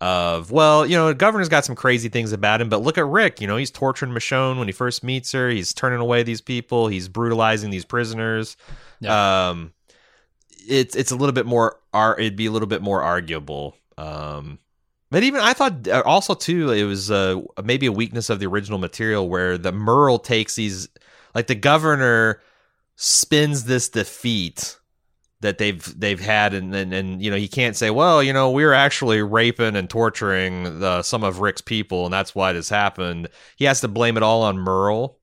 of, 0.00 0.50
well, 0.50 0.84
you 0.84 0.96
know, 0.96 1.08
the 1.08 1.14
governor's 1.14 1.48
got 1.48 1.64
some 1.64 1.76
crazy 1.76 2.10
things 2.10 2.32
about 2.32 2.60
him, 2.60 2.68
but 2.68 2.82
look 2.82 2.98
at 2.98 3.06
Rick, 3.06 3.40
you 3.40 3.46
know, 3.46 3.56
he's 3.56 3.70
torturing 3.70 4.12
Michonne 4.12 4.58
when 4.58 4.68
he 4.68 4.72
first 4.72 5.02
meets 5.02 5.32
her. 5.32 5.48
He's 5.48 5.72
turning 5.72 6.00
away 6.00 6.22
these 6.22 6.42
people. 6.42 6.88
He's 6.88 7.08
brutalizing 7.08 7.70
these 7.70 7.86
prisoners. 7.86 8.56
Yeah. 9.00 9.48
Um, 9.48 9.72
it's, 10.68 10.96
it's 10.96 11.10
a 11.10 11.16
little 11.16 11.32
bit 11.32 11.46
more, 11.46 11.78
it'd 11.94 12.36
be 12.36 12.46
a 12.46 12.50
little 12.50 12.68
bit 12.68 12.82
more 12.82 13.02
arguable. 13.02 13.76
Um, 13.96 14.58
but 15.14 15.22
even 15.22 15.40
I 15.40 15.52
thought 15.52 15.86
uh, 15.86 16.02
also 16.04 16.34
too 16.34 16.72
it 16.72 16.82
was 16.82 17.08
uh, 17.08 17.40
maybe 17.62 17.86
a 17.86 17.92
weakness 17.92 18.30
of 18.30 18.40
the 18.40 18.46
original 18.46 18.80
material 18.80 19.28
where 19.28 19.56
the 19.56 19.70
Merle 19.70 20.18
takes 20.18 20.56
these 20.56 20.88
like 21.36 21.46
the 21.46 21.54
governor 21.54 22.42
spins 22.96 23.64
this 23.64 23.88
defeat 23.88 24.76
that 25.40 25.58
they've 25.58 26.00
they've 26.00 26.18
had 26.18 26.52
and, 26.52 26.74
and 26.74 26.92
and 26.92 27.22
you 27.22 27.30
know 27.30 27.36
he 27.36 27.46
can't 27.46 27.76
say 27.76 27.90
well 27.90 28.24
you 28.24 28.32
know 28.32 28.50
we 28.50 28.64
were 28.64 28.74
actually 28.74 29.22
raping 29.22 29.76
and 29.76 29.88
torturing 29.88 30.80
the, 30.80 31.02
some 31.02 31.22
of 31.22 31.38
Rick's 31.38 31.60
people 31.60 32.06
and 32.06 32.12
that's 32.12 32.34
why 32.34 32.52
this 32.52 32.68
happened 32.68 33.28
he 33.54 33.66
has 33.66 33.80
to 33.82 33.88
blame 33.88 34.16
it 34.16 34.24
all 34.24 34.42
on 34.42 34.58
Merle 34.58 35.20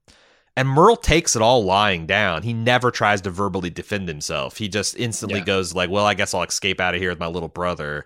and 0.57 0.67
Merle 0.67 0.97
takes 0.97 1.35
it 1.35 1.41
all 1.41 1.63
lying 1.63 2.05
down 2.05 2.43
he 2.43 2.53
never 2.53 2.91
tries 2.91 3.21
to 3.21 3.29
verbally 3.29 3.69
defend 3.69 4.07
himself 4.07 4.57
he 4.57 4.67
just 4.67 4.95
instantly 4.97 5.39
Yeah. 5.39 5.45
goes 5.45 5.73
like 5.75 5.89
well 5.89 6.05
I 6.05 6.13
guess 6.13 6.33
I'll 6.33 6.43
escape 6.43 6.79
out 6.79 6.93
of 6.95 7.01
here 7.01 7.09
with 7.09 7.19
my 7.19 7.27
little 7.27 7.49
brother 7.49 8.05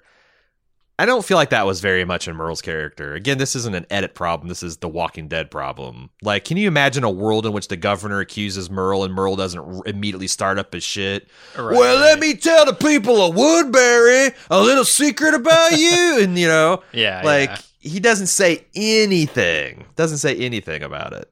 I 0.97 1.05
don't 1.05 1.25
feel 1.25 1.35
like 1.35 1.49
that 1.49 1.65
was 1.65 1.81
very 1.81 2.05
much 2.05 2.25
in 2.29 2.37
Merle's 2.37 2.61
character. 2.61 3.15
Again, 3.15 3.37
this 3.37 3.53
isn't 3.53 3.75
an 3.75 3.85
edit 3.89 4.15
problem. 4.15 4.47
This 4.47 4.63
is 4.63 4.77
the 4.77 4.87
Walking 4.87 5.27
Dead 5.27 5.51
problem. 5.51 6.09
Like, 6.21 6.45
can 6.45 6.55
you 6.55 6.69
imagine 6.69 7.03
a 7.03 7.09
world 7.09 7.45
in 7.45 7.51
which 7.51 7.67
the 7.67 7.75
governor 7.75 8.21
accuses 8.21 8.69
Merle 8.69 9.03
and 9.03 9.13
Merle 9.13 9.35
doesn't 9.35 9.59
r- 9.59 9.81
immediately 9.85 10.27
start 10.27 10.57
up 10.57 10.71
his 10.73 10.85
shit? 10.85 11.27
Right, 11.57 11.75
well, 11.77 11.97
let 11.99 12.17
me 12.19 12.33
tell 12.33 12.65
the 12.65 12.71
people 12.73 13.21
of 13.25 13.35
Woodbury 13.35 14.29
a 14.49 14.61
little 14.61 14.85
secret 14.85 15.33
about 15.33 15.73
you. 15.77 16.19
and, 16.21 16.39
you 16.39 16.47
know, 16.47 16.81
Yeah. 16.93 17.23
like, 17.25 17.49
yeah. 17.49 17.57
he 17.91 17.99
doesn't 17.99 18.27
say 18.27 18.65
anything. 18.73 19.83
Doesn't 19.97 20.19
say 20.19 20.37
anything 20.37 20.81
about 20.81 21.11
it. 21.11 21.29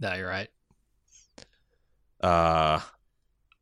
No, 0.00 0.14
you're 0.14 0.26
right. 0.26 0.48
Uh, 2.22 2.80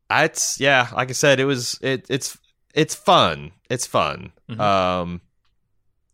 it's, 0.09 0.59
yeah, 0.59 0.89
like 0.95 1.09
I 1.09 1.13
said, 1.13 1.39
it 1.39 1.45
was, 1.45 1.79
it, 1.81 2.05
it's, 2.09 2.37
it's 2.73 2.95
fun. 2.95 3.51
It's 3.69 3.85
fun. 3.85 4.31
Mhm. 4.49 4.59
Um, 4.59 5.21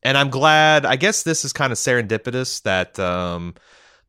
and 0.03 0.18
I'm 0.18 0.30
glad. 0.30 0.86
I 0.86 0.95
guess 0.95 1.24
this 1.24 1.44
is 1.44 1.52
kind 1.53 1.72
of 1.72 1.78
serendipitous 1.78 2.61
that 2.64 2.98
um, 2.99 3.56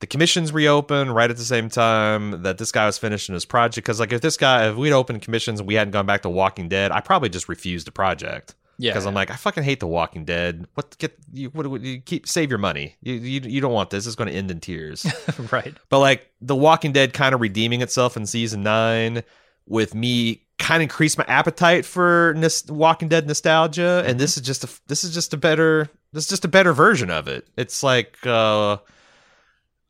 the 0.00 0.06
commissions 0.06 0.52
reopened 0.52 1.14
right 1.14 1.30
at 1.30 1.36
the 1.36 1.44
same 1.44 1.68
time 1.68 2.42
that 2.42 2.58
this 2.58 2.70
guy 2.70 2.86
was 2.86 2.98
finishing 2.98 3.32
his 3.34 3.44
project. 3.44 3.84
Because 3.86 3.98
like 3.98 4.12
if 4.12 4.20
this 4.20 4.36
guy, 4.36 4.68
if 4.68 4.76
we'd 4.76 4.92
opened 4.92 5.22
commissions 5.22 5.60
and 5.60 5.66
we 5.66 5.74
hadn't 5.74 5.92
gone 5.92 6.06
back 6.06 6.22
to 6.22 6.28
Walking 6.28 6.68
Dead, 6.68 6.92
I 6.92 7.00
probably 7.00 7.30
just 7.30 7.48
refused 7.48 7.86
the 7.86 7.90
project 7.92 8.54
Yeah. 8.78 8.92
because 8.92 9.06
I'm 9.06 9.14
like, 9.14 9.30
I 9.30 9.34
fucking 9.34 9.64
hate 9.64 9.80
the 9.80 9.86
Walking 9.88 10.24
Dead. 10.24 10.66
What 10.74 10.96
get 10.98 11.18
you? 11.32 11.48
What, 11.50 11.66
what 11.66 11.80
you 11.80 12.00
keep 12.00 12.28
save 12.28 12.48
your 12.48 12.58
money? 12.58 12.96
You 13.02 13.14
you, 13.14 13.40
you 13.40 13.60
don't 13.60 13.72
want 13.72 13.90
this. 13.90 14.06
It's 14.06 14.16
going 14.16 14.30
to 14.30 14.34
end 14.34 14.50
in 14.50 14.60
tears. 14.60 15.04
right. 15.52 15.74
But 15.88 15.98
like 15.98 16.30
The 16.40 16.56
Walking 16.56 16.92
Dead 16.92 17.12
kind 17.12 17.34
of 17.34 17.40
redeeming 17.40 17.82
itself 17.82 18.16
in 18.16 18.24
season 18.26 18.62
nine 18.62 19.24
with 19.66 19.94
me 19.94 20.44
kind 20.58 20.80
of 20.80 20.84
increased 20.84 21.18
my 21.18 21.24
appetite 21.28 21.84
for 21.84 22.34
nos- 22.36 22.70
Walking 22.70 23.08
Dead 23.08 23.26
nostalgia, 23.26 24.02
and 24.06 24.18
this 24.18 24.36
is 24.36 24.42
just 24.42 24.64
a 24.64 24.68
this 24.86 25.04
is 25.04 25.12
just 25.12 25.34
a 25.34 25.36
better 25.36 25.88
this 26.12 26.24
is 26.24 26.30
just 26.30 26.44
a 26.44 26.48
better 26.48 26.72
version 26.72 27.10
of 27.10 27.26
it. 27.28 27.48
It's 27.56 27.82
like 27.82 28.16
uh 28.26 28.76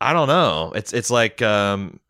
I 0.00 0.12
don't 0.12 0.28
know. 0.28 0.72
It's 0.74 0.92
it's 0.92 1.10
like 1.10 1.42
um. 1.42 2.00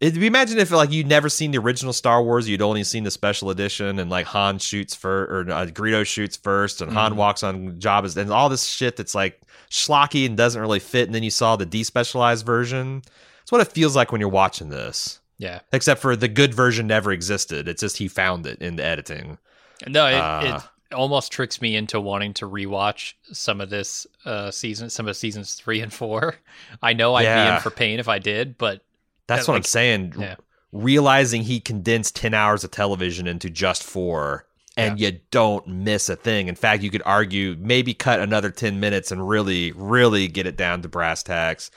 It, 0.00 0.16
imagine 0.16 0.58
if 0.58 0.70
like 0.70 0.92
you'd 0.92 1.08
never 1.08 1.28
seen 1.28 1.50
the 1.50 1.58
original 1.58 1.92
Star 1.92 2.22
Wars, 2.22 2.48
you'd 2.48 2.62
only 2.62 2.84
seen 2.84 3.02
the 3.04 3.10
special 3.10 3.50
edition, 3.50 3.98
and 3.98 4.08
like 4.10 4.26
Han 4.26 4.58
shoots 4.60 4.94
first, 4.94 5.30
or 5.30 5.40
uh, 5.50 5.66
Greedo 5.66 6.06
shoots 6.06 6.36
first, 6.36 6.80
and 6.80 6.92
Han 6.92 7.14
Mhm. 7.14 7.16
walks 7.16 7.42
on 7.42 7.80
Jabba's, 7.80 8.16
and 8.16 8.30
all 8.30 8.48
this 8.48 8.64
shit 8.64 8.96
that's 8.96 9.14
like 9.14 9.40
schlocky 9.70 10.24
and 10.24 10.36
doesn't 10.36 10.60
really 10.60 10.78
fit. 10.78 11.06
And 11.06 11.14
then 11.14 11.24
you 11.24 11.30
saw 11.30 11.56
the 11.56 11.66
despecialized 11.66 12.44
version. 12.44 13.02
It's 13.42 13.50
what 13.50 13.60
it 13.60 13.72
feels 13.72 13.96
like 13.96 14.12
when 14.12 14.20
you're 14.20 14.30
watching 14.30 14.68
this. 14.68 15.18
Yeah. 15.36 15.60
Except 15.72 16.00
for 16.00 16.14
the 16.16 16.28
good 16.28 16.54
version 16.54 16.86
never 16.86 17.10
existed. 17.12 17.66
It's 17.68 17.80
just 17.80 17.96
he 17.96 18.06
found 18.08 18.46
it 18.46 18.60
in 18.60 18.76
the 18.76 18.84
editing. 18.84 19.38
No, 19.86 20.06
it, 20.06 20.14
Uh, 20.14 20.60
it 20.90 20.94
almost 20.94 21.32
tricks 21.32 21.60
me 21.60 21.74
into 21.76 22.00
wanting 22.00 22.34
to 22.34 22.46
rewatch 22.48 23.14
some 23.32 23.60
of 23.60 23.68
this 23.70 24.06
uh, 24.24 24.50
season, 24.50 24.90
some 24.90 25.06
of 25.08 25.16
seasons 25.16 25.54
three 25.54 25.80
and 25.80 25.92
four. 25.92 26.36
I 26.82 26.92
know 26.92 27.14
I'd 27.14 27.24
be 27.50 27.54
in 27.54 27.60
for 27.60 27.70
pain 27.70 27.98
if 27.98 28.08
I 28.08 28.18
did, 28.18 28.58
but 28.58 28.82
That's 29.28 29.46
Yeah, 29.46 29.52
what 29.52 29.56
I'm 29.58 29.62
saying. 29.62 30.14
yeah. 30.18 30.34
Realizing 30.72 31.42
he 31.42 31.60
condensed 31.60 32.16
10 32.16 32.34
hours 32.34 32.64
of 32.64 32.70
television 32.72 33.26
into 33.28 33.48
just 33.48 33.82
four, 33.84 34.44
and 34.76 34.98
you 35.00 35.20
don't 35.30 35.66
miss 35.66 36.08
a 36.08 36.16
thing. 36.16 36.48
In 36.48 36.54
fact, 36.56 36.82
you 36.82 36.90
could 36.90 37.02
argue 37.06 37.56
maybe 37.58 37.94
cut 37.94 38.20
another 38.20 38.50
10 38.50 38.78
minutes 38.80 39.10
and 39.12 39.26
really, 39.28 39.72
really 39.72 40.28
get 40.28 40.46
it 40.46 40.56
down 40.56 40.82
to 40.82 40.88
brass 40.88 41.22
tacks. 41.22 41.70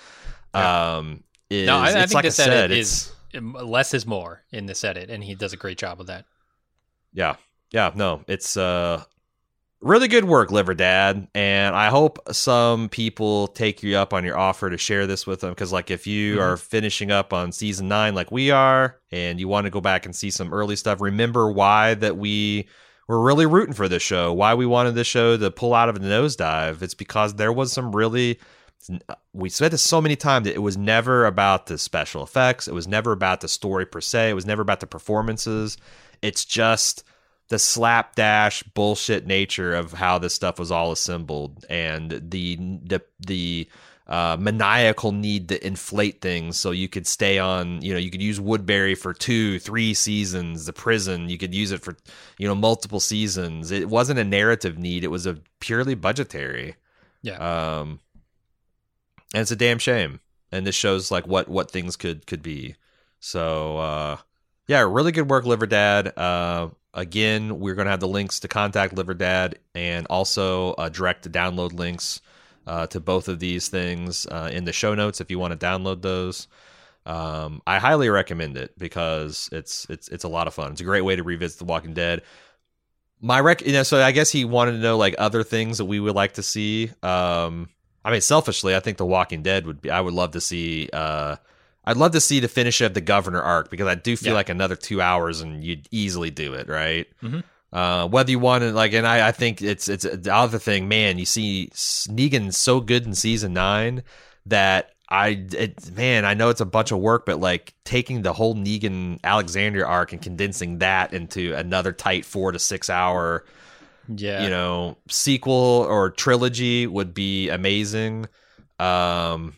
Um, 0.53 1.23
is, 1.49 1.67
no, 1.67 1.77
I, 1.77 1.83
I 1.83 1.87
it's 1.89 1.97
think 1.99 2.13
like 2.15 2.23
this 2.25 2.39
I 2.39 2.43
said, 2.45 2.53
edit 2.65 2.77
is 2.77 3.11
less 3.33 3.93
is 3.93 4.05
more 4.05 4.43
in 4.51 4.65
this 4.65 4.83
edit, 4.83 5.09
and 5.09 5.23
he 5.23 5.35
does 5.35 5.53
a 5.53 5.57
great 5.57 5.77
job 5.77 6.01
of 6.01 6.07
that. 6.07 6.25
Yeah. 7.13 7.35
Yeah, 7.71 7.91
no. 7.95 8.23
It's 8.27 8.57
uh 8.57 9.03
really 9.81 10.07
good 10.07 10.25
work, 10.25 10.51
Liver 10.51 10.73
Dad, 10.75 11.27
and 11.33 11.75
I 11.75 11.89
hope 11.89 12.19
some 12.31 12.87
people 12.89 13.47
take 13.47 13.81
you 13.81 13.97
up 13.97 14.13
on 14.13 14.23
your 14.23 14.37
offer 14.37 14.69
to 14.69 14.77
share 14.77 15.07
this 15.07 15.25
with 15.25 15.41
them 15.41 15.53
cuz 15.55 15.71
like 15.71 15.89
if 15.89 16.05
you 16.05 16.37
Mhm. 16.37 16.41
are 16.41 16.57
finishing 16.57 17.11
up 17.11 17.33
on 17.33 17.51
season 17.51 17.87
9 17.87 18.13
like 18.13 18.31
we 18.31 18.51
are 18.51 18.97
and 19.11 19.39
you 19.39 19.47
want 19.47 19.65
to 19.65 19.71
go 19.71 19.81
back 19.81 20.05
and 20.05 20.15
see 20.15 20.29
some 20.29 20.53
early 20.53 20.75
stuff, 20.75 21.01
remember 21.01 21.51
why 21.51 21.95
that 21.95 22.15
we 22.17 22.67
were 23.07 23.19
really 23.21 23.45
rooting 23.47 23.73
for 23.73 23.89
this 23.89 24.03
show, 24.03 24.31
why 24.31 24.53
we 24.53 24.65
wanted 24.65 24.93
this 24.95 25.07
show 25.07 25.35
to 25.35 25.49
pull 25.51 25.73
out 25.73 25.89
of 25.89 25.99
the 25.99 26.07
nosedive. 26.07 26.81
It's 26.83 26.93
because 26.93 27.33
there 27.35 27.51
was 27.51 27.71
some 27.71 27.95
really 27.95 28.39
we 29.33 29.47
said 29.47 29.71
this 29.71 29.83
so 29.83 30.01
many 30.01 30.15
times 30.15 30.45
that 30.45 30.55
it 30.55 30.59
was 30.61 30.75
never 30.75 31.25
about 31.27 31.67
the 31.67 31.77
special 31.77 32.23
effects, 32.23 32.67
it 32.67 32.73
was 32.73 32.87
never 32.87 33.11
about 33.11 33.41
the 33.41 33.47
story 33.47 33.85
per 33.85 34.01
se, 34.01 34.31
it 34.31 34.33
was 34.33 34.45
never 34.45 34.61
about 34.63 34.79
the 34.79 34.87
performances. 34.87 35.77
It's 36.23 36.45
just 36.45 37.03
the 37.51 37.59
slapdash 37.59 38.63
bullshit 38.63 39.27
nature 39.27 39.75
of 39.75 39.91
how 39.91 40.17
this 40.17 40.33
stuff 40.33 40.57
was 40.57 40.71
all 40.71 40.93
assembled 40.93 41.65
and 41.69 42.09
the 42.31 42.55
the 42.55 43.01
the 43.27 43.67
uh, 44.07 44.37
maniacal 44.39 45.11
need 45.11 45.49
to 45.49 45.67
inflate 45.67 46.21
things 46.21 46.57
so 46.57 46.71
you 46.71 46.87
could 46.87 47.05
stay 47.05 47.39
on 47.39 47.81
you 47.81 47.91
know 47.91 47.99
you 47.99 48.09
could 48.09 48.21
use 48.21 48.39
woodbury 48.39 48.95
for 48.95 49.13
two 49.13 49.59
three 49.59 49.93
seasons 49.93 50.65
the 50.65 50.71
prison 50.71 51.27
you 51.27 51.37
could 51.37 51.53
use 51.53 51.73
it 51.73 51.81
for 51.81 51.97
you 52.37 52.47
know 52.47 52.55
multiple 52.55 53.01
seasons. 53.01 53.69
It 53.69 53.89
wasn't 53.89 54.19
a 54.19 54.23
narrative 54.23 54.77
need 54.77 55.03
it 55.03 55.11
was 55.11 55.25
a 55.25 55.37
purely 55.59 55.93
budgetary. 55.93 56.77
Yeah. 57.21 57.79
um 57.79 57.99
and 59.33 59.41
it's 59.41 59.51
a 59.51 59.57
damn 59.57 59.77
shame. 59.77 60.21
And 60.53 60.65
this 60.65 60.75
shows 60.75 61.11
like 61.11 61.27
what 61.27 61.49
what 61.49 61.69
things 61.69 61.97
could 61.97 62.25
could 62.27 62.41
be. 62.41 62.75
So 63.19 63.77
uh 63.77 64.17
yeah 64.71 64.81
really 64.81 65.11
good 65.11 65.29
work 65.29 65.45
liver 65.45 65.67
dad 65.67 66.17
uh 66.17 66.69
again 66.93 67.59
we're 67.59 67.75
gonna 67.75 67.89
have 67.89 67.99
the 67.99 68.07
links 68.07 68.39
to 68.39 68.47
contact 68.47 68.93
liver 68.93 69.13
dad 69.13 69.59
and 69.75 70.07
also 70.07 70.71
uh, 70.73 70.87
direct 70.87 71.23
to 71.23 71.29
download 71.29 71.73
links 71.73 72.21
uh, 72.67 72.87
to 72.87 72.99
both 72.99 73.27
of 73.27 73.39
these 73.39 73.67
things 73.67 74.25
uh, 74.27 74.49
in 74.53 74.63
the 74.65 74.71
show 74.71 74.95
notes 74.95 75.19
if 75.19 75.29
you 75.29 75.37
want 75.37 75.51
to 75.51 75.65
download 75.65 76.01
those 76.01 76.47
um, 77.05 77.61
I 77.65 77.79
highly 77.79 78.09
recommend 78.09 78.57
it 78.57 78.77
because 78.77 79.49
it's 79.51 79.87
it's 79.89 80.07
it's 80.09 80.23
a 80.23 80.27
lot 80.27 80.47
of 80.47 80.53
fun. 80.53 80.71
It's 80.71 80.81
a 80.81 80.85
great 80.85 81.01
way 81.01 81.15
to 81.15 81.23
revisit 81.23 81.59
The 81.59 81.65
Walking 81.65 81.93
Dead. 81.93 82.21
My 83.19 83.39
rec, 83.39 83.65
you 83.65 83.73
know, 83.73 83.83
so 83.83 84.01
I 84.01 84.11
guess 84.11 84.31
he 84.31 84.45
wanted 84.45 84.73
to 84.73 84.77
know 84.77 84.97
like 84.97 85.15
other 85.17 85.43
things 85.43 85.79
that 85.79 85.85
we 85.85 85.99
would 85.99 86.15
like 86.15 86.33
to 86.33 86.43
see. 86.43 86.91
Um, 87.01 87.69
I 88.05 88.11
mean, 88.11 88.21
selfishly, 88.21 88.75
I 88.75 88.79
think 88.79 88.97
The 88.97 89.05
Walking 89.05 89.41
Dead 89.41 89.65
would 89.65 89.81
be. 89.81 89.89
I 89.89 90.01
would 90.01 90.13
love 90.13 90.31
to 90.31 90.41
see. 90.41 90.89
Uh, 90.93 91.37
I'd 91.85 91.97
love 91.97 92.11
to 92.11 92.21
see 92.21 92.39
the 92.39 92.47
finish 92.47 92.79
of 92.81 92.93
the 92.93 93.01
Governor 93.01 93.41
arc 93.41 93.69
because 93.71 93.87
I 93.87 93.95
do 93.95 94.15
feel 94.15 94.29
Yeah. 94.29 94.35
like 94.35 94.49
another 94.49 94.75
two 94.75 95.01
hours 95.01 95.41
and 95.41 95.63
you'd 95.63 95.87
easily 95.91 96.29
do 96.29 96.53
it, 96.53 96.67
right? 96.67 97.07
Mhm. 97.23 97.43
Uh, 97.73 98.07
whether 98.07 98.29
you 98.29 98.37
want 98.39 98.63
to 98.63 98.71
like, 98.71 98.93
and 98.93 99.07
I, 99.07 99.29
I 99.29 99.31
think 99.31 99.61
it's 99.61 99.87
it's 99.87 100.03
the 100.03 100.33
other 100.33 100.59
thing, 100.59 100.87
man. 100.87 101.17
You 101.17 101.25
see 101.25 101.69
Negan's 101.73 102.57
so 102.57 102.81
good 102.81 103.05
in 103.05 103.15
season 103.15 103.53
nine 103.53 104.03
that 104.45 104.91
I, 105.09 105.45
it, 105.53 105.91
man, 105.95 106.23
I 106.25 106.33
know 106.35 106.49
it's 106.49 106.61
a 106.61 106.65
bunch 106.65 106.91
of 106.91 106.99
work, 106.99 107.25
but 107.25 107.39
like 107.39 107.73
taking 107.83 108.21
the 108.21 108.33
whole 108.33 108.55
Negan 108.55 109.19
Alexandria 109.23 109.85
arc 109.85 110.11
and 110.13 110.21
condensing 110.21 110.79
that 110.79 111.13
into 111.13 111.53
another 111.55 111.91
tight 111.93 112.25
four 112.25 112.51
to 112.51 112.59
six 112.59 112.89
hour, 112.89 113.45
Yeah. 114.07 114.43
you 114.43 114.49
know, 114.49 114.97
sequel 115.09 115.85
or 115.89 116.11
trilogy 116.11 116.87
would 116.87 117.13
be 117.13 117.49
amazing. 117.49 118.27
Um, 118.79 119.53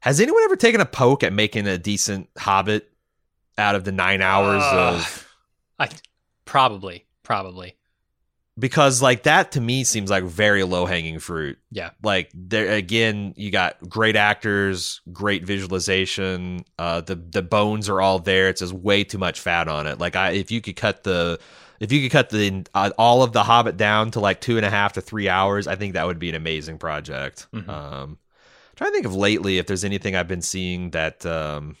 has 0.00 0.20
anyone 0.20 0.42
ever 0.44 0.56
taken 0.56 0.80
a 0.80 0.86
poke 0.86 1.22
at 1.22 1.32
making 1.32 1.66
a 1.66 1.78
decent 1.78 2.28
Hobbit 2.38 2.90
out 3.56 3.74
of 3.74 3.84
the 3.84 3.92
nine 3.92 4.22
hours 4.22 4.62
Uh, 4.62 4.94
of? 4.96 5.28
I 5.78 5.88
Probably, 6.44 7.04
probably. 7.22 7.74
because 8.58 9.02
like 9.02 9.24
that 9.24 9.52
to 9.52 9.60
me 9.60 9.84
seems 9.84 10.10
like 10.10 10.24
very 10.24 10.64
low 10.64 10.86
hanging 10.86 11.18
fruit. 11.18 11.58
Yeah. 11.70 11.90
Like 12.02 12.30
there 12.34 12.72
again, 12.72 13.34
you 13.36 13.50
got 13.50 13.76
great 13.88 14.16
actors, 14.16 15.00
great 15.12 15.44
visualization. 15.44 16.64
Uh, 16.78 17.00
the 17.02 17.16
the 17.16 17.42
bones 17.42 17.88
are 17.88 18.00
all 18.00 18.18
there. 18.18 18.48
It's 18.48 18.60
just 18.60 18.72
way 18.72 19.04
too 19.04 19.18
much 19.18 19.40
fat 19.40 19.68
on 19.68 19.86
it. 19.86 19.98
Like 19.98 20.16
I, 20.16 20.30
if 20.30 20.50
you 20.50 20.60
could 20.60 20.76
cut 20.76 21.04
the, 21.04 21.38
if 21.80 21.92
you 21.92 22.00
could 22.02 22.10
cut 22.12 22.30
the 22.30 22.64
uh, 22.74 22.90
all 22.98 23.22
of 23.22 23.32
the 23.32 23.42
Hobbit 23.44 23.76
down 23.76 24.10
to 24.12 24.20
like 24.20 24.40
two 24.40 24.56
and 24.56 24.66
a 24.66 24.70
half 24.70 24.94
to 24.94 25.00
three 25.00 25.28
hours, 25.28 25.66
I 25.66 25.76
think 25.76 25.92
that 25.94 26.06
would 26.06 26.18
be 26.18 26.28
an 26.30 26.34
amazing 26.34 26.78
project. 26.78 27.46
Mhm. 27.54 27.68
Um, 27.68 28.18
trying 28.78 28.90
to 28.90 28.94
think 28.94 29.06
of 29.06 29.14
lately 29.14 29.58
if 29.58 29.66
there's 29.66 29.84
anything 29.84 30.16
I've 30.16 30.28
been 30.28 30.40
seeing 30.42 30.90
that 30.90 31.26
um, 31.26 31.76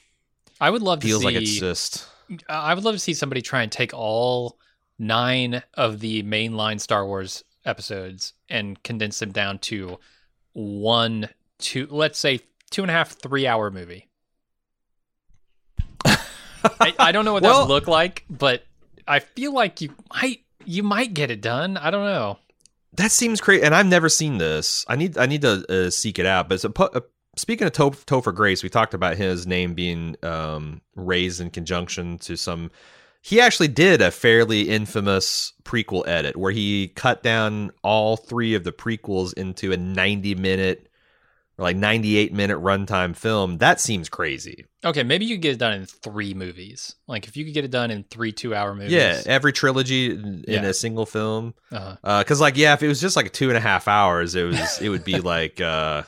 I 0.60 0.68
would 0.68 0.82
love 0.82 1.00
to 1.00 1.06
feels 1.06 1.20
see. 1.20 1.26
like 1.26 1.36
it's 1.36 1.56
just 1.58 2.06
I 2.48 2.74
would 2.74 2.84
love 2.84 2.94
to 2.94 2.98
see 2.98 3.14
somebody 3.14 3.40
try 3.40 3.62
and 3.62 3.72
take 3.72 3.94
all 3.94 4.58
nine 4.98 5.62
of 5.74 6.00
the 6.00 6.22
mainline 6.24 6.80
Star 6.80 7.06
Wars 7.06 7.42
episodes 7.64 8.34
and 8.50 8.82
condense 8.82 9.18
them 9.20 9.30
down 9.32 9.58
to 9.60 9.98
one, 10.52 11.28
two, 11.58 11.86
let's 11.90 12.18
say 12.18 12.40
two 12.70 12.82
and 12.82 12.90
a 12.90 12.94
half, 12.94 13.10
three 13.12 13.46
hour 13.46 13.70
movie. 13.70 14.08
I, 16.04 16.92
I 16.98 17.12
don't 17.12 17.24
know 17.24 17.32
what 17.32 17.42
that 17.44 17.48
Well- 17.50 17.66
would 17.66 17.72
look 17.72 17.86
like, 17.86 18.24
but 18.28 18.64
I 19.06 19.20
feel 19.20 19.52
like 19.54 19.80
you 19.80 19.94
might 20.12 20.40
you 20.64 20.82
might 20.82 21.14
get 21.14 21.30
it 21.30 21.40
done. 21.40 21.76
I 21.76 21.90
don't 21.90 22.04
know. 22.04 22.38
That 22.98 23.12
seems 23.12 23.40
crazy, 23.40 23.62
and 23.62 23.76
I've 23.76 23.86
never 23.86 24.08
seen 24.08 24.38
this. 24.38 24.84
I 24.88 24.96
need 24.96 25.16
I 25.16 25.26
need 25.26 25.42
to 25.42 25.64
uh, 25.86 25.90
seek 25.90 26.18
it 26.18 26.26
out. 26.26 26.48
But 26.48 26.64
uh, 26.96 27.00
speaking 27.36 27.68
of 27.68 27.72
Toph- 27.72 28.04
Topher 28.04 28.34
Grace, 28.34 28.64
we 28.64 28.68
talked 28.68 28.92
about 28.92 29.16
his 29.16 29.46
name 29.46 29.74
being 29.74 30.16
um, 30.24 30.80
raised 30.96 31.40
in 31.40 31.50
conjunction 31.50 32.18
to 32.18 32.36
some. 32.36 32.72
He 33.22 33.40
actually 33.40 33.68
did 33.68 34.02
a 34.02 34.10
fairly 34.10 34.68
infamous 34.68 35.52
prequel 35.62 36.08
edit 36.08 36.36
where 36.36 36.50
he 36.50 36.88
cut 36.88 37.22
down 37.22 37.70
all 37.84 38.16
three 38.16 38.54
of 38.54 38.64
the 38.64 38.72
prequels 38.72 39.32
into 39.34 39.70
a 39.70 39.76
ninety 39.76 40.34
minute 40.34 40.87
or 41.58 41.64
like 41.64 41.76
ninety 41.76 42.16
eight 42.16 42.32
minute 42.32 42.58
runtime 42.58 43.14
film. 43.16 43.58
That 43.58 43.80
seems 43.80 44.08
crazy. 44.08 44.64
Okay, 44.84 45.02
maybe 45.02 45.24
you 45.26 45.34
could 45.34 45.42
get 45.42 45.52
it 45.54 45.58
done 45.58 45.72
in 45.74 45.86
three 45.86 46.32
movies. 46.34 46.94
Like 47.08 47.26
if 47.26 47.36
you 47.36 47.44
could 47.44 47.52
get 47.54 47.64
it 47.64 47.70
done 47.70 47.90
in 47.90 48.04
three 48.04 48.32
two 48.32 48.54
hour 48.54 48.74
movies. 48.74 48.92
Yeah, 48.92 49.20
every 49.26 49.52
trilogy 49.52 50.12
in, 50.12 50.44
Yeah. 50.46 50.62
a 50.62 50.72
single 50.72 51.04
film. 51.06 51.54
Uh-huh. 51.72 52.20
because 52.22 52.40
like 52.40 52.56
yeah 52.56 52.72
if 52.74 52.82
it 52.82 52.88
was 52.88 53.00
just 53.00 53.16
like 53.16 53.32
two 53.32 53.48
and 53.48 53.56
a 53.56 53.60
half 53.60 53.88
hours 53.88 54.34
it 54.34 54.44
was 54.44 54.80
it 54.80 54.88
would 54.88 55.04
be 55.04 55.20
like 55.20 55.60
uh 55.60 56.04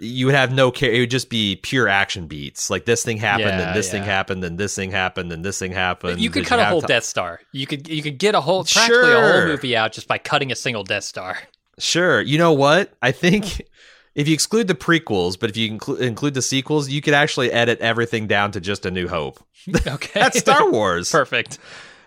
you 0.00 0.26
would 0.26 0.34
have 0.34 0.52
no 0.52 0.70
care 0.70 0.90
it 0.90 0.98
would 0.98 1.10
just 1.10 1.28
be 1.30 1.56
pure 1.56 1.86
action 1.86 2.26
beats 2.26 2.70
like 2.70 2.84
this 2.86 3.04
thing 3.04 3.18
happened 3.18 3.50
Yeah, 3.50 3.68
and 3.68 3.76
this 3.76 3.90
thing 3.90 4.02
happened 4.02 4.42
and 4.42 4.58
this 4.58 4.74
thing 4.74 4.90
happened 4.90 5.30
and 5.32 5.44
this 5.44 5.58
thing 5.58 5.70
happened 5.72 6.20
you 6.20 6.30
could 6.30 6.44
cut 6.46 6.58
a 6.58 6.64
whole 6.64 6.80
Death 6.80 7.04
Star. 7.04 7.40
You 7.52 7.66
could 7.66 7.88
you 7.88 8.02
could 8.02 8.18
get 8.18 8.34
a 8.34 8.40
whole 8.40 8.64
practically 8.64 9.12
a 9.12 9.20
whole 9.20 9.46
movie 9.46 9.76
out 9.76 9.92
just 9.92 10.08
by 10.08 10.18
cutting 10.18 10.50
a 10.50 10.56
single 10.56 10.82
Death 10.82 11.04
Star. 11.04 11.38
sure 11.78 12.20
you 12.20 12.36
know 12.38 12.52
what 12.52 12.92
i 13.00 13.10
think 13.12 13.62
if 14.14 14.28
you 14.28 14.34
exclude 14.34 14.68
the 14.68 14.74
prequels 14.74 15.38
but 15.38 15.48
if 15.50 15.56
you 15.56 15.70
inclu- 15.70 15.98
include 16.00 16.34
the 16.34 16.42
sequels 16.42 16.88
you 16.90 17.00
could 17.00 17.14
actually 17.14 17.50
edit 17.52 17.78
everything 17.80 18.26
down 18.26 18.50
to 18.52 18.60
just 18.60 18.84
a 18.86 18.90
new 18.90 19.08
hope. 19.08 19.38
Okay, 19.86 20.20
that's 20.20 20.38
star 20.40 20.70
wars. 20.70 21.10
Perfect. 21.12 21.58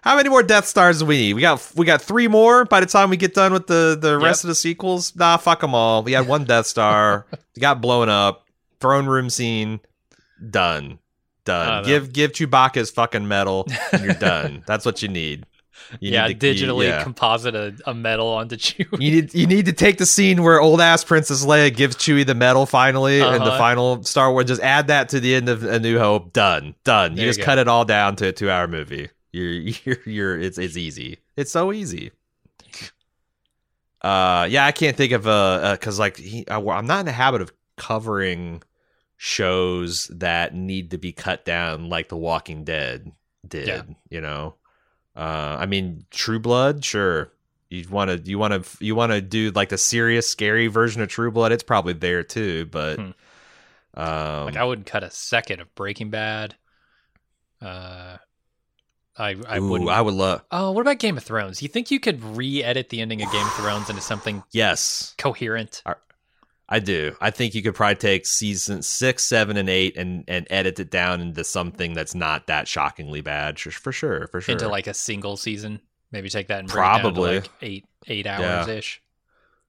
how 0.01 0.15
many 0.17 0.27
more 0.29 0.43
death 0.43 0.65
stars 0.67 0.99
do 0.99 1.05
we 1.05 1.17
need? 1.17 1.33
We 1.35 1.41
got 1.41 1.71
we 1.75 1.85
got 1.85 2.01
three 2.01 2.27
more 2.27 2.65
by 2.65 2.79
the 2.81 2.85
time 2.85 3.09
we 3.09 3.17
get 3.17 3.33
done 3.33 3.53
with 3.53 3.67
the 3.67 3.97
the 3.99 4.17
rest 4.17 4.43
of 4.43 4.49
the 4.49 4.55
sequels? 4.55 5.15
Nah 5.15 5.37
fuck 5.37 5.61
them 5.61 5.73
all. 5.73 6.03
We 6.03 6.11
had 6.11 6.27
one 6.27 6.43
death 6.43 6.65
star. 6.67 7.25
Got 7.59 7.79
blown 7.81 8.09
up. 8.09 8.45
Throne 8.81 9.05
room 9.05 9.29
scene. 9.29 9.79
Done. 10.49 10.99
Done. 11.45 11.67
Don't 11.67 11.81
know. 11.83 11.87
give 11.87 12.11
give 12.13 12.31
chewbacca 12.33 12.75
his 12.75 12.91
fucking 12.91 13.27
medal 13.27 13.67
and 13.93 14.03
you're 14.03 14.13
done. 14.19 14.63
That's 14.67 14.85
what 14.85 15.01
you 15.01 15.07
need 15.07 15.45
you 15.99 16.11
yeah, 16.13 16.27
to- 16.27 16.33
you- 16.33 16.37
digitally 16.39 16.87
yeah. 16.87 17.03
composite 17.03 17.55
a, 17.55 17.75
a 17.85 17.93
medal 17.93 18.27
onto 18.27 18.55
Chewie. 18.57 19.01
you 19.01 19.11
need 19.11 19.33
you 19.33 19.47
need 19.47 19.65
to 19.65 19.73
take 19.73 19.97
the 19.97 20.05
scene 20.05 20.43
where 20.43 20.59
old 20.61 20.81
ass 20.81 21.03
Princess 21.03 21.45
Leia 21.45 21.75
gives 21.75 21.95
Chewie 21.95 22.25
the 22.25 22.35
medal 22.35 22.65
finally, 22.65 23.21
and 23.21 23.41
the 23.41 23.45
Uh-huh. 23.47 23.57
final 23.57 24.03
Star 24.03 24.31
Wars. 24.31 24.45
Just 24.45 24.61
add 24.61 24.87
that 24.87 25.09
to 25.09 25.19
the 25.19 25.35
end 25.35 25.49
of 25.49 25.63
A 25.63 25.79
New 25.79 25.99
Hope. 25.99 26.33
Done, 26.33 26.75
done. 26.83 27.15
There 27.15 27.23
you 27.23 27.27
you 27.27 27.33
just 27.33 27.45
cut 27.45 27.57
it 27.57 27.67
all 27.67 27.85
down 27.85 28.15
to 28.17 28.27
a 28.27 28.31
two 28.31 28.49
hour 28.49 28.67
movie. 28.67 29.09
You're 29.31 29.51
you're 29.85 29.97
you're. 30.05 30.39
It's 30.39 30.57
it's 30.57 30.77
easy. 30.77 31.19
It's 31.35 31.51
so 31.51 31.71
easy. 31.73 32.11
Uh, 34.01 34.47
yeah, 34.49 34.65
I 34.65 34.71
can't 34.71 34.95
think 34.95 35.11
of 35.13 35.25
a 35.25 35.69
because 35.79 35.97
like 35.97 36.17
he, 36.17 36.47
I, 36.47 36.57
I'm 36.59 36.85
not 36.85 36.99
in 37.01 37.05
the 37.07 37.11
habit 37.11 37.41
of 37.41 37.51
covering 37.75 38.61
shows 39.17 40.07
that 40.13 40.53
need 40.53 40.91
to 40.91 40.97
be 40.97 41.11
cut 41.11 41.43
down 41.45 41.89
like 41.89 42.09
The 42.09 42.17
Walking 42.17 42.63
Dead 42.63 43.11
did. 43.47 43.67
Yeah. 43.67 43.81
You 44.09 44.21
know, 44.21 44.55
uh, 45.15 45.57
I 45.59 45.65
mean, 45.65 46.05
True 46.11 46.39
Blood, 46.39 46.83
sure. 46.83 47.31
You 47.69 47.85
want 47.89 48.09
to 48.11 48.17
you 48.29 48.37
want 48.37 48.63
to 48.63 48.85
you 48.85 48.95
want 48.95 49.11
to 49.11 49.21
do 49.21 49.51
like 49.51 49.69
the 49.69 49.77
serious, 49.77 50.29
scary 50.29 50.67
version 50.67 51.01
of 51.01 51.09
True 51.09 51.31
Blood? 51.31 51.51
It's 51.51 51.63
probably 51.63 51.93
there 51.93 52.23
too, 52.23 52.65
but 52.67 52.97
Hmm. 52.99 53.11
um, 53.99 54.45
like 54.45 54.57
I 54.57 54.63
wouldn't 54.63 54.87
cut 54.87 55.03
a 55.03 55.09
second 55.11 55.61
of 55.61 55.73
Breaking 55.75 56.09
Bad. 56.09 56.55
Uh, 57.61 58.17
I 59.17 59.35
I 59.47 59.59
wouldn't. 59.59 59.89
I 59.89 60.01
would 60.01 60.13
love. 60.13 60.43
oh, 60.51 60.71
what 60.71 60.81
about 60.81 60.99
Game 60.99 61.17
of 61.17 61.23
Thrones? 61.23 61.61
You 61.61 61.69
think 61.69 61.89
you 61.89 61.99
could 61.99 62.21
re-edit 62.23 62.89
the 62.89 63.01
ending 63.01 63.21
of 63.21 63.31
Game 63.31 63.45
of 63.45 63.53
Thrones 63.53 63.89
into 63.89 64.01
something 64.01 64.43
Yes, 64.51 65.15
coherent? 65.17 65.81
I 66.67 66.79
do. 66.79 67.15
I 67.21 67.29
think 67.29 67.53
you 67.53 67.61
could 67.61 67.75
probably 67.75 67.95
take 67.95 68.25
season 68.25 68.81
six, 68.81 69.23
seven, 69.23 69.55
and 69.57 69.69
eight, 69.69 69.95
and 69.97 70.23
and 70.27 70.47
edit 70.49 70.79
it 70.79 70.89
down 70.89 71.21
into 71.21 71.43
something 71.43 71.93
that's 71.93 72.15
not 72.15 72.47
that 72.47 72.67
shockingly 72.67 73.21
bad. 73.21 73.59
For, 73.59 73.69
for 73.71 73.91
sure, 73.91 74.27
for 74.27 74.41
sure. 74.41 74.53
into 74.53 74.67
like 74.67 74.87
a 74.87 74.93
single 74.93 75.37
season. 75.37 75.79
Maybe 76.11 76.29
take 76.29 76.47
that 76.47 76.59
and 76.59 76.69
Probably. 76.69 77.09
it 77.29 77.33
down 77.33 77.43
to 77.43 77.49
like 77.49 77.51
eight 77.61 77.85
eight 78.07 78.25
hours 78.27 78.67
ish. 78.67 79.01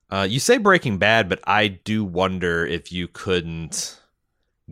Uh, 0.08 0.26
you 0.28 0.38
say 0.38 0.56
Breaking 0.56 0.98
Bad, 0.98 1.28
but 1.28 1.40
I 1.46 1.66
do 1.68 2.04
wonder 2.04 2.64
if 2.64 2.92
you 2.92 3.08
couldn't 3.08 4.00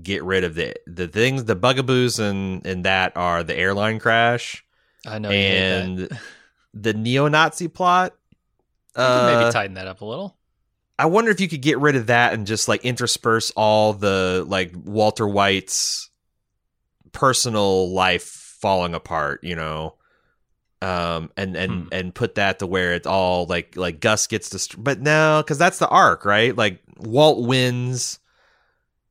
get 0.03 0.23
rid 0.25 0.45
of 0.45 0.55
the 0.55 0.75
the 0.87 1.09
things, 1.09 1.45
the 1.45 1.57
bugaboos, 1.57 2.19
and 2.19 2.65
and 2.67 2.85
that 2.85 3.13
are 3.17 3.43
the 3.43 3.57
airline 3.57 3.99
crash 3.99 4.65
I 5.07 5.19
know. 5.19 5.31
you 5.31 5.37
hate 5.37 5.51
that. 5.53 5.85
and 5.85 6.19
the 6.75 6.95
neo-Nazi 6.95 7.69
plot. 7.69 8.15
Could 8.95 9.27
maybe 9.27 9.45
Uh, 9.45 9.53
tighten 9.53 9.75
that 9.75 9.89
up 9.89 10.01
a 10.01 10.05
little. 10.05 10.37
I 10.99 11.07
wonder 11.07 11.31
if 11.31 11.41
you 11.41 11.49
could 11.49 11.63
get 11.63 11.79
rid 11.79 11.97
of 11.97 12.07
that 12.07 12.33
and 12.35 12.47
just 12.47 12.69
like 12.69 12.85
intersperse 12.85 13.51
all 13.57 13.93
the 13.95 14.45
like 14.47 14.73
Walter 14.75 15.27
White's 15.27 16.09
personal 17.13 17.93
life 17.93 18.25
falling 18.61 18.95
apart, 18.95 19.43
you 19.45 19.57
know. 19.57 19.95
Um 20.83 21.31
and 21.37 21.57
and 21.57 21.73
Hmm. 21.85 21.89
and 21.93 22.15
put 22.15 22.35
that 22.35 22.59
to 22.59 22.67
where 22.67 22.93
it's 22.95 23.07
all 23.07 23.47
like 23.47 23.77
like 23.77 24.01
Gus 24.01 24.27
gets 24.27 24.51
destroyed, 24.51 24.85
but 24.85 25.01
no 25.01 25.43
cuz 25.47 25.59
that's 25.59 25.79
the 25.79 25.89
arc, 25.89 26.25
right? 26.25 26.55
Like 26.57 26.81
Walt 26.99 27.47
wins 27.47 28.19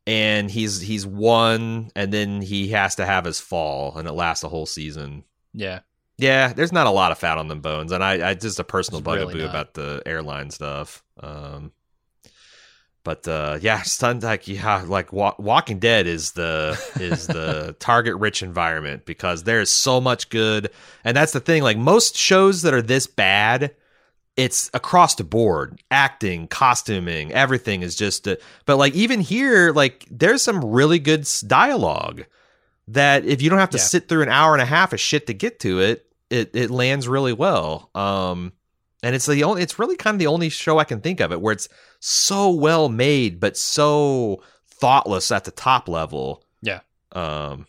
and 0.06 0.52
he's 0.52 0.82
he's 0.82 1.06
won 1.06 1.90
and 1.96 2.14
then 2.14 2.42
he 2.42 2.70
has 2.70 2.96
to 2.96 3.06
have 3.06 3.26
his 3.26 3.40
fall 3.40 3.98
and 3.98 4.08
it 4.08 4.12
lasts 4.14 4.44
a 4.44 4.50
whole 4.50 4.66
season. 4.66 5.24
Yeah. 5.54 5.80
Yeah, 6.18 6.54
there's 6.54 6.72
not 6.72 6.86
a 6.88 6.92
lot 6.92 7.12
of 7.12 7.18
fat 7.18 7.40
on 7.40 7.48
them 7.48 7.60
bones, 7.62 7.92
and 7.92 8.04
I, 8.04 8.30
I 8.30 8.34
just 8.36 8.60
a 8.60 8.64
personal 8.64 9.02
really 9.02 9.20
bugaboo 9.26 9.42
not. 9.46 9.50
about 9.50 9.74
the 9.74 10.04
airline 10.06 10.52
stuff. 10.52 11.03
Um, 11.20 11.72
but 13.04 13.28
uh, 13.28 13.58
yeah, 13.62 13.82
stunned 13.82 14.24
like 14.24 14.48
yeah, 14.48 14.84
like 14.88 15.12
wa- 15.12 15.36
Walking 15.38 15.80
Dead 15.80 16.08
is 16.08 16.32
the 16.32 16.82
is 16.96 17.28
the 17.28 17.76
target 17.80 18.16
rich 18.16 18.42
environment 18.42 19.06
because 19.06 19.44
there's 19.44 19.70
so 19.70 20.00
much 20.00 20.30
good, 20.30 20.70
and 21.04 21.16
that's 21.18 21.34
the 21.34 21.42
thing. 21.42 21.64
Like 21.64 21.78
most 21.78 22.16
shows 22.16 22.62
that 22.62 22.74
are 22.74 22.82
this 22.82 23.06
bad, 23.06 23.76
it's 24.38 24.70
across 24.74 25.16
the 25.16 25.26
board 25.26 25.82
acting 25.92 26.48
costuming 26.48 27.32
everything 27.34 27.82
is 27.84 27.96
just 27.96 28.28
uh, 28.28 28.36
but 28.66 28.78
like 28.78 28.94
even 28.96 29.20
here 29.20 29.72
like 29.74 30.08
there's 30.10 30.42
some 30.42 30.64
really 30.64 30.98
good 30.98 31.28
dialogue 31.46 32.24
that 32.88 33.26
if 33.26 33.42
you 33.44 33.50
don't 33.52 33.60
have 33.60 33.70
to 33.70 33.78
Yeah. 33.78 33.84
sit 33.84 34.10
through 34.10 34.24
an 34.24 34.30
hour 34.30 34.54
and 34.54 34.62
a 34.62 34.66
half 34.66 34.92
of 34.92 35.00
shit 35.00 35.28
to 35.28 35.34
get 35.36 35.60
to 35.60 35.82
it 35.82 36.08
it 36.32 36.50
it 36.56 36.72
lands 36.72 37.08
really 37.08 37.32
well 37.34 37.92
um 37.94 38.54
and 39.04 39.14
it's 39.16 39.26
the 39.28 39.44
only 39.44 39.62
it's 39.62 39.78
really 39.78 39.96
kind 39.96 40.16
of 40.16 40.20
the 40.20 40.28
only 40.28 40.50
show 40.50 40.80
i 40.80 40.84
can 40.84 41.00
think 41.02 41.20
of 41.20 41.32
it 41.32 41.40
where 41.42 41.52
it's 41.54 41.70
so 42.00 42.50
well 42.50 42.90
made 42.90 43.40
but 43.40 43.56
so 43.56 44.42
thoughtless 44.68 45.32
at 45.32 45.44
the 45.44 45.52
top 45.52 45.88
level 45.88 46.44
Yeah. 46.62 46.80
um 47.12 47.68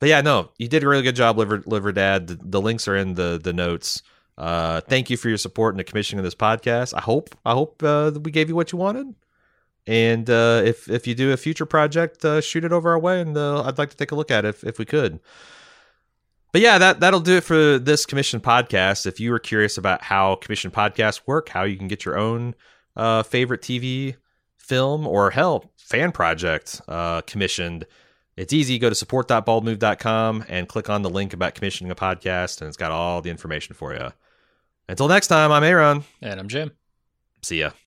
but 0.00 0.08
yeah 0.08 0.20
no 0.20 0.50
you 0.58 0.66
did 0.68 0.82
a 0.82 0.88
really 0.88 1.02
good 1.04 1.16
job 1.16 1.38
liver 1.38 1.62
liver 1.66 1.92
dad 1.92 2.26
the, 2.26 2.38
the 2.42 2.60
links 2.60 2.88
are 2.88 2.96
in 2.96 3.14
the 3.14 3.38
the 3.42 3.52
notes 3.52 4.02
uh, 4.38 4.80
thank 4.80 5.10
you 5.10 5.18
for 5.18 5.28
your 5.28 5.36
support 5.36 5.74
in 5.74 5.76
the 5.76 5.84
commissioning 5.84 6.18
of 6.18 6.24
this 6.24 6.34
podcast. 6.34 6.94
I 6.96 7.02
hope 7.02 7.34
I 7.44 7.52
hope 7.52 7.82
uh, 7.82 8.08
that 8.08 8.20
we 8.20 8.30
gave 8.30 8.48
you 8.48 8.54
what 8.56 8.72
you 8.72 8.78
wanted. 8.78 9.14
And 9.86 10.30
uh, 10.30 10.62
if 10.64 10.88
if 10.88 11.06
you 11.06 11.14
do 11.14 11.30
a 11.32 11.36
future 11.36 11.66
project, 11.66 12.24
uh, 12.24 12.40
shoot 12.40 12.64
it 12.64 12.72
over 12.72 12.90
our 12.90 12.98
way, 12.98 13.20
and 13.20 13.36
uh, 13.36 13.62
I'd 13.64 13.76
like 13.76 13.90
to 13.90 13.96
take 13.98 14.12
a 14.12 14.14
look 14.14 14.30
at 14.30 14.46
it 14.46 14.48
if, 14.48 14.64
if 14.64 14.78
we 14.78 14.86
could. 14.86 15.20
But 16.52 16.60
yeah, 16.62 16.78
that 16.78 17.00
that'll 17.00 17.20
do 17.20 17.36
it 17.36 17.44
for 17.44 17.78
this 17.78 18.06
commission 18.06 18.40
podcast. 18.40 19.06
If 19.06 19.20
you 19.20 19.30
were 19.30 19.38
curious 19.38 19.78
about 19.78 20.02
how 20.02 20.34
commission 20.36 20.70
podcasts 20.70 21.20
work, 21.26 21.48
how 21.48 21.62
you 21.62 21.76
can 21.76 21.86
get 21.88 22.04
your 22.04 22.18
own 22.18 22.54
uh, 22.96 23.22
favorite 23.22 23.62
TV, 23.62 24.16
film, 24.58 25.06
or 25.06 25.30
hell, 25.30 25.70
fan 25.76 26.10
project 26.12 26.80
uh, 26.88 27.20
commissioned, 27.22 27.86
It's 28.36 28.52
easy. 28.52 28.78
Go 28.78 28.88
to 28.88 28.94
support.baldmove.com 28.94 30.44
and 30.48 30.68
click 30.68 30.90
on 30.90 31.02
the 31.02 31.10
link 31.10 31.32
about 31.32 31.54
commissioning 31.54 31.90
a 31.90 31.94
podcast, 31.94 32.60
and 32.60 32.68
it's 32.68 32.76
got 32.76 32.90
all 32.90 33.20
the 33.22 33.30
information 33.30 33.74
for 33.74 33.94
you. 33.94 34.12
Until 34.88 35.06
next 35.08 35.28
time, 35.28 35.52
I'm 35.52 35.62
A.Ron. 35.62 36.04
And 36.20 36.40
I'm 36.40 36.48
Jim. 36.48 36.72
See 37.42 37.60
ya. 37.60 37.70